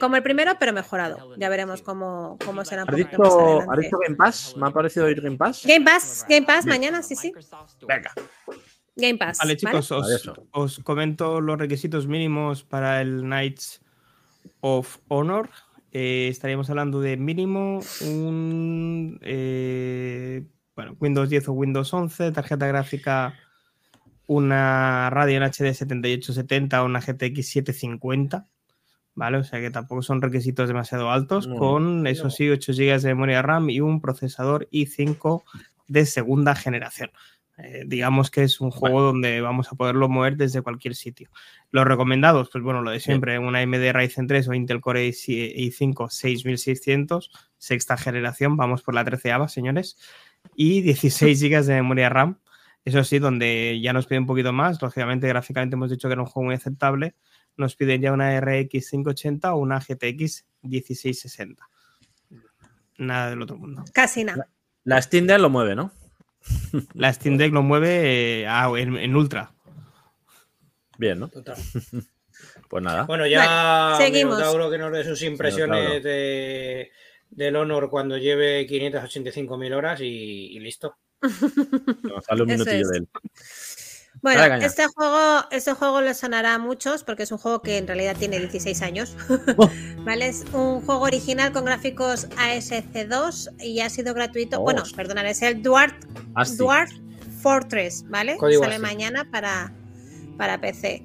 como 0.00 0.16
el 0.16 0.22
primero, 0.22 0.52
pero 0.58 0.72
mejorado. 0.72 1.36
Ya 1.36 1.48
veremos 1.48 1.82
cómo, 1.82 2.38
cómo 2.44 2.64
será 2.64 2.82
un 2.84 2.90
¿Has 2.90 2.96
dicho, 2.96 3.22
¿Has 3.22 3.34
adelante. 3.34 3.80
dicho 3.82 3.98
Game 3.98 4.16
Pass? 4.16 4.54
Me 4.56 4.66
ha 4.66 4.70
parecido 4.70 5.06
oír 5.06 5.20
Game 5.20 5.36
Pass. 5.36 5.62
Game 5.66 5.84
Pass, 5.84 6.26
Game 6.28 6.46
Pass, 6.46 6.66
mañana, 6.66 7.02
sí, 7.02 7.16
sí. 7.16 7.32
Venga. 7.86 8.12
Game 8.96 9.18
Pass. 9.18 9.38
Vale, 9.38 9.56
chicos, 9.56 9.90
Vale, 9.90 10.14
os, 10.14 10.30
os 10.52 10.78
comento 10.84 11.40
los 11.40 11.58
requisitos 11.58 12.06
mínimos 12.06 12.64
para 12.64 13.00
el 13.00 13.20
Knights 13.22 13.82
of 14.60 14.98
Honor. 15.08 15.50
Eh, 15.92 16.28
estaríamos 16.30 16.68
hablando 16.70 17.00
de 17.00 17.16
mínimo 17.16 17.80
un 18.02 19.18
eh, 19.22 20.44
bueno, 20.76 20.94
Windows 21.00 21.28
10 21.30 21.48
o 21.48 21.52
Windows 21.52 21.92
11, 21.92 22.30
tarjeta 22.32 22.66
gráfica, 22.68 23.34
una 24.26 25.10
Radeon 25.10 25.42
HD 25.44 25.74
7870 25.74 26.82
o 26.82 26.86
una 26.86 27.00
GTX 27.00 27.46
750. 27.48 28.46
¿Vale? 29.18 29.38
O 29.38 29.44
sea 29.44 29.60
que 29.60 29.70
tampoco 29.70 30.02
son 30.02 30.20
requisitos 30.20 30.68
demasiado 30.68 31.10
altos, 31.10 31.46
No, 31.46 31.56
con 31.56 32.06
eso 32.06 32.24
no. 32.24 32.30
sí, 32.30 32.50
8 32.50 32.72
GB 32.74 33.00
de 33.00 33.08
memoria 33.14 33.40
RAM 33.40 33.70
y 33.70 33.80
un 33.80 34.02
procesador 34.02 34.68
i5 34.70 35.42
de 35.88 36.04
segunda 36.04 36.54
generación. 36.54 37.10
Eh, 37.56 37.84
digamos 37.86 38.30
que 38.30 38.42
es 38.42 38.60
un 38.60 38.70
juego 38.70 39.00
donde 39.00 39.40
vamos 39.40 39.72
a 39.72 39.76
poderlo 39.76 40.10
mover 40.10 40.36
desde 40.36 40.60
cualquier 40.60 40.94
sitio. 40.94 41.30
Los 41.70 41.86
recomendados, 41.86 42.50
pues 42.52 42.62
bueno, 42.62 42.82
lo 42.82 42.90
de 42.90 43.00
siempre, 43.00 43.38
una 43.38 43.60
AMD 43.60 43.90
Ryzen 43.94 44.26
3 44.26 44.48
o 44.48 44.52
Intel 44.52 44.82
Core 44.82 45.06
i- 45.06 45.10
i5 45.10 46.10
6600, 46.10 47.30
sexta 47.56 47.96
generación, 47.96 48.58
vamos 48.58 48.82
por 48.82 48.94
la 48.94 49.04
13 49.06 49.32
señores, 49.48 49.96
y 50.54 50.82
16 50.82 51.42
GB 51.42 51.64
de 51.64 51.74
memoria 51.74 52.08
RAM. 52.08 52.38
Eso 52.84 53.02
sí, 53.02 53.18
donde 53.18 53.80
ya 53.82 53.92
nos 53.92 54.06
pide 54.06 54.20
un 54.20 54.26
poquito 54.26 54.52
más, 54.52 54.80
lógicamente 54.80 55.26
gráficamente 55.26 55.74
hemos 55.74 55.90
dicho 55.90 56.08
que 56.08 56.12
era 56.12 56.22
un 56.22 56.28
juego 56.28 56.46
muy 56.46 56.54
aceptable, 56.54 57.14
nos 57.56 57.74
piden 57.74 58.00
ya 58.00 58.12
una 58.12 58.40
RX 58.40 58.90
580 58.90 59.54
o 59.54 59.58
una 59.58 59.80
GTX 59.80 60.44
1660. 60.62 61.68
Nada 62.98 63.30
del 63.30 63.42
otro 63.42 63.56
mundo. 63.56 63.84
Casi 63.92 64.22
nada. 64.24 64.48
La 64.84 65.02
Steam 65.02 65.26
Deck 65.26 65.40
lo 65.40 65.50
mueve, 65.50 65.74
¿no? 65.74 65.90
La 66.94 67.12
Steam 67.12 67.36
Deck 67.36 67.52
lo 67.52 67.62
mueve 67.62 68.42
eh, 68.42 68.46
en, 68.46 68.96
en 68.96 69.16
ultra. 69.16 69.50
Bien, 70.98 71.18
¿no? 71.18 71.28
Total. 71.28 71.56
Pues 72.68 72.82
nada. 72.82 73.04
Bueno, 73.04 73.26
ya 73.26 73.46
Vale, 73.46 74.04
seguimos. 74.04 74.36
Minotauro 74.36 74.70
que 74.70 74.78
nos 74.78 74.92
dé 74.92 75.04
sus 75.04 75.22
impresiones 75.22 75.78
Minotauro. 75.78 76.02
de, 76.08 76.90
del 77.30 77.56
Honor 77.56 77.90
cuando 77.90 78.16
lleve 78.18 78.66
585.000 78.66 79.74
horas 79.74 80.00
y, 80.00 80.04
y 80.04 80.58
listo. 80.60 80.96
Nos 82.02 82.24
sale 82.24 82.42
un 82.42 82.50
Eso 82.50 82.64
minutillo 82.64 82.82
es. 82.82 82.88
de 82.88 82.98
él. 82.98 83.08
Bueno, 84.22 84.54
este 84.56 84.86
juego, 84.86 85.44
este 85.50 85.72
juego 85.74 86.00
le 86.00 86.14
sonará 86.14 86.54
a 86.54 86.58
muchos 86.58 87.04
porque 87.04 87.24
es 87.24 87.32
un 87.32 87.38
juego 87.38 87.60
que 87.60 87.76
en 87.76 87.86
realidad 87.86 88.16
tiene 88.18 88.38
16 88.38 88.82
años. 88.82 89.16
Oh. 89.56 89.70
¿Vale? 90.04 90.28
Es 90.28 90.44
un 90.52 90.80
juego 90.82 91.02
original 91.02 91.52
con 91.52 91.64
gráficos 91.64 92.28
ASC2 92.30 93.62
y 93.62 93.80
ha 93.80 93.90
sido 93.90 94.14
gratuito. 94.14 94.58
Oh. 94.58 94.62
Bueno, 94.62 94.82
perdonad, 94.94 95.26
es 95.26 95.42
el 95.42 95.62
Dwarf, 95.62 95.94
Asti. 96.34 96.56
Dwarf 96.58 96.92
Fortress, 97.40 98.04
¿vale? 98.08 98.36
Código 98.36 98.64
Sale 98.64 98.78
mañana 98.78 99.28
para, 99.30 99.72
para 100.38 100.60
PC. 100.60 101.02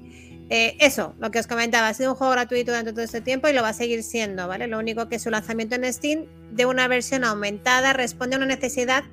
Eh, 0.54 0.76
eso, 0.82 1.16
lo 1.18 1.32
que 1.32 1.40
os 1.40 1.48
comentaba, 1.48 1.88
ha 1.88 1.94
sido 1.94 2.12
un 2.12 2.18
juego 2.18 2.34
gratuito 2.34 2.72
durante 2.72 2.92
todo 2.92 3.06
este 3.06 3.22
tiempo 3.22 3.48
y 3.48 3.54
lo 3.54 3.62
va 3.62 3.70
a 3.70 3.74
seguir 3.74 4.04
siendo, 4.04 4.50
¿vale? 4.50 4.68
Lo 4.68 4.80
único 4.80 5.08
que 5.08 5.18
su 5.18 5.30
lanzamiento 5.30 5.76
en 5.76 5.94
Steam 5.94 6.26
de 6.52 6.66
una 6.66 6.90
versión 6.90 7.24
aumentada 7.24 7.94
responde 7.94 8.36
a 8.36 8.38
una 8.38 8.48
necesidad 8.48 9.06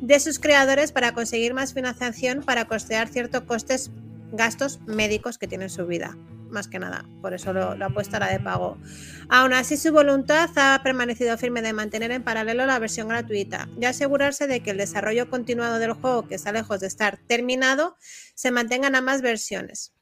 de 0.00 0.18
sus 0.18 0.38
creadores 0.38 0.90
para 0.92 1.12
conseguir 1.12 1.52
más 1.52 1.74
financiación 1.74 2.42
para 2.42 2.64
costear 2.64 3.08
ciertos 3.08 3.42
costes, 3.42 3.90
gastos 4.32 4.80
médicos 4.86 5.36
que 5.36 5.46
tienen 5.46 5.68
su 5.68 5.86
vida, 5.86 6.16
más 6.48 6.68
que 6.68 6.78
nada. 6.78 7.04
Por 7.20 7.34
eso 7.34 7.52
lo, 7.52 7.76
lo 7.76 7.84
ha 7.84 7.90
puesto 7.90 8.16
a 8.16 8.20
la 8.20 8.32
de 8.32 8.40
pago. 8.40 8.78
Aún 9.28 9.52
así, 9.52 9.76
su 9.76 9.92
voluntad 9.92 10.48
ha 10.56 10.82
permanecido 10.82 11.36
firme 11.36 11.60
de 11.60 11.74
mantener 11.74 12.12
en 12.12 12.24
paralelo 12.24 12.64
la 12.64 12.78
versión 12.78 13.08
gratuita 13.08 13.68
y 13.78 13.84
asegurarse 13.84 14.46
de 14.46 14.60
que 14.60 14.70
el 14.70 14.78
desarrollo 14.78 15.28
continuado 15.28 15.78
del 15.80 15.92
juego, 15.92 16.26
que 16.26 16.36
está 16.36 16.50
lejos 16.50 16.80
de 16.80 16.86
estar 16.86 17.18
terminado, 17.26 17.98
se 18.34 18.50
mantengan 18.50 18.94
ambas 18.94 19.20
versiones. 19.20 19.92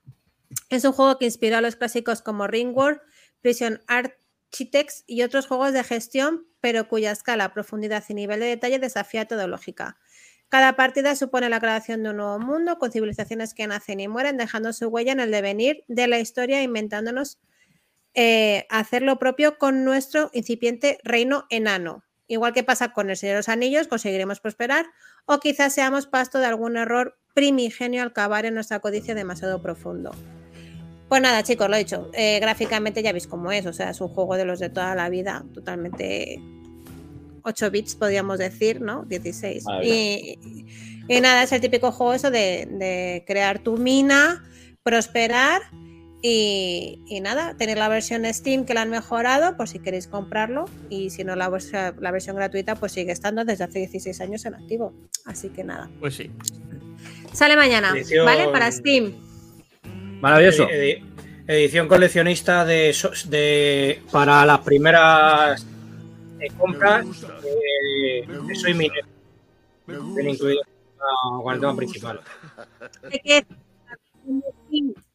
Es 0.68 0.84
un 0.84 0.92
juego 0.92 1.18
que 1.18 1.24
inspiró 1.24 1.56
a 1.56 1.60
los 1.60 1.76
clásicos 1.76 2.22
como 2.22 2.46
Ringworld, 2.46 3.00
Prison 3.40 3.80
Architects 3.86 5.04
y 5.06 5.22
otros 5.22 5.46
juegos 5.46 5.72
de 5.72 5.84
gestión, 5.84 6.46
pero 6.60 6.88
cuya 6.88 7.12
escala, 7.12 7.52
profundidad 7.52 8.04
y 8.08 8.14
nivel 8.14 8.40
de 8.40 8.46
detalle 8.46 8.78
desafía 8.78 9.26
toda 9.26 9.46
lógica. 9.46 9.98
Cada 10.48 10.76
partida 10.76 11.16
supone 11.16 11.48
la 11.48 11.60
creación 11.60 12.02
de 12.02 12.10
un 12.10 12.18
nuevo 12.18 12.38
mundo 12.38 12.78
con 12.78 12.92
civilizaciones 12.92 13.52
que 13.52 13.66
nacen 13.66 13.98
y 14.00 14.08
mueren, 14.08 14.36
dejando 14.36 14.72
su 14.72 14.86
huella 14.86 15.12
en 15.12 15.20
el 15.20 15.30
devenir 15.30 15.84
de 15.88 16.06
la 16.06 16.20
historia, 16.20 16.62
inventándonos 16.62 17.38
eh, 18.14 18.66
hacer 18.70 19.02
lo 19.02 19.18
propio 19.18 19.58
con 19.58 19.84
nuestro 19.84 20.30
incipiente 20.32 20.98
reino 21.02 21.46
enano. 21.50 22.04
Igual 22.28 22.52
que 22.52 22.64
pasa 22.64 22.92
con 22.92 23.10
el 23.10 23.16
Señor 23.16 23.34
de 23.34 23.38
los 23.40 23.48
Anillos, 23.48 23.88
conseguiremos 23.88 24.40
prosperar 24.40 24.86
o 25.26 25.38
quizás 25.38 25.74
seamos 25.74 26.06
pasto 26.06 26.38
de 26.38 26.46
algún 26.46 26.76
error 26.76 27.18
primigenio 27.34 28.02
al 28.02 28.12
cavar 28.12 28.46
en 28.46 28.54
nuestra 28.54 28.80
codicia 28.80 29.14
demasiado 29.14 29.60
profundo. 29.60 30.12
Pues 31.08 31.22
nada, 31.22 31.42
chicos, 31.42 31.68
lo 31.68 31.76
he 31.76 31.80
dicho. 31.80 32.10
eh, 32.14 32.38
gráficamente 32.40 33.02
ya 33.02 33.12
veis 33.12 33.26
cómo 33.26 33.52
es. 33.52 33.64
O 33.66 33.72
sea, 33.72 33.90
es 33.90 34.00
un 34.00 34.08
juego 34.08 34.36
de 34.36 34.44
los 34.44 34.58
de 34.58 34.70
toda 34.70 34.94
la 34.94 35.08
vida, 35.08 35.44
totalmente 35.54 36.40
8 37.42 37.70
bits, 37.70 37.94
podríamos 37.94 38.38
decir, 38.38 38.80
¿no? 38.80 39.04
16. 39.04 39.64
Vale. 39.64 39.86
Y, 39.86 40.38
y 41.08 41.20
nada, 41.20 41.44
es 41.44 41.52
el 41.52 41.60
típico 41.60 41.92
juego 41.92 42.12
eso 42.14 42.30
de, 42.32 42.66
de 42.70 43.22
crear 43.26 43.60
tu 43.60 43.76
mina, 43.76 44.44
prosperar 44.82 45.62
y, 46.22 47.00
y 47.06 47.20
nada, 47.20 47.54
tener 47.56 47.78
la 47.78 47.88
versión 47.88 48.24
Steam 48.34 48.64
que 48.64 48.74
la 48.74 48.82
han 48.82 48.90
mejorado 48.90 49.56
por 49.56 49.68
si 49.68 49.78
queréis 49.78 50.08
comprarlo 50.08 50.64
y 50.90 51.10
si 51.10 51.22
no 51.22 51.36
la, 51.36 51.48
versión 51.50 52.34
gratuita 52.34 52.74
pues 52.74 52.90
sigue 52.92 53.12
estando 53.12 53.44
desde 53.44 53.62
hace 53.62 53.78
16 53.80 54.20
años 54.22 54.44
en 54.44 54.54
activo. 54.56 54.92
Así 55.24 55.50
que 55.50 55.62
nada. 55.62 55.88
Pues 56.00 56.16
sí. 56.16 56.32
Sale 57.32 57.54
mañana, 57.54 57.92
Edición- 57.94 58.24
¿vale? 58.24 58.48
Para 58.48 58.72
Steam. 58.72 59.12
Maravilloso. 60.20 60.68
Edi- 60.68 61.02
edición 61.46 61.88
coleccionista 61.88 62.64
de, 62.64 64.02
para 64.10 64.44
las 64.44 64.60
primeras 64.60 65.64
eh, 66.40 66.48
compras 66.58 67.06
eh, 67.44 68.26
de 68.26 68.54
Soy 68.54 68.74
Minero. 68.74 69.06
Viene 69.86 70.30
incluido 70.32 70.62
con 71.42 71.54
el 71.54 71.60
tema 71.60 71.76
principal. 71.76 72.20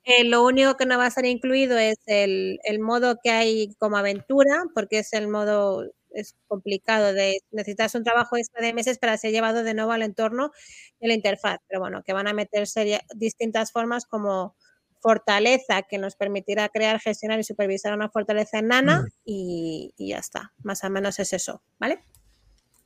Eh, 0.03 0.23
lo 0.23 0.43
único 0.45 0.77
que 0.77 0.85
no 0.85 0.97
va 0.97 1.05
a 1.05 1.07
estar 1.09 1.25
incluido 1.25 1.77
es 1.77 1.97
el, 2.05 2.59
el 2.63 2.79
modo 2.79 3.17
que 3.23 3.29
hay 3.29 3.75
como 3.77 3.97
aventura, 3.97 4.63
porque 4.73 4.99
es 4.99 5.13
el 5.13 5.27
modo 5.27 5.85
es 6.13 6.35
complicado 6.47 7.13
de 7.13 7.39
necesitas 7.51 7.95
un 7.95 8.03
trabajo 8.03 8.35
extra 8.35 8.65
de 8.65 8.73
meses 8.73 8.97
para 8.97 9.17
ser 9.17 9.31
llevado 9.31 9.63
de 9.63 9.73
nuevo 9.73 9.91
al 9.91 10.01
entorno 10.01 10.51
de 10.99 11.07
la 11.07 11.13
interfaz. 11.13 11.59
Pero 11.67 11.79
bueno, 11.81 12.03
que 12.03 12.13
van 12.13 12.27
a 12.27 12.33
meter 12.33 12.67
distintas 13.15 13.71
formas 13.71 14.05
como 14.05 14.55
fortaleza 15.01 15.81
que 15.83 15.97
nos 15.97 16.15
permitirá 16.15 16.69
crear, 16.69 16.99
gestionar 16.99 17.39
y 17.39 17.43
supervisar 17.43 17.93
una 17.93 18.09
fortaleza 18.09 18.59
enana 18.59 19.05
y, 19.25 19.93
y 19.97 20.09
ya 20.09 20.19
está. 20.19 20.53
Más 20.63 20.83
o 20.83 20.89
menos 20.89 21.19
es 21.19 21.33
eso, 21.33 21.61
¿vale? 21.79 22.03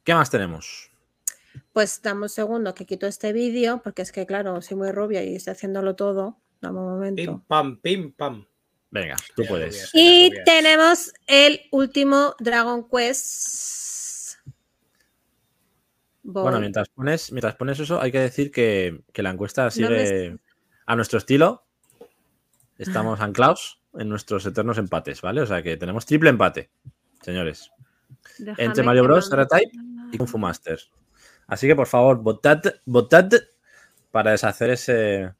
¿Qué 0.04 0.14
más 0.14 0.30
tenemos? 0.30 0.90
Pues 1.74 2.02
dame 2.02 2.24
un 2.24 2.30
segundo 2.30 2.74
que 2.74 2.86
quito 2.86 3.08
este 3.08 3.34
vídeo, 3.34 3.82
porque 3.84 4.02
es 4.02 4.12
que 4.12 4.26
claro, 4.26 4.62
soy 4.62 4.78
muy 4.78 4.92
rubia 4.92 5.24
y 5.24 5.36
estoy 5.36 5.52
haciéndolo 5.52 5.96
todo. 5.96 6.38
Dame 6.62 6.80
un 6.80 6.86
momento. 6.86 7.22
Pim, 7.22 7.40
pam, 7.42 7.80
pim, 7.82 8.12
pam. 8.14 8.46
Venga, 8.92 9.16
tú 9.36 9.44
Ya, 9.44 9.50
puedes. 9.50 9.76
rubias. 9.76 9.90
Y 9.94 10.30
Rubias. 10.30 10.46
tenemos 10.46 11.14
el 11.28 11.62
último 11.72 12.34
Dragon 12.40 12.88
Quest. 12.90 14.38
Voy. 16.24 16.44
Bueno, 16.44 16.60
mientras 16.60 16.90
pones, 16.90 17.32
mientras 17.32 17.56
pones 17.56 17.80
eso, 17.80 18.00
hay 18.02 18.12
que 18.12 18.20
decir 18.20 18.52
que, 18.52 19.02
que 19.14 19.22
la 19.22 19.30
encuesta 19.32 19.66
No 19.66 19.72
sigue 19.72 20.38
a 20.86 20.96
nuestro 20.96 21.18
estilo. 21.20 21.65
Estamos 22.78 23.22
anclados 23.22 23.82
en 23.94 24.10
nuestros 24.10 24.46
eternos 24.46 24.78
empates, 24.78 25.22
¿vale? 25.22 25.42
O 25.42 25.46
sea 25.46 25.64
que 25.64 25.78
tenemos 25.78 26.06
triple 26.06 26.30
empate, 26.30 26.70
señores. 27.22 27.72
Déjame 28.38 28.64
Entre 28.66 28.84
Mario 28.84 29.04
Bros, 29.04 29.32
R-Type 29.32 29.72
y 30.12 30.18
Kung 30.18 30.28
Fu 30.28 30.38
Master. 30.38 30.80
Así 31.48 31.68
que 31.68 31.76
por 31.76 31.88
favor, 31.88 32.18
votad, 32.18 32.62
votad 32.86 33.30
para 34.12 34.32
deshacer 34.32 34.72
ese, 34.72 35.34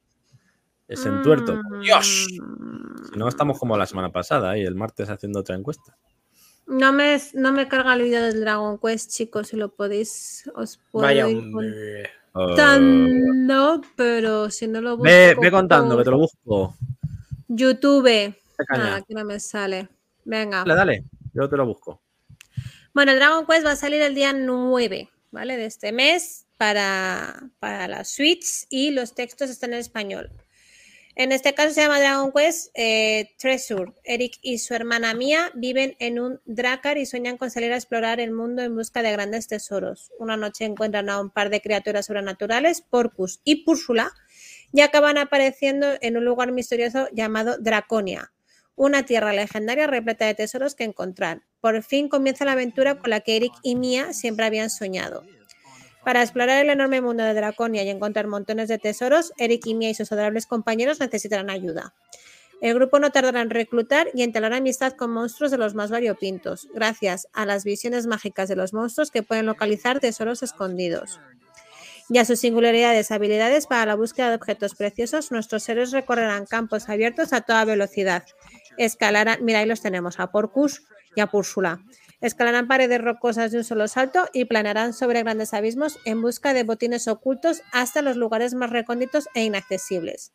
ese 0.88 1.08
entuerto. 1.08 1.56
Mm. 1.56 1.80
¡Dios! 1.80 2.26
Si 3.10 3.18
no, 3.18 3.28
estamos 3.28 3.58
como 3.58 3.76
la 3.76 3.86
semana 3.86 4.10
pasada 4.10 4.56
y 4.56 4.62
el 4.62 4.74
martes 4.74 5.10
haciendo 5.10 5.40
otra 5.40 5.56
encuesta. 5.56 5.96
No 6.66 6.92
me, 6.92 7.20
no 7.34 7.52
me 7.52 7.68
carga 7.68 7.94
el 7.94 8.02
vídeo 8.02 8.22
del 8.22 8.40
Dragon 8.40 8.78
Quest, 8.78 9.12
chicos, 9.12 9.48
si 9.48 9.56
lo 9.56 9.74
podéis, 9.74 10.50
os 10.54 10.78
puedo 10.90 11.06
Vaya, 11.06 11.28
ir. 11.28 12.10
Oh. 12.32 12.48
contando, 12.48 13.80
pero 13.96 14.50
si 14.50 14.66
no 14.68 14.82
lo 14.82 14.98
busco 14.98 15.04
ve, 15.04 15.34
ve 15.40 15.50
contando, 15.50 15.96
que 15.96 16.04
te 16.04 16.10
lo 16.10 16.18
busco. 16.18 16.76
YouTube. 17.48 18.34
Nada, 18.70 18.96
aquí 18.96 19.14
no 19.14 19.24
me 19.24 19.40
sale. 19.40 19.88
Venga. 20.24 20.64
Dale, 20.64 20.74
dale, 20.74 21.04
yo 21.34 21.48
te 21.48 21.56
lo 21.56 21.66
busco. 21.66 22.02
Bueno, 22.94 23.12
el 23.12 23.18
Dragon 23.18 23.46
Quest 23.46 23.66
va 23.66 23.72
a 23.72 23.76
salir 23.76 24.00
el 24.00 24.14
día 24.14 24.32
9, 24.32 25.10
¿vale? 25.30 25.56
De 25.56 25.66
este 25.66 25.92
mes 25.92 26.46
para, 26.56 27.50
para 27.58 27.88
la 27.88 28.04
Switch 28.04 28.66
y 28.70 28.90
los 28.90 29.14
textos 29.14 29.50
están 29.50 29.74
en 29.74 29.80
español. 29.80 30.30
En 31.18 31.32
este 31.32 31.54
caso 31.54 31.72
se 31.72 31.80
llama 31.80 31.98
Dragon 31.98 32.30
Quest 32.30 32.70
eh, 32.74 33.34
Treasure. 33.38 33.94
Eric 34.04 34.38
y 34.42 34.58
su 34.58 34.74
hermana 34.74 35.14
Mia 35.14 35.50
viven 35.54 35.96
en 35.98 36.20
un 36.20 36.40
Drakkar 36.44 36.98
y 36.98 37.06
sueñan 37.06 37.38
con 37.38 37.50
salir 37.50 37.72
a 37.72 37.76
explorar 37.76 38.20
el 38.20 38.32
mundo 38.32 38.62
en 38.62 38.76
busca 38.76 39.02
de 39.02 39.12
grandes 39.12 39.48
tesoros. 39.48 40.12
Una 40.18 40.36
noche 40.36 40.66
encuentran 40.66 41.08
a 41.08 41.18
un 41.18 41.30
par 41.30 41.48
de 41.48 41.62
criaturas 41.62 42.04
sobrenaturales, 42.04 42.82
Porcus 42.82 43.40
y 43.44 43.64
Púrsula, 43.64 44.12
y 44.72 44.80
acaban 44.80 45.18
apareciendo 45.18 45.86
en 46.00 46.16
un 46.16 46.24
lugar 46.24 46.52
misterioso 46.52 47.08
llamado 47.12 47.56
Draconia, 47.58 48.32
una 48.74 49.04
tierra 49.04 49.32
legendaria 49.32 49.86
repleta 49.86 50.26
de 50.26 50.34
tesoros 50.34 50.74
que 50.74 50.84
encontrar. 50.84 51.42
Por 51.60 51.82
fin 51.82 52.08
comienza 52.08 52.44
la 52.44 52.52
aventura 52.52 52.98
con 52.98 53.10
la 53.10 53.20
que 53.20 53.36
Eric 53.36 53.52
y 53.62 53.74
Mia 53.74 54.12
siempre 54.12 54.44
habían 54.44 54.70
soñado. 54.70 55.24
Para 56.04 56.22
explorar 56.22 56.62
el 56.62 56.70
enorme 56.70 57.00
mundo 57.00 57.24
de 57.24 57.34
Draconia 57.34 57.82
y 57.82 57.88
encontrar 57.88 58.28
montones 58.28 58.68
de 58.68 58.78
tesoros, 58.78 59.32
Eric 59.38 59.66
y 59.66 59.74
Mia 59.74 59.90
y 59.90 59.94
sus 59.94 60.12
adorables 60.12 60.46
compañeros 60.46 61.00
necesitarán 61.00 61.50
ayuda. 61.50 61.94
El 62.60 62.74
grupo 62.74 62.98
no 62.98 63.10
tardará 63.10 63.42
en 63.42 63.50
reclutar 63.50 64.08
y 64.14 64.22
entablar 64.22 64.54
amistad 64.54 64.92
con 64.92 65.10
monstruos 65.10 65.50
de 65.50 65.58
los 65.58 65.74
más 65.74 65.90
variopintos, 65.90 66.68
gracias 66.72 67.28
a 67.32 67.44
las 67.44 67.64
visiones 67.64 68.06
mágicas 68.06 68.48
de 68.48 68.56
los 68.56 68.72
monstruos 68.72 69.10
que 69.10 69.22
pueden 69.22 69.46
localizar 69.46 70.00
tesoros 70.00 70.42
escondidos. 70.42 71.20
Y 72.08 72.18
a 72.18 72.24
sus 72.24 72.38
singularidades 72.38 73.10
habilidades 73.10 73.66
para 73.66 73.86
la 73.86 73.94
búsqueda 73.96 74.28
de 74.28 74.36
objetos 74.36 74.74
preciosos, 74.74 75.32
nuestros 75.32 75.68
héroes 75.68 75.90
recorrerán 75.90 76.46
campos 76.46 76.88
abiertos 76.88 77.32
a 77.32 77.40
toda 77.40 77.64
velocidad. 77.64 78.24
Escalarán, 78.78 79.44
mira, 79.44 79.58
ahí 79.58 79.66
los 79.66 79.80
tenemos, 79.80 80.20
a 80.20 80.30
Porcus 80.30 80.82
y 81.16 81.20
a 81.20 81.26
Púrsula. 81.26 81.80
Escalarán 82.20 82.68
paredes 82.68 83.00
rocosas 83.00 83.50
de 83.50 83.58
un 83.58 83.64
solo 83.64 83.88
salto 83.88 84.28
y 84.32 84.44
planearán 84.44 84.92
sobre 84.92 85.22
grandes 85.22 85.52
abismos 85.52 85.98
en 86.04 86.22
busca 86.22 86.54
de 86.54 86.62
botines 86.62 87.08
ocultos 87.08 87.62
hasta 87.72 88.02
los 88.02 88.16
lugares 88.16 88.54
más 88.54 88.70
recónditos 88.70 89.28
e 89.34 89.44
inaccesibles. 89.44 90.32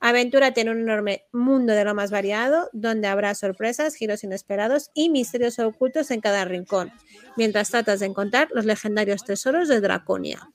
Aventura 0.00 0.52
tiene 0.52 0.70
un 0.70 0.80
enorme 0.80 1.24
mundo 1.32 1.72
de 1.72 1.84
lo 1.84 1.92
más 1.94 2.12
variado, 2.12 2.70
donde 2.72 3.08
habrá 3.08 3.34
sorpresas, 3.34 3.96
giros 3.96 4.22
inesperados 4.22 4.90
y 4.94 5.08
misterios 5.10 5.58
ocultos 5.58 6.12
en 6.12 6.20
cada 6.20 6.44
rincón, 6.44 6.92
mientras 7.36 7.70
tratas 7.70 7.98
de 7.98 8.06
encontrar 8.06 8.48
los 8.52 8.64
legendarios 8.64 9.24
tesoros 9.24 9.66
de 9.68 9.80
Draconia. 9.80 10.48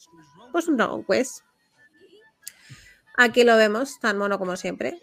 Pues 0.54 0.70
un 0.70 0.78
Dragon 0.78 1.04
Quest. 1.04 1.42
Aquí 3.18 3.44
lo 3.44 3.58
vemos, 3.58 4.00
tan 4.00 4.18
mono 4.18 4.40
como 4.40 4.56
siempre. 4.56 4.98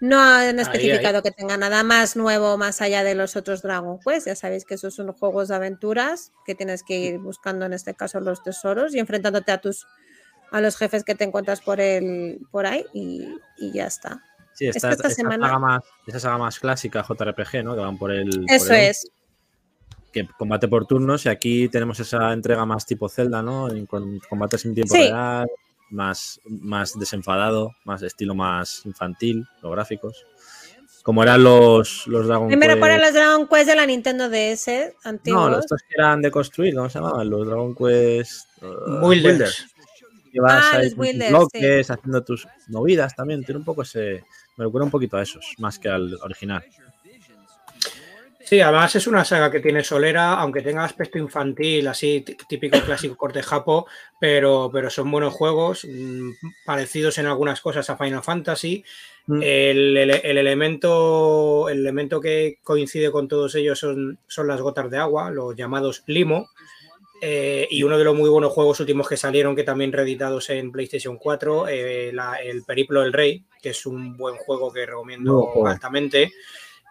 No 0.00 0.20
han 0.20 0.58
Ahí, 0.58 0.62
especificado 0.62 1.22
que 1.22 1.30
tenga 1.30 1.56
nada 1.56 1.84
más 1.84 2.16
nuevo 2.16 2.56
más 2.58 2.80
allá 2.80 3.04
de 3.04 3.14
los 3.14 3.36
otros 3.36 3.62
Dragon 3.62 3.98
Quest. 4.00 4.26
Ya 4.26 4.34
sabéis 4.34 4.64
que 4.64 4.74
esos 4.74 4.94
son 4.94 5.12
juegos 5.12 5.48
de 5.48 5.54
aventuras 5.54 6.32
que 6.44 6.54
tienes 6.56 6.82
que 6.82 6.98
ir 6.98 7.18
buscando 7.18 7.66
en 7.66 7.72
este 7.72 7.94
caso 7.94 8.18
los 8.20 8.42
tesoros 8.42 8.94
y 8.94 8.98
enfrentándote 8.98 9.52
a 9.52 9.60
tus 9.60 9.86
a 10.50 10.60
los 10.60 10.76
jefes 10.76 11.02
que 11.04 11.14
te 11.14 11.24
encuentras 11.24 11.60
por 11.60 11.80
el 11.80 12.40
por 12.50 12.66
ahí 12.66 12.84
y, 12.92 13.28
y 13.58 13.72
ya 13.72 13.86
está. 13.86 14.22
Sí, 14.54 14.66
Es 14.68 14.76
esta, 14.76 15.08
semana- 15.10 15.46
saga 15.46 15.58
más, 15.58 15.82
esa 16.06 16.20
saga 16.20 16.38
más 16.38 16.58
clásica 16.60 17.02
JRPG, 17.08 17.64
¿no? 17.64 17.74
Que 17.74 17.80
van 17.80 17.96
por 17.98 18.12
el. 18.12 18.28
por 18.28 18.50
Eso 18.50 18.74
el- 18.74 18.80
es. 18.80 19.08
Que 20.12 20.26
combate 20.38 20.68
por 20.68 20.86
turnos 20.86 21.24
y 21.24 21.28
aquí 21.30 21.68
tenemos 21.68 21.98
esa 22.00 22.32
entrega 22.32 22.66
más 22.66 22.84
tipo 22.84 23.08
Zelda, 23.08 23.42
¿no? 23.42 23.70
En- 23.70 23.86
Con 23.86 24.18
combates 24.28 24.64
en 24.66 24.74
tiempo 24.74 24.94
Sí. 24.94 25.02
real, 25.04 25.48
más, 25.90 26.40
más 26.46 26.98
desenfadado, 26.98 27.72
más 27.84 28.02
estilo 28.02 28.34
más 28.34 28.84
infantil, 28.84 29.46
los 29.62 29.72
gráficos. 29.72 30.26
Como 31.02 31.22
eran 31.22 31.42
los, 31.42 32.06
los 32.06 32.26
Dragon 32.28 32.48
Quest- 32.50 32.66
recuerdan 32.74 33.00
los 33.00 33.12
Dragon 33.12 33.48
Quest 33.48 33.66
de 33.66 33.74
la 33.76 33.86
Nintendo 33.86 34.28
DS 34.28 34.94
antiguos. 35.04 35.50
No, 35.50 35.58
estos 35.58 35.80
que 35.82 35.94
eran 35.96 36.22
de 36.22 36.30
construir, 36.30 36.74
¿cómo 36.74 36.88
se 36.88 36.98
llamaban? 37.00 37.28
Los 37.28 37.46
Dragon 37.46 37.74
Quest. 37.74 38.48
uh, 38.62 39.08
Builders. 39.08 39.66
Que 40.32 40.40
vas 40.40 40.64
Ah, 40.72 40.76
ahí 40.78 40.84
los 40.90 40.96
Builders, 40.96 41.30
bloques, 41.30 41.90
haciendo 41.90 42.22
tus 42.24 42.46
movidas 42.68 43.14
también. 43.16 43.44
Tiene 43.44 43.58
un 43.58 43.64
poco 43.64 43.82
ese. 43.82 44.24
Me 44.56 44.64
recuerda 44.64 44.84
un 44.84 44.90
poquito 44.90 45.16
a 45.16 45.22
esos, 45.22 45.54
más 45.58 45.78
que 45.78 45.88
al 45.88 46.14
original. 46.22 46.62
Sí, 48.44 48.60
además 48.60 48.94
es 48.96 49.06
una 49.06 49.24
saga 49.24 49.50
que 49.50 49.60
tiene 49.60 49.82
solera, 49.84 50.34
aunque 50.34 50.62
tenga 50.62 50.84
aspecto 50.84 51.16
infantil, 51.18 51.86
así 51.88 52.22
tí- 52.22 52.36
típico 52.48 52.78
clásico 52.80 53.16
corte 53.16 53.42
japo, 53.42 53.86
pero, 54.20 54.68
pero 54.72 54.90
son 54.90 55.10
buenos 55.10 55.32
juegos, 55.32 55.86
mm, 55.88 56.30
parecidos 56.66 57.18
en 57.18 57.26
algunas 57.26 57.60
cosas 57.60 57.88
a 57.88 57.96
Final 57.96 58.22
Fantasy. 58.22 58.84
Mm. 59.26 59.42
El, 59.42 59.96
el- 59.96 60.10
el 60.10 60.38
elemento, 60.38 61.68
el 61.68 61.78
elemento 61.78 62.20
que 62.20 62.58
coincide 62.62 63.10
con 63.12 63.28
todos 63.28 63.54
ellos 63.54 63.78
son, 63.78 64.18
son 64.26 64.48
las 64.48 64.60
gotas 64.60 64.90
de 64.90 64.98
agua, 64.98 65.30
los 65.30 65.54
llamados 65.56 66.02
limo. 66.06 66.48
Eh, 67.24 67.68
y 67.70 67.84
uno 67.84 67.96
de 67.96 68.02
los 68.04 68.16
muy 68.16 68.28
buenos 68.28 68.50
juegos 68.52 68.80
últimos 68.80 69.08
que 69.08 69.16
salieron, 69.16 69.54
que 69.54 69.62
también 69.62 69.92
reeditados 69.92 70.50
en 70.50 70.72
PlayStation 70.72 71.16
4, 71.18 71.68
eh, 71.68 72.10
la- 72.12 72.34
el 72.42 72.64
Periplo 72.64 73.02
del 73.02 73.12
Rey, 73.12 73.44
que 73.62 73.68
es 73.70 73.86
un 73.86 74.16
buen 74.16 74.34
juego 74.34 74.72
que 74.72 74.84
recomiendo 74.84 75.48
altamente. 75.70 76.32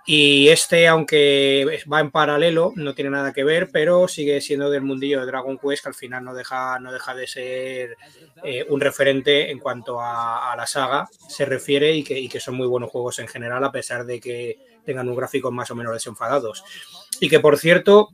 Y 0.06 0.49
este, 0.49 0.88
aunque 0.88 1.84
va 1.91 1.99
en 1.99 2.11
paralelo, 2.11 2.73
no 2.76 2.95
tiene 2.95 3.11
nada 3.11 3.34
que 3.34 3.44
ver, 3.44 3.69
pero 3.72 4.07
sigue 4.07 4.41
siendo 4.41 4.69
del 4.69 4.82
mundillo 4.82 5.19
de 5.19 5.28
Dragon 5.28 5.60
Quest, 5.60 5.84
que 5.84 5.90
al 5.90 5.95
final 5.95 6.23
no 6.23 6.34
deja, 6.34 6.80
no 6.80 6.91
deja 6.91 7.14
de 7.14 7.28
ser 7.28 7.98
eh, 8.44 8.65
un 8.69 8.82
referente 8.82 9.52
en 9.52 9.60
cuanto 9.60 10.02
a, 10.02 10.56
la 10.57 10.65
saga 10.65 11.07
se 11.28 11.45
refiere 11.45 11.95
y 11.95 12.03
que, 12.03 12.19
y 12.19 12.28
que 12.28 12.40
son 12.40 12.56
muy 12.56 12.68
buenos 12.68 12.90
juegos 12.90 13.19
en 13.19 13.28
general, 13.28 13.64
a 13.64 13.72
pesar 13.72 14.06
de 14.06 14.19
que 14.19 14.57
tengan 14.86 15.07
un 15.07 15.15
gráfico 15.15 15.52
más 15.52 15.69
o 15.72 15.76
menos 15.76 15.94
desenfadados. 15.94 16.64
Y 17.19 17.30
que, 17.30 17.40
por 17.40 17.57
cierto, 17.57 18.10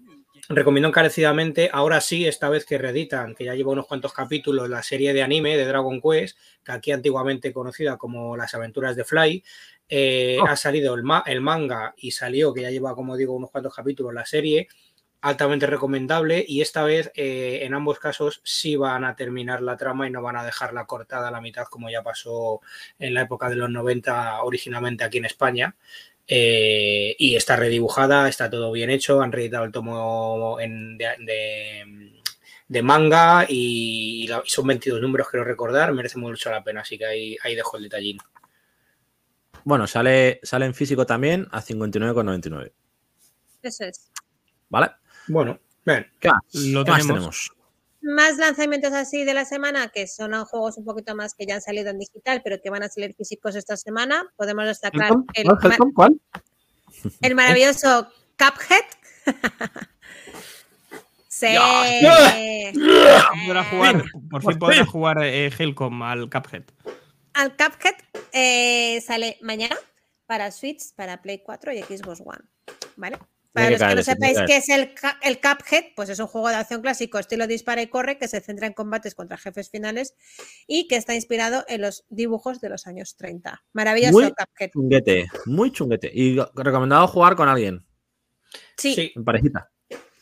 recomiendo 0.49 0.87
encarecidamente, 0.87 1.69
ahora 1.71 1.99
sí, 2.01 2.25
esta 2.27 2.49
vez 2.49 2.65
que 2.65 2.77
reeditan, 2.77 3.35
que 3.35 3.45
ya 3.45 3.55
lleva 3.55 3.71
unos 3.71 3.87
cuantos 3.87 4.13
capítulos, 4.13 4.69
la 4.69 4.83
serie 4.83 5.13
de 5.13 5.21
anime 5.21 5.57
de 5.57 5.65
Dragon 5.65 6.01
Quest, 6.01 6.37
que 6.63 6.71
aquí 6.71 6.91
antiguamente 6.91 7.51
conocida 7.51 7.97
como 7.97 8.37
Las 8.37 8.53
aventuras 8.53 8.95
de 8.95 9.03
Fly, 9.03 9.43
eh, 9.89 10.37
Oh. 10.41 10.45
ha 10.47 10.55
salido 10.55 10.93
el, 10.95 11.03
ma- 11.03 11.23
el 11.25 11.41
manga 11.41 11.93
y 11.97 12.11
salió, 12.11 12.53
que 12.53 12.61
ya 12.63 12.71
lleva, 12.71 12.93
como 12.95 13.15
digo, 13.17 13.33
unos 13.35 13.51
cuantos 13.51 13.73
capítulos 13.75 14.13
la 14.13 14.25
serie, 14.25 14.67
altamente 15.21 15.65
recomendable 15.65 16.45
y 16.47 16.61
esta 16.61 16.83
vez 16.83 17.11
eh, 17.15 17.59
en 17.63 17.73
ambos 17.73 17.97
casos 17.99 18.39
sí 18.43 18.75
van 18.75 19.03
a 19.03 19.15
terminar 19.15 19.61
la 19.63 19.75
trama 19.75 20.07
y 20.07 20.11
no 20.11 20.21
van 20.21 20.37
a 20.37 20.43
dejarla 20.45 20.85
cortada 20.85 21.29
a 21.29 21.31
la 21.31 21.41
mitad 21.41 21.65
como 21.65 21.89
ya 21.89 22.03
pasó 22.03 22.61
en 22.99 23.13
la 23.15 23.21
época 23.21 23.49
de 23.49 23.55
los 23.55 23.69
90 23.69 24.43
originalmente 24.43 25.03
aquí 25.03 25.17
en 25.17 25.25
España. 25.25 25.75
Eh, 26.27 27.15
y 27.17 27.35
está 27.35 27.55
redibujada, 27.55 28.27
está 28.27 28.49
todo 28.49 28.71
bien 28.71 28.89
hecho, 28.89 29.21
han 29.21 29.31
reeditado 29.31 29.63
el 29.63 29.71
tomo 29.71 30.57
en- 30.59 30.97
de, 30.97 31.05
de- 31.19 32.13
de 32.67 32.81
manga 32.81 33.45
y, 33.47 34.29
son 34.45 34.67
22 34.67 35.01
números, 35.01 35.29
quiero 35.29 35.45
recordar, 35.45 35.93
merece 35.93 36.19
mucho 36.19 36.51
la 36.51 36.61
pena, 36.63 36.81
así 36.81 36.97
que 36.97 37.05
ahí, 37.05 37.37
ahí 37.43 37.55
dejo 37.55 37.77
el 37.77 37.83
detallín. 37.83 38.17
Bueno, 39.67 39.85
sale, 39.85 40.39
sale 40.43 40.65
en 40.65 40.73
físico 40.73 41.05
también 41.05 41.45
a 41.51 41.61
59,99. 41.61 42.71
Eso 43.61 43.83
es. 43.83 44.09
¿Vale? 44.69 44.91
Bueno, 45.27 45.59
bien. 45.85 46.09
¿Qué 46.21 46.29
más? 46.29 46.39
Lo 46.53 46.85
¿Qué 46.85 46.91
más 46.91 47.01
tenemos. 47.01 47.17
tenemos? 47.17 47.51
Más 48.01 48.37
lanzamientos 48.37 48.93
así 48.93 49.25
de 49.25 49.33
la 49.33 49.43
semana, 49.43 49.89
que 49.89 50.07
son 50.07 50.31
juegos 50.45 50.77
un 50.77 50.85
poquito 50.85 51.13
más 51.17 51.33
que 51.33 51.45
ya 51.45 51.55
han 51.55 51.61
salido 51.61 51.89
en 51.89 51.99
digital, 51.99 52.39
pero 52.45 52.61
que 52.61 52.69
van 52.69 52.83
a 52.83 52.87
salir 52.87 53.13
físicos 53.13 53.57
esta 53.57 53.75
semana. 53.75 54.25
Podemos 54.37 54.63
destacar 54.63 55.11
¿Helcom? 55.33 55.59
el. 55.69 55.93
¿Cuál? 55.93 56.21
el 57.21 57.35
maravilloso 57.35 58.07
Cuphead. 58.37 58.85
sí. 61.27 61.47
Podrá 63.45 63.65
jugar, 63.65 64.05
por 64.29 64.41
fin 64.43 64.59
podrá 64.59 64.85
jugar 64.85 65.17
eh, 65.25 65.51
Helcom 65.59 66.03
al 66.03 66.29
Cuphead. 66.29 66.63
Al 67.37 67.51
Cuphead 67.55 67.95
eh, 68.33 68.99
sale 69.01 69.37
mañana 69.41 69.75
para 70.25 70.51
Switch, 70.51 70.93
para 70.95 71.21
Play 71.21 71.41
4 71.43 71.71
y 71.73 71.83
Xbox 71.83 72.21
One. 72.21 72.39
¿Vale? 72.95 73.17
Para 73.53 73.69
los 73.71 73.81
que 73.81 73.95
no 73.95 74.03
sepáis 74.03 74.37
qué 74.45 74.57
es 74.57 74.69
el, 74.69 74.93
el 75.23 75.39
Cuphead, 75.39 75.85
pues 75.95 76.09
es 76.09 76.19
un 76.19 76.27
juego 76.27 76.49
de 76.49 76.55
acción 76.55 76.81
clásico 76.81 77.17
estilo 77.17 77.47
dispara 77.47 77.81
y 77.81 77.87
corre 77.87 78.17
que 78.19 78.27
se 78.27 78.39
centra 78.41 78.67
en 78.67 78.73
combates 78.73 79.15
contra 79.15 79.37
jefes 79.37 79.69
finales 79.71 80.15
y 80.67 80.87
que 80.87 80.95
está 80.95 81.15
inspirado 81.15 81.63
en 81.67 81.81
los 81.81 82.05
dibujos 82.09 82.59
de 82.61 82.69
los 82.69 82.85
años 82.85 83.15
30. 83.17 83.63
Maravilloso 83.73 84.13
Muy 84.13 84.31
Cuphead. 84.31 84.71
chunguete, 84.73 85.27
muy 85.45 85.71
chunguete. 85.71 86.11
Y 86.13 86.37
recomendado 86.55 87.07
jugar 87.07 87.35
con 87.35 87.49
alguien, 87.49 87.83
Sí, 88.77 88.93
Sí, 88.93 89.13
en 89.15 89.23
parejita. 89.23 89.71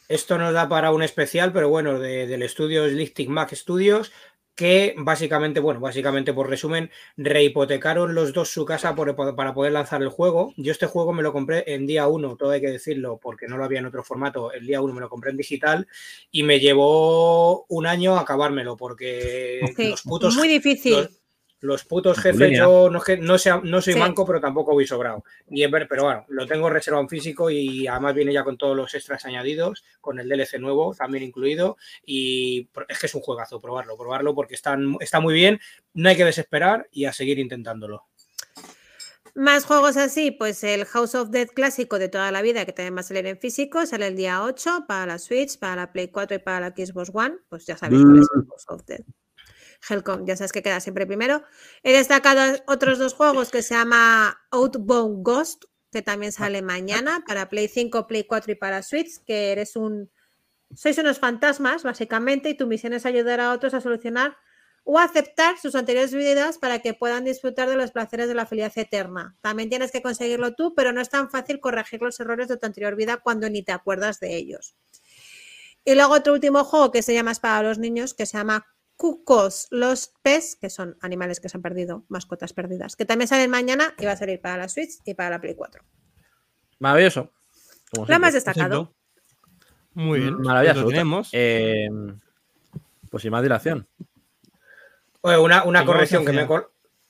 Esto 0.08 0.38
nos 0.38 0.54
da 0.54 0.70
para 0.70 0.92
un 0.92 1.02
especial, 1.04 1.52
pero 1.52 1.68
bueno, 1.68 2.00
de- 2.00 2.28
del 2.28 2.44
estudio 2.44 2.88
Slichting 2.88 3.32
Mac 3.32 3.54
Studios, 3.54 4.12
que 4.56 4.96
básicamente, 4.98 5.60
bueno, 5.60 5.82
básicamente 5.82 6.34
por 6.34 6.50
resumen, 6.50 6.90
rehipotecaron 7.18 8.16
los 8.16 8.32
dos 8.34 8.50
su 8.50 8.64
casa 8.66 8.96
por- 8.96 9.14
para 9.36 9.54
poder 9.54 9.74
lanzar 9.74 10.02
el 10.02 10.08
juego. 10.10 10.54
Yo 10.56 10.72
este 10.72 10.86
juego 10.86 11.12
me 11.14 11.24
lo 11.24 11.34
compré 11.34 11.64
en 11.74 11.86
día 11.86 12.08
1, 12.08 12.38
todo 12.38 12.52
hay 12.52 12.62
que 12.62 12.70
decirlo, 12.72 13.20
porque 13.22 13.48
no 13.48 13.58
lo 13.58 13.66
había 13.66 13.80
en 13.80 13.86
otro 13.86 14.04
formato. 14.04 14.54
El 14.54 14.66
día 14.66 14.82
1 14.82 14.94
me 14.94 15.02
lo 15.02 15.10
compré 15.10 15.32
en 15.32 15.38
digital 15.38 15.88
y 16.32 16.44
me 16.44 16.60
llevó 16.62 17.66
un 17.68 17.86
año 17.86 18.18
acabármelo, 18.18 18.78
porque 18.78 19.60
sí, 19.76 19.90
los 19.90 20.02
putos 20.04 20.36
muy 20.36 20.48
difícil. 20.48 20.94
los- 20.94 21.10
los 21.66 21.84
putos 21.86 22.18
jefes, 22.20 22.58
yo 22.58 22.90
no, 22.90 23.00
es 23.00 23.04
que- 23.04 23.18
no, 23.18 23.38
sea- 23.38 23.62
no 23.64 23.82
soy 23.82 23.94
Sí. 23.94 24.00
manco, 24.00 24.26
pero 24.26 24.40
tampoco 24.40 24.74
voy 24.74 24.86
sobrado. 24.88 25.24
Y 25.50 25.68
pero 25.68 26.04
bueno, 26.04 26.26
lo 26.30 26.46
tengo 26.48 26.70
reservado 26.70 27.04
en 27.04 27.10
físico 27.10 27.50
y 27.50 27.88
además 27.88 28.14
viene 28.16 28.34
ya 28.34 28.44
con 28.44 28.58
todos 28.58 28.76
los 28.76 28.94
extras 28.94 29.26
añadidos, 29.26 29.84
con 30.02 30.20
el 30.20 30.30
DLC 30.30 30.60
nuevo 30.60 30.94
también 30.96 31.24
incluido. 31.24 31.78
Y 32.06 32.70
es 32.88 33.00
que 33.00 33.06
es 33.08 33.16
un 33.16 33.22
juegazo, 33.22 33.60
probarlo, 33.60 33.98
probarlo 33.98 34.34
porque 34.36 34.56
están, 34.56 34.96
está 35.00 35.20
muy 35.20 35.34
bien. 35.34 35.60
No 35.94 36.10
hay 36.10 36.16
que 36.16 36.26
desesperar 36.26 36.88
y 36.92 37.06
a 37.06 37.14
seguir 37.14 37.40
intentándolo. 37.40 38.04
Más 39.38 39.66
juegos 39.66 39.98
así, 39.98 40.32
pues 40.32 40.64
el 40.64 40.86
House 40.86 41.14
of 41.14 41.30
Dead 41.30 41.48
clásico 41.50 42.00
de 42.00 42.08
toda 42.08 42.32
la 42.32 42.42
vida, 42.42 42.64
que 42.66 42.72
también 42.72 42.96
va 42.96 43.02
a 43.02 43.04
salir 43.04 43.26
en 43.28 43.38
físico, 43.38 43.86
sale 43.86 44.08
el 44.08 44.16
día 44.16 44.42
8 44.42 44.86
para 44.88 45.06
la 45.06 45.20
Switch, 45.20 45.60
para 45.60 45.76
la 45.76 45.92
Play 45.92 46.08
4 46.08 46.38
y 46.38 46.40
para 46.40 46.62
la 46.62 46.74
Xbox 46.74 47.12
One. 47.14 47.36
Pues 47.50 47.66
ya 47.66 47.76
sabéis 47.76 48.02
cuál 48.04 48.20
es 48.20 48.28
el 48.34 48.46
House 48.48 48.66
of 48.70 48.86
Dead. 48.86 49.02
Helcom, 49.88 50.26
ya 50.26 50.36
sabes 50.36 50.52
que 50.52 50.64
queda 50.64 50.80
siempre 50.80 51.06
primero. 51.06 51.44
He 51.84 51.94
destacado 51.94 52.62
otros 52.68 52.98
dos 52.98 53.14
juegos 53.14 53.52
que 53.52 53.62
se 53.62 53.76
llama 53.76 54.40
Outbound 54.52 55.24
Ghost, 55.24 55.66
que 55.92 56.02
también 56.02 56.32
sale 56.32 56.62
mañana 56.62 57.24
para 57.26 57.50
Play 57.50 57.68
5, 57.68 58.08
Play 58.08 58.26
4 58.26 58.54
y 58.54 58.56
para 58.56 58.84
Switch, 58.84 59.24
que 59.26 59.52
eres 59.52 59.76
un... 59.76 60.12
Sois 60.74 60.98
unos 60.98 61.20
fantasmas, 61.20 61.84
básicamente, 61.84 62.50
y 62.50 62.58
tu 62.58 62.68
misión 62.68 62.94
es 62.94 63.06
ayudar 63.06 63.40
a 63.40 63.52
otros 63.52 63.74
a 63.74 63.82
solucionar 63.82 64.36
o 64.84 65.00
aceptar 65.00 65.58
sus 65.58 65.74
anteriores 65.74 66.14
vidas 66.14 66.60
para 66.60 66.80
que 66.80 66.94
puedan 66.94 67.26
disfrutar 67.26 67.68
de 67.68 67.76
los 67.76 67.92
placeres 67.92 68.28
de 68.28 68.36
la 68.36 68.46
felicidad 68.46 68.78
eterna. 68.78 69.36
También 69.42 69.68
tienes 69.70 69.92
que 69.92 70.02
conseguirlo 70.02 70.54
tú, 70.54 70.76
pero 70.76 70.92
no 70.92 71.02
es 71.02 71.10
tan 71.10 71.30
fácil 71.30 71.60
corregir 71.60 72.02
los 72.02 72.20
errores 72.20 72.48
de 72.48 72.58
tu 72.58 72.66
anterior 72.68 72.96
vida 72.96 73.18
cuando 73.18 73.50
ni 73.50 73.64
te 73.64 73.72
acuerdas 73.72 74.20
de 74.20 74.36
ellos. 74.36 74.76
Y 75.84 75.96
luego 75.96 76.14
otro 76.14 76.34
último 76.34 76.64
juego 76.64 76.92
que 76.92 77.02
se 77.02 77.14
llama 77.14 77.32
Es 77.32 77.40
para 77.40 77.64
los 77.64 77.80
niños, 77.80 78.14
que 78.14 78.26
se 78.28 78.38
llama 78.38 78.68
Cucos 78.98 79.68
los 79.72 80.14
Pes, 80.22 80.58
que 80.60 80.70
son 80.70 80.98
animales 81.02 81.40
que 81.40 81.50
se 81.50 81.58
han 81.58 81.62
perdido, 81.62 82.06
mascotas 82.08 82.54
perdidas, 82.54 82.96
que 82.96 83.06
también 83.06 83.28
salen 83.28 83.50
mañana 83.50 83.94
y 84.00 84.06
va 84.06 84.14
a 84.14 84.18
salir 84.18 84.40
para 84.42 84.58
la 84.58 84.70
Switch 84.70 85.00
y 85.06 85.14
para 85.14 85.32
la 85.32 85.42
Play 85.42 85.56
4. 85.56 85.84
Maravilloso. 86.80 87.32
Como 87.92 88.04
Lo 88.04 88.08
siempre. 88.08 88.20
más 88.20 88.34
destacado. 88.34 88.94
Muy 89.94 90.20
bien. 90.20 90.38
Pues 90.38 90.70
absoluta. 90.70 90.92
tenemos. 90.92 91.30
Eh, 91.32 91.90
pues 93.10 93.22
sin 93.22 93.32
más 93.32 93.44
dilación. 93.44 93.88
Oye, 95.22 95.38
una, 95.38 95.64
una 95.64 95.86
corrección 95.86 96.26
que 96.26 96.34
me 96.34 96.48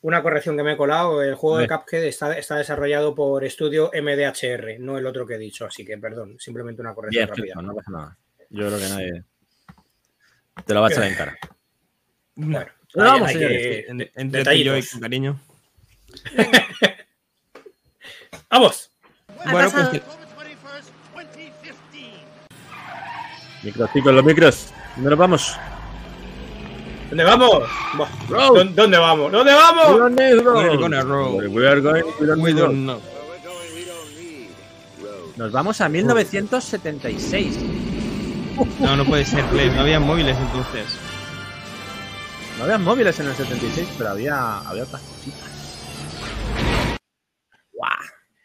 una 0.01 0.21
corrección 0.21 0.55
que 0.55 0.61
me 0.61 0.73
he 0.73 0.77
colado. 0.77 1.23
El 1.23 1.33
juego 1.33 1.57
de. 1.57 1.67
Cuphead 1.67 2.03
está, 2.03 2.37
está 2.37 2.57
desarrollado 2.57 3.15
por 3.15 3.43
estudio 3.43 3.89
MDHR, 3.91 4.79
no 4.79 4.99
el 4.99 5.07
otro 5.07 5.25
que 5.25 5.33
he 5.33 5.39
dicho, 5.39 5.65
así 5.65 5.83
que 5.83 5.97
perdón, 5.97 6.35
simplemente 6.39 6.81
una 6.81 6.93
corrección 6.93 7.27
rápida. 7.27 7.55
no 7.61 7.73
pasa 7.73 7.91
nada. 7.91 8.17
Yo 8.51 8.67
creo 8.67 8.77
que 8.77 8.89
nadie 8.89 9.23
te 10.63 10.73
lo 10.73 10.81
va 10.81 10.87
a 10.87 10.91
echar 10.91 11.03
en 11.05 11.15
cara. 11.15 11.37
Bueno, 12.35 12.65
vamos, 12.95 13.27
hay 13.29 13.33
señores, 13.35 13.57
que- 13.61 13.85
En- 13.89 13.97
de- 13.97 14.11
Entre 14.15 14.43
tú 14.43 14.49
y 14.51 14.63
yo 14.63 14.71
y 14.71 14.81
detallitos. 14.81 14.91
con 14.91 15.01
cariño. 15.01 15.39
¡Vamos! 18.49 18.91
Bueno, 19.51 19.69
pues 19.71 20.01
Micros, 23.63 23.89
chicos, 23.93 24.13
los 24.13 24.23
micros. 24.23 24.67
¿Dónde 24.95 25.09
nos 25.09 25.19
vamos? 25.19 25.57
¿Dónde 27.09 27.23
vamos? 27.23 27.63
Buah, 27.97 28.09
Road. 28.29 28.53
¿dó- 28.53 28.63
¿Dónde 28.75 28.97
vamos? 28.97 29.31
¿Dónde 29.31 29.53
vamos? 29.53 29.87
We 31.49 31.67
are 31.67 31.81
going, 31.81 32.03
we 32.19 32.27
don't 32.27 32.41
we 32.41 32.53
need 32.53 32.61
road. 32.61 32.71
don't 32.71 32.83
know. 32.85 33.01
Nos 35.35 35.51
vamos 35.51 35.81
a 35.81 35.89
1976. 35.89 37.57
No, 38.79 38.95
no 38.95 39.05
puede 39.05 39.25
ser, 39.25 39.43
Play. 39.45 39.69
No 39.71 39.81
había 39.81 39.99
móviles 39.99 40.37
entonces. 40.37 40.97
No 42.57 42.63
había 42.63 42.77
móviles 42.77 43.19
en 43.19 43.27
el 43.27 43.35
76, 43.35 43.89
pero 43.97 44.11
había, 44.11 44.59
había 44.59 44.83
otras 44.83 45.01
cositas. 45.01 46.99
¡Guau! 47.71 47.91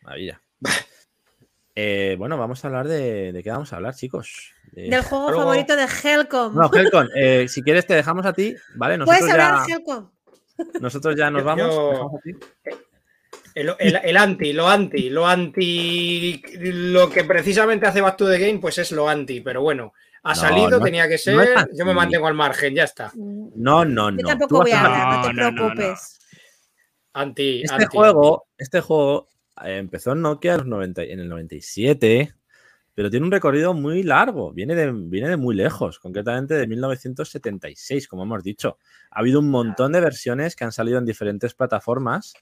Maravilla. 0.02 0.40
Eh, 1.76 2.16
bueno, 2.18 2.36
vamos 2.36 2.62
a 2.62 2.68
hablar 2.68 2.88
de. 2.88 3.32
¿De 3.32 3.42
qué 3.42 3.48
vamos 3.50 3.72
a 3.72 3.76
hablar, 3.76 3.94
chicos? 3.94 4.52
De- 4.72 4.90
del 4.90 5.02
juego 5.02 5.28
Luego- 5.30 5.44
favorito 5.44 5.76
de 5.76 5.84
Helcom. 5.84 6.54
No, 6.54 6.68
Helcon, 6.70 7.08
eh, 7.16 7.46
si 7.48 7.62
quieres 7.62 7.86
te 7.86 7.94
dejamos 7.94 8.26
a 8.26 8.34
ti, 8.34 8.54
¿vale? 8.74 8.98
Puedes 9.02 9.22
Nosotros 9.22 9.30
hablar, 9.46 9.66
ya, 9.68 9.74
Helcom. 9.76 10.10
nosotros 10.80 11.16
ya 11.16 11.30
nos 11.30 11.42
vamos. 11.44 11.70
yo- 13.54 13.76
el- 13.78 14.00
el 14.02 14.16
anti, 14.16 14.52
lo 14.52 14.68
anti, 14.68 15.08
lo 15.08 15.26
anti. 15.26 16.42
Lo 16.58 17.08
que 17.08 17.24
precisamente 17.24 17.86
hace 17.86 18.00
Back 18.02 18.16
to 18.16 18.28
the 18.28 18.38
Game, 18.38 18.58
pues 18.58 18.76
es 18.76 18.90
lo 18.92 19.08
anti, 19.08 19.40
pero 19.40 19.62
bueno, 19.62 19.94
ha 20.22 20.30
No, 20.34 20.34
salido, 20.34 20.70
no- 20.70 20.80
tenía 20.80 21.08
que 21.08 21.18
ser. 21.18 21.34
no 21.34 21.66
yo 21.72 21.84
me 21.86 21.94
mantengo 21.94 22.26
al 22.26 22.34
margen, 22.34 22.74
ya 22.74 22.84
está. 22.84 23.12
No, 23.16 23.84
no, 23.84 24.10
no. 24.10 24.18
Yo 24.18 24.26
tampoco 24.26 24.58
voy 24.62 24.70
a 24.72 24.80
hablar, 24.84 25.16
no 25.16 25.22
te 25.22 25.32
No, 25.34 25.42
no, 25.42 25.50
no, 25.50 25.68
no. 25.68 25.74
preocupes. 25.74 26.18
Anti. 27.12 27.62
Este 27.62 27.74
anti. 27.74 27.86
juego, 27.96 28.46
este 28.56 28.80
juego 28.80 29.28
eh, 29.64 29.78
empezó 29.78 30.12
en 30.12 30.22
Nokia 30.22 30.52
en 30.52 30.58
los 30.58 30.66
90 30.66 31.02
en 31.02 31.20
el 31.20 31.28
97, 31.28 32.34
pero 32.94 33.10
tiene 33.10 33.26
un 33.26 33.32
recorrido 33.32 33.74
muy 33.74 34.02
largo. 34.02 34.52
Viene 34.52 34.74
de, 34.74 34.92
viene 34.92 35.28
de 35.30 35.36
muy 35.36 35.54
lejos, 35.56 35.98
concretamente 35.98 36.54
de 36.54 36.66
1976, 36.66 38.06
como 38.06 38.22
hemos 38.22 38.42
dicho. 38.44 38.78
Ha 39.10 39.20
habido 39.20 39.40
un 39.40 39.50
montón 39.50 39.92
de 39.92 40.00
versiones 40.00 40.54
que 40.54 40.64
han 40.64 40.72
salido 40.72 40.98
en 40.98 41.04
diferentes 41.06 41.54
plataformas 41.54 42.34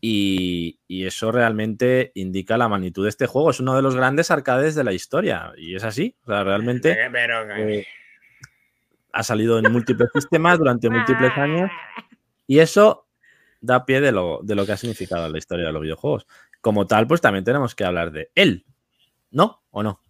Y, 0.00 0.78
y 0.86 1.06
eso 1.06 1.32
realmente 1.32 2.12
indica 2.14 2.56
la 2.58 2.68
magnitud 2.68 3.04
de 3.04 3.08
este 3.08 3.26
juego. 3.26 3.50
Es 3.50 3.60
uno 3.60 3.74
de 3.74 3.82
los 3.82 3.96
grandes 3.96 4.30
arcades 4.30 4.74
de 4.74 4.84
la 4.84 4.92
historia. 4.92 5.52
Y 5.56 5.74
es 5.74 5.84
así. 5.84 6.14
O 6.24 6.26
sea, 6.26 6.44
realmente 6.44 6.92
Eh, 6.92 7.08
pero- 7.10 7.50
eh, 7.56 7.86
ha 9.12 9.22
salido 9.22 9.58
en 9.58 9.72
múltiples 9.72 10.10
sistemas 10.12 10.58
durante 10.58 10.90
múltiples 10.90 11.32
años. 11.36 11.70
Y 12.46 12.58
eso 12.58 13.08
da 13.60 13.84
pie 13.86 14.00
de 14.00 14.12
lo, 14.12 14.40
de 14.42 14.54
lo 14.54 14.66
que 14.66 14.72
ha 14.72 14.76
significado 14.76 15.28
la 15.28 15.38
historia 15.38 15.66
de 15.66 15.72
los 15.72 15.82
videojuegos. 15.82 16.26
Como 16.60 16.86
tal, 16.86 17.06
pues 17.06 17.20
también 17.20 17.44
tenemos 17.44 17.74
que 17.74 17.84
hablar 17.84 18.10
de 18.12 18.30
él. 18.34 18.64
¿No? 19.30 19.62
¿O 19.70 19.82
no? 19.82 20.02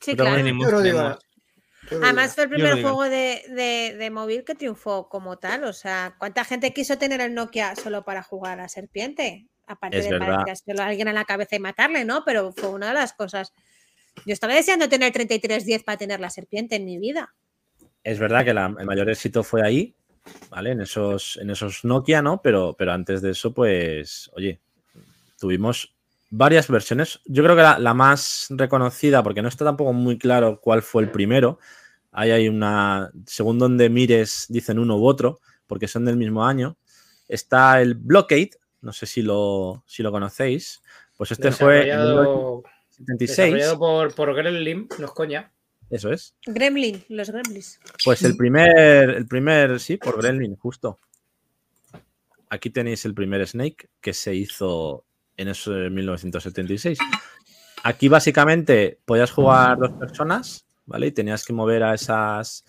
Sí, 0.00 0.14
claro. 0.14 0.36
Tenemos- 0.36 0.68
Además 2.02 2.34
fue 2.34 2.44
el 2.44 2.50
primer 2.50 2.72
juego 2.82 3.04
de, 3.04 3.42
de- 3.48 3.96
de 3.98 4.10
móvil 4.10 4.44
que 4.44 4.54
triunfó 4.54 5.08
como 5.08 5.38
tal. 5.38 5.64
O 5.64 5.72
sea, 5.72 6.14
¿cuánta 6.18 6.44
gente 6.44 6.72
quiso 6.72 6.98
tener 6.98 7.20
el 7.20 7.34
Nokia 7.34 7.74
solo 7.76 8.04
para 8.04 8.22
jugar 8.22 8.60
a 8.60 8.68
serpiente? 8.68 9.46
Aparte 9.66 9.98
Es 9.98 10.04
de 10.04 10.10
tirárselo 10.44 10.82
a 10.82 10.86
alguien 10.86 11.08
a 11.08 11.12
la 11.12 11.24
cabeza 11.24 11.56
y 11.56 11.58
matarle, 11.60 12.04
¿no? 12.04 12.24
Pero 12.24 12.52
fue 12.52 12.70
una 12.70 12.88
de 12.88 12.94
las 12.94 13.12
cosas. 13.12 13.52
Yo 14.26 14.32
estaba 14.32 14.54
deseando 14.54 14.88
tener 14.88 15.12
3310 15.12 15.84
para 15.84 15.98
tener 15.98 16.20
la 16.20 16.30
serpiente 16.30 16.76
en 16.76 16.84
mi 16.84 16.98
vida. 16.98 17.34
Es 18.02 18.18
verdad 18.18 18.44
que 18.44 18.54
la- 18.54 18.74
el 18.78 18.86
mayor 18.86 19.08
éxito 19.10 19.42
fue 19.44 19.62
ahí, 19.66 19.94
¿vale? 20.50 20.70
En 20.72 20.80
esos, 20.80 21.38
en 21.40 21.50
esos 21.50 21.84
Nokia, 21.84 22.22
¿no? 22.22 22.40
Pero, 22.42 22.74
pero 22.78 22.92
antes 22.92 23.20
de 23.22 23.30
eso, 23.32 23.52
pues, 23.52 24.30
oye, 24.34 24.60
tuvimos 25.38 25.94
varias 26.30 26.68
versiones. 26.68 27.20
Yo 27.26 27.42
creo 27.42 27.56
que 27.56 27.62
la, 27.62 27.78
la 27.78 27.94
más 27.94 28.46
reconocida, 28.50 29.22
porque 29.22 29.42
no 29.42 29.48
está 29.48 29.64
tampoco 29.64 29.92
muy 29.92 30.18
claro 30.18 30.60
cuál 30.60 30.82
fue 30.82 31.02
el 31.02 31.10
primero. 31.10 31.58
Ahí 32.12 32.30
hay 32.30 32.48
una, 32.48 33.10
según 33.26 33.58
donde 33.58 33.88
mires, 33.90 34.46
dicen 34.48 34.78
uno 34.78 34.96
u 34.96 35.06
otro, 35.06 35.40
porque 35.66 35.88
son 35.88 36.04
del 36.04 36.16
mismo 36.16 36.44
año. 36.44 36.76
Está 37.28 37.80
el 37.80 37.94
Blockade, 37.94 38.50
no 38.80 38.92
sé 38.92 39.06
si 39.06 39.22
lo, 39.22 39.82
si 39.86 40.02
lo 40.02 40.10
conocéis. 40.10 40.82
Pues 41.16 41.32
este 41.32 41.52
fue 41.52 41.84
Desarrollado, 41.84 42.62
1976. 42.98 43.36
desarrollado 43.36 43.78
por, 43.78 44.14
por 44.14 44.34
Gremlin, 44.34 44.88
no 44.98 45.04
es 45.04 45.10
coña. 45.12 45.52
Eso 45.90 46.12
es. 46.12 46.34
Gremlin, 46.46 47.04
los 47.08 47.30
Gremlins. 47.30 47.80
Pues 48.04 48.22
el 48.22 48.36
primer, 48.36 49.10
el 49.10 49.26
primer, 49.26 49.80
sí, 49.80 49.96
por 49.96 50.20
Gremlin, 50.20 50.56
justo. 50.56 50.98
Aquí 52.50 52.70
tenéis 52.70 53.04
el 53.04 53.14
primer 53.14 53.46
Snake 53.46 53.88
que 54.00 54.14
se 54.14 54.34
hizo 54.34 55.04
en 55.38 55.48
eso 55.48 55.70
de 55.72 55.88
1976. 55.88 56.98
Aquí 57.84 58.08
básicamente 58.08 58.98
podías 59.06 59.30
jugar 59.30 59.78
dos 59.78 59.92
personas, 59.92 60.66
¿vale? 60.84 61.06
Y 61.06 61.12
tenías 61.12 61.44
que 61.46 61.52
mover 61.54 61.82
a 61.84 61.94
esas... 61.94 62.64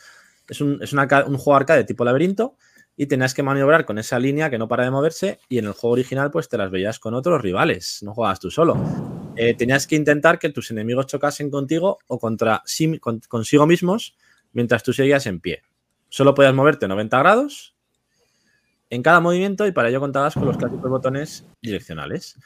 Es 0.48 0.62
un, 0.62 0.80
es 0.82 0.94
una 0.94 1.08
un 1.28 1.38
juego 1.38 1.58
arcade 1.58 1.84
tipo 1.84 2.06
laberinto 2.06 2.56
y 2.96 3.06
tenías 3.08 3.34
que 3.34 3.44
maniobrar 3.44 3.86
con 3.86 3.98
esa 4.00 4.18
línea 4.20 4.50
que 4.50 4.58
no 4.58 4.68
para 4.68 4.84
de 4.84 4.92
moverse 4.92 5.40
y 5.50 5.58
en 5.58 5.66
el 5.66 5.74
juego 5.74 5.94
original 5.94 6.32
pues 6.32 6.50
te 6.50 6.58
las 6.58 6.72
veías 6.72 7.00
con 7.00 7.14
otros 7.14 7.42
rivales, 7.42 8.02
no 8.04 8.14
jugabas 8.14 8.40
tú 8.40 8.50
solo. 8.52 8.76
Eh, 9.36 9.54
tenías 9.56 9.86
que 9.88 9.96
intentar 9.96 10.38
que 10.40 10.50
tus 10.50 10.72
enemigos 10.72 11.06
chocasen 11.08 11.50
contigo 11.52 12.00
o 12.08 12.20
contra 12.20 12.62
sí- 12.66 12.98
con- 13.00 13.22
consigo 13.28 13.66
mismos 13.68 14.16
mientras 14.54 14.84
tú 14.84 14.92
seguías 14.92 15.26
en 15.28 15.40
pie. 15.40 15.62
Solo 16.10 16.34
podías 16.34 16.54
moverte 16.54 16.88
90 16.88 17.20
grados 17.20 17.76
en 18.90 19.04
cada 19.04 19.20
movimiento 19.20 19.68
y 19.68 19.72
para 19.72 19.90
ello 19.90 20.00
contabas 20.00 20.34
con 20.34 20.46
los 20.46 20.58
clásicos 20.58 20.90
botones 20.90 21.46
direccionales. 21.62 22.38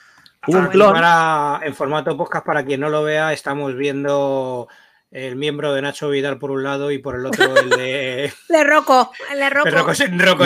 Hubo 0.48 0.58
un 0.60 0.68
clon. 0.68 0.94
para- 0.94 1.60
en 1.64 1.74
formato 1.74 2.16
podcast, 2.18 2.46
para 2.46 2.64
quien 2.66 2.80
no 2.82 2.90
lo 2.90 3.04
vea, 3.04 3.32
estamos 3.34 3.76
viendo 3.76 4.68
el 5.12 5.36
miembro 5.36 5.74
de 5.74 5.82
Nacho 5.82 6.10
Vidal 6.10 6.40
por 6.40 6.52
un 6.52 6.64
lado 6.64 6.92
y 6.92 6.98
por 6.98 7.16
el 7.16 7.26
otro 7.26 7.56
el 7.56 7.70
de, 7.70 8.34
De 8.50 8.64
Rocco, 8.64 9.12
el 9.32 9.40
de 9.40 9.50
Rocco. 9.50 9.70
de 9.70 9.72
Rocco, 9.78 9.94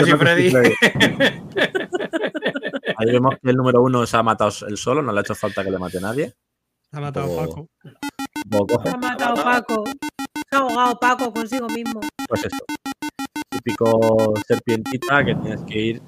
y 0.06 0.10
Freddy. 0.12 0.52
Ahí 2.96 3.12
vemos 3.12 3.34
que 3.42 3.50
el 3.50 3.56
número 3.56 3.80
uno 3.82 4.04
se 4.06 4.16
ha 4.16 4.22
matado 4.22 4.50
él 4.68 4.76
solo, 4.76 5.02
no 5.02 5.12
le 5.12 5.18
ha 5.18 5.22
hecho 5.22 5.34
falta 5.34 5.62
que 5.64 5.70
le 5.70 5.78
mate 5.78 5.98
a 5.98 6.00
nadie. 6.02 6.34
Ha 6.92 7.00
matado 7.00 7.26
a 7.26 7.44
Oh. 7.44 7.46
Paco. 7.46 7.68
Se 8.82 8.88
ha 8.90 8.96
matado 8.96 9.34
Paco. 9.44 9.84
Se 10.50 10.56
ha 10.56 10.58
ahogado 10.58 10.98
Paco 10.98 11.32
consigo 11.32 11.68
mismo. 11.68 12.00
Pues 12.28 12.44
eso. 12.46 12.64
Típico 13.50 14.34
serpientita 14.46 15.24
que 15.24 15.34
tienes 15.34 15.62
que 15.64 15.78
ir 15.78 16.02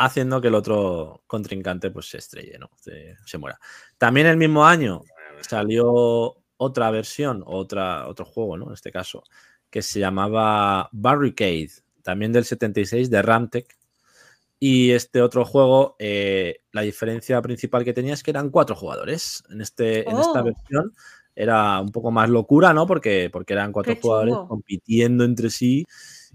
haciendo 0.00 0.40
que 0.40 0.48
el 0.48 0.54
otro 0.54 1.22
contrincante 1.26 1.90
pues 1.90 2.08
se 2.08 2.18
estrelle, 2.18 2.58
¿no? 2.58 2.70
Se, 2.76 3.16
se 3.26 3.38
muera. 3.38 3.58
También 3.98 4.26
el 4.26 4.36
mismo 4.38 4.64
año 4.64 5.02
salió 5.42 6.36
otra 6.56 6.90
versión, 6.90 7.42
otra, 7.46 8.08
otro 8.08 8.24
juego, 8.24 8.56
¿no? 8.56 8.68
En 8.68 8.74
este 8.74 8.90
caso, 8.90 9.22
que 9.70 9.82
se 9.82 10.00
llamaba 10.00 10.88
Barricade, 10.92 11.70
también 12.02 12.32
del 12.32 12.44
76 12.44 13.10
de 13.10 13.22
Ramtech. 13.22 13.76
Y 14.58 14.90
este 14.90 15.22
otro 15.22 15.44
juego, 15.44 15.96
eh, 15.98 16.58
la 16.72 16.82
diferencia 16.82 17.40
principal 17.40 17.84
que 17.84 17.94
tenía 17.94 18.14
es 18.14 18.22
que 18.22 18.30
eran 18.30 18.50
cuatro 18.50 18.76
jugadores. 18.76 19.42
En, 19.50 19.60
este, 19.60 20.08
en 20.08 20.18
esta 20.18 20.40
Oh. 20.40 20.44
versión 20.44 20.94
era 21.34 21.80
un 21.80 21.90
poco 21.92 22.10
más 22.10 22.28
locura, 22.28 22.72
¿no? 22.74 22.86
Porque, 22.86 23.30
porque 23.32 23.54
eran 23.54 23.72
cuatro 23.72 23.96
jugadores 24.00 24.34
compitiendo 24.48 25.24
entre 25.24 25.48
sí 25.50 25.86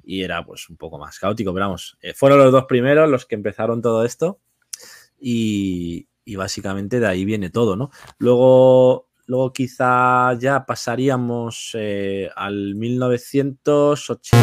y 0.06 0.23
era 0.23 0.45
pues 0.45 0.69
un 0.69 0.77
poco 0.77 0.98
más 0.98 1.19
caótico. 1.19 1.53
Pero 1.53 1.65
vamos, 1.65 1.98
eh, 2.02 2.14
fueron 2.14 2.40
los 2.40 2.52
dos 2.52 2.65
primeros 2.65 3.10
los 3.10 3.26
que 3.26 3.36
empezaron 3.36 3.82
todo 3.82 4.06
esto 4.06 4.40
y, 5.19 6.07
y 6.23 6.36
básicamente 6.36 6.99
de 6.99 7.07
ahí 7.07 7.26
viene 7.26 7.49
todo, 7.49 7.76
¿no? 7.76 7.91
Luego, 8.18 9.10
luego 9.26 9.53
quizá 9.53 10.34
ya 10.34 10.65
pasaríamos 10.65 11.72
eh, 11.73 12.30
al 12.36 12.76
1980. 12.76 14.38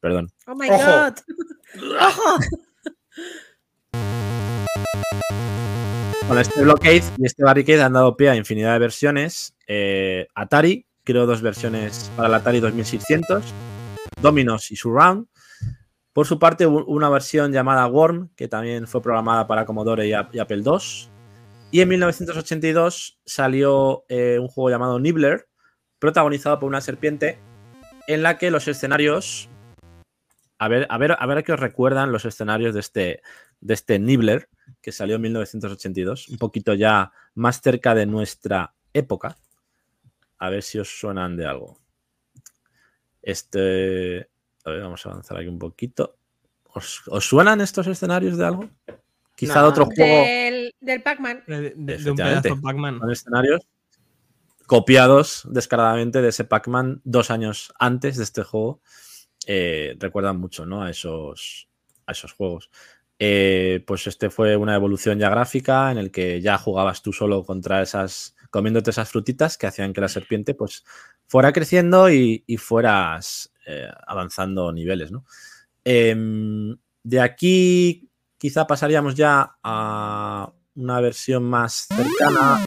Perdón. 0.00 0.30
Oh 0.46 0.54
my 0.54 0.68
Ojo. 0.70 0.84
god. 0.84 1.14
¡Ojo! 2.00 2.38
Con 6.26 6.38
este 6.38 6.62
Blockade 6.62 7.02
y 7.18 7.26
este 7.26 7.42
Barricade 7.42 7.82
han 7.82 7.92
dado 7.92 8.16
pie 8.16 8.30
a 8.30 8.36
infinidad 8.36 8.72
de 8.74 8.78
versiones. 8.78 9.56
Eh, 9.66 10.28
Atari 10.34 10.86
creó 11.10 11.26
dos 11.26 11.42
versiones 11.42 12.08
para 12.14 12.28
el 12.28 12.34
Atari 12.34 12.60
2600, 12.60 13.42
Dominos 14.22 14.70
y 14.70 14.76
Surround. 14.76 15.26
Por 16.12 16.26
su 16.26 16.38
parte, 16.38 16.66
una 16.66 17.08
versión 17.08 17.52
llamada 17.52 17.84
Worm, 17.88 18.30
que 18.36 18.46
también 18.46 18.86
fue 18.86 19.02
programada 19.02 19.48
para 19.48 19.64
Commodore 19.64 20.06
y, 20.06 20.12
Apple 20.12 20.62
II. 20.64 21.08
Y 21.72 21.80
en 21.80 21.88
1982 21.88 23.18
salió 23.24 24.04
eh, 24.08 24.38
un 24.40 24.46
juego 24.46 24.70
llamado 24.70 25.00
Nibbler, 25.00 25.48
protagonizado 25.98 26.60
por 26.60 26.68
una 26.68 26.80
serpiente, 26.80 27.38
en 28.06 28.22
la 28.22 28.38
que 28.38 28.52
los 28.52 28.68
escenarios. 28.68 29.48
A 30.60 30.68
ver, 30.68 30.86
a 30.90 30.98
ver, 30.98 31.16
a 31.18 31.26
ver 31.26 31.42
qué 31.42 31.52
os 31.52 31.60
recuerdan 31.60 32.12
los 32.12 32.24
escenarios 32.24 32.72
de 32.72 32.80
este, 32.80 33.22
de 33.60 33.74
este 33.74 33.98
Nibbler, 33.98 34.48
que 34.80 34.92
salió 34.92 35.16
en 35.16 35.22
1982, 35.22 36.28
un 36.28 36.38
poquito 36.38 36.74
ya 36.74 37.10
más 37.34 37.60
cerca 37.60 37.96
de 37.96 38.06
nuestra 38.06 38.74
época. 38.92 39.36
A 40.40 40.50
ver 40.50 40.62
si 40.64 40.78
os 40.80 40.88
suenan 40.98 41.36
de 41.36 41.46
algo. 41.46 41.78
Este. 43.22 44.28
A 44.64 44.70
ver, 44.70 44.82
vamos 44.82 45.04
a 45.06 45.10
avanzar 45.10 45.38
aquí 45.38 45.48
un 45.48 45.58
poquito. 45.58 46.16
¿Os, 46.74 47.02
os 47.08 47.24
suenan 47.24 47.60
estos 47.60 47.86
escenarios 47.86 48.36
de 48.36 48.46
algo? 48.46 48.68
Quizá 49.34 49.62
de 49.62 49.68
otro 49.68 49.86
juego. 49.86 50.24
Del, 50.24 50.74
del 50.80 51.02
Pac-Man. 51.02 51.44
De, 51.46 51.74
de- 51.76 51.98
de 51.98 52.10
un 52.10 52.16
pedazo 52.16 52.60
Pac-Man. 52.60 52.98
Son 53.00 53.10
escenarios 53.10 53.60
copiados 54.66 55.46
descaradamente 55.50 56.22
de 56.22 56.28
ese 56.28 56.44
Pac-Man 56.44 57.00
dos 57.04 57.30
años 57.30 57.72
antes 57.78 58.16
de 58.18 58.24
este 58.24 58.42
juego. 58.44 58.80
Eh, 59.46 59.96
recuerdan 59.98 60.38
mucho 60.38 60.66
¿no? 60.66 60.82
a, 60.82 60.90
esos, 60.90 61.68
a 62.06 62.12
esos 62.12 62.32
juegos. 62.32 62.70
Eh, 63.18 63.82
pues 63.86 64.06
este 64.06 64.30
fue 64.30 64.56
una 64.56 64.74
evolución 64.74 65.18
ya 65.18 65.28
gráfica 65.30 65.90
en 65.90 65.98
el 65.98 66.10
que 66.10 66.40
ya 66.40 66.56
jugabas 66.56 67.02
tú 67.02 67.12
solo 67.12 67.44
contra 67.44 67.82
esas, 67.82 68.36
comiéndote 68.50 68.90
esas 68.90 69.08
frutitas 69.08 69.56
que 69.56 69.66
hacían 69.66 69.92
que 69.92 70.00
la 70.00 70.08
serpiente 70.08 70.54
pues 70.54 70.84
fuera 71.26 71.52
creciendo 71.52 72.10
y, 72.10 72.44
y 72.46 72.56
fueras 72.56 73.52
eh, 73.66 73.88
avanzando 74.06 74.72
niveles, 74.72 75.12
¿no? 75.12 75.24
Em, 75.84 76.76
de 77.02 77.20
aquí 77.20 78.08
quizá 78.36 78.66
pasaríamos 78.66 79.14
ya 79.14 79.56
a 79.62 80.52
una 80.74 81.00
versión 81.00 81.44
más 81.44 81.86
cercana. 81.88 82.64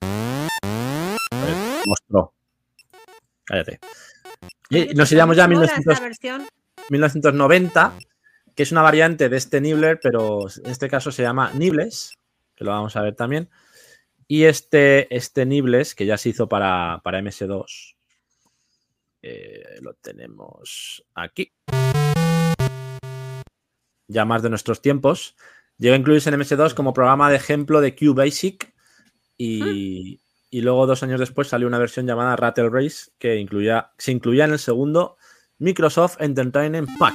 Ver, 0.00 1.56
mostró. 1.86 2.32
Cállate. 3.44 3.80
Y 4.70 4.94
nos 4.94 5.10
iríamos 5.12 5.36
ya 5.36 5.44
a 5.44 5.48
Mola 5.48 5.60
1900 5.60 5.92
esa 5.92 6.02
versión. 6.02 6.46
1990, 6.90 7.92
que 8.54 8.62
es 8.62 8.72
una 8.72 8.82
variante 8.82 9.28
de 9.28 9.36
este 9.36 9.60
Nibbler, 9.60 10.00
pero 10.02 10.46
en 10.48 10.70
este 10.70 10.88
caso 10.88 11.12
se 11.12 11.22
llama 11.22 11.50
Nibbles, 11.54 12.14
que 12.54 12.64
lo 12.64 12.70
vamos 12.70 12.96
a 12.96 13.02
ver 13.02 13.14
también. 13.14 13.50
Y 14.32 14.44
este, 14.44 15.12
este 15.12 15.44
Nibbles, 15.44 15.96
que 15.96 16.06
ya 16.06 16.16
se 16.16 16.28
hizo 16.28 16.48
para, 16.48 17.00
para 17.02 17.18
MS2, 17.20 17.96
eh, 19.22 19.78
lo 19.80 19.94
tenemos 19.94 21.04
aquí. 21.14 21.52
Ya 24.06 24.24
más 24.24 24.42
de 24.44 24.50
nuestros 24.50 24.80
tiempos. 24.82 25.34
Llegó 25.78 25.94
a 25.94 25.98
incluirse 25.98 26.28
en 26.30 26.36
MS2 26.38 26.74
como 26.74 26.92
programa 26.92 27.28
de 27.28 27.36
ejemplo 27.38 27.80
de 27.80 27.96
QBasic 27.96 28.72
y, 29.36 30.20
y 30.48 30.60
luego 30.60 30.86
dos 30.86 31.02
años 31.02 31.18
después 31.18 31.48
salió 31.48 31.66
una 31.66 31.78
versión 31.78 32.06
llamada 32.06 32.36
Rattle 32.36 32.68
Race 32.70 33.10
que 33.18 33.34
incluía, 33.34 33.90
se 33.98 34.12
incluía 34.12 34.44
en 34.44 34.52
el 34.52 34.58
segundo 34.60 35.16
Microsoft 35.58 36.20
Entertainment 36.20 36.88
Pack, 37.00 37.14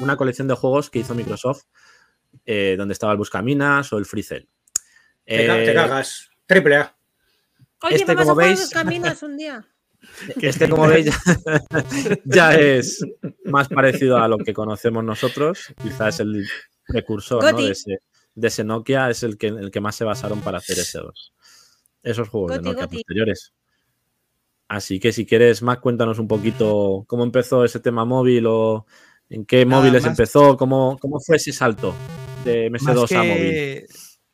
una 0.00 0.16
colección 0.16 0.48
de 0.48 0.54
juegos 0.54 0.90
que 0.90 0.98
hizo 0.98 1.14
Microsoft, 1.14 1.62
eh, 2.44 2.74
donde 2.76 2.92
estaba 2.92 3.12
el 3.12 3.18
Buscaminas 3.18 3.92
o 3.92 3.98
el 3.98 4.04
Freecell. 4.04 4.48
Te, 5.24 5.46
ca- 5.46 5.62
Eh, 5.62 5.66
te 5.66 5.74
cagas. 5.74 6.30
Triple 6.46 6.76
A. 6.76 6.96
Oye, 7.82 7.96
Este, 7.96 8.14
vamos 8.14 8.20
como 8.22 8.30
a 8.30 8.34
jugar 8.34 8.48
veis- 8.50 8.60
los 8.60 8.70
caminos 8.70 9.22
un 9.22 9.36
día. 9.36 9.66
Este, 10.40 10.68
como 10.68 10.86
veis, 10.86 11.06
ya, 11.06 11.12
ya 12.24 12.54
es 12.54 13.04
más 13.44 13.68
parecido 13.68 14.18
a 14.18 14.28
lo 14.28 14.38
que 14.38 14.52
conocemos 14.54 15.02
nosotros. 15.02 15.72
Quizás 15.82 16.20
el 16.20 16.46
precursor 16.86 17.42
¿no? 17.42 17.58
De, 17.60 17.72
ese, 17.72 17.98
de 18.34 18.48
ese 18.48 18.62
Nokia 18.62 19.10
es 19.10 19.22
el 19.24 19.36
que, 19.36 19.48
el 19.48 19.70
que 19.70 19.80
más 19.80 19.96
se 19.96 20.04
basaron 20.04 20.40
para 20.42 20.58
hacer 20.58 20.78
esos, 20.78 21.32
esos 22.04 22.28
juegos 22.28 22.52
Goti, 22.52 22.62
de 22.62 22.68
Nokia 22.70 22.84
Goti. 22.84 22.96
posteriores. 22.98 23.52
Así 24.68 25.00
que 25.00 25.12
si 25.12 25.26
quieres, 25.26 25.62
Mac, 25.62 25.80
cuéntanos 25.80 26.18
un 26.20 26.28
poquito 26.28 27.04
cómo 27.08 27.24
empezó 27.24 27.64
ese 27.64 27.80
tema 27.80 28.04
móvil 28.04 28.46
o 28.46 28.86
en 29.28 29.44
qué 29.44 29.64
Nada 29.64 29.80
móviles 29.80 30.02
más. 30.02 30.10
empezó, 30.10 30.56
cómo, 30.56 30.98
cómo 31.00 31.18
fue 31.20 31.36
ese 31.36 31.52
salto 31.52 31.94
de 32.44 32.70
Más 32.70 32.82
MS2 32.82 33.16
a 33.16 33.22
móvil. 33.24 33.86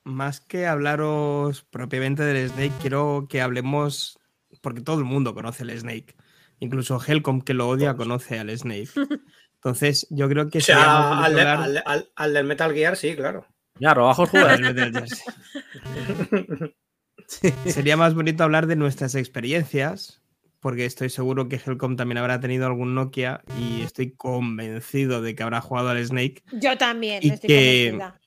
Más 0.05 0.41
que 0.41 0.67
hablaros 0.67 1.63
propiamente 1.71 2.23
del 2.23 2.49
Snake, 2.51 2.73
quiero 2.81 3.27
que 3.29 3.41
hablemos, 3.41 4.19
porque 4.61 4.81
todo 4.81 4.99
el 4.99 5.05
mundo 5.05 5.35
conoce 5.35 5.63
el 5.65 5.79
Snake. 5.79 6.15
Incluso 6.61 7.01
Helcom, 7.05 7.41
que 7.43 7.55
lo 7.55 7.69
odia, 7.69 7.95
conoce 7.97 8.39
al 8.39 8.57
Snake. 8.57 8.91
Entonces, 9.55 10.07
yo 10.11 10.29
creo 10.29 10.49
que 10.51 10.59
O 10.59 10.61
sea, 10.61 11.23
al, 11.25 11.35
de- 11.35 11.41
hablar- 11.43 11.63
al 11.63 11.75
de- 11.75 11.83
al- 11.87 12.11
al 12.17 12.35
del 12.35 12.45
Metal 12.47 12.73
Gear, 12.75 12.97
sí, 12.97 13.15
claro. 13.15 13.47
Ya, 13.79 13.95
robajos 13.95 14.33
Metal 14.33 14.93
Gear, 14.93 15.09
sí. 15.09 15.23
Sería 17.71 17.97
más 17.97 18.15
bonito 18.15 18.45
hablar 18.45 18.67
de 18.67 18.77
nuestras 18.77 19.15
experiencias, 19.15 20.21
porque 20.61 20.85
estoy 20.85 21.09
seguro 21.11 21.49
que 21.49 21.57
Helcom 21.65 21.97
también 21.97 22.19
habrá 22.19 22.41
tenido 22.41 22.67
algún 22.67 22.95
Nokia 22.95 23.43
y 23.59 23.83
estoy 23.83 24.13
convencido 24.13 25.23
de 25.23 25.35
que 25.35 25.43
habrá 25.43 25.61
jugado 25.61 25.89
al 25.91 26.05
Snake 26.05 26.43
Yo 26.53 26.77
también, 26.77 27.21
Y 27.23 27.31
estoy 27.31 27.49
que- 27.49 27.89
convencida. 27.93 28.21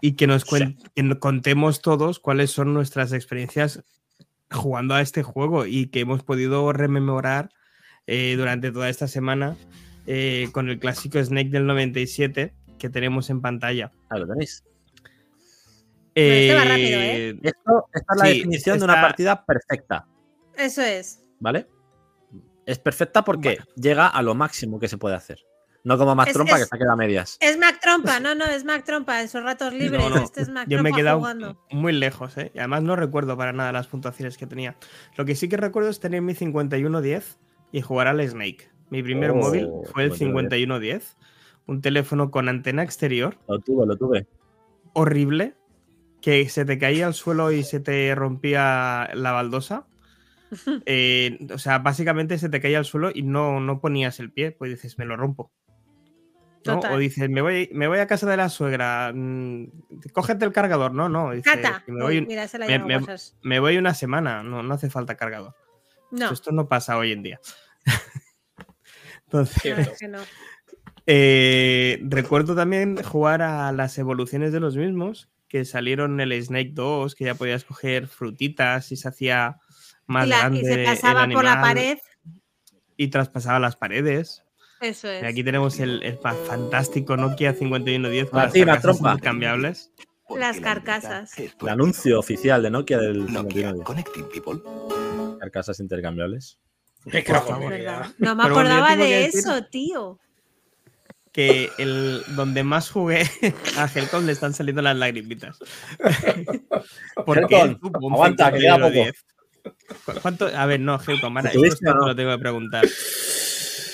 Y 0.00 0.12
que 0.12 0.26
nos 0.26 0.44
cuen- 0.46 0.76
que 0.94 1.18
contemos 1.18 1.80
todos 1.82 2.18
cuáles 2.20 2.50
son 2.50 2.72
nuestras 2.74 3.12
experiencias 3.12 3.82
jugando 4.50 4.94
a 4.94 5.00
este 5.00 5.22
juego 5.22 5.66
y 5.66 5.86
que 5.88 6.00
hemos 6.00 6.22
podido 6.22 6.72
rememorar 6.72 7.50
eh, 8.06 8.34
durante 8.36 8.70
toda 8.70 8.88
esta 8.88 9.08
semana 9.08 9.56
eh, 10.06 10.48
con 10.52 10.68
el 10.68 10.78
clásico 10.78 11.22
Snake 11.22 11.50
del 11.50 11.66
97 11.66 12.54
que 12.78 12.88
tenemos 12.90 13.28
en 13.30 13.40
pantalla. 13.40 13.90
Ahí 14.10 14.20
lo 14.20 14.26
tenéis. 14.28 14.62
este 16.14 16.54
va 16.54 16.64
rápido, 16.64 17.00
¿eh? 17.00 17.38
Esto, 17.42 17.86
esta 17.92 18.14
es 18.14 18.18
la 18.20 18.26
Sí, 18.26 18.34
definición 18.38 18.78
de 18.78 18.84
una 18.84 18.94
partida 19.00 19.44
perfecta. 19.44 20.06
Eso 20.56 20.82
es. 20.82 21.22
¿Vale? 21.40 21.66
Es 22.64 22.78
perfecta 22.78 23.24
porque 23.24 23.58
llega 23.76 24.06
a 24.08 24.22
lo 24.22 24.34
máximo 24.34 24.78
que 24.78 24.88
se 24.88 24.96
puede 24.98 25.14
hacer. 25.16 25.38
No 25.86 25.96
como 25.96 26.16
Mac 26.16 26.26
Es- 26.26 26.34
Trompa, 26.34 26.56
que 26.56 26.62
es- 26.62 26.68
se 26.68 26.78
queda 26.78 26.94
a 26.94 26.96
medias. 26.96 27.36
Es 27.40 27.56
Mac 27.58 27.78
Trompa, 27.80 28.18
no, 28.18 28.34
no, 28.34 28.44
es 28.44 28.64
Mac 28.64 28.82
Trompa 28.84 29.20
en 29.22 29.28
sus 29.28 29.40
ratos 29.44 29.72
libres. 29.72 30.00
No, 30.02 30.10
no, 30.10 30.16
Este 30.16 30.42
es 30.42 30.48
Mac 30.48 30.66
Yo 30.68 30.82
me 30.82 30.90
he 30.90 30.92
quedado 30.92 31.18
jugando. 31.20 31.64
muy 31.70 31.92
lejos, 31.92 32.36
¿eh? 32.38 32.50
Y 32.54 32.58
además 32.58 32.82
no 32.82 32.96
recuerdo 32.96 33.36
para 33.36 33.52
nada 33.52 33.70
las 33.70 33.86
puntuaciones 33.86 34.36
que 34.36 34.48
tenía. 34.48 34.74
Lo 35.16 35.24
que 35.24 35.36
sí 35.36 35.48
que 35.48 35.56
recuerdo 35.56 35.88
es 35.88 36.00
tener 36.00 36.22
mi 36.22 36.34
5110 36.34 37.38
y 37.70 37.82
jugar 37.82 38.08
al 38.08 38.20
Snake. 38.28 38.68
Mi 38.90 39.00
primer 39.04 39.30
Oh, 39.30 39.36
móvil 39.36 39.68
fue 39.92 40.02
el 40.04 40.12
5110. 40.12 40.18
5110, 40.18 41.16
un 41.66 41.80
teléfono 41.82 42.32
con 42.32 42.48
antena 42.48 42.82
exterior 42.82 43.36
Lo 43.46 43.60
tuve, 43.60 43.86
lo 43.86 43.96
tuve. 43.96 44.26
horrible 44.92 45.54
que 46.20 46.48
se 46.48 46.64
te 46.64 46.78
caía 46.78 47.06
al 47.06 47.14
suelo 47.14 47.52
y 47.52 47.62
se 47.62 47.78
te 47.78 48.12
rompía 48.16 49.08
la 49.14 49.30
baldosa. 49.30 49.86
Eh, 50.86 51.38
o 51.52 51.58
sea, 51.58 51.78
básicamente 51.78 52.38
se 52.38 52.48
te 52.48 52.60
caía 52.60 52.78
al 52.78 52.84
suelo 52.84 53.10
y 53.14 53.22
no, 53.22 53.60
no 53.60 53.80
ponías 53.80 54.18
el 54.20 54.32
pie, 54.32 54.50
pues 54.52 54.70
dices, 54.72 54.98
me 54.98 55.04
lo 55.04 55.16
rompo. 55.16 55.52
¿No? 56.66 56.80
O 56.80 56.98
dices, 56.98 57.28
me 57.30 57.40
voy, 57.42 57.68
me 57.72 57.88
voy 57.88 57.98
a 57.98 58.06
casa 58.06 58.28
de 58.28 58.36
la 58.36 58.48
suegra, 58.48 59.12
mm, 59.14 59.66
cógete 60.12 60.44
el 60.44 60.52
cargador. 60.52 60.92
No, 60.92 61.08
no, 61.08 61.30
Cata. 61.42 61.82
me 61.86 62.02
voy, 62.02 62.18
un- 62.18 62.26
mira, 62.26 62.46
se 62.48 62.58
la 62.58 62.66
me- 62.66 62.72
llaman 62.72 62.88
me- 62.88 63.00
cosas. 63.00 63.36
me 63.42 63.58
voy 63.60 63.76
una 63.78 63.94
semana, 63.94 64.42
no, 64.42 64.62
no 64.62 64.74
hace 64.74 64.90
falta 64.90 65.16
cargador. 65.16 65.54
No, 66.10 66.30
Esto 66.32 66.52
no 66.52 66.68
pasa 66.68 66.96
hoy 66.98 67.12
en 67.12 67.22
día. 67.22 67.40
Entonces, 69.26 69.76
no, 69.76 69.82
es 69.82 69.98
que 69.98 70.08
no. 70.08 70.18
eh, 71.06 71.98
recuerdo 72.04 72.54
también 72.54 73.02
jugar 73.02 73.42
a 73.42 73.72
las 73.72 73.98
evoluciones 73.98 74.52
de 74.52 74.60
los 74.60 74.76
mismos, 74.76 75.28
que 75.48 75.64
salieron 75.64 76.20
el 76.20 76.32
Snake 76.42 76.70
2, 76.72 77.14
que 77.14 77.24
ya 77.24 77.34
podías 77.34 77.64
coger 77.64 78.08
frutitas 78.08 78.90
y 78.92 78.96
se 78.96 79.08
hacía 79.08 79.58
más 80.06 80.26
Y, 80.26 80.30
la- 80.30 80.36
y 80.36 80.40
grande 80.40 80.64
se 80.64 80.74
el 80.80 80.84
pasaba 80.84 81.28
por 81.28 81.44
la 81.44 81.60
pared. 81.60 81.98
y 82.96 83.08
traspasaba 83.08 83.58
las 83.58 83.76
paredes. 83.76 84.42
Eso 84.88 85.08
es. 85.10 85.22
Y 85.22 85.26
aquí 85.26 85.42
tenemos 85.44 85.78
el, 85.80 86.02
el 86.02 86.18
fa- 86.18 86.34
fantástico 86.34 87.16
Nokia 87.16 87.52
5110 87.54 88.30
con 88.30 88.40
las 88.42 88.52
carcasas 88.52 88.82
trompa. 88.82 89.10
intercambiables. 89.12 89.92
Las 90.36 90.58
carcasas. 90.60 91.32
El 91.38 91.68
anuncio 91.68 92.18
oficial 92.18 92.62
de 92.62 92.70
Nokia 92.70 92.98
del 92.98 93.18
Nokia 93.32 93.70
59. 93.72 93.84
Connecting 93.84 94.28
People. 94.28 94.60
Carcasas 95.38 95.78
intercambiables. 95.80 96.58
No 98.18 98.34
me 98.34 98.42
acordaba 98.44 98.96
de 98.96 99.26
eso, 99.26 99.64
tío. 99.66 100.18
Que 101.32 101.70
el 101.78 102.22
donde 102.34 102.64
más 102.64 102.90
jugué 102.90 103.22
a 103.76 103.86
Helcom 103.94 104.24
le 104.24 104.32
están 104.32 104.54
saliendo 104.54 104.80
las 104.82 104.96
lagrimitas. 104.96 105.58
Porque 107.26 107.60
Helcom, 107.60 108.12
aguanta, 108.12 108.50
que 108.52 108.58
queda 108.60 108.76
5110. 108.76 109.24
¿Cu- 110.04 110.12
¿Cuánto? 110.22 110.46
A 110.46 110.66
ver, 110.66 110.80
no, 110.80 110.98
Helcom, 111.00 111.36
ahora 111.36 111.50
¿Lo 111.52 111.60
tuviste 111.60 111.84
esto 111.84 111.94
no? 111.94 112.00
te 112.00 112.06
lo 112.08 112.16
tengo 112.16 112.30
que 112.32 112.38
preguntar. 112.38 112.84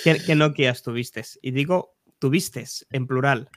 ¿Qué, 0.03 0.21
qué 0.25 0.35
Nokias 0.35 0.83
tuviste? 0.83 1.23
Y 1.43 1.51
digo, 1.53 1.95
tuviste 2.19 2.65
en 2.91 3.07
plural. 3.07 3.49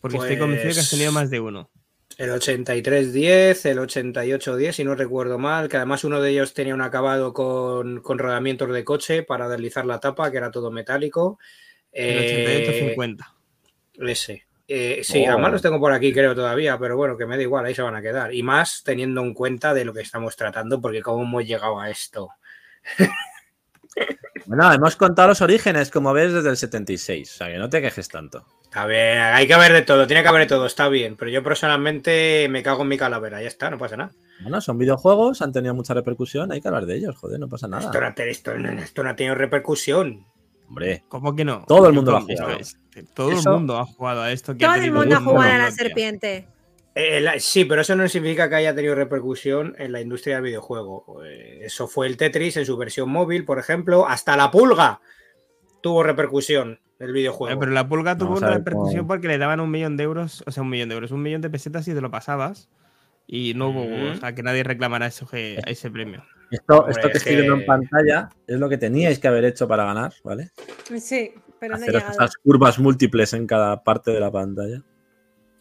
Porque 0.00 0.16
estoy 0.18 0.38
convencido 0.38 0.74
que 0.74 0.80
has 0.80 0.90
tenido 0.90 1.08
Pues- 1.12 1.22
más 1.22 1.30
de 1.30 1.40
uno. 1.40 1.70
El 2.16 2.30
8310, 2.30 3.66
el 3.66 3.78
8810, 3.78 4.74
si 4.74 4.82
no 4.82 4.94
recuerdo 4.96 5.38
mal, 5.38 5.68
que 5.68 5.76
además 5.76 6.02
uno 6.02 6.20
de 6.20 6.30
ellos 6.30 6.52
tenía 6.52 6.74
un 6.74 6.80
acabado 6.80 7.32
con, 7.32 8.00
con 8.00 8.18
rodamientos 8.18 8.72
de 8.72 8.82
coche 8.82 9.22
para 9.22 9.48
deslizar 9.48 9.84
la 9.86 10.00
tapa, 10.00 10.30
que 10.30 10.38
era 10.38 10.50
todo 10.50 10.70
metálico. 10.72 11.38
El 11.92 12.16
Eh, 12.18 12.54
8850. 12.54 13.34
Ese. 14.00 14.46
Eh, 14.66 15.00
sí, 15.04 15.24
Oh. 15.26 15.30
además 15.32 15.52
los 15.52 15.62
tengo 15.62 15.78
por 15.78 15.92
aquí, 15.92 16.12
creo, 16.12 16.34
todavía, 16.34 16.76
pero 16.78 16.96
bueno, 16.96 17.16
que 17.16 17.24
me 17.26 17.36
da 17.36 17.42
igual, 17.42 17.64
ahí 17.66 17.74
se 17.74 17.82
van 17.82 17.94
a 17.94 18.02
quedar. 18.02 18.34
Y 18.34 18.42
más 18.42 18.82
teniendo 18.84 19.20
en 19.22 19.32
cuenta 19.32 19.72
de 19.72 19.84
lo 19.84 19.94
que 19.94 20.00
estamos 20.02 20.34
tratando, 20.34 20.80
porque 20.80 21.02
cómo 21.02 21.22
hemos 21.22 21.44
llegado 21.46 21.78
a 21.78 21.88
esto. 21.88 22.30
Bueno, 24.46 24.72
hemos 24.72 24.96
contado 24.96 25.28
los 25.28 25.40
orígenes, 25.42 25.90
como 25.90 26.12
ves, 26.12 26.32
desde 26.32 26.48
el 26.50 26.56
76. 26.56 27.30
O 27.30 27.36
sea, 27.36 27.48
que 27.48 27.58
no 27.58 27.68
te 27.68 27.82
quejes 27.82 28.08
tanto. 28.08 28.46
A 28.72 28.86
ver, 28.86 29.18
hay 29.18 29.46
que 29.46 29.54
haber 29.54 29.72
de 29.72 29.82
todo, 29.82 30.06
tiene 30.06 30.22
que 30.22 30.28
haber 30.28 30.42
de 30.42 30.46
todo, 30.46 30.66
está 30.66 30.88
bien, 30.88 31.16
pero 31.16 31.30
yo 31.30 31.42
personalmente 31.42 32.48
me 32.50 32.62
cago 32.62 32.82
en 32.82 32.88
mi 32.88 32.96
calavera, 32.98 33.40
ya 33.42 33.48
está, 33.48 33.70
no 33.70 33.78
pasa 33.78 33.96
nada. 33.96 34.10
Bueno, 34.40 34.60
son 34.60 34.78
videojuegos, 34.78 35.42
han 35.42 35.52
tenido 35.52 35.74
mucha 35.74 35.94
repercusión, 35.94 36.52
hay 36.52 36.60
que 36.60 36.68
hablar 36.68 36.86
de 36.86 36.96
ellos, 36.96 37.16
joder, 37.16 37.40
no 37.40 37.48
pasa 37.48 37.66
nada. 37.68 37.84
Esto, 37.86 38.00
no, 38.00 38.08
esto 38.30 38.54
no- 38.58 38.70
esto 38.82 39.02
no 39.02 39.10
ha 39.10 39.16
tenido 39.16 39.34
repercusión. 39.34 40.26
Hombre, 40.68 41.02
¿Cómo 41.08 41.34
que 41.34 41.44
no? 41.46 41.64
Todo 41.66 41.88
el 41.88 41.94
mundo 41.94 42.10
lo 42.12 42.18
ha 42.18 42.20
jugado. 42.20 42.58
Todo 43.14 43.30
el 43.30 43.36
mundo 43.52 43.78
ha 43.78 43.86
jugado 43.86 44.22
a 44.22 44.32
esto. 44.32 44.52
que 44.54 44.58
Todo 44.66 44.74
el 44.74 44.92
mundo 44.92 45.16
ha 45.16 45.20
jugado 45.20 45.52
a 45.52 45.58
la 45.58 45.70
serpiente. 45.70 46.48
Eh, 47.00 47.20
la- 47.20 47.38
sí, 47.38 47.64
pero 47.64 47.82
eso 47.82 47.94
no 47.94 48.08
significa 48.08 48.48
que 48.48 48.56
haya 48.56 48.74
tenido 48.74 48.94
repercusión 48.96 49.74
en 49.78 49.92
la 49.92 50.00
industria 50.00 50.36
del 50.36 50.44
videojuego. 50.44 51.22
Eh, 51.24 51.60
eso 51.62 51.86
fue 51.86 52.06
el 52.08 52.16
Tetris 52.16 52.56
en 52.56 52.66
su 52.66 52.76
versión 52.76 53.08
móvil, 53.08 53.44
por 53.44 53.58
ejemplo. 53.60 54.08
Hasta 54.08 54.36
la 54.36 54.50
pulga 54.50 55.00
tuvo 55.80 56.02
repercusión 56.02 56.80
el 56.98 57.12
videojuego. 57.12 57.54
Eh, 57.54 57.56
Pero 57.60 57.70
la 57.72 57.88
pulga 57.88 58.18
tuvo 58.18 58.36
una 58.36 58.50
repercusión 58.50 59.02
cómo- 59.02 59.08
porque 59.08 59.28
le 59.28 59.38
daban 59.38 59.60
un 59.60 59.70
millón 59.70 59.96
de 59.96 60.02
euros, 60.04 60.42
o 60.46 60.50
sea, 60.50 60.64
un 60.64 60.70
millón 60.70 60.88
de 60.88 60.96
euros, 60.96 61.12
un 61.12 61.22
millón 61.22 61.40
de 61.40 61.50
pesetas 61.50 61.86
y 61.86 61.94
te 61.94 62.00
lo 62.00 62.10
pasabas. 62.10 62.68
Y 63.28 63.52
no 63.54 63.68
hubo, 63.68 63.84
Mm. 63.84 64.10
o 64.12 64.14
sea, 64.16 64.34
que 64.34 64.42
nadie 64.42 64.64
reclamara 64.64 65.06
eso, 65.06 65.26
que- 65.28 65.60
ese 65.66 65.90
premio. 65.90 66.24
esto, 66.50 66.78
Hombre, 66.78 66.92
esto 66.92 67.02
que 67.02 67.12
es 67.12 67.16
estoy 67.18 67.36
viendo 67.36 67.54
que- 67.56 67.60
en 67.60 67.66
pantalla 67.66 68.28
es 68.46 68.58
lo 68.58 68.68
que 68.70 68.78
teníais 68.78 69.18
que 69.18 69.28
haber 69.28 69.44
hecho 69.44 69.68
para 69.68 69.84
ganar, 69.84 70.14
¿vale? 70.24 70.50
Sí, 70.98 71.32
pero 71.60 71.74
no 71.76 71.82
Hacer 71.82 71.94
llegado. 71.94 72.10
esas 72.12 72.36
curvas 72.38 72.78
múltiples 72.78 73.34
en 73.34 73.46
cada 73.46 73.84
parte 73.84 74.10
de 74.12 74.18
la 74.20 74.32
pantalla. 74.32 74.82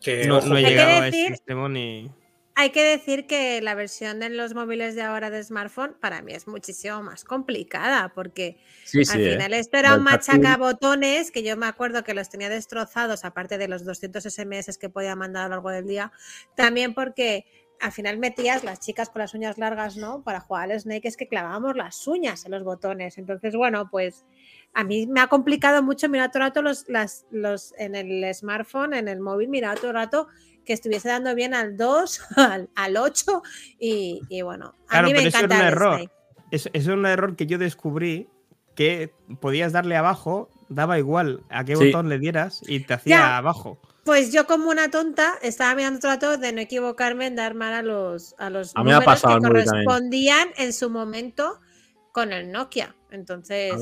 Que, 0.01 0.27
No, 0.27 0.41
no 0.41 0.55
he 0.55 0.59
Hay 0.59 0.63
que 0.65 0.69
llegado 0.71 1.01
a 1.01 1.05
decir- 1.05 1.25
ese 1.25 1.33
extremo 1.33 1.69
ni. 1.69 2.11
Hay 2.59 2.71
que 2.71 2.83
decir 2.83 3.27
que 3.27 3.61
la 3.61 3.75
versión 3.75 4.19
de 4.19 4.29
los 4.31 4.55
móviles 4.55 4.95
de 4.95 5.03
ahora 5.03 5.29
de 5.29 5.43
smartphone 5.43 5.95
para 6.01 6.23
mí 6.23 6.33
es 6.33 6.47
muchísimo 6.47 7.03
más 7.03 7.23
complicada 7.23 8.11
porque 8.15 8.57
Sí, 8.83 9.05
sí. 9.05 9.13
al 9.13 9.21
¿eh? 9.27 9.31
final 9.33 9.53
esto 9.53 9.77
era 9.77 9.93
un 9.95 10.01
machacabotones 10.03 11.29
que 11.29 11.43
yo 11.43 11.55
me 11.55 11.67
acuerdo 11.67 12.03
que 12.03 12.15
los 12.15 12.29
tenía 12.29 12.49
destrozados 12.49 13.25
aparte 13.25 13.59
de 13.59 13.67
los 13.67 13.85
200 13.85 14.23
SMS 14.25 14.79
que 14.79 14.89
podía 14.89 15.15
mandar 15.15 15.43
a 15.43 15.47
lo 15.49 15.55
largo 15.55 15.69
del 15.69 15.85
día. 15.85 16.11
También 16.55 16.95
porque 16.95 17.45
al 17.79 17.91
final 17.91 18.17
metías 18.17 18.63
las 18.63 18.79
chicas 18.79 19.09
con 19.11 19.19
las 19.21 19.35
uñas 19.35 19.59
largas, 19.59 19.95
¿no? 19.97 20.23
Para 20.23 20.39
jugar 20.39 20.71
al 20.71 20.79
Snake 20.79 21.07
es 21.07 21.15
que 21.15 21.27
clavábamos 21.27 21.75
las 21.77 22.07
uñas 22.07 22.43
en 22.45 22.53
los 22.53 22.63
botones. 22.63 23.19
Entonces, 23.19 23.55
bueno, 23.55 23.87
pues 23.91 24.25
a 24.73 24.83
mí 24.83 25.07
me 25.07 25.19
ha 25.21 25.27
complicado 25.27 25.81
mucho 25.81 26.07
mirar 26.09 26.29
todo 26.31 26.43
el 26.43 26.49
rato 26.49 26.61
los, 26.61 26.87
las, 26.87 27.25
los 27.31 27.73
en 27.77 27.95
el 27.95 28.33
smartphone, 28.33 28.93
en 28.93 29.07
el 29.07 29.19
móvil, 29.19 29.49
mirar 29.49 29.77
todo 29.77 29.87
el 29.89 29.95
rato 29.95 30.27
que 30.65 30.73
estuviese 30.73 31.09
dando 31.09 31.33
bien 31.33 31.53
al 31.53 31.77
2, 31.77 32.21
al, 32.37 32.69
al 32.75 32.97
8 32.97 33.41
y, 33.79 34.21
y 34.29 34.41
bueno, 34.41 34.75
a 34.87 34.91
Claro, 34.91 35.07
mí 35.07 35.13
me 35.13 35.19
pero 35.19 35.29
eso 35.29 35.37
encanta 35.37 35.55
un 35.55 35.61
error. 35.61 36.11
Eso, 36.51 36.69
eso 36.73 36.91
es 36.91 36.97
un 36.97 37.05
error 37.05 37.35
que 37.35 37.45
yo 37.45 37.57
descubrí 37.57 38.27
que 38.75 39.11
podías 39.41 39.73
darle 39.73 39.97
abajo 39.97 40.49
daba 40.69 40.99
igual 40.99 41.43
a 41.49 41.63
qué 41.65 41.75
Sí. 41.75 41.85
botón 41.85 42.09
le 42.09 42.19
dieras 42.19 42.61
y 42.67 42.79
te 42.81 42.93
hacía 42.93 43.15
Ya. 43.17 43.37
abajo. 43.37 43.79
Pues 44.03 44.31
yo 44.31 44.47
como 44.47 44.69
una 44.69 44.89
tonta 44.89 45.33
estaba 45.41 45.75
mirando 45.75 45.99
trato 45.99 46.37
de 46.37 46.53
no 46.53 46.61
equivocarme 46.61 47.25
en 47.27 47.35
dar 47.35 47.55
mal 47.55 47.73
a 47.73 47.81
los, 47.81 48.35
a 48.37 48.49
los 48.49 48.73
A 48.75 48.83
números 48.83 49.21
que 49.21 49.37
correspondían 49.39 50.47
en 50.57 50.71
su 50.71 50.89
momento 50.89 51.59
con 52.17 52.33
el 52.33 52.51
Nokia. 52.51 52.95
Entonces, 53.11 53.75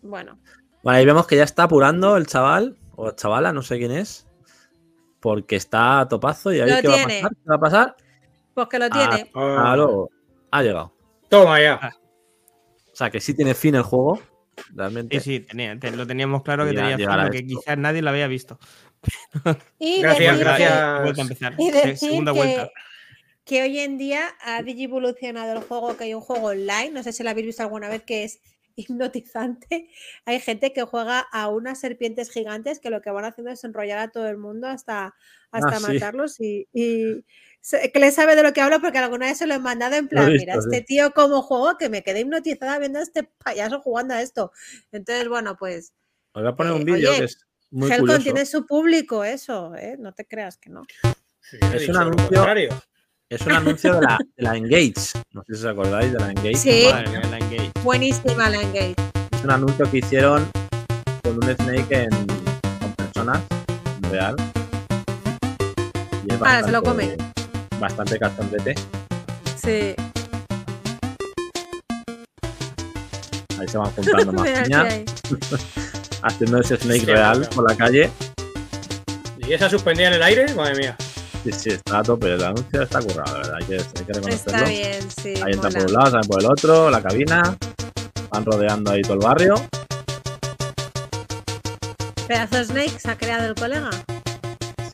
bueno, 0.00 0.38
Bueno, 0.82 0.96
ahí 0.96 1.04
vemos 1.04 1.26
que 1.26 1.34
ya 1.34 1.42
está 1.42 1.64
apurando 1.64 2.16
el 2.16 2.24
chaval, 2.28 2.78
o 2.94 3.10
chavala, 3.10 3.52
no 3.52 3.62
sé 3.62 3.78
quién 3.78 3.90
es, 3.90 4.28
porque 5.18 5.56
está 5.56 5.98
a 5.98 6.08
topazo 6.08 6.52
y 6.52 6.60
ahí 6.60 6.70
Lo 6.70 6.80
qué 6.82 6.86
va 6.86 6.94
a 6.94 6.96
tiene. 7.06 7.20
pasar. 7.20 7.30
¿Qué 7.34 7.50
va 7.50 7.56
a 7.56 7.60
pasar? 7.60 7.96
pues 8.54 8.68
que 8.68 8.78
lo 8.78 8.84
Ah, 8.84 8.90
tiene. 8.90 9.30
Ah, 9.34 9.72
Ah, 9.72 9.76
luego. 9.76 10.10
Ha 10.52 10.62
llegado. 10.62 10.94
Toma 11.28 11.60
ya. 11.60 11.92
O 12.92 12.94
sea, 12.96 13.10
que 13.10 13.20
sí 13.20 13.34
tiene 13.34 13.54
fin 13.54 13.74
el 13.74 13.82
juego, 13.82 14.20
realmente. 14.72 15.18
Sí, 15.18 15.40
tenía- 15.40 15.76
te- 15.80 15.90
lo 15.90 16.06
teníamos 16.06 16.42
claro 16.44 16.64
que 16.66 16.72
tenía 16.74 16.96
fin, 16.96 17.08
a 17.08 17.24
lo 17.24 17.30
que 17.32 17.38
esto. 17.38 17.48
quizás 17.48 17.76
nadie 17.78 18.02
lo 18.02 18.10
había 18.10 18.28
visto. 18.28 18.56
Y 19.80 20.00
Gracias, 20.00 20.38
gracias. 20.38 20.72
que- 20.72 21.02
Vuelta 21.02 21.20
a 21.20 21.24
empezar. 21.24 21.54
Y 21.58 21.70
decir 21.72 21.96
Segunda 21.96 22.32
que, 22.32 22.38
vuelta. 22.38 22.70
Que 23.50 23.62
hoy 23.64 23.80
en 23.80 23.98
día 23.98 24.36
ha 24.42 24.60
evolucionado 24.60 25.54
el 25.54 25.64
juego, 25.64 25.96
que 25.96 26.04
hay 26.04 26.14
un 26.14 26.20
juego 26.20 26.46
online, 26.50 26.90
no 26.92 27.02
sé 27.02 27.12
si 27.12 27.24
lo 27.24 27.30
habéis 27.30 27.46
visto 27.48 27.64
alguna 27.64 27.88
vez, 27.88 28.04
que 28.04 28.22
es 28.22 28.38
hipnotizante. 28.76 29.90
Hay 30.24 30.38
gente 30.38 30.72
que 30.72 30.82
juega 30.84 31.18
a 31.32 31.48
unas 31.48 31.80
serpientes 31.80 32.30
gigantes 32.30 32.78
que 32.78 32.90
lo 32.90 33.00
que 33.02 33.10
van 33.10 33.24
haciendo 33.24 33.50
es 33.50 33.64
enrollar 33.64 33.98
a 33.98 34.08
todo 34.12 34.28
el 34.28 34.36
mundo 34.38 34.68
hasta, 34.68 35.16
hasta 35.50 35.68
Ah, 35.76 35.80
sí. 35.80 35.82
matarlos 35.94 36.36
y, 36.38 36.68
que 36.72 37.98
le 37.98 38.12
sabe 38.12 38.36
de 38.36 38.44
lo 38.44 38.52
que 38.52 38.60
hablo 38.60 38.80
porque 38.80 38.98
alguna 38.98 39.26
vez 39.26 39.38
se 39.38 39.48
lo 39.48 39.54
he 39.54 39.58
mandado 39.58 39.96
en 39.96 40.06
plan, 40.06 40.26
visto, 40.32 40.42
mira, 40.46 40.54
sí. 40.54 40.60
este 40.70 40.82
tío 40.82 41.10
como 41.10 41.42
juego 41.42 41.76
que 41.76 41.88
me 41.88 42.04
quedé 42.04 42.20
hipnotizada 42.20 42.78
viendo 42.78 43.00
a 43.00 43.02
este 43.02 43.24
payaso 43.24 43.80
jugando 43.80 44.14
a 44.14 44.22
esto. 44.22 44.52
Entonces, 44.92 45.28
bueno, 45.28 45.56
pues 45.58 45.92
Os 46.34 46.42
voy 46.44 46.52
a 46.52 46.54
poner 46.54 46.72
Eh, 46.72 46.76
un 46.76 46.84
vídeo 46.84 47.10
oye, 47.10 47.18
que 47.18 47.24
es 47.24 47.44
muy 47.72 47.90
Helcon 47.90 48.06
curioso. 48.06 48.22
tiene 48.22 48.46
su 48.46 48.64
público, 48.64 49.24
eso, 49.24 49.74
¿eh? 49.74 49.96
no 49.98 50.14
te 50.14 50.24
creas 50.24 50.56
que 50.56 50.70
no. 50.70 50.84
Sí, 51.40 51.58
Es 51.74 51.88
un 51.88 51.96
anuncio. 51.96 52.28
contrario. 52.28 52.68
Es 53.30 53.42
un 53.42 53.52
anuncio 53.52 53.94
de 53.94 54.00
la, 54.02 54.18
de 54.36 54.42
la 54.42 54.56
Engage. 54.56 55.12
No 55.32 55.42
sé 55.46 55.54
si 55.54 55.60
os 55.60 55.64
acordáis 55.66 56.12
de 56.12 56.18
la 56.18 56.30
Engage. 56.30 56.56
Sí. 56.56 56.88
Madre 56.90 57.08
mía, 57.10 57.20
la 57.30 57.38
Engage. 57.38 57.70
Buenísima 57.84 58.48
la 58.50 58.60
Engage. 58.60 58.94
Es 59.30 59.44
un 59.44 59.50
anuncio 59.52 59.88
que 59.90 59.98
hicieron 59.98 60.50
con 61.22 61.34
un 61.36 61.54
Snake 61.56 62.02
en, 62.02 62.10
con 62.80 62.92
personas 62.96 63.38
en 64.02 64.10
real. 64.10 64.36
Y 66.28 66.32
es 66.34 66.40
Ah, 66.42 66.62
se 66.64 66.72
lo 66.72 66.82
bastante- 66.82 67.16
Bastante 67.78 68.18
cachondete. 68.18 68.74
Sí. 69.62 69.94
Ahí 73.60 73.68
se 73.68 73.78
van 73.78 73.90
juntando 73.92 74.32
más 74.32 74.48
piñas, 74.50 74.94
haciendo 76.22 76.58
ese 76.60 76.76
Snake 76.78 77.00
Sí, 77.00 77.06
real 77.06 77.48
por 77.54 77.70
la 77.70 77.76
calle. 77.76 78.10
¿Y 79.38 79.52
esa 79.52 79.70
suspendida 79.70 80.08
en 80.08 80.14
el 80.14 80.22
aire? 80.24 80.52
Madre 80.54 80.74
mía. 80.76 80.96
Sí, 81.44 81.52
sí, 81.52 81.70
está 81.70 81.98
a 81.98 82.02
tope. 82.02 82.34
El 82.34 82.44
anuncio 82.44 82.82
está 82.82 83.00
currado, 83.00 83.32
la 83.32 83.38
verdad. 83.38 83.54
Hay 83.60 83.66
que, 83.66 83.74
hay 83.74 84.04
que 84.04 84.12
reconocerlo. 84.12 84.58
Está 84.58 84.68
bien, 84.68 85.10
sí. 85.10 85.34
Ahí 85.42 85.52
entra 85.52 85.70
por 85.70 85.86
un 85.86 85.92
lado, 85.92 86.10
sale 86.10 86.28
por 86.28 86.40
el 86.40 86.50
otro, 86.50 86.90
la 86.90 87.02
cabina. 87.02 87.56
Van 88.30 88.44
rodeando 88.44 88.90
ahí 88.90 89.02
todo 89.02 89.14
el 89.14 89.20
barrio. 89.20 89.54
Pedazo 92.28 92.56
de 92.58 92.64
Snake 92.64 92.98
se 92.98 93.10
ha 93.10 93.16
creado 93.16 93.46
el 93.46 93.54
colega. 93.54 93.90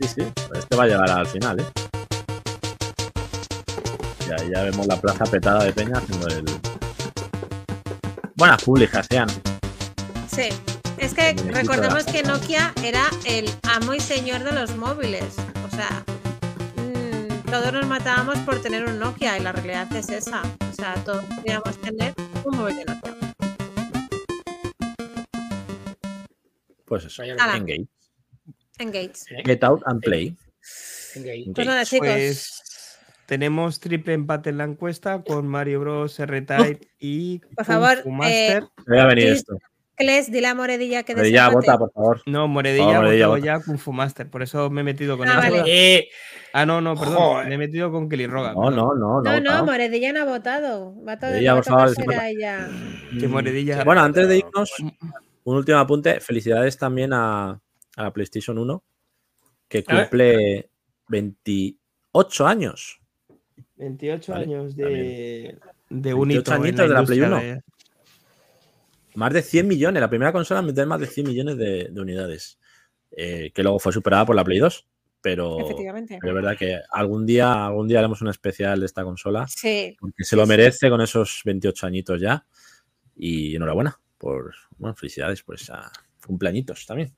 Sí, 0.01 0.09
sí. 0.09 0.23
Este 0.55 0.77
va 0.77 0.85
a 0.85 0.87
llegar 0.87 1.11
al 1.11 1.27
final, 1.27 1.61
¿eh? 1.61 1.65
Y 4.27 4.41
ahí 4.41 4.51
ya 4.55 4.63
vemos 4.63 4.87
la 4.87 5.01
plaza 5.01 5.25
petada 5.25 5.65
de 5.65 5.73
peña 5.73 5.99
haciendo 5.99 6.29
el. 6.29 6.45
Buenas 8.37 8.63
públicas, 8.63 9.07
sean. 9.11 9.29
Sí. 10.33 10.49
Es 10.99 11.13
que 11.13 11.35
recordemos 11.53 12.05
que 12.05 12.23
Nokia 12.23 12.73
era 12.83 13.05
el 13.27 13.51
amo 13.65 13.95
y 13.95 14.01
señor 14.01 14.45
de 14.45 14.53
los 14.53 14.77
móviles. 14.77 15.35
O 15.67 15.77
sea, 15.77 16.03
todos 17.47 17.73
nos 17.73 17.87
matábamos 17.87 18.39
por 18.41 18.61
tener 18.61 18.85
un 18.85 18.99
Nokia 18.99 19.39
y 19.39 19.43
la 19.43 19.53
realidad 19.53 19.95
es 19.97 20.09
esa. 20.09 20.43
O 20.43 20.73
sea, 20.73 20.95
todos 21.05 21.25
queríamos 21.37 21.81
tener 21.81 22.15
un 22.45 22.57
móvil 22.57 22.77
de 22.77 22.85
Nokia. 22.85 23.15
Pues 26.85 27.05
eso. 27.05 27.23
Engage. 27.23 27.87
Engage. 28.79 29.45
Get 29.45 29.65
out 29.65 29.83
and 29.87 30.01
play. 30.03 30.37
Engage. 31.15 31.53
Pues 31.55 31.67
nada, 31.67 31.85
chicos. 31.85 32.09
Pues 32.09 32.63
tenemos 33.27 33.81
triple 33.81 34.15
empate 34.15 34.51
en 34.51 34.59
la 34.59 34.65
encuesta 34.65 35.23
con 35.23 35.47
Mario 35.49 35.81
Bros, 35.81 36.19
R-Type 36.19 36.89
y 36.99 37.39
Por 37.39 37.57
Kung 37.57 37.67
favor, 37.67 38.03
Fu 38.03 38.11
Master. 38.11 38.63
Me 38.87 38.97
voy 38.97 38.99
a 38.99 39.07
venir 39.07 39.29
esto. 39.29 39.59
Cles, 39.97 40.31
di 40.31 40.41
la 40.43 40.55
moredilla 40.55 41.03
que 41.05 41.15
desempate. 41.15 41.55
vota, 41.55 41.79
por 41.79 41.93
favor. 41.93 42.23
No, 42.27 42.47
Moredilla, 42.49 42.85
Oh, 42.85 42.95
Moredilla 43.03 43.27
votó 43.29 43.41
vota. 43.41 43.47
ya 43.47 43.61
Kung 43.65 43.79
Fu 43.79 43.93
Master, 43.93 44.29
por 44.31 44.43
eso 44.43 44.69
me 44.69 44.83
he 44.83 44.85
metido 44.85 45.17
con 45.17 45.27
Ah, 45.29 45.41
él. 45.49 45.53
vale. 45.55 45.63
Eh, 45.67 46.09
Ah, 46.53 46.65
no, 46.67 46.81
no, 46.81 46.95
perdón. 46.95 47.17
Joder. 47.17 47.49
Me 47.49 47.55
he 47.55 47.59
metido 47.59 47.91
con 47.91 48.09
Kelly 48.09 48.27
Rogan. 48.27 48.55
No, 48.55 48.71
no, 48.71 48.95
no. 48.95 49.21
No, 49.21 49.23
no, 49.23 49.39
votado. 49.41 49.67
Moredilla 49.67 50.13
no 50.13 50.21
ha 50.21 50.25
votado. 50.25 50.95
Va 51.05 51.13
a, 51.13 51.19
todo, 51.19 51.31
Moredilla, 51.31 51.53
a 51.53 51.55
por 51.57 51.65
favor, 51.65 52.15
a 52.19 52.29
ella. 52.31 52.69
Que 53.19 53.29
Moredilla. 53.29 53.85
Bueno, 53.85 54.01
antes 54.03 54.27
de 54.29 54.39
irnos, 54.39 54.71
un 55.45 55.57
último 55.57 55.79
apunte. 55.79 56.21
Felicidades 56.21 56.79
también 56.79 57.13
a, 57.13 57.51
a 57.51 58.03
la 58.03 58.13
PlayStation 58.13 58.57
1, 58.59 58.83
que 59.69 59.85
A 59.87 60.03
cumple 60.03 60.71
28 61.09 62.47
años. 62.47 63.01
28 63.77 64.33
Vale, 64.33 64.45
años 64.45 64.77
de, 64.77 64.83
también. 64.85 65.61
de 65.91 66.15
un 66.15 66.29
28 66.29 66.41
hito 66.41 66.55
en 66.55 66.63
añitos 66.63 66.89
de 66.89 66.95
la 66.95 67.03
Play 67.05 67.19
industria 67.19 67.53
1. 67.55 67.63
Más 69.17 69.33
de 69.33 69.43
100 69.43 69.67
millones. 69.67 70.01
La 70.01 70.09
primera 70.09 70.33
consola 70.33 70.61
en 70.61 70.67
meter 70.67 70.87
más 70.87 71.01
de 71.01 71.07
100 71.07 71.27
millones 71.27 71.57
de, 71.59 71.89
de 71.91 72.01
unidades. 72.01 72.59
Eh, 73.11 73.51
que 73.55 73.63
luego 73.63 73.79
fue 73.79 73.93
superada 73.93 74.25
por 74.27 74.37
la 74.37 74.45
Play 74.45 74.59
2. 74.59 74.87
Pero, 75.23 75.59
Efectivamente. 75.59 76.19
pero 76.21 76.33
es 76.39 76.45
verdad 76.45 76.57
que 76.59 76.79
algún 76.91 77.27
día, 77.27 77.67
algún 77.67 77.89
día 77.89 77.99
haremos 77.99 78.21
un 78.23 78.29
especial 78.29 78.79
de 78.79 78.87
esta 78.87 79.03
consola. 79.03 79.47
Sí. 79.49 79.97
Porque 79.99 80.23
se 80.23 80.37
lo 80.37 80.47
merece 80.47 80.89
con 80.89 81.01
esos 81.01 81.41
28 81.45 81.87
añitos 81.87 82.21
ya. 82.21 82.47
Y 83.17 83.57
enhorabuena 83.57 83.99
por, 84.19 84.55
bueno, 84.79 84.95
felicidades 84.95 85.43
por 85.43 85.57
esa 85.57 85.91
cumpleañitos 86.25 86.87
también. 86.87 87.13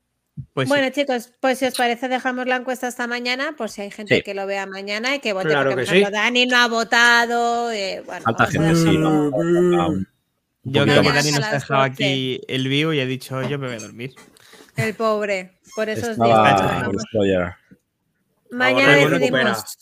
Pues 0.53 0.67
sí. 0.67 0.69
Bueno, 0.73 0.89
chicos, 0.91 1.33
pues 1.41 1.59
si 1.59 1.65
os 1.65 1.75
parece, 1.75 2.07
dejamos 2.07 2.47
la 2.47 2.55
encuesta 2.55 2.87
hasta 2.87 3.05
mañana, 3.07 3.55
por 3.57 3.69
si 3.69 3.81
hay 3.81 3.91
gente 3.91 4.15
Sí. 4.15 4.21
que 4.23 4.33
lo 4.33 4.47
vea 4.47 4.65
mañana 4.65 5.15
y 5.15 5.19
que 5.19 5.33
vote. 5.33 5.49
Claro 5.49 5.71
porque, 5.71 5.83
que 5.83 5.89
por 5.89 5.95
ejemplo, 5.97 6.17
sí. 6.17 6.23
Dani 6.23 6.45
no 6.45 6.57
ha 6.57 6.67
votado. 6.69 7.71
eh, 7.71 8.01
bueno, 8.05 8.21
Falta 8.23 8.45
vamos 8.45 8.55
a 8.55 8.73
gente, 8.73 8.75
sí. 8.91 8.97
un 8.97 10.07
Yo 10.63 10.83
creo 10.83 11.01
que. 11.01 11.09
Dani 11.09 11.31
nos 11.31 11.43
ha 11.43 11.51
dejado 11.53 11.81
12. 11.81 11.91
aquí 11.91 12.41
el 12.47 12.67
vivo 12.67 12.93
y 12.93 12.99
ha 12.99 13.05
dicho 13.05 13.41
yo 13.43 13.57
me 13.59 13.67
voy 13.67 13.77
a 13.77 13.79
dormir. 13.79 14.13
El 14.75 14.93
pobre. 14.95 15.59
Por 15.75 15.89
eso 15.89 16.11
os 16.11 16.15
digo. 16.15 16.27
Estaba 16.27 16.89
Destroyer. 16.91 17.53
Mañana 18.51 18.95
decidimos. 18.95 19.77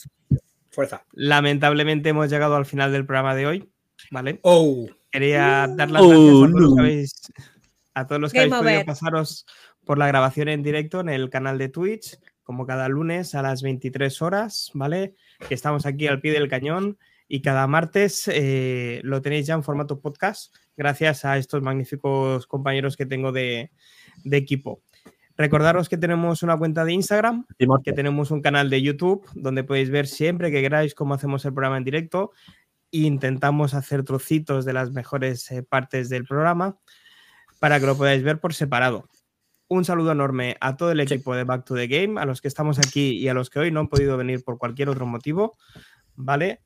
Fuerza. 0.71 1.03
Lamentablemente 1.13 2.09
hemos 2.09 2.29
llegado 2.29 2.55
al 2.55 2.65
final 2.65 2.91
del 2.91 3.05
programa 3.05 3.33
de 3.33 3.47
hoy, 3.47 3.69
¿vale? 4.11 4.39
Oh. 4.43 4.87
Quería 5.11 5.67
dar 5.69 5.89
las 5.89 6.01
Oh, 6.03 6.07
gracias 6.11 6.29
a 6.43 6.47
todos 6.47 6.61
los 6.61 6.75
que 6.75 6.81
habéis, 6.81 7.13
a 7.93 8.07
todos 8.07 8.21
los 8.21 8.31
que 8.31 8.39
Game 8.39 8.55
habéis 8.55 8.77
podido 8.77 8.85
pasaros 8.85 9.45
por 9.85 9.97
la 9.97 10.07
grabación 10.07 10.49
en 10.49 10.61
directo 10.61 10.99
en 10.99 11.09
el 11.09 11.29
canal 11.29 11.57
de 11.57 11.69
Twitch, 11.69 12.19
como 12.43 12.67
cada 12.67 12.89
lunes 12.89 13.33
a 13.33 13.41
las 13.41 13.61
23 13.61 14.21
horas, 14.21 14.69
¿vale? 14.73 15.15
Que 15.47 15.55
estamos 15.55 15.85
aquí 15.85 16.07
al 16.07 16.21
pie 16.21 16.33
del 16.33 16.49
cañón 16.49 16.99
y 17.27 17.41
cada 17.41 17.65
martes 17.67 18.27
eh, 18.27 19.01
lo 19.03 19.21
tenéis 19.21 19.47
ya 19.47 19.55
en 19.55 19.63
formato 19.63 19.99
podcast, 19.99 20.53
gracias 20.77 21.25
a 21.25 21.37
estos 21.37 21.61
magníficos 21.61 22.47
compañeros 22.47 22.95
que 22.95 23.05
tengo 23.05 23.31
de, 23.31 23.71
de 24.23 24.37
equipo. 24.37 24.81
Recordaros 25.35 25.89
que 25.89 25.97
tenemos 25.97 26.41
una 26.43 26.57
cuenta 26.57 26.85
de 26.85 26.93
Instagram, 26.93 27.45
que 27.83 27.93
tenemos 27.93 28.31
un 28.31 28.41
canal 28.41 28.69
de 28.69 28.81
YouTube 28.81 29.27
donde 29.35 29.63
podéis 29.63 29.89
ver 29.89 30.07
siempre 30.07 30.49
que 30.51 30.61
queráis 30.61 30.95
cómo 30.95 31.13
hacemos 31.13 31.43
el 31.45 31.53
programa 31.53 31.77
en 31.77 31.83
directo. 31.83 32.31
e 32.91 32.99
Intentamos 32.99 33.73
hacer 33.73 34.03
trocitos 34.03 34.65
de 34.65 34.73
las 34.73 34.91
mejores 34.91 35.51
eh, 35.51 35.61
partes 35.61 36.09
del 36.09 36.25
programa 36.25 36.77
para 37.59 37.79
que 37.79 37.85
lo 37.85 37.97
podáis 37.97 38.23
ver 38.23 38.39
por 38.39 38.53
separado. 38.53 39.09
Un 39.67 39.83
saludo 39.83 40.11
enorme 40.13 40.55
a 40.61 40.77
todo 40.77 40.91
el 40.91 41.01
equipo 41.01 41.35
de 41.35 41.43
Back 41.43 41.65
to 41.65 41.75
the 41.75 41.87
Game, 41.87 42.19
a 42.19 42.25
los 42.25 42.39
que 42.41 42.47
estamos 42.47 42.79
aquí 42.79 43.17
y 43.17 43.27
a 43.27 43.33
los 43.33 43.49
que 43.49 43.59
hoy 43.59 43.71
no 43.71 43.81
han 43.81 43.89
podido 43.89 44.15
venir 44.17 44.43
por 44.43 44.57
cualquier 44.57 44.89
otro 44.89 45.05
motivo, 45.05 45.57
¿vale? 46.15 46.61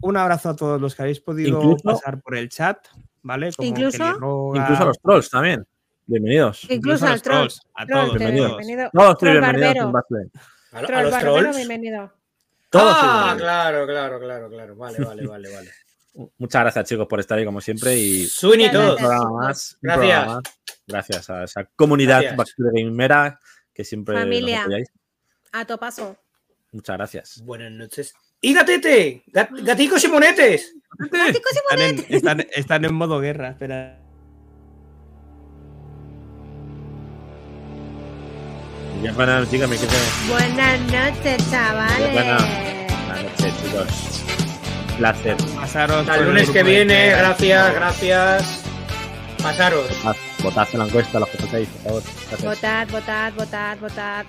Un 0.00 0.16
abrazo 0.16 0.50
a 0.50 0.56
todos 0.56 0.80
los 0.80 0.94
que 0.94 1.02
habéis 1.02 1.20
podido 1.20 1.60
Incluso- 1.60 1.82
pasar 1.82 2.22
por 2.22 2.36
el 2.36 2.48
chat, 2.48 2.78
¿vale? 3.24 3.52
Como 3.52 3.68
Incluso- 3.68 4.12
Roga, 4.12 4.60
Incluso 4.60 4.82
a 4.82 4.86
los 4.86 4.98
trolls 5.00 5.30
también. 5.30 5.66
Bienvenidos. 6.06 6.66
Incluso 6.70 7.04
a 7.04 7.08
al 7.08 7.14
los 7.14 7.22
troll. 7.22 7.36
trolls, 7.38 7.60
a 7.74 7.86
Troll, 7.86 8.00
todos, 8.04 8.18
bienvenidos. 8.18 8.48
bienvenido. 8.58 8.90
Todos 8.92 9.18
Troll 9.18 9.32
bienvenidos 9.40 9.92
barbero. 9.92 10.20
en. 10.20 10.32
A, 10.72 10.80
lo- 10.80 10.84
a 10.84 10.86
Troll 10.86 11.02
los 11.02 11.10
barbero, 11.12 11.34
trolls. 11.38 11.56
bienvenido. 11.56 12.12
Todos 12.70 12.96
Ah, 12.96 13.34
claro, 13.38 13.86
claro, 13.86 14.18
claro, 14.20 14.48
claro. 14.50 14.76
Vale, 14.76 14.98
vale, 15.04 15.26
vale, 15.26 15.52
vale. 15.54 15.70
Muchas 16.38 16.62
gracias, 16.62 16.88
chicos, 16.88 17.06
por 17.08 17.18
estar 17.20 17.38
ahí 17.38 17.44
como 17.44 17.60
siempre. 17.60 17.96
Y 17.96 18.26
un 18.42 18.70
todos. 18.72 19.00
más. 19.00 19.78
Gracias. 19.80 19.80
programa 19.82 20.34
más. 20.34 20.42
Gracias 20.86 21.30
a 21.30 21.44
esa 21.44 21.64
comunidad 21.74 22.22
Gamera 22.58 23.40
que 23.72 23.84
siempre 23.84 24.16
Familia. 24.18 24.56
nos 24.58 24.64
apoyáis. 24.66 24.88
A 25.52 25.64
topaso. 25.64 26.16
Muchas 26.72 26.96
gracias. 26.96 27.42
Buenas 27.44 27.72
noches. 27.72 28.12
¡Y 28.44 28.52
gatete! 28.52 29.24
Gat- 29.32 29.48
¡Gaticos 29.62 30.04
y 30.04 30.08
monetes! 30.08 30.74
Están 31.00 31.80
en, 31.80 32.04
están- 32.08 32.46
están 32.54 32.84
en 32.84 32.94
modo 32.94 33.18
guerra, 33.18 33.48
espera. 33.50 33.98
Buenas 39.14 39.40
noches, 39.40 39.50
chicos. 39.50 39.68
Me 39.70 39.76
quedé. 39.76 40.28
Buenas 40.28 40.80
noches, 40.80 41.50
chavales. 41.50 42.12
Buenas. 42.12 42.42
Noches, 43.08 43.54
chicos. 43.62 44.24
Placer. 44.98 45.36
Pasaros 45.56 45.96
Hasta 46.00 46.16
el 46.16 46.24
lunes 46.26 46.50
que 46.50 46.62
viene, 46.62 47.10
gracias, 47.10 47.74
gracias. 47.74 48.62
Pasaros. 49.42 49.88
Votad- 50.04 50.16
Votad 50.42 50.68
en 50.74 50.78
la 50.80 50.84
encuesta, 50.84 51.20
los 51.20 51.28
que 51.30 51.38
votáis, 51.42 51.68
por 51.68 51.82
favor. 51.82 52.02
Gracias. 52.28 52.44
Votad, 52.44 52.88
votad, 52.90 53.32
votad, 53.34 53.78
votad. 53.80 54.26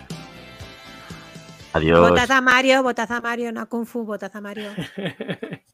Adiós. 1.76 1.99
Votad 1.99 2.31
a 2.31 2.39
Mario, 2.39 2.81
votad 2.84 3.11
a 3.11 3.19
Mario, 3.19 3.52
no 3.52 3.60
a 3.60 3.65
Kung 3.65 3.85
Fu, 3.85 4.06
votad 4.06 4.31
a 4.34 4.39
Mario. 4.39 4.72